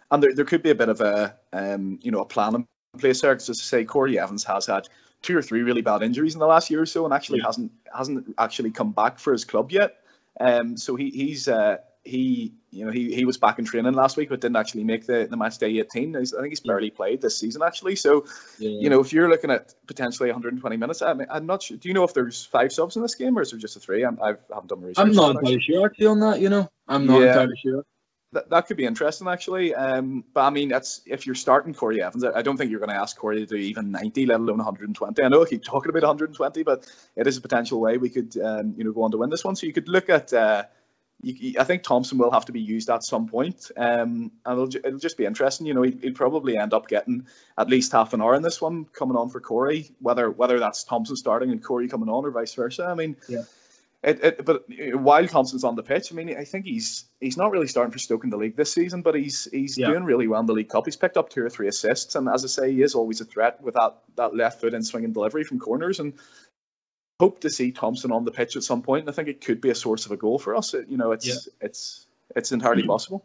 And 0.09 0.23
there, 0.23 0.33
there 0.33 0.45
could 0.45 0.63
be 0.63 0.69
a 0.69 0.75
bit 0.75 0.87
of 0.87 1.01
a 1.01 1.35
um, 1.51 1.99
you 2.01 2.11
know 2.11 2.21
a 2.21 2.25
plan 2.25 2.65
place 2.99 3.21
there. 3.21 3.33
Because 3.33 3.49
as 3.49 3.59
I 3.59 3.63
say, 3.63 3.85
Corry 3.85 4.17
Evans 4.17 4.43
has 4.43 4.65
had 4.65 4.87
two 5.21 5.37
or 5.37 5.41
three 5.41 5.61
really 5.61 5.81
bad 5.81 6.01
injuries 6.01 6.33
in 6.33 6.39
the 6.39 6.47
last 6.47 6.69
year 6.69 6.81
or 6.81 6.85
so, 6.85 7.05
and 7.05 7.13
actually 7.13 7.39
yeah. 7.39 7.45
hasn't 7.45 7.71
hasn't 7.95 8.33
actually 8.37 8.71
come 8.71 8.91
back 8.91 9.19
for 9.19 9.33
his 9.33 9.45
club 9.45 9.71
yet. 9.71 10.03
Um, 10.39 10.77
so 10.77 10.95
he 10.95 11.09
he's 11.09 11.47
uh, 11.47 11.77
he 12.03 12.53
you 12.71 12.85
know 12.85 12.91
he, 12.91 13.13
he 13.13 13.25
was 13.25 13.37
back 13.37 13.59
in 13.59 13.65
training 13.65 13.93
last 13.93 14.17
week, 14.17 14.29
but 14.29 14.41
didn't 14.41 14.55
actually 14.55 14.83
make 14.83 15.05
the, 15.05 15.27
the 15.29 15.37
match 15.37 15.57
day 15.57 15.77
18. 15.79 16.15
I 16.15 16.19
think 16.19 16.49
he's 16.49 16.59
barely 16.61 16.89
played 16.89 17.21
this 17.21 17.37
season 17.37 17.61
actually. 17.61 17.95
So 17.95 18.25
yeah. 18.57 18.69
you 18.69 18.89
know 18.89 18.99
if 18.99 19.13
you're 19.13 19.29
looking 19.29 19.51
at 19.51 19.75
potentially 19.87 20.29
120 20.29 20.77
minutes, 20.77 21.01
I 21.01 21.13
mean, 21.13 21.27
I'm 21.29 21.45
not 21.45 21.63
sure. 21.63 21.77
Do 21.77 21.87
you 21.87 21.93
know 21.93 22.03
if 22.03 22.13
there's 22.13 22.45
five 22.45 22.71
subs 22.71 22.95
in 22.95 23.01
this 23.01 23.15
game 23.15 23.37
or 23.37 23.41
is 23.41 23.51
there 23.51 23.59
just 23.59 23.75
a 23.75 23.79
three? 23.79 24.03
I'm, 24.03 24.19
I 24.21 24.33
haven't 24.53 24.67
done 24.67 24.81
research. 24.81 25.05
I'm 25.05 25.11
not 25.11 25.35
entirely 25.35 25.61
sure 25.61 25.85
actually 25.85 26.07
on 26.07 26.19
that. 26.21 26.39
You 26.39 26.49
know, 26.49 26.69
I'm 26.87 27.05
not 27.05 27.21
yeah. 27.21 27.29
entirely 27.29 27.59
sure 27.61 27.85
that, 28.33 28.49
that 28.49 28.67
could 28.67 28.77
be 28.77 28.85
interesting 28.85 29.27
actually. 29.27 29.75
Um, 29.75 30.23
but 30.33 30.41
I 30.41 30.49
mean, 30.49 30.69
that's 30.69 31.01
if 31.05 31.25
you're 31.25 31.35
starting 31.35 31.73
Corry 31.73 31.99
Evans, 31.99 32.23
I 32.23 32.41
don't 32.41 32.57
think 32.57 32.71
you're 32.71 32.79
going 32.79 32.89
to 32.91 32.95
ask 32.95 33.17
Corry 33.17 33.37
to 33.37 33.45
do 33.45 33.55
even 33.55 33.91
90, 33.91 34.25
let 34.25 34.39
alone 34.39 34.57
120. 34.57 35.23
I 35.23 35.27
know 35.27 35.43
I 35.43 35.45
keep 35.45 35.63
talking 35.63 35.89
about 35.89 36.03
120, 36.03 36.63
but 36.63 36.87
it 37.15 37.27
is 37.27 37.37
a 37.37 37.41
potential 37.41 37.79
way 37.79 37.97
we 37.97 38.09
could, 38.09 38.37
um, 38.37 38.73
you 38.77 38.83
know, 38.83 38.91
go 38.91 39.03
on 39.03 39.11
to 39.11 39.17
win 39.17 39.29
this 39.29 39.43
one. 39.43 39.55
So 39.55 39.67
you 39.67 39.73
could 39.73 39.89
look 39.89 40.09
at. 40.09 40.33
Uh, 40.33 40.63
I 41.23 41.63
think 41.65 41.83
Thompson 41.83 42.17
will 42.17 42.31
have 42.31 42.45
to 42.45 42.51
be 42.51 42.61
used 42.61 42.89
at 42.89 43.03
some 43.03 43.27
point, 43.27 43.69
um, 43.77 44.31
and 44.43 44.59
it'll, 44.59 44.75
it'll 44.75 44.97
just 44.97 45.17
be 45.17 45.25
interesting. 45.25 45.67
You 45.67 45.75
know, 45.75 45.83
he'd, 45.83 46.01
he'd, 46.01 46.15
probably 46.15 46.57
end 46.57 46.73
up 46.73 46.87
getting 46.87 47.27
at 47.59 47.69
least 47.69 47.91
half 47.91 48.13
an 48.13 48.23
hour 48.23 48.33
in 48.33 48.41
this 48.41 48.59
one 48.59 48.85
coming 48.85 49.15
on 49.15 49.29
for 49.29 49.39
Corry, 49.39 49.91
whether 49.99 50.31
whether 50.31 50.57
that's 50.57 50.83
Thompson 50.83 51.15
starting 51.15 51.51
and 51.51 51.63
Corry 51.63 51.87
coming 51.91 52.09
on 52.09 52.25
or 52.25 52.31
vice 52.31 52.55
versa. 52.55 52.85
I 52.85 52.95
mean, 52.95 53.17
yeah. 53.29 53.43
It, 54.03 54.23
it, 54.23 54.45
but 54.45 54.65
while 54.99 55.27
Thompson's 55.27 55.63
on 55.63 55.75
the 55.75 55.83
pitch, 55.83 56.11
I 56.11 56.15
mean, 56.15 56.35
I 56.35 56.43
think 56.43 56.65
he's 56.65 57.05
he's 57.19 57.37
not 57.37 57.51
really 57.51 57.67
starting 57.67 57.91
for 57.91 57.99
Stoke 57.99 58.23
in 58.23 58.31
the 58.31 58.37
league 58.37 58.55
this 58.55 58.73
season, 58.73 59.03
but 59.03 59.13
he's 59.13 59.47
he's 59.51 59.77
yeah. 59.77 59.87
doing 59.87 60.03
really 60.03 60.27
well 60.27 60.39
in 60.39 60.47
the 60.47 60.53
League 60.53 60.69
Cup. 60.69 60.85
He's 60.85 60.95
picked 60.95 61.17
up 61.17 61.29
two 61.29 61.45
or 61.45 61.49
three 61.51 61.67
assists, 61.67 62.15
and 62.15 62.27
as 62.27 62.43
I 62.43 62.47
say, 62.47 62.71
he 62.71 62.81
is 62.81 62.95
always 62.95 63.21
a 63.21 63.25
threat 63.25 63.61
with 63.61 63.75
that, 63.75 63.97
that 64.15 64.35
left 64.35 64.59
foot 64.59 64.73
and 64.73 64.85
swinging 64.85 65.13
delivery 65.13 65.43
from 65.43 65.59
corners. 65.59 65.99
And 65.99 66.13
hope 67.19 67.39
to 67.41 67.51
see 67.51 67.71
Thompson 67.71 68.11
on 68.11 68.25
the 68.25 68.31
pitch 68.31 68.55
at 68.55 68.63
some 68.63 68.81
point. 68.81 69.01
And 69.01 69.09
I 69.11 69.13
think 69.13 69.27
it 69.27 69.41
could 69.41 69.61
be 69.61 69.69
a 69.69 69.75
source 69.75 70.07
of 70.07 70.11
a 70.11 70.17
goal 70.17 70.39
for 70.39 70.55
us. 70.55 70.73
It, 70.73 70.87
you 70.89 70.97
know, 70.97 71.11
it's 71.11 71.27
yeah. 71.27 71.35
it's 71.61 72.07
it's 72.35 72.51
entirely 72.51 72.81
mm-hmm. 72.81 72.89
possible. 72.89 73.23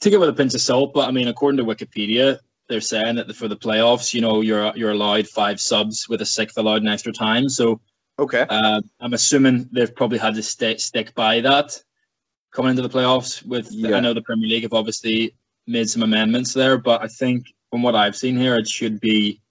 Take 0.00 0.14
it 0.14 0.18
with 0.18 0.30
a 0.30 0.32
pinch 0.32 0.54
of 0.54 0.60
salt, 0.60 0.94
but 0.94 1.06
I 1.08 1.12
mean, 1.12 1.28
according 1.28 1.58
to 1.58 1.64
Wikipedia, 1.64 2.40
they're 2.68 2.80
saying 2.80 3.14
that 3.16 3.36
for 3.36 3.46
the 3.46 3.56
playoffs, 3.56 4.12
you 4.12 4.20
know, 4.20 4.40
you're 4.40 4.72
you're 4.74 4.90
allowed 4.90 5.28
five 5.28 5.60
subs 5.60 6.08
with 6.08 6.20
a 6.22 6.26
sixth 6.26 6.58
allowed 6.58 6.82
in 6.82 6.88
extra 6.88 7.12
time. 7.12 7.48
So 7.48 7.80
Okay. 8.18 8.46
Uh, 8.48 8.80
I'm 9.00 9.12
assuming 9.12 9.68
they've 9.72 9.94
probably 9.94 10.18
had 10.18 10.34
to 10.36 10.42
stay, 10.42 10.76
stick 10.78 11.14
by 11.14 11.40
that 11.40 11.82
coming 12.52 12.70
into 12.70 12.82
the 12.82 12.88
playoffs. 12.88 13.44
With 13.44 13.70
yeah. 13.70 13.96
I 13.96 14.00
know 14.00 14.14
the 14.14 14.22
Premier 14.22 14.48
League 14.48 14.62
have 14.62 14.72
obviously 14.72 15.36
made 15.66 15.90
some 15.90 16.02
amendments 16.02 16.54
there, 16.54 16.78
but 16.78 17.02
I 17.02 17.08
think 17.08 17.46
from 17.70 17.82
what 17.82 17.94
I've 17.94 18.16
seen 18.16 18.36
here, 18.36 18.56
it 18.56 18.66
should 18.66 19.00
be 19.00 19.42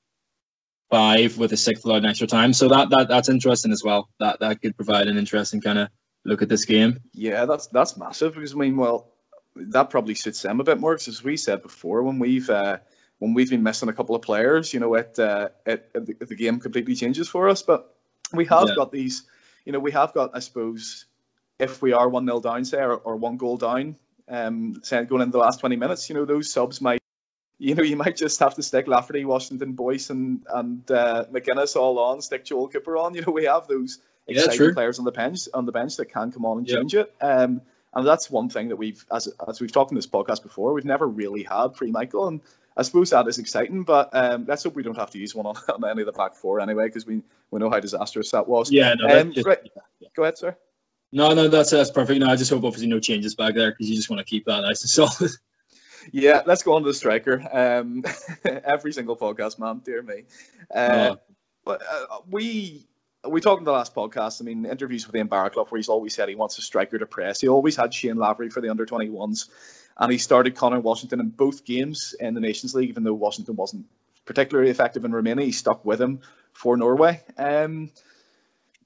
five 0.89 1.37
with 1.37 1.51
a 1.51 1.57
sixth 1.57 1.85
allowed 1.85 2.05
extra 2.05 2.27
time. 2.27 2.53
So 2.53 2.67
that, 2.69 2.89
that 2.89 3.07
that's 3.07 3.29
interesting 3.29 3.71
as 3.71 3.83
well. 3.83 4.09
That 4.19 4.39
that 4.39 4.61
could 4.61 4.75
provide 4.75 5.07
an 5.07 5.17
interesting 5.17 5.61
kind 5.61 5.79
of 5.79 5.89
look 6.23 6.41
at 6.41 6.49
this 6.49 6.65
game. 6.65 6.99
Yeah, 7.13 7.45
that's 7.45 7.67
that's 7.67 7.97
massive 7.97 8.33
because 8.33 8.53
I 8.53 8.57
mean, 8.57 8.77
well, 8.77 9.11
that 9.55 9.89
probably 9.89 10.15
suits 10.15 10.41
them 10.41 10.59
a 10.59 10.63
bit 10.63 10.79
more 10.79 10.93
because 10.93 11.07
as 11.07 11.23
we 11.23 11.37
said 11.37 11.61
before, 11.61 12.03
when 12.03 12.17
we've 12.17 12.49
uh, 12.49 12.77
when 13.19 13.33
we've 13.33 13.49
been 13.49 13.63
missing 13.63 13.89
a 13.89 13.93
couple 13.93 14.15
of 14.15 14.21
players, 14.21 14.73
you 14.73 14.79
know, 14.79 14.95
it, 14.95 15.17
uh, 15.19 15.49
it, 15.65 15.89
it 15.93 16.27
the 16.27 16.35
game 16.35 16.59
completely 16.59 16.95
changes 16.95 17.29
for 17.29 17.47
us. 17.49 17.61
But 17.61 17.94
we 18.33 18.45
have 18.45 18.69
yeah. 18.69 18.75
got 18.75 18.91
these, 18.91 19.23
you 19.65 19.71
know, 19.71 19.79
we 19.79 19.91
have 19.91 20.13
got, 20.13 20.31
I 20.33 20.39
suppose, 20.39 21.05
if 21.59 21.81
we 21.81 21.93
are 21.93 22.09
1 22.09 22.25
0 22.25 22.39
down, 22.41 22.65
say, 22.65 22.79
or, 22.79 22.95
or 22.97 23.15
one 23.15 23.37
goal 23.37 23.57
down, 23.57 23.95
um, 24.27 24.81
say, 24.83 25.03
going 25.05 25.21
in 25.21 25.31
the 25.31 25.37
last 25.37 25.59
20 25.59 25.75
minutes, 25.75 26.09
you 26.09 26.15
know, 26.15 26.25
those 26.25 26.51
subs 26.51 26.81
might, 26.81 27.01
you 27.57 27.75
know, 27.75 27.83
you 27.91 27.95
might 27.95 28.15
just 28.15 28.39
have 28.39 28.55
to 28.55 28.63
stick 28.63 28.87
Lafferty, 28.87 29.25
Washington, 29.25 29.73
Boyce, 29.73 30.09
and, 30.09 30.45
and 30.53 30.89
uh, 30.91 31.25
Magennis 31.31 31.75
all 31.75 31.99
on, 31.99 32.21
stick 32.21 32.45
Joel 32.45 32.67
Cooper 32.67 32.97
on. 32.97 33.13
You 33.13 33.21
know, 33.21 33.31
we 33.31 33.45
have 33.45 33.67
those 33.67 33.99
exciting 34.27 34.67
yeah, 34.67 34.73
players 34.73 34.99
on 34.99 35.05
the 35.05 35.11
bench 35.11 35.41
on 35.53 35.65
the 35.65 35.71
bench 35.71 35.97
that 35.97 36.07
can 36.07 36.31
come 36.31 36.45
on 36.45 36.59
and 36.59 36.67
yeah. 36.67 36.75
change 36.75 36.95
it. 36.95 37.13
Um, 37.21 37.61
and 37.93 38.05
that's 38.05 38.29
one 38.29 38.49
thing 38.49 38.69
that 38.69 38.75
we've, 38.75 39.05
as 39.11 39.29
as 39.47 39.61
we've 39.61 39.71
talked 39.71 39.91
in 39.91 39.95
this 39.95 40.07
podcast 40.07 40.43
before, 40.43 40.73
we've 40.73 40.83
never 40.83 41.07
really 41.07 41.43
had 41.43 41.69
pre 41.69 41.91
Michael, 41.91 42.27
and 42.27 42.41
I 42.77 42.81
suppose 42.83 43.09
that 43.11 43.27
is 43.27 43.37
exciting, 43.37 43.83
but 43.83 44.09
um, 44.13 44.45
let's 44.47 44.63
hope 44.63 44.75
we 44.75 44.83
don't 44.83 44.97
have 44.97 45.11
to 45.11 45.17
use 45.17 45.33
one 45.33 45.45
on, 45.45 45.55
on 45.69 45.89
any 45.89 46.01
of 46.01 46.05
the 46.07 46.11
back 46.11 46.35
four 46.35 46.59
anyway, 46.59 46.87
because 46.87 47.05
we 47.05 47.21
we 47.51 47.59
know 47.59 47.69
how 47.69 47.79
disastrous 47.79 48.31
that 48.31 48.47
was. 48.47 48.71
Yeah, 48.71 48.93
no, 48.95 49.21
um, 49.21 49.31
just, 49.31 49.47
right. 49.47 49.59
yeah. 49.99 50.09
Go 50.15 50.23
ahead, 50.23 50.37
sir. 50.37 50.57
No, 51.11 51.33
no, 51.33 51.47
that's 51.47 51.71
that's 51.71 51.91
perfect. 51.91 52.19
No, 52.19 52.27
I 52.27 52.35
just 52.35 52.51
hope 52.51 52.63
obviously 52.63 52.87
no 52.87 52.99
changes 52.99 53.35
back 53.35 53.55
there 53.55 53.71
because 53.71 53.89
you 53.89 53.95
just 53.95 54.09
want 54.09 54.19
to 54.19 54.25
keep 54.25 54.45
that 54.45 54.61
nice 54.61 54.81
and 54.81 54.89
solid. 54.89 55.31
Yeah, 56.11 56.43
let's 56.45 56.61
go 56.61 56.73
on 56.73 56.83
to 56.83 56.87
the 56.87 56.93
striker. 56.93 57.41
Um, 57.51 58.03
every 58.63 58.93
single 58.93 59.17
podcast, 59.17 59.57
man, 59.57 59.81
dear 59.83 60.03
me. 60.03 60.25
Uh, 60.73 61.15
oh. 61.15 61.19
But 61.63 61.81
uh, 61.81 62.19
we 62.29 62.87
we 63.27 63.41
talked 63.41 63.59
in 63.59 63.65
the 63.65 63.71
last 63.71 63.95
podcast. 63.95 64.41
I 64.41 64.45
mean, 64.45 64.65
interviews 64.65 65.07
with 65.07 65.15
Ian 65.15 65.27
Baraclough, 65.27 65.69
where 65.71 65.79
he's 65.79 65.89
always 65.89 66.13
said 66.13 66.29
he 66.29 66.35
wants 66.35 66.57
a 66.59 66.61
striker 66.61 66.99
to 66.99 67.07
press. 67.07 67.41
He 67.41 67.47
always 67.47 67.75
had 67.75 67.93
Shane 67.93 68.17
Lavery 68.17 68.49
for 68.49 68.61
the 68.61 68.69
under 68.69 68.85
21s, 68.85 69.49
and 69.97 70.11
he 70.11 70.17
started 70.17 70.55
Conor 70.55 70.79
Washington 70.79 71.19
in 71.19 71.29
both 71.29 71.65
games 71.65 72.15
in 72.19 72.33
the 72.33 72.41
Nations 72.41 72.75
League, 72.75 72.89
even 72.89 73.03
though 73.03 73.13
Washington 73.13 73.55
wasn't 73.55 73.85
particularly 74.25 74.69
effective 74.69 75.05
in 75.05 75.11
Romania. 75.11 75.45
He 75.45 75.51
stuck 75.51 75.85
with 75.85 76.01
him 76.01 76.19
for 76.53 76.75
Norway. 76.75 77.21
Um, 77.37 77.91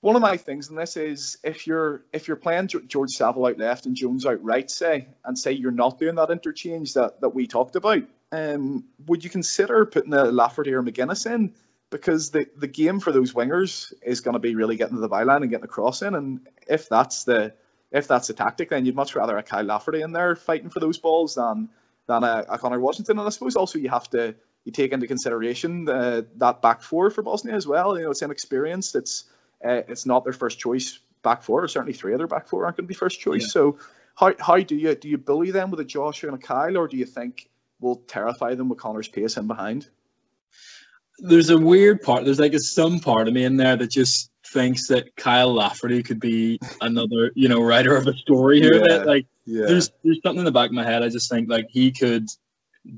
one 0.01 0.16
of 0.16 0.22
my 0.22 0.38
things 0.38 0.70
in 0.70 0.76
this 0.76 0.95
is 0.95 1.38
if 1.43 1.68
you're 1.68 2.03
if 2.14 2.28
you're 2.28 2.38
playing 2.38 2.68
George 2.68 3.12
Saville 3.12 3.47
out 3.47 3.57
left 3.57 3.86
and 3.86 3.95
Jones 3.95 4.26
out 4.26 4.43
right, 4.43 4.70
say, 4.70 5.07
and 5.26 5.38
say 5.38 5.51
you're 5.51 5.72
not 5.72 5.99
doing 5.99 6.16
that 6.16 6.32
interchange 6.32 6.93
that 6.93 7.20
that 7.22 7.30
we 7.30 7.47
talked 7.47 7.76
about, 7.76 8.03
um, 8.32 8.86
would 9.07 9.24
you 9.24 9.30
consider 9.30 9.86
putting 9.86 10.14
a 10.14 10.26
Lafferty 10.26 10.74
or 10.74 10.84
Magennis 10.84 11.30
in? 11.30 11.53
Because 11.89 12.30
the, 12.30 12.47
the 12.55 12.68
game 12.68 12.99
for 12.99 13.12
those 13.12 13.34
wingers 13.34 13.91
is 14.03 14.22
going 14.22 14.34
to 14.34 14.39
be 14.39 14.55
really 14.55 14.78
getting 14.78 14.95
to 14.95 15.01
the 15.01 15.10
byline 15.10 15.41
and 15.41 15.49
getting 15.49 15.66
a 15.66 15.68
cross 15.68 16.01
in, 16.01 16.16
and 16.16 16.47
if 16.68 16.88
that's 16.88 17.24
the 17.24 17.53
if 17.91 18.07
that's 18.07 18.27
the 18.27 18.33
tactic, 18.33 18.69
then 18.69 18.85
you'd 18.85 18.95
much 18.95 19.15
rather 19.15 19.37
a 19.37 19.43
Kyle 19.43 19.63
Lafferty 19.63 20.01
in 20.01 20.11
there 20.11 20.35
fighting 20.35 20.69
for 20.69 20.79
those 20.79 20.97
balls 20.97 21.35
than 21.35 21.69
than 22.07 22.23
a, 22.23 22.45
a 22.49 22.57
Conor 22.57 22.79
Washington. 22.79 23.19
And 23.19 23.27
I 23.27 23.29
suppose 23.29 23.55
also 23.55 23.79
you 23.79 23.89
have 23.89 24.09
to 24.11 24.35
you 24.65 24.71
take 24.71 24.91
into 24.91 25.07
consideration 25.07 25.85
the, 25.85 26.27
that 26.37 26.61
back 26.61 26.81
four 26.81 27.09
for 27.09 27.21
Bosnia 27.21 27.55
as 27.55 27.65
well. 27.65 27.97
You 27.97 28.03
know, 28.05 28.11
it's 28.11 28.21
inexperienced. 28.21 28.95
It's 28.95 29.25
uh, 29.65 29.81
it's 29.87 30.05
not 30.05 30.23
their 30.23 30.33
first 30.33 30.59
choice 30.59 30.99
back 31.23 31.43
four, 31.43 31.63
or 31.63 31.67
certainly 31.67 31.93
three 31.93 32.13
other 32.13 32.27
back 32.27 32.47
four 32.47 32.65
aren't 32.65 32.77
going 32.77 32.85
to 32.85 32.87
be 32.87 32.93
first 32.93 33.19
choice. 33.19 33.43
Yeah. 33.43 33.47
So 33.47 33.79
how, 34.15 34.33
how 34.39 34.57
do 34.57 34.75
you 34.75 34.95
do 34.95 35.09
you 35.09 35.17
bully 35.17 35.51
them 35.51 35.71
with 35.71 35.79
a 35.79 35.85
Joshua 35.85 36.31
and 36.31 36.41
a 36.41 36.45
Kyle, 36.45 36.77
or 36.77 36.87
do 36.87 36.97
you 36.97 37.05
think 37.05 37.49
we'll 37.79 37.97
terrify 38.07 38.55
them 38.55 38.69
with 38.69 38.79
Conor's 38.79 39.07
pace 39.07 39.37
in 39.37 39.47
behind? 39.47 39.89
There's 41.22 41.49
a 41.49 41.57
weird 41.57 42.01
part. 42.01 42.26
There's 42.26 42.39
like 42.39 42.53
a 42.53 42.59
some 42.59 42.99
part 42.99 43.28
of 43.28 43.34
me 43.34 43.43
in 43.43 43.57
there 43.57 43.76
that 43.76 43.91
just 43.91 44.30
thinks 44.45 44.88
that 44.88 45.15
Kyle 45.15 45.53
Lafferty 45.53 46.01
could 46.01 46.20
be 46.20 46.59
another, 46.82 47.32
you 47.36 47.49
know, 47.49 47.61
writer 47.61 47.95
of 47.95 48.07
a 48.07 48.13
story 48.13 48.61
here. 48.61 48.76
Yeah, 48.76 48.97
that 48.97 49.07
like 49.07 49.26
yeah. 49.45 49.65
there's 49.65 49.91
there's 50.03 50.20
something 50.24 50.39
in 50.39 50.45
the 50.45 50.51
back 50.51 50.70
of 50.70 50.74
my 50.74 50.84
head. 50.84 51.03
I 51.03 51.09
just 51.09 51.30
think 51.30 51.49
like 51.49 51.67
he 51.70 51.91
could 51.91 52.28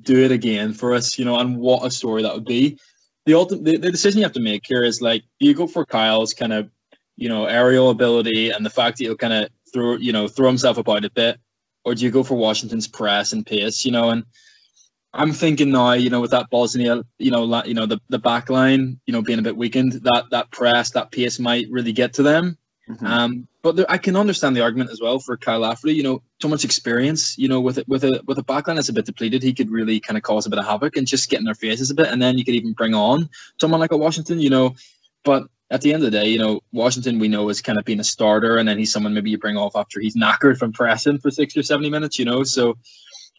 do 0.02 0.24
it 0.24 0.32
again 0.32 0.74
for 0.74 0.94
us, 0.94 1.18
you 1.18 1.26
know, 1.26 1.40
and 1.40 1.58
what 1.58 1.86
a 1.86 1.92
story 1.92 2.22
that 2.22 2.34
would 2.34 2.46
be 2.46 2.78
the 3.26 3.34
ultimate 3.34 3.64
the, 3.64 3.78
the 3.78 3.92
decision 3.92 4.20
you 4.20 4.26
have 4.26 4.34
to 4.34 4.40
make 4.40 4.64
here 4.66 4.84
is 4.84 5.02
like 5.02 5.24
do 5.40 5.48
you 5.48 5.54
go 5.54 5.68
for 5.68 5.86
Kyle's 5.86 6.34
kind 6.34 6.54
of 6.54 6.70
you 7.18 7.30
know 7.30 7.46
aerial 7.46 7.90
ability 7.90 8.50
and 8.50 8.66
the 8.66 8.70
fact 8.70 8.98
that 8.98 9.04
he'll 9.04 9.16
kind 9.16 9.34
of 9.34 9.50
throw 9.74 9.96
you 9.98 10.12
know 10.12 10.28
throw 10.28 10.48
himself 10.48 10.78
about 10.78 11.06
a 11.06 11.12
bit, 11.12 11.40
or 11.86 11.96
do 11.96 12.04
you 12.04 12.12
go 12.12 12.24
for 12.24 12.36
Washington's 12.36 12.88
press 12.88 13.34
and 13.34 13.46
pace? 13.46 13.86
You 13.86 13.92
know, 13.92 14.10
and 14.10 14.24
I'm 15.14 15.34
thinking 15.34 15.72
now, 15.72 15.92
you 15.94 16.10
know, 16.10 16.22
with 16.22 16.32
that 16.32 16.50
Bosnia, 16.50 17.04
you 17.20 17.32
know, 17.32 17.64
you 17.66 17.74
know 17.74 17.86
the 17.86 18.00
the 18.10 18.20
back 18.20 18.50
line, 18.50 19.00
you 19.06 19.12
know, 19.14 19.22
being 19.22 19.40
a 19.40 19.44
bit 19.44 19.58
weakened, 19.58 19.94
that 19.94 20.26
that 20.32 20.52
press, 20.52 20.92
that 20.92 21.12
pace 21.12 21.38
might 21.40 21.68
really 21.70 21.92
get 21.92 22.14
to 22.14 22.24
them. 22.24 22.58
Mm-hmm. 22.90 23.06
Um, 23.06 23.48
but 23.62 23.76
there, 23.76 23.86
I 23.90 23.98
can 23.98 24.16
understand 24.16 24.56
the 24.56 24.62
argument 24.62 24.90
as 24.90 25.02
well 25.02 25.20
for 25.20 25.38
Kyle 25.38 25.60
Lafferty. 25.60 25.94
You 25.94 26.04
know, 26.04 26.22
so 26.42 26.48
much 26.48 26.64
experience. 26.64 27.38
You 27.38 27.50
know, 27.50 27.60
with 27.60 27.78
it 27.78 27.88
with 27.88 28.04
a 28.04 28.22
with 28.26 28.38
a 28.38 28.44
backline 28.44 28.76
that's 28.76 28.90
a 28.90 28.94
bit 28.94 29.06
depleted, 29.06 29.44
he 29.44 29.54
could 29.54 29.70
really 29.70 30.00
kind 30.00 30.18
of 30.18 30.24
cause 30.24 30.46
a 30.46 30.50
bit 30.50 30.60
of 30.60 30.66
havoc 30.66 30.96
and 30.96 31.06
just 31.06 31.30
get 31.30 31.40
in 31.40 31.46
their 31.46 31.56
faces 31.56 31.92
a 31.92 31.96
bit. 31.96 32.08
And 32.08 32.22
then 32.22 32.38
you 32.38 32.46
could 32.46 32.56
even 32.56 32.74
bring 32.74 32.96
on 32.96 33.30
someone 33.60 33.80
like 33.80 33.92
a 33.92 33.98
Washington. 33.98 34.40
You 34.40 34.50
know, 34.50 34.76
but 35.24 35.48
at 35.70 35.82
the 35.82 35.94
end 35.94 36.04
of 36.04 36.12
the 36.12 36.18
day, 36.18 36.28
you 36.28 36.40
know, 36.40 36.62
Washington 36.72 37.20
we 37.20 37.28
know 37.28 37.50
is 37.50 37.62
kind 37.62 37.78
of 37.78 37.86
being 37.86 38.00
a 38.00 38.04
starter, 38.06 38.58
and 38.58 38.68
then 38.68 38.78
he's 38.78 38.92
someone 38.92 39.14
maybe 39.14 39.30
you 39.30 39.38
bring 39.38 39.58
off 39.58 39.76
after 39.76 40.00
he's 40.00 40.16
knackered 40.16 40.58
from 40.58 40.72
pressing 40.72 41.18
for 41.18 41.32
sixty 41.32 41.60
or 41.60 41.64
seventy 41.64 41.90
minutes. 41.90 42.18
You 42.18 42.26
know, 42.26 42.44
so 42.44 42.78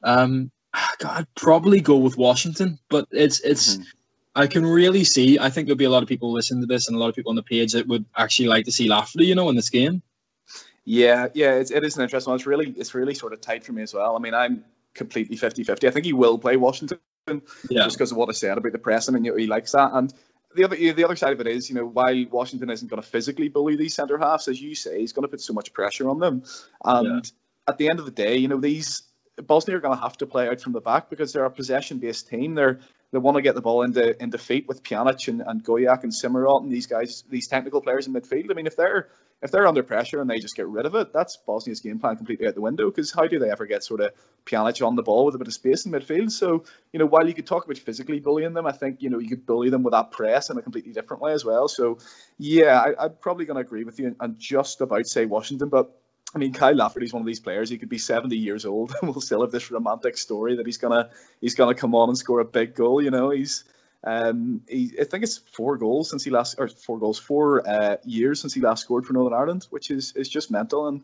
um, 0.04 0.50
God, 0.98 1.20
I'd 1.20 1.34
probably 1.34 1.80
go 1.80 1.96
with 1.96 2.16
Washington, 2.16 2.78
but 2.88 3.08
it's 3.10 3.40
it's. 3.40 3.76
Mm-hmm 3.76 3.82
I 4.34 4.46
can 4.46 4.64
really 4.64 5.04
see. 5.04 5.38
I 5.38 5.50
think 5.50 5.66
there'll 5.66 5.76
be 5.76 5.84
a 5.84 5.90
lot 5.90 6.02
of 6.02 6.08
people 6.08 6.32
listening 6.32 6.62
to 6.62 6.66
this, 6.66 6.88
and 6.88 6.96
a 6.96 6.98
lot 6.98 7.08
of 7.08 7.14
people 7.14 7.30
on 7.30 7.36
the 7.36 7.42
page 7.42 7.72
that 7.72 7.86
would 7.86 8.04
actually 8.16 8.48
like 8.48 8.64
to 8.64 8.72
see 8.72 8.88
Lafferty, 8.88 9.26
you 9.26 9.34
know, 9.34 9.50
in 9.50 9.56
this 9.56 9.68
game. 9.68 10.02
Yeah, 10.84 11.28
yeah, 11.34 11.54
it's, 11.54 11.70
it 11.70 11.84
is 11.84 11.96
an 11.96 12.02
interesting 12.02 12.30
one. 12.30 12.36
It's 12.36 12.46
really, 12.46 12.70
it's 12.70 12.94
really 12.94 13.14
sort 13.14 13.32
of 13.32 13.40
tight 13.40 13.64
for 13.64 13.72
me 13.72 13.82
as 13.82 13.94
well. 13.94 14.16
I 14.16 14.18
mean, 14.18 14.34
I'm 14.34 14.64
completely 14.94 15.36
50-50. 15.36 15.86
I 15.86 15.90
think 15.90 16.06
he 16.06 16.12
will 16.12 16.38
play 16.38 16.56
Washington 16.56 16.98
yeah. 17.28 17.84
just 17.84 17.98
because 17.98 18.10
of 18.10 18.16
what 18.16 18.28
I 18.28 18.32
said 18.32 18.58
about 18.58 18.72
the 18.72 18.78
press. 18.78 19.08
I 19.08 19.12
mean, 19.12 19.24
you 19.24 19.32
know, 19.32 19.36
he 19.36 19.46
likes 19.46 19.72
that. 19.72 19.92
And 19.92 20.12
the 20.56 20.64
other, 20.64 20.76
the 20.76 21.04
other 21.04 21.16
side 21.16 21.32
of 21.32 21.40
it 21.40 21.46
is, 21.46 21.68
you 21.68 21.76
know, 21.76 21.86
while 21.86 22.24
Washington 22.30 22.70
isn't 22.70 22.88
going 22.88 23.00
to 23.00 23.08
physically 23.08 23.48
bully 23.48 23.76
these 23.76 23.94
centre 23.94 24.18
halves, 24.18 24.48
as 24.48 24.60
you 24.60 24.74
say, 24.74 25.00
he's 25.00 25.12
going 25.12 25.22
to 25.22 25.28
put 25.28 25.40
so 25.40 25.52
much 25.52 25.72
pressure 25.72 26.08
on 26.08 26.18
them. 26.18 26.42
And 26.84 27.24
yeah. 27.24 27.30
at 27.68 27.78
the 27.78 27.88
end 27.88 28.00
of 28.00 28.06
the 28.06 28.10
day, 28.10 28.36
you 28.36 28.48
know, 28.48 28.58
these 28.58 29.02
Bosnia 29.36 29.76
are 29.76 29.80
going 29.80 29.96
to 29.96 30.02
have 30.02 30.18
to 30.18 30.26
play 30.26 30.48
out 30.48 30.60
from 30.60 30.72
the 30.72 30.80
back 30.80 31.08
because 31.08 31.32
they're 31.32 31.44
a 31.44 31.50
possession-based 31.50 32.28
team. 32.28 32.54
They're 32.54 32.80
they 33.12 33.18
want 33.18 33.36
to 33.36 33.42
get 33.42 33.54
the 33.54 33.60
ball 33.60 33.82
into 33.82 34.20
into 34.22 34.38
feet 34.38 34.66
with 34.66 34.82
Pjanic 34.82 35.28
and, 35.28 35.42
and 35.42 35.62
Gojak 35.62 36.02
and 36.02 36.12
Cimirot 36.12 36.62
and 36.62 36.72
these 36.72 36.86
guys, 36.86 37.24
these 37.28 37.46
technical 37.46 37.82
players 37.82 38.06
in 38.06 38.14
midfield. 38.14 38.50
I 38.50 38.54
mean, 38.54 38.66
if 38.66 38.76
they're 38.76 39.08
if 39.42 39.50
they're 39.50 39.66
under 39.66 39.82
pressure 39.82 40.20
and 40.20 40.30
they 40.30 40.38
just 40.38 40.56
get 40.56 40.68
rid 40.68 40.86
of 40.86 40.94
it, 40.94 41.12
that's 41.12 41.36
Bosnia's 41.36 41.80
game 41.80 41.98
plan 41.98 42.16
completely 42.16 42.46
out 42.46 42.54
the 42.54 42.60
window. 42.60 42.90
Because 42.90 43.12
how 43.12 43.26
do 43.26 43.38
they 43.38 43.50
ever 43.50 43.66
get 43.66 43.84
sort 43.84 44.00
of 44.00 44.12
Pjanic 44.46 44.86
on 44.86 44.96
the 44.96 45.02
ball 45.02 45.26
with 45.26 45.34
a 45.34 45.38
bit 45.38 45.46
of 45.46 45.52
space 45.52 45.84
in 45.84 45.92
midfield? 45.92 46.30
So 46.30 46.64
you 46.92 46.98
know, 46.98 47.06
while 47.06 47.26
you 47.26 47.34
could 47.34 47.46
talk 47.46 47.64
about 47.64 47.78
physically 47.78 48.20
bullying 48.20 48.54
them, 48.54 48.66
I 48.66 48.72
think 48.72 49.02
you 49.02 49.10
know 49.10 49.18
you 49.18 49.28
could 49.28 49.46
bully 49.46 49.68
them 49.68 49.82
with 49.82 49.92
that 49.92 50.10
press 50.10 50.48
in 50.48 50.56
a 50.56 50.62
completely 50.62 50.92
different 50.92 51.22
way 51.22 51.32
as 51.32 51.44
well. 51.44 51.68
So 51.68 51.98
yeah, 52.38 52.80
I, 52.80 53.04
I'm 53.04 53.14
probably 53.20 53.44
going 53.44 53.56
to 53.56 53.66
agree 53.66 53.84
with 53.84 53.98
you 53.98 54.16
and 54.20 54.38
just 54.38 54.80
about 54.80 55.06
say 55.06 55.26
Washington, 55.26 55.68
but 55.68 56.01
I 56.34 56.38
mean, 56.38 56.52
Kyle 56.52 56.74
Lafferty's 56.74 57.12
one 57.12 57.20
of 57.20 57.26
these 57.26 57.40
players. 57.40 57.68
He 57.68 57.76
could 57.76 57.88
be 57.88 57.98
70 57.98 58.36
years 58.36 58.64
old 58.64 58.94
and 59.00 59.10
we'll 59.10 59.20
still 59.20 59.42
have 59.42 59.50
this 59.50 59.70
romantic 59.70 60.16
story 60.16 60.56
that 60.56 60.66
he's 60.66 60.78
gonna 60.78 61.10
he's 61.40 61.54
gonna 61.54 61.74
come 61.74 61.94
on 61.94 62.08
and 62.08 62.18
score 62.18 62.40
a 62.40 62.44
big 62.44 62.74
goal. 62.74 63.02
You 63.02 63.10
know, 63.10 63.30
he's 63.30 63.64
um, 64.04 64.62
he, 64.68 64.92
I 65.00 65.04
think 65.04 65.22
it's 65.22 65.38
four 65.38 65.76
goals 65.76 66.10
since 66.10 66.24
he 66.24 66.30
last 66.30 66.56
or 66.58 66.68
four 66.68 66.98
goals, 66.98 67.18
four 67.18 67.68
uh, 67.68 67.96
years 68.04 68.40
since 68.40 68.54
he 68.54 68.60
last 68.60 68.82
scored 68.82 69.06
for 69.06 69.12
Northern 69.12 69.38
Ireland, 69.38 69.66
which 69.70 69.90
is 69.90 70.12
is 70.16 70.28
just 70.28 70.50
mental. 70.50 70.88
And 70.88 71.02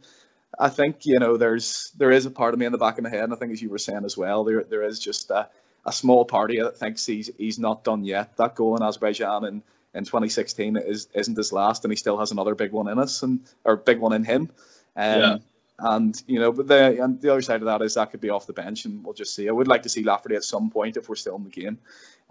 I 0.58 0.68
think 0.68 1.04
you 1.04 1.18
know 1.18 1.36
there's 1.36 1.92
there 1.96 2.10
is 2.10 2.26
a 2.26 2.30
part 2.30 2.54
of 2.54 2.60
me 2.60 2.66
in 2.66 2.72
the 2.72 2.78
back 2.78 2.98
of 2.98 3.04
my 3.04 3.10
head, 3.10 3.24
and 3.24 3.32
I 3.32 3.36
think 3.36 3.52
as 3.52 3.62
you 3.62 3.70
were 3.70 3.78
saying 3.78 4.04
as 4.04 4.16
well, 4.16 4.44
there 4.44 4.64
there 4.64 4.82
is 4.82 4.98
just 4.98 5.30
a, 5.30 5.48
a 5.86 5.92
small 5.92 6.24
party 6.24 6.60
that 6.60 6.76
thinks 6.78 7.06
he's 7.06 7.30
he's 7.38 7.58
not 7.58 7.84
done 7.84 8.04
yet. 8.04 8.36
That 8.36 8.56
goal 8.56 8.76
in 8.76 8.82
Azerbaijan 8.82 9.44
in, 9.44 9.62
in 9.94 10.04
2016 10.04 10.76
is 10.78 11.08
isn't 11.14 11.36
his 11.36 11.52
last, 11.52 11.84
and 11.84 11.92
he 11.92 11.96
still 11.96 12.18
has 12.18 12.32
another 12.32 12.54
big 12.54 12.72
one 12.72 12.88
in 12.88 12.98
us, 12.98 13.22
and 13.22 13.40
or 13.64 13.76
big 13.76 14.00
one 14.00 14.12
in 14.12 14.24
him. 14.24 14.50
Um, 14.98 15.20
yeah. 15.20 15.36
And 15.80 16.22
you 16.26 16.40
know, 16.40 16.50
but 16.50 16.66
the 16.66 17.02
and 17.02 17.20
the 17.20 17.30
other 17.30 17.40
side 17.40 17.62
of 17.62 17.66
that 17.66 17.82
is 17.82 17.94
that 17.94 18.10
could 18.10 18.20
be 18.20 18.30
off 18.30 18.48
the 18.48 18.52
bench, 18.52 18.84
and 18.84 19.04
we'll 19.04 19.14
just 19.14 19.34
see. 19.34 19.48
I 19.48 19.52
would 19.52 19.68
like 19.68 19.84
to 19.84 19.88
see 19.88 20.02
Lafferty 20.02 20.34
at 20.34 20.42
some 20.42 20.70
point 20.70 20.96
if 20.96 21.08
we're 21.08 21.14
still 21.14 21.36
in 21.36 21.44
the 21.44 21.50
game. 21.50 21.78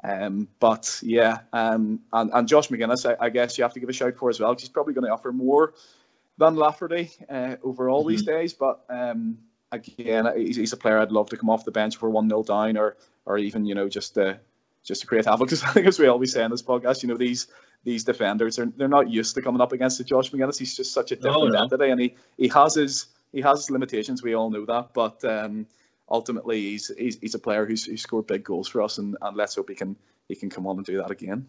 Um, 0.03 0.49
but 0.59 0.99
yeah, 1.01 1.39
um, 1.53 2.01
and, 2.11 2.29
and 2.33 2.47
Josh 2.47 2.67
Magennis, 2.67 3.09
I, 3.09 3.25
I, 3.25 3.29
guess 3.29 3.57
you 3.57 3.63
have 3.63 3.73
to 3.73 3.79
give 3.79 3.89
a 3.89 3.93
shout 3.93 4.15
for 4.15 4.29
as 4.29 4.39
well. 4.39 4.53
He's 4.53 4.69
probably 4.69 4.93
going 4.93 5.05
to 5.05 5.11
offer 5.11 5.31
more 5.31 5.73
than 6.37 6.55
Lafferty 6.55 7.09
uh, 7.29 7.55
overall 7.63 8.01
mm-hmm. 8.01 8.09
these 8.09 8.23
days. 8.23 8.53
But 8.53 8.81
um, 8.89 9.39
again, 9.71 10.27
he's, 10.35 10.57
he's, 10.57 10.73
a 10.73 10.77
player 10.77 10.99
I'd 10.99 11.11
love 11.11 11.29
to 11.29 11.37
come 11.37 11.49
off 11.49 11.65
the 11.65 11.71
bench 11.71 11.95
for 11.95 12.09
one 12.09 12.29
0 12.29 12.43
down, 12.43 12.77
or 12.77 12.97
or 13.25 13.37
even 13.37 13.65
you 13.65 13.75
know 13.75 13.89
just 13.89 14.13
to 14.15 14.39
just 14.87 15.01
to 15.01 15.07
create 15.07 15.25
havoc. 15.25 15.47
Because 15.47 15.63
I 15.63 15.71
think 15.71 15.85
as 15.85 15.99
we 15.99 16.07
always 16.07 16.31
say 16.31 16.43
in 16.43 16.51
this 16.51 16.63
podcast, 16.63 17.03
you 17.03 17.09
know 17.09 17.17
these 17.17 17.47
these 17.83 18.03
defenders 18.03 18.57
are 18.57 18.65
they're 18.77 18.87
not 18.87 19.09
used 19.09 19.35
to 19.35 19.41
coming 19.41 19.61
up 19.61 19.73
against 19.73 19.97
the 19.97 20.03
Josh 20.03 20.31
Magennis. 20.31 20.57
He's 20.57 20.75
just 20.75 20.93
such 20.93 21.11
a 21.11 21.15
different 21.15 21.55
oh, 21.55 21.63
entity, 21.63 21.89
and 21.91 22.01
he, 22.01 22.15
he 22.37 22.47
has 22.47 22.75
his 22.75 23.07
he 23.33 23.41
has 23.41 23.59
his 23.59 23.69
limitations. 23.69 24.23
We 24.23 24.33
all 24.33 24.49
know 24.49 24.65
that, 24.65 24.93
but 24.93 25.23
um, 25.25 25.67
ultimately 26.09 26.61
he's, 26.61 26.91
he's 26.97 27.19
he's 27.19 27.35
a 27.35 27.39
player 27.39 27.65
who's, 27.65 27.85
who's 27.85 28.01
scored 28.01 28.27
big 28.27 28.43
goals 28.43 28.67
for 28.67 28.81
us, 28.81 28.97
and, 28.97 29.17
and 29.21 29.37
let's 29.37 29.55
hope 29.55 29.69
he 29.69 29.75
can 29.75 29.95
he 30.29 30.35
can 30.35 30.49
come 30.49 30.65
on 30.65 30.77
and 30.77 30.85
do 30.85 30.97
that 30.97 31.11
again. 31.11 31.45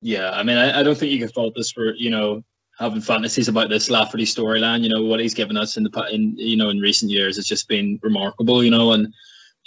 Yeah, 0.00 0.30
I 0.30 0.42
mean, 0.42 0.58
I, 0.58 0.80
I 0.80 0.82
don't 0.82 0.96
think 0.96 1.10
you 1.10 1.18
can 1.18 1.28
fault 1.28 1.54
this 1.56 1.72
for 1.72 1.94
you 1.94 2.10
know 2.10 2.44
having 2.78 3.00
fantasies 3.00 3.48
about 3.48 3.68
this 3.68 3.90
Lafferty 3.90 4.24
storyline. 4.24 4.82
You 4.82 4.90
know 4.90 5.02
what 5.02 5.20
he's 5.20 5.34
given 5.34 5.56
us 5.56 5.76
in 5.76 5.84
the 5.84 6.08
in 6.12 6.36
you 6.36 6.56
know 6.56 6.68
in 6.68 6.78
recent 6.78 7.10
years 7.10 7.36
has 7.36 7.46
just 7.46 7.68
been 7.68 7.98
remarkable. 8.02 8.62
You 8.62 8.70
know, 8.70 8.92
and 8.92 9.12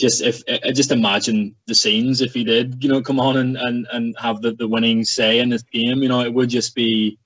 just 0.02 0.22
if 0.22 0.42
uh, 0.50 0.72
just 0.72 0.92
imagine 0.92 1.56
the 1.68 1.76
scenes 1.76 2.22
if 2.22 2.34
he 2.34 2.44
did, 2.44 2.84
you 2.84 2.90
know, 2.90 3.02
come 3.02 3.20
on 3.20 3.38
and, 3.38 3.56
and, 3.56 3.88
and 3.94 4.16
have 4.20 4.42
the, 4.42 4.52
the 4.54 4.68
winning 4.68 5.04
say 5.04 5.40
in 5.40 5.50
this 5.50 5.62
game, 5.64 6.02
you 6.02 6.10
know, 6.10 6.22
it 6.22 6.34
would 6.34 6.50
just 6.50 6.76
be 6.76 7.18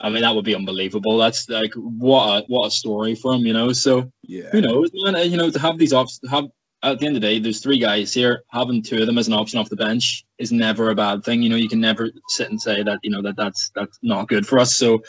I 0.00 0.10
mean 0.10 0.22
that 0.22 0.34
would 0.34 0.44
be 0.44 0.54
unbelievable. 0.54 1.18
That's 1.18 1.48
like 1.48 1.72
what 1.74 2.44
a 2.44 2.44
what 2.46 2.66
a 2.66 2.70
story 2.70 3.14
for 3.16 3.34
him, 3.34 3.46
you 3.46 3.52
know. 3.52 3.72
So 3.72 4.12
yeah, 4.22 4.50
who 4.50 4.60
knows, 4.60 4.90
man? 4.92 5.16
Uh, 5.16 5.20
you 5.20 5.36
know, 5.36 5.50
to 5.50 5.58
have 5.58 5.78
these 5.78 5.92
ops 5.92 6.20
have 6.30 6.44
at 6.84 7.00
the 7.00 7.06
end 7.06 7.16
of 7.16 7.22
the 7.22 7.26
day, 7.26 7.38
there's 7.40 7.60
three 7.60 7.78
guys 7.78 8.14
here. 8.14 8.44
Having 8.52 8.82
two 8.82 9.00
of 9.00 9.06
them 9.06 9.18
as 9.18 9.26
an 9.26 9.34
option 9.34 9.58
off 9.58 9.68
the 9.68 9.76
bench 9.76 10.24
is 10.38 10.52
never 10.52 10.90
a 10.90 10.94
bad 10.94 11.24
thing. 11.24 11.42
You 11.42 11.48
know, 11.48 11.56
you 11.56 11.68
can 11.68 11.80
never 11.80 12.10
sit 12.28 12.50
and 12.50 12.60
say 12.60 12.84
that 12.84 13.00
you 13.02 13.10
know 13.10 13.22
that 13.22 13.36
that's 13.36 13.70
that's 13.74 13.98
not 14.02 14.28
good 14.28 14.46
for 14.46 14.60
us. 14.60 14.76
So, 14.76 15.02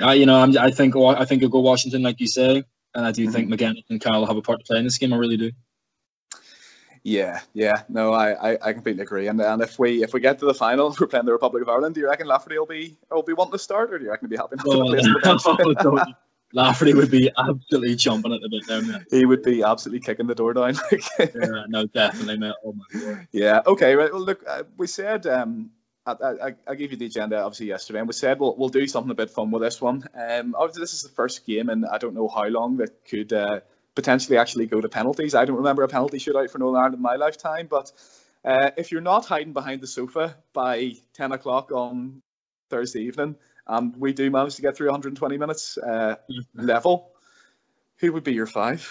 I 0.00 0.14
you 0.14 0.24
know, 0.24 0.40
I'm, 0.40 0.56
I 0.56 0.70
think 0.70 0.96
I 0.96 1.24
think 1.26 1.42
you'll 1.42 1.50
go 1.50 1.60
Washington, 1.60 2.02
like 2.02 2.18
you 2.18 2.26
say, 2.26 2.64
and 2.94 3.06
I 3.06 3.12
do 3.12 3.24
mm-hmm. 3.24 3.32
think 3.32 3.50
Magennis 3.50 3.84
and 3.90 4.00
Kyle 4.00 4.20
will 4.20 4.26
have 4.26 4.38
a 4.38 4.42
part 4.42 4.60
to 4.60 4.64
play 4.64 4.78
in 4.78 4.84
this 4.84 4.96
game. 4.96 5.12
I 5.12 5.16
really 5.16 5.36
do. 5.36 5.52
Yeah, 7.04 7.40
yeah, 7.52 7.82
no, 7.88 8.12
I, 8.12 8.52
I, 8.52 8.58
I 8.68 8.72
completely 8.72 9.02
agree. 9.02 9.26
And 9.26 9.40
and 9.40 9.60
if 9.60 9.78
we 9.78 10.04
if 10.04 10.14
we 10.14 10.20
get 10.20 10.38
to 10.38 10.46
the 10.46 10.54
final, 10.54 10.94
we're 11.00 11.08
playing 11.08 11.26
the 11.26 11.32
Republic 11.32 11.62
of 11.62 11.68
Ireland. 11.68 11.94
Do 11.94 12.00
you 12.00 12.08
reckon 12.08 12.26
Lafferty 12.28 12.58
will 12.58 12.66
be 12.66 12.96
will 13.10 13.22
be 13.22 13.32
wanting 13.32 13.52
to 13.52 13.58
start, 13.58 13.92
or 13.92 13.98
do 13.98 14.04
you 14.04 14.10
reckon 14.10 14.28
he'll 14.30 14.48
be 14.48 14.56
happy 14.56 14.56
not 14.56 14.72
to 14.72 14.84
play 14.84 15.72
the 15.72 15.90
bench? 15.90 16.08
Lafferty 16.54 16.92
would 16.92 17.10
be 17.10 17.30
absolutely 17.38 17.96
jumping 17.96 18.32
at 18.32 18.40
the 18.42 18.48
bit 18.50 18.66
down 18.68 18.86
there, 18.86 18.98
mate. 18.98 19.08
he 19.10 19.24
would 19.24 19.42
be 19.42 19.62
absolutely 19.62 20.00
kicking 20.00 20.26
the 20.26 20.34
door 20.34 20.52
down. 20.52 20.74
Yeah, 21.18 21.64
no, 21.68 21.86
definitely, 21.86 22.36
mate. 22.36 22.54
Oh 22.62 22.74
my 22.74 23.00
god. 23.00 23.26
yeah. 23.32 23.62
Okay. 23.66 23.94
Right. 23.94 24.12
Well, 24.12 24.22
look, 24.22 24.44
uh, 24.46 24.64
we 24.76 24.86
said 24.86 25.26
um, 25.26 25.70
I, 26.04 26.12
I, 26.12 26.54
I 26.66 26.74
gave 26.74 26.90
you 26.90 26.98
the 26.98 27.06
agenda 27.06 27.40
obviously 27.40 27.66
yesterday, 27.66 28.00
and 28.00 28.08
we 28.08 28.12
said 28.12 28.38
we'll 28.38 28.54
we'll 28.56 28.68
do 28.68 28.86
something 28.86 29.10
a 29.10 29.14
bit 29.14 29.30
fun 29.30 29.50
with 29.50 29.62
this 29.62 29.80
one. 29.80 30.04
Um, 30.14 30.54
obviously 30.56 30.82
this 30.82 30.92
is 30.92 31.02
the 31.02 31.08
first 31.08 31.46
game, 31.46 31.68
and 31.68 31.86
I 31.86 31.98
don't 31.98 32.14
know 32.14 32.28
how 32.28 32.44
long 32.44 32.76
that 32.76 33.04
could 33.08 33.32
uh, 33.32 33.60
potentially 33.94 34.36
actually 34.38 34.66
go 34.66 34.80
to 34.80 34.88
penalties. 34.88 35.34
I 35.34 35.44
don't 35.44 35.56
remember 35.56 35.82
a 35.82 35.88
penalty 35.88 36.18
shootout 36.18 36.50
for 36.50 36.58
Northern 36.58 36.78
Ireland 36.78 36.94
in 36.96 37.02
my 37.02 37.16
lifetime, 37.16 37.66
but 37.68 37.92
uh, 38.44 38.70
if 38.76 38.90
you're 38.90 39.00
not 39.00 39.26
hiding 39.26 39.52
behind 39.52 39.80
the 39.80 39.86
sofa 39.86 40.36
by 40.52 40.94
ten 41.14 41.32
o'clock 41.32 41.70
on 41.72 42.22
Thursday 42.70 43.02
evening, 43.02 43.36
and 43.66 43.94
we 43.96 44.12
do 44.12 44.30
manage 44.30 44.56
to 44.56 44.62
get 44.62 44.76
through 44.76 44.86
120 44.88 45.38
minutes 45.38 45.78
uh, 45.78 46.16
level, 46.54 47.12
who 47.96 48.12
would 48.12 48.24
be 48.24 48.32
your 48.32 48.46
five? 48.46 48.88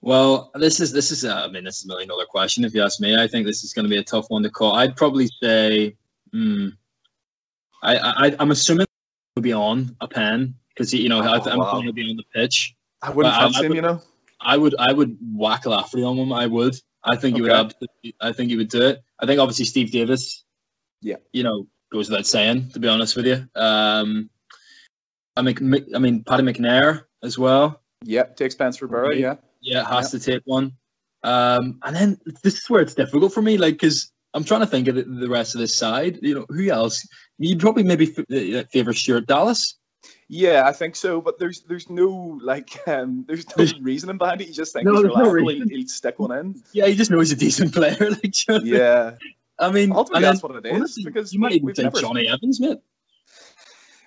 Well, 0.00 0.50
this 0.54 0.78
is 0.80 0.92
this 0.92 1.10
is 1.10 1.24
uh, 1.24 1.44
I 1.44 1.48
mean 1.50 1.64
this 1.64 1.78
is 1.78 1.84
a 1.84 1.88
million 1.88 2.08
dollar 2.08 2.24
question 2.26 2.64
if 2.64 2.72
you 2.74 2.82
ask 2.82 3.00
me. 3.00 3.16
I 3.20 3.26
think 3.26 3.46
this 3.46 3.64
is 3.64 3.72
going 3.72 3.84
to 3.84 3.90
be 3.90 3.96
a 3.96 4.04
tough 4.04 4.26
one 4.28 4.42
to 4.44 4.50
call. 4.50 4.74
I'd 4.74 4.96
probably 4.96 5.28
say, 5.42 5.96
hmm, 6.32 6.68
I, 7.82 7.98
I 7.98 8.36
I'm 8.38 8.52
assuming 8.52 8.86
he'll 9.34 9.42
be 9.42 9.52
on 9.52 9.96
a 10.00 10.06
pen 10.06 10.54
because 10.68 10.94
you 10.94 11.08
know 11.08 11.18
I, 11.20 11.38
Oh, 11.38 11.50
I'm 11.50 11.58
wow. 11.58 11.66
assuming 11.66 11.84
he'll 11.84 11.92
be 11.92 12.10
on 12.10 12.16
the 12.16 12.24
pitch. 12.32 12.76
I 13.02 13.10
wouldn't 13.10 13.32
Well, 13.32 13.40
I- 13.40 13.44
fancy 13.44 13.58
I 13.58 13.62
him, 13.62 13.68
would- 13.70 13.76
you 13.76 13.82
know. 13.82 14.02
I 14.40 14.56
would 14.56 14.74
I 14.78 14.92
would 14.92 15.18
whack 15.34 15.66
Lafferty 15.66 16.02
on 16.04 16.16
him. 16.16 16.32
I 16.32 16.46
would. 16.46 16.74
I 17.04 17.16
think 17.16 17.36
he 17.36 17.42
would 17.42 17.50
Okay. 17.50 18.14
I 18.20 18.32
think 18.32 18.50
he 18.50 18.56
would 18.56 18.68
do 18.68 18.82
it. 18.82 19.02
I 19.18 19.26
think 19.26 19.40
obviously 19.40 19.64
Steve 19.64 19.90
Davis. 19.90 20.44
Yeah. 21.02 21.16
You 21.32 21.42
know, 21.42 21.66
goes 21.92 22.08
without 22.08 22.26
saying. 22.26 22.70
To 22.70 22.78
be 22.80 22.86
honest 22.88 23.16
with 23.16 23.26
you, 23.26 23.48
um, 23.56 24.30
I 25.36 25.42
mean, 25.42 25.86
I 25.94 25.98
mean, 25.98 26.22
Paddy 26.24 26.42
McNair 26.44 27.04
as 27.22 27.38
well. 27.38 27.80
Yep, 28.04 28.36
takes 28.36 28.54
Spencer 28.54 28.86
Burrow. 28.86 29.10
Yeah. 29.10 29.36
Yeah, 29.60 29.84
has 29.88 30.10
to 30.12 30.20
take 30.20 30.42
one. 30.44 30.72
Um, 31.24 31.78
and 31.82 31.94
then 31.96 32.18
this 32.44 32.54
is 32.54 32.70
where 32.70 32.80
it's 32.80 32.94
difficult 32.94 33.32
for 33.32 33.42
me, 33.42 33.58
like, 33.58 33.74
because 33.74 34.12
I'm 34.34 34.44
trying 34.44 34.60
to 34.60 34.66
think 34.66 34.86
of 34.88 34.94
the, 34.94 35.02
the 35.02 35.28
rest 35.28 35.54
of 35.56 35.60
this 35.60 35.74
side. 35.74 36.18
You 36.22 36.34
know, 36.36 36.46
who 36.48 36.68
else? 36.70 37.04
You'd 37.38 37.58
probably 37.60 37.82
maybe 37.82 38.14
f- 38.16 38.24
uh, 38.64 38.64
favor 38.72 38.92
Stuart 38.92 39.26
Dallas. 39.26 39.77
Yeah, 40.28 40.64
I 40.66 40.72
think 40.72 40.94
so. 40.94 41.20
But 41.20 41.38
there's 41.38 41.62
there's 41.62 41.88
no 41.88 42.38
like 42.42 42.78
um 42.86 43.24
there's 43.26 43.46
no 43.56 43.64
reasoning 43.80 44.18
behind 44.18 44.40
it. 44.40 44.48
You 44.48 44.54
just 44.54 44.72
think 44.72 44.84
No, 44.84 44.94
he's 44.94 45.04
no 45.04 45.34
He'll, 45.34 45.66
he'll 45.68 45.88
stick 45.88 46.18
one 46.18 46.32
in. 46.32 46.62
Yeah, 46.72 46.86
he 46.86 46.94
just 46.94 47.10
knows 47.10 47.30
he's 47.30 47.36
a 47.38 47.40
decent 47.40 47.74
player. 47.74 47.96
Like, 48.10 48.48
you 48.48 48.54
know 48.54 48.54
what 48.54 48.60
I 48.60 48.64
mean? 48.64 48.74
Yeah. 48.74 49.10
I 49.60 49.70
mean, 49.72 49.90
Ultimately, 49.92 50.16
and 50.18 50.24
then, 50.24 50.32
that's 50.34 50.42
what 50.42 50.54
it 50.54 50.66
is. 50.66 50.72
honestly, 50.72 51.04
because 51.04 51.32
you 51.32 51.40
might 51.40 51.52
even 51.52 51.66
we've 51.66 51.78
never- 51.78 52.00
Jonny 52.00 52.28
Evans, 52.28 52.60
mate. 52.60 52.78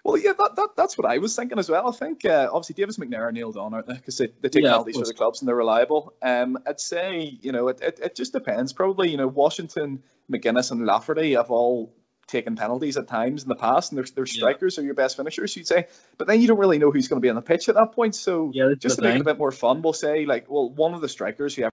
Well, 0.03 0.17
yeah, 0.17 0.33
that, 0.33 0.55
that 0.55 0.69
that's 0.75 0.97
what 0.97 1.05
I 1.05 1.19
was 1.19 1.35
thinking 1.35 1.59
as 1.59 1.69
well. 1.69 1.87
I 1.87 1.91
think 1.91 2.25
uh, 2.25 2.49
obviously 2.51 2.73
Davis 2.73 2.97
McNair 2.97 3.19
are 3.19 3.31
nailed 3.31 3.55
on, 3.57 3.73
aren't 3.73 3.85
they? 3.85 3.93
Because 3.93 4.17
they, 4.17 4.29
they 4.41 4.49
take 4.49 4.63
Yeah, 4.63 4.71
penalties 4.71 4.97
for 4.97 5.05
the 5.05 5.13
clubs 5.13 5.41
and 5.41 5.47
they're 5.47 5.55
reliable. 5.55 6.13
Um, 6.23 6.57
I'd 6.65 6.79
say 6.79 7.37
you 7.41 7.51
know 7.51 7.67
it, 7.67 7.81
it, 7.81 7.99
it 8.01 8.15
just 8.15 8.33
depends. 8.33 8.73
Probably 8.73 9.11
you 9.11 9.17
know 9.17 9.27
Washington, 9.27 10.01
Magennis, 10.31 10.71
and 10.71 10.85
Lafferty 10.87 11.33
have 11.33 11.51
all 11.51 11.93
taken 12.31 12.55
penalties 12.55 12.97
at 12.97 13.07
times 13.07 13.43
in 13.43 13.49
the 13.49 13.55
past, 13.55 13.91
and 13.91 13.97
their 13.97 14.05
their 14.15 14.25
Yeah. 14.25 14.31
strikers 14.31 14.79
are 14.79 14.83
your 14.83 14.93
best 14.93 15.17
finishers, 15.17 15.55
you'd 15.55 15.67
say. 15.67 15.87
But 16.17 16.27
then 16.27 16.41
you 16.41 16.47
don't 16.47 16.57
really 16.57 16.79
know 16.79 16.91
who's 16.91 17.07
going 17.07 17.21
to 17.21 17.25
be 17.25 17.29
on 17.29 17.35
the 17.35 17.41
pitch 17.41 17.69
at 17.69 17.75
that 17.75 17.91
point. 17.91 18.15
So 18.15 18.51
Yeah, 18.53 18.73
just 18.79 18.97
to 18.97 19.03
make 19.03 19.15
it 19.15 19.21
a 19.21 19.25
bit 19.25 19.37
more 19.37 19.51
fun, 19.51 19.81
we'll 19.81 19.93
say 19.93 20.25
like, 20.25 20.49
well, 20.49 20.69
one 20.69 20.93
of 20.93 21.01
the 21.01 21.09
strikers, 21.09 21.55
whoever, 21.55 21.71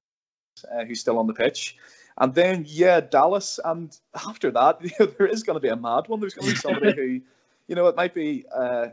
uh, 0.71 0.85
who's 0.85 1.01
still 1.01 1.19
on 1.19 1.27
the 1.27 1.35
pitch. 1.35 1.77
And 2.21 2.35
then, 2.35 2.65
yeah, 2.67 3.01
Dallas. 3.01 3.61
And 3.65 3.97
after 4.15 4.51
that, 4.51 4.83
you 4.83 4.91
know, 5.01 5.07
there 5.07 5.27
is 5.27 5.45
going 5.45 5.57
to 5.57 5.61
be 5.61 5.69
a 5.69 5.77
mad 5.77 6.09
one. 6.09 6.21
There's 6.21 6.35
going 6.35 6.49
to 6.49 6.55
be 6.55 6.61
somebody 6.61 6.93
who, 6.97 7.21
you 7.69 7.75
know, 7.77 7.87
it 7.87 7.97
might 7.97 8.13
be, 8.15 8.45
uh, 8.55 8.89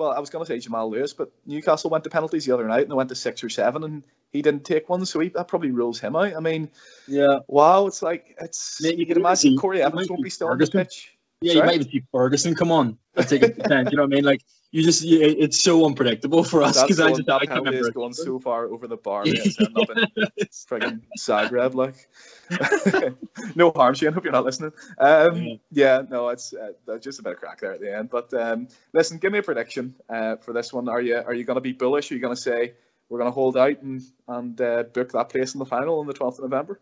well, 0.00 0.12
I 0.12 0.18
was 0.18 0.30
going 0.30 0.42
to 0.42 0.48
say 0.48 0.58
Jamal 0.58 0.90
Lewis, 0.90 1.12
but 1.12 1.30
Newcastle 1.44 1.90
went 1.90 2.04
to 2.04 2.10
penalties 2.10 2.46
the 2.46 2.54
other 2.54 2.66
night 2.66 2.82
and 2.82 2.90
they 2.90 2.94
went 2.94 3.10
to 3.10 3.14
six 3.14 3.44
or 3.44 3.50
seven 3.50 3.84
and 3.84 4.02
he 4.32 4.40
didn't 4.40 4.64
take 4.64 4.88
one. 4.88 5.04
So 5.04 5.20
he, 5.20 5.28
that 5.28 5.46
probably 5.46 5.70
rules 5.72 6.00
him 6.00 6.16
out. 6.16 6.34
I 6.34 6.40
mean, 6.40 6.70
Yeah, 7.06 7.40
wow, 7.48 7.86
it's 7.86 8.00
like, 8.00 8.34
it's, 8.40 8.80
Mate, 8.80 8.94
you 8.94 9.00
you 9.00 9.06
can 9.06 9.18
imagine 9.18 9.56
Corry 9.56 9.80
Evans 9.80 10.08
won't 10.08 10.20
be 10.22 10.24
be 10.24 10.30
still 10.30 10.48
on 10.48 10.56
the 10.56 10.64
Ferguson. 10.64 10.84
pitch. 10.86 11.16
Yeah, 11.42 11.54
Sorry? 11.54 11.60
you 11.60 11.66
might 11.66 11.74
even 11.76 11.90
see 11.90 12.02
Ferguson 12.12 12.54
come 12.54 12.70
on 12.70 12.98
and 13.16 13.28
take 13.28 13.42
it 13.42 13.56
to 13.56 13.62
10. 13.66 13.88
You 13.90 13.96
know 13.96 14.02
what 14.02 14.12
I 14.12 14.14
mean? 14.14 14.24
Like, 14.24 14.42
you 14.72 14.82
just, 14.82 15.02
you, 15.02 15.20
it's 15.22 15.62
so 15.62 15.86
unpredictable 15.86 16.44
for 16.44 16.62
us 16.62 16.80
because 16.82 17.00
I 17.00 17.08
just 17.08 17.26
that 17.26 17.36
I 17.36 17.46
can't 17.46 17.64
penalty 17.64 17.78
is 17.78 17.90
going 17.90 18.12
so 18.12 18.38
far 18.38 18.66
over 18.66 18.86
the 18.86 18.98
bar. 18.98 19.24
mate, 19.24 19.40
It's 19.42 19.58
ending 19.58 19.82
up 19.82 19.90
in 19.90 20.46
friggin' 20.52 21.00
Zagreb, 21.18 21.74
like. 21.74 21.96
no 23.56 23.70
harm, 23.70 23.94
Shane. 23.94 24.12
Hope 24.12 24.24
you're 24.24 24.32
not 24.32 24.44
listening. 24.44 24.72
Um, 24.98 25.42
Yeah. 25.42 25.54
yeah. 25.70 26.02
no, 26.08 26.28
it's 26.28 26.52
uh, 26.52 26.98
just 26.98 27.20
a 27.20 27.22
bit 27.22 27.32
of 27.32 27.38
crack 27.38 27.60
there 27.60 27.72
at 27.72 27.80
the 27.80 27.96
end. 27.96 28.10
But 28.10 28.32
um, 28.34 28.68
listen, 28.92 29.16
give 29.16 29.32
me 29.32 29.38
a 29.38 29.42
prediction 29.42 29.94
uh, 30.10 30.36
for 30.36 30.52
this 30.52 30.74
one. 30.74 30.88
Are 30.90 31.00
you 31.00 31.16
are 31.16 31.34
you 31.34 31.44
going 31.44 31.56
to 31.56 31.62
be 31.62 31.72
bullish? 31.72 32.12
Are 32.12 32.14
you 32.14 32.20
going 32.20 32.36
to 32.36 32.40
say 32.40 32.74
we're 33.08 33.18
going 33.18 33.30
to 33.30 33.34
hold 33.34 33.56
out 33.56 33.80
and 33.80 34.02
and 34.28 34.60
uh, 34.60 34.82
book 34.82 35.12
that 35.12 35.30
place 35.30 35.54
in 35.54 35.58
the 35.58 35.66
final 35.66 36.00
on 36.00 36.06
the 36.06 36.14
12th 36.14 36.38
of 36.38 36.50
November? 36.50 36.80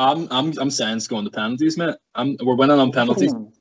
I'm, 0.00 0.28
I'm, 0.30 0.58
I'm 0.58 0.70
saying 0.70 0.96
it's 0.96 1.08
going 1.08 1.26
to 1.26 1.30
penalties, 1.30 1.76
mate. 1.76 1.94
I'm, 2.14 2.36
we're 2.42 2.54
winning 2.54 2.78
on 2.78 2.90
penalties. 2.90 3.34
Ooh, 3.34 3.52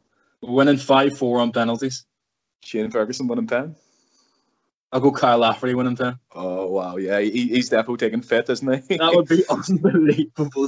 winning 0.41 0.77
5 0.77 1.17
4 1.17 1.39
on 1.41 1.51
penalties. 1.51 2.05
Shane 2.63 2.91
Ferguson 2.91 3.27
winning 3.27 3.47
10. 3.47 3.75
I'll 4.91 4.99
go 4.99 5.11
Kyle 5.11 5.37
Lafferty 5.37 5.75
winning 5.75 5.95
10. 5.95 6.17
Oh 6.33 6.67
wow, 6.67 6.97
yeah, 6.97 7.19
he, 7.19 7.47
he's 7.49 7.69
definitely 7.69 7.97
taking 7.97 8.21
fit, 8.21 8.49
isn't 8.49 8.87
he? 8.89 8.97
That 8.97 9.13
would 9.13 9.27
be 9.27 9.43
unbelievable. 9.49 10.67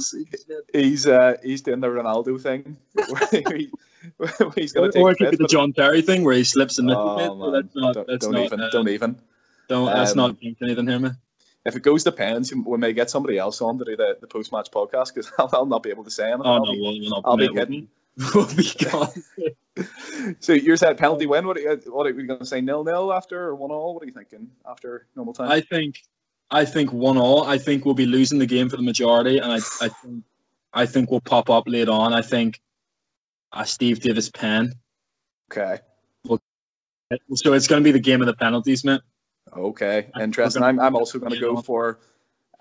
he's 0.72 1.06
uh, 1.08 1.36
he's 1.42 1.62
doing 1.62 1.80
the 1.80 1.88
Ronaldo 1.88 2.40
thing. 2.40 2.76
where 2.94 3.52
he- 3.56 3.70
where 4.16 4.30
he's 4.56 4.74
Or, 4.76 4.86
to 4.86 4.92
take 4.92 5.02
or 5.02 5.10
it 5.12 5.18
could 5.18 5.30
be 5.32 5.36
the 5.36 5.46
John 5.48 5.72
Terry 5.72 6.02
thing 6.02 6.24
where 6.24 6.34
he 6.34 6.42
slips 6.44 6.78
and 6.78 6.86
misses. 6.88 6.98
Oh, 7.00 7.36
man. 7.36 7.52
That's 7.52 7.74
not. 7.76 7.94
don't, 7.94 8.06
That's 8.08 8.24
don't 8.26 8.34
not. 8.34 8.44
even. 8.44 8.60
uh, 8.60 8.68
don't 8.70 8.88
even. 8.88 9.16
don't- 9.68 9.86
that's 9.86 10.10
um, 10.12 10.16
not 10.16 10.36
anything 10.42 10.86
here, 10.88 10.98
mate. 10.98 11.12
If 11.64 11.76
it 11.76 11.82
goes 11.84 12.02
to 12.04 12.12
pens, 12.12 12.52
we 12.52 12.78
may 12.78 12.92
get 12.92 13.10
somebody 13.10 13.38
else 13.38 13.60
on 13.62 13.78
to 13.78 13.84
do 13.84 13.96
the, 13.96 14.18
the 14.20 14.26
post 14.26 14.50
match 14.52 14.70
podcast 14.72 15.14
because 15.14 15.30
I'll, 15.38 15.48
I'll 15.52 15.66
not 15.66 15.82
be 15.84 15.90
able 15.90 16.02
to 16.04 16.10
say 16.10 16.24
anything. 16.32 16.42
Oh 16.46 16.54
I'll 16.54 16.66
no, 16.66 16.72
be- 16.72 16.80
we'll, 16.80 17.00
we'll 17.00 17.10
not. 17.10 17.22
I'll 17.24 17.36
be 17.36 17.48
kidding. 17.48 17.88
We'll 18.34 18.54
be 18.54 18.70
gone. 18.90 19.08
So 20.40 20.52
you're 20.52 20.76
saying 20.76 20.96
penalty 20.96 21.24
win? 21.24 21.46
What 21.46 21.56
are 21.56 21.60
you, 21.60 21.80
what 21.86 22.06
are 22.06 22.10
you 22.10 22.26
going 22.26 22.40
to 22.40 22.44
say? 22.44 22.60
Nil 22.60 22.84
nil 22.84 23.10
after 23.10 23.42
or 23.42 23.54
one 23.54 23.70
all? 23.70 23.94
What 23.94 24.02
are 24.02 24.06
you 24.06 24.12
thinking 24.12 24.50
after 24.66 25.06
normal 25.16 25.32
time? 25.32 25.50
I 25.50 25.62
think, 25.62 26.02
I 26.50 26.66
think 26.66 26.92
one 26.92 27.16
all. 27.16 27.44
I 27.44 27.56
think 27.56 27.86
we'll 27.86 27.94
be 27.94 28.04
losing 28.04 28.38
the 28.38 28.44
game 28.44 28.68
for 28.68 28.76
the 28.76 28.82
majority, 28.82 29.38
and 29.38 29.50
I, 29.50 29.56
I 29.80 29.88
think, 29.88 30.24
I 30.74 30.84
think 30.84 31.10
we'll 31.10 31.22
pop 31.22 31.48
up 31.48 31.64
late 31.66 31.88
on. 31.88 32.12
I 32.12 32.20
think, 32.20 32.60
a 33.54 33.64
Steve 33.64 34.00
Davis 34.00 34.28
pen. 34.28 34.74
okay, 35.50 35.78
So 36.26 37.54
it's 37.54 37.66
going 37.66 37.82
to 37.82 37.84
be 37.84 37.92
the 37.92 37.98
game 37.98 38.20
of 38.20 38.26
the 38.26 38.34
penalties, 38.34 38.84
mate. 38.84 39.00
okay, 39.56 40.08
interesting. 40.20 40.62
I'm, 40.62 40.78
I'm 40.78 40.96
also 40.96 41.18
going 41.18 41.32
to 41.32 41.40
go 41.40 41.62
for 41.62 41.98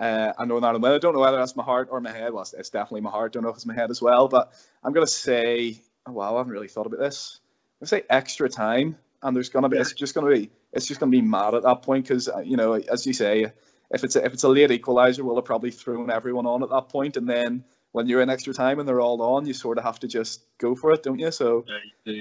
uh, 0.02 0.34
a 0.40 0.46
Northern 0.46 0.66
Ireland 0.66 0.84
win. 0.84 0.92
I 0.94 0.98
don't 0.98 1.14
know 1.14 1.20
whether 1.20 1.38
that's 1.38 1.56
my 1.56 1.64
heart 1.64 1.90
or 1.92 2.02
my 2.02 2.12
head. 2.12 2.34
Well, 2.34 2.42
it's, 2.42 2.54
it's 2.54 2.72
definitely 2.72 3.02
my 3.02 3.12
heart. 3.12 3.34
Don't 3.34 3.44
know 3.44 3.50
if 3.50 3.56
it's 3.56 3.68
my 3.68 3.76
head 3.76 3.92
as 3.92 4.02
well, 4.02 4.28
but 4.28 4.52
I'm 4.84 4.94
going 4.94 5.06
to 5.06 5.12
say, 5.12 5.80
oh, 6.08 6.14
wow, 6.14 6.34
I 6.34 6.40
haven't 6.40 6.52
really 6.52 6.68
thought 6.68 6.88
about 6.88 7.00
this. 7.00 7.40
I'm 7.80 7.86
going 7.86 7.88
to 7.88 7.96
say 7.96 8.04
extra 8.10 8.50
time, 8.50 8.98
and 9.22 9.36
there's 9.36 9.50
going 9.50 9.64
to 9.64 9.70
be. 9.70 9.78
It's 9.78 9.94
just 9.94 10.16
going 10.16 10.26
to 10.26 10.42
be. 10.42 10.50
It's 10.74 10.88
just 10.88 11.00
going 11.00 11.12
to 11.12 11.18
be 11.18 11.22
mad 11.22 11.54
at 11.54 11.62
that 11.64 11.84
point 11.84 12.08
because 12.08 12.28
you 12.44 12.58
know, 12.58 12.74
as 12.74 13.06
you 13.06 13.14
say, 13.14 13.52
if 13.92 14.04
it's 14.04 14.16
a, 14.16 14.26
if 14.26 14.34
it's 14.34 14.44
a 14.44 14.50
late 14.50 14.72
equalizer, 14.72 15.24
we'll 15.24 15.36
have 15.36 15.46
probably 15.46 15.70
thrown 15.70 16.10
everyone 16.10 16.48
on 16.48 16.64
at 16.64 16.70
that 16.70 16.90
point, 16.90 17.16
and 17.16 17.30
then 17.30 17.64
when 17.92 18.08
you're 18.08 18.22
in 18.22 18.30
extra 18.30 18.54
time 18.54 18.80
and 18.80 18.88
they're 18.88 19.02
all 19.02 19.22
on, 19.22 19.46
you 19.46 19.54
sort 19.54 19.78
of 19.78 19.84
have 19.84 20.00
to 20.00 20.08
just 20.08 20.46
go 20.58 20.74
for 20.74 20.92
it, 20.94 21.04
don't 21.04 21.20
you? 21.20 21.30
So 21.30 21.66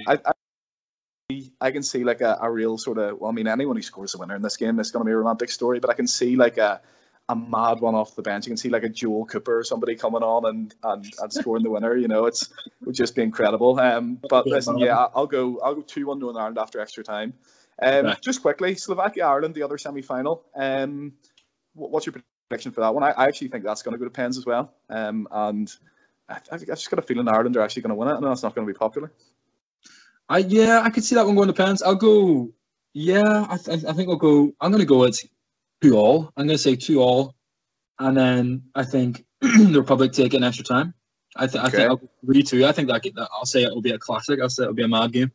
I, 0.07 0.19
I, 0.25 1.43
I 1.61 1.71
can 1.71 1.81
see 1.81 2.03
like 2.03 2.21
a, 2.21 2.37
a 2.41 2.51
real 2.51 2.77
sort 2.77 2.99
of. 2.99 3.19
Well, 3.19 3.31
I 3.31 3.33
mean, 3.33 3.47
anyone 3.47 3.75
who 3.75 3.81
scores 3.81 4.13
a 4.13 4.17
winner 4.17 4.35
in 4.35 4.41
this 4.41 4.57
game 4.57 4.79
is 4.79 4.91
going 4.91 5.03
to 5.03 5.09
be 5.09 5.13
a 5.13 5.17
romantic 5.17 5.49
story, 5.49 5.79
but 5.79 5.89
I 5.89 5.93
can 5.93 6.07
see 6.07 6.35
like 6.35 6.57
a 6.57 6.81
a 7.31 7.35
mad 7.35 7.79
one 7.79 7.95
off 7.95 8.15
the 8.15 8.21
bench. 8.21 8.45
You 8.45 8.51
can 8.51 8.57
see 8.57 8.69
like 8.69 8.83
a 8.83 8.89
Joel 8.89 9.25
Cooper 9.25 9.59
or 9.59 9.63
somebody 9.63 9.95
coming 9.95 10.21
on 10.21 10.45
and, 10.45 10.75
and, 10.83 11.05
and 11.19 11.33
scoring 11.39 11.63
the 11.63 11.69
winner. 11.69 11.95
You 11.95 12.07
know, 12.07 12.25
it's 12.25 12.43
it 12.43 12.85
would 12.85 12.95
just 12.95 13.15
be 13.15 13.23
incredible. 13.23 13.79
Um, 13.79 14.19
but 14.29 14.45
listen, 14.45 14.77
yeah, 14.77 15.07
I'll 15.15 15.27
go. 15.27 15.59
I'll 15.59 15.75
go 15.75 15.81
two 15.81 16.07
one 16.07 16.19
Northern 16.19 16.41
Ireland 16.41 16.57
after 16.57 16.79
extra 16.79 17.03
time. 17.03 17.33
Um, 17.81 18.15
just 18.21 18.41
quickly, 18.41 18.75
Slovakia 18.75 19.25
Ireland, 19.25 19.55
the 19.55 19.63
other 19.63 19.77
semi 19.77 20.01
final. 20.01 20.43
Um, 20.55 21.13
wh- 21.73 21.89
what's 21.91 22.05
your 22.05 22.15
prediction 22.49 22.73
for 22.73 22.81
that 22.81 22.93
one? 22.93 23.03
I, 23.03 23.11
I 23.11 23.27
actually 23.27 23.47
think 23.47 23.63
that's 23.63 23.81
going 23.81 23.93
to 23.93 23.97
go 23.97 24.05
to 24.05 24.11
pens 24.11 24.37
as 24.37 24.45
well. 24.45 24.73
Um, 24.89 25.27
and 25.31 25.73
I, 26.29 26.39
I've 26.51 26.65
just 26.65 26.89
got 26.89 26.99
a 26.99 27.01
feeling 27.01 27.27
Ireland 27.27 27.55
are 27.57 27.61
actually 27.61 27.83
going 27.83 27.89
to 27.91 27.95
win 27.95 28.09
it. 28.09 28.13
I 28.13 28.19
know 28.19 28.31
it's 28.31 28.43
not 28.43 28.53
going 28.53 28.67
to 28.67 28.73
be 28.73 28.77
popular. 28.77 29.11
I 30.29 30.39
yeah, 30.39 30.81
I 30.81 30.89
could 30.89 31.03
see 31.03 31.15
that 31.15 31.25
one 31.25 31.35
going 31.35 31.47
to 31.47 31.53
pens. 31.53 31.81
I'll 31.81 31.95
go. 31.95 32.51
Yeah, 32.93 33.47
I, 33.49 33.57
th- 33.57 33.85
I 33.85 33.93
think 33.93 34.09
I'll 34.09 34.17
go. 34.17 34.51
I'm 34.59 34.71
going 34.71 34.81
to 34.81 34.85
go 34.85 35.05
at 35.05 35.15
two 35.81 35.97
all. 35.97 36.31
I'm 36.37 36.45
going 36.47 36.57
to 36.57 36.61
say 36.63 36.75
two 36.75 37.01
all, 37.01 37.35
and 37.99 38.15
then 38.15 38.63
I 38.75 38.83
think 38.83 39.25
the 39.41 39.75
Republic 39.79 40.11
take 40.11 40.33
it 40.33 40.37
in 40.37 40.43
extra 40.43 40.65
time. 40.65 40.93
I, 41.37 41.47
th- 41.47 41.63
I 41.63 41.67
Okay. 41.67 41.77
think 41.77 41.89
I'll 41.89 42.01
three 42.25 42.43
two. 42.43 42.65
I 42.65 42.71
think 42.71 42.87
that, 42.89 43.03
that 43.03 43.29
I'll 43.33 43.45
say 43.45 43.63
it 43.63 43.73
will 43.73 43.81
be 43.81 43.91
a 43.91 43.97
classic. 43.97 44.39
I'll 44.41 44.49
say 44.49 44.63
it 44.63 44.67
will 44.67 44.73
be 44.73 44.83
a 44.83 44.87
mad 44.87 45.11
game. 45.13 45.31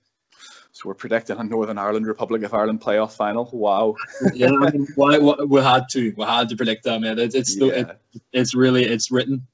So 0.72 0.82
we're 0.90 0.94
predicting 0.94 1.38
a 1.38 1.42
Northern 1.44 1.78
Ireland 1.78 2.06
Republic 2.06 2.42
of 2.42 2.52
Ireland 2.52 2.82
playoff 2.82 3.12
final. 3.16 3.48
Wow. 3.50 3.94
yeah, 4.34 4.50
I 4.50 4.70
mean, 4.72 4.86
why, 4.94 5.16
why, 5.16 5.36
we 5.48 5.62
had 5.62 5.88
to. 5.92 6.12
We 6.18 6.24
had 6.24 6.50
to 6.50 6.56
predict 6.56 6.84
that, 6.84 7.00
man. 7.00 7.18
It's 7.18 7.34
it's 7.34 7.56
Yeah. 7.56 7.66
it, 7.72 8.00
it's 8.34 8.54
really 8.54 8.84
it's 8.84 9.10
written. 9.10 9.46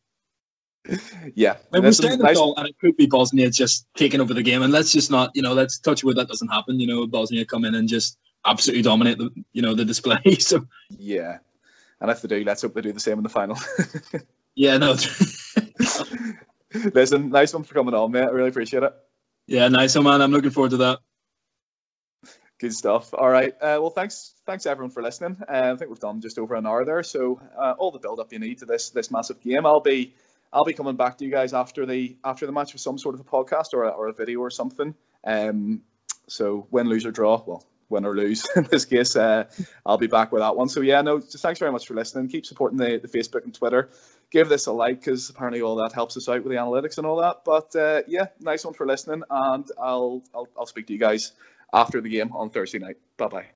Yeah. 1.36 1.58
And 1.72 1.84
we're 1.84 1.92
standing 1.92 2.18
nice- 2.18 2.36
and 2.40 2.66
it 2.66 2.76
could 2.80 2.96
be 2.96 3.06
Bosnia 3.06 3.50
just 3.50 3.86
taking 3.94 4.20
over 4.20 4.34
the 4.34 4.42
game. 4.42 4.62
And 4.62 4.72
let's 4.72 4.90
just 4.90 5.12
not, 5.12 5.30
you 5.34 5.42
know, 5.42 5.52
let's 5.52 5.78
touch 5.78 6.02
wood 6.02 6.16
that 6.16 6.26
doesn't 6.26 6.48
happen. 6.48 6.80
You 6.80 6.88
know, 6.88 7.06
Bosnia 7.06 7.44
come 7.44 7.64
in 7.64 7.76
and 7.76 7.88
just 7.88 8.18
absolutely 8.46 8.82
dominate 8.82 9.18
the, 9.18 9.30
you 9.52 9.62
know, 9.62 9.74
the 9.74 9.84
display. 9.84 10.20
So 10.40 10.66
Yeah. 10.90 11.38
And 12.00 12.10
if 12.10 12.20
they 12.20 12.28
do, 12.28 12.44
let's 12.44 12.62
hope 12.62 12.74
they 12.74 12.80
do 12.80 12.92
the 12.92 13.00
same 13.00 13.18
in 13.18 13.22
the 13.22 13.28
final. 13.28 13.56
yeah, 14.56 14.76
no, 14.76 14.96
Listen, 16.94 17.30
nice 17.30 17.52
one 17.54 17.62
for 17.62 17.74
coming 17.74 17.94
on, 17.94 18.10
mate. 18.10 18.22
I 18.22 18.30
really 18.30 18.48
appreciate 18.48 18.82
it. 18.82 18.92
yeah, 19.46 19.68
nice, 19.68 19.94
one, 19.94 20.04
man. 20.04 20.22
I'm 20.22 20.32
looking 20.32 20.50
forward 20.50 20.70
to 20.70 20.76
that. 20.78 20.98
Good 22.58 22.74
stuff. 22.74 23.12
All 23.14 23.28
right. 23.28 23.52
Uh, 23.54 23.78
well, 23.80 23.90
thanks, 23.90 24.34
thanks 24.46 24.66
everyone 24.66 24.90
for 24.90 25.02
listening. 25.02 25.36
Uh, 25.48 25.72
I 25.74 25.76
think 25.76 25.90
we've 25.90 25.98
done 25.98 26.20
just 26.20 26.38
over 26.38 26.54
an 26.54 26.66
hour 26.66 26.84
there, 26.84 27.02
so 27.02 27.40
uh, 27.58 27.74
all 27.78 27.90
the 27.90 27.98
build-up 27.98 28.32
you 28.32 28.38
need 28.38 28.58
to 28.58 28.66
this 28.66 28.90
this 28.90 29.10
massive 29.10 29.40
game. 29.40 29.66
I'll 29.66 29.80
be 29.80 30.14
I'll 30.52 30.64
be 30.64 30.72
coming 30.72 30.94
back 30.96 31.18
to 31.18 31.24
you 31.24 31.30
guys 31.30 31.54
after 31.54 31.86
the 31.86 32.16
after 32.24 32.46
the 32.46 32.52
match 32.52 32.72
with 32.72 32.80
some 32.80 32.98
sort 32.98 33.14
of 33.16 33.20
a 33.20 33.24
podcast 33.24 33.74
or 33.74 33.84
a, 33.84 33.88
or 33.88 34.08
a 34.08 34.12
video 34.12 34.38
or 34.38 34.50
something. 34.50 34.94
Um, 35.24 35.82
so 36.28 36.66
win, 36.70 36.88
lose 36.88 37.04
or 37.04 37.10
draw, 37.10 37.42
well, 37.44 37.64
win 37.92 38.04
or 38.04 38.16
lose 38.16 38.44
in 38.56 38.64
this 38.64 38.84
case, 38.84 39.14
uh, 39.14 39.44
I'll 39.86 39.98
be 39.98 40.08
back 40.08 40.32
with 40.32 40.42
that 40.42 40.56
one. 40.56 40.68
So 40.68 40.80
yeah, 40.80 41.00
no, 41.02 41.20
just 41.20 41.42
thanks 41.42 41.60
very 41.60 41.70
much 41.70 41.86
for 41.86 41.94
listening. 41.94 42.28
Keep 42.28 42.46
supporting 42.46 42.78
the, 42.78 42.98
the 42.98 43.08
Facebook 43.08 43.44
and 43.44 43.54
Twitter. 43.54 43.90
Give 44.30 44.48
this 44.48 44.66
a 44.66 44.72
like 44.72 45.00
because 45.00 45.30
apparently 45.30 45.62
all 45.62 45.76
that 45.76 45.92
helps 45.92 46.16
us 46.16 46.28
out 46.28 46.42
with 46.42 46.52
the 46.52 46.58
analytics 46.58 46.98
and 46.98 47.06
all 47.06 47.16
that. 47.20 47.42
But 47.44 47.76
uh, 47.76 48.02
yeah, 48.08 48.26
nice 48.40 48.64
one 48.64 48.74
for 48.74 48.86
listening, 48.86 49.22
and 49.30 49.70
I'll 49.80 50.22
I'll, 50.34 50.48
I'll 50.58 50.66
speak 50.66 50.86
to 50.88 50.92
you 50.92 50.98
guys 50.98 51.32
after 51.72 52.00
the 52.00 52.08
game 52.08 52.32
on 52.32 52.50
Thursday 52.50 52.78
night. 52.78 52.96
Bye 53.16 53.28
bye. 53.28 53.46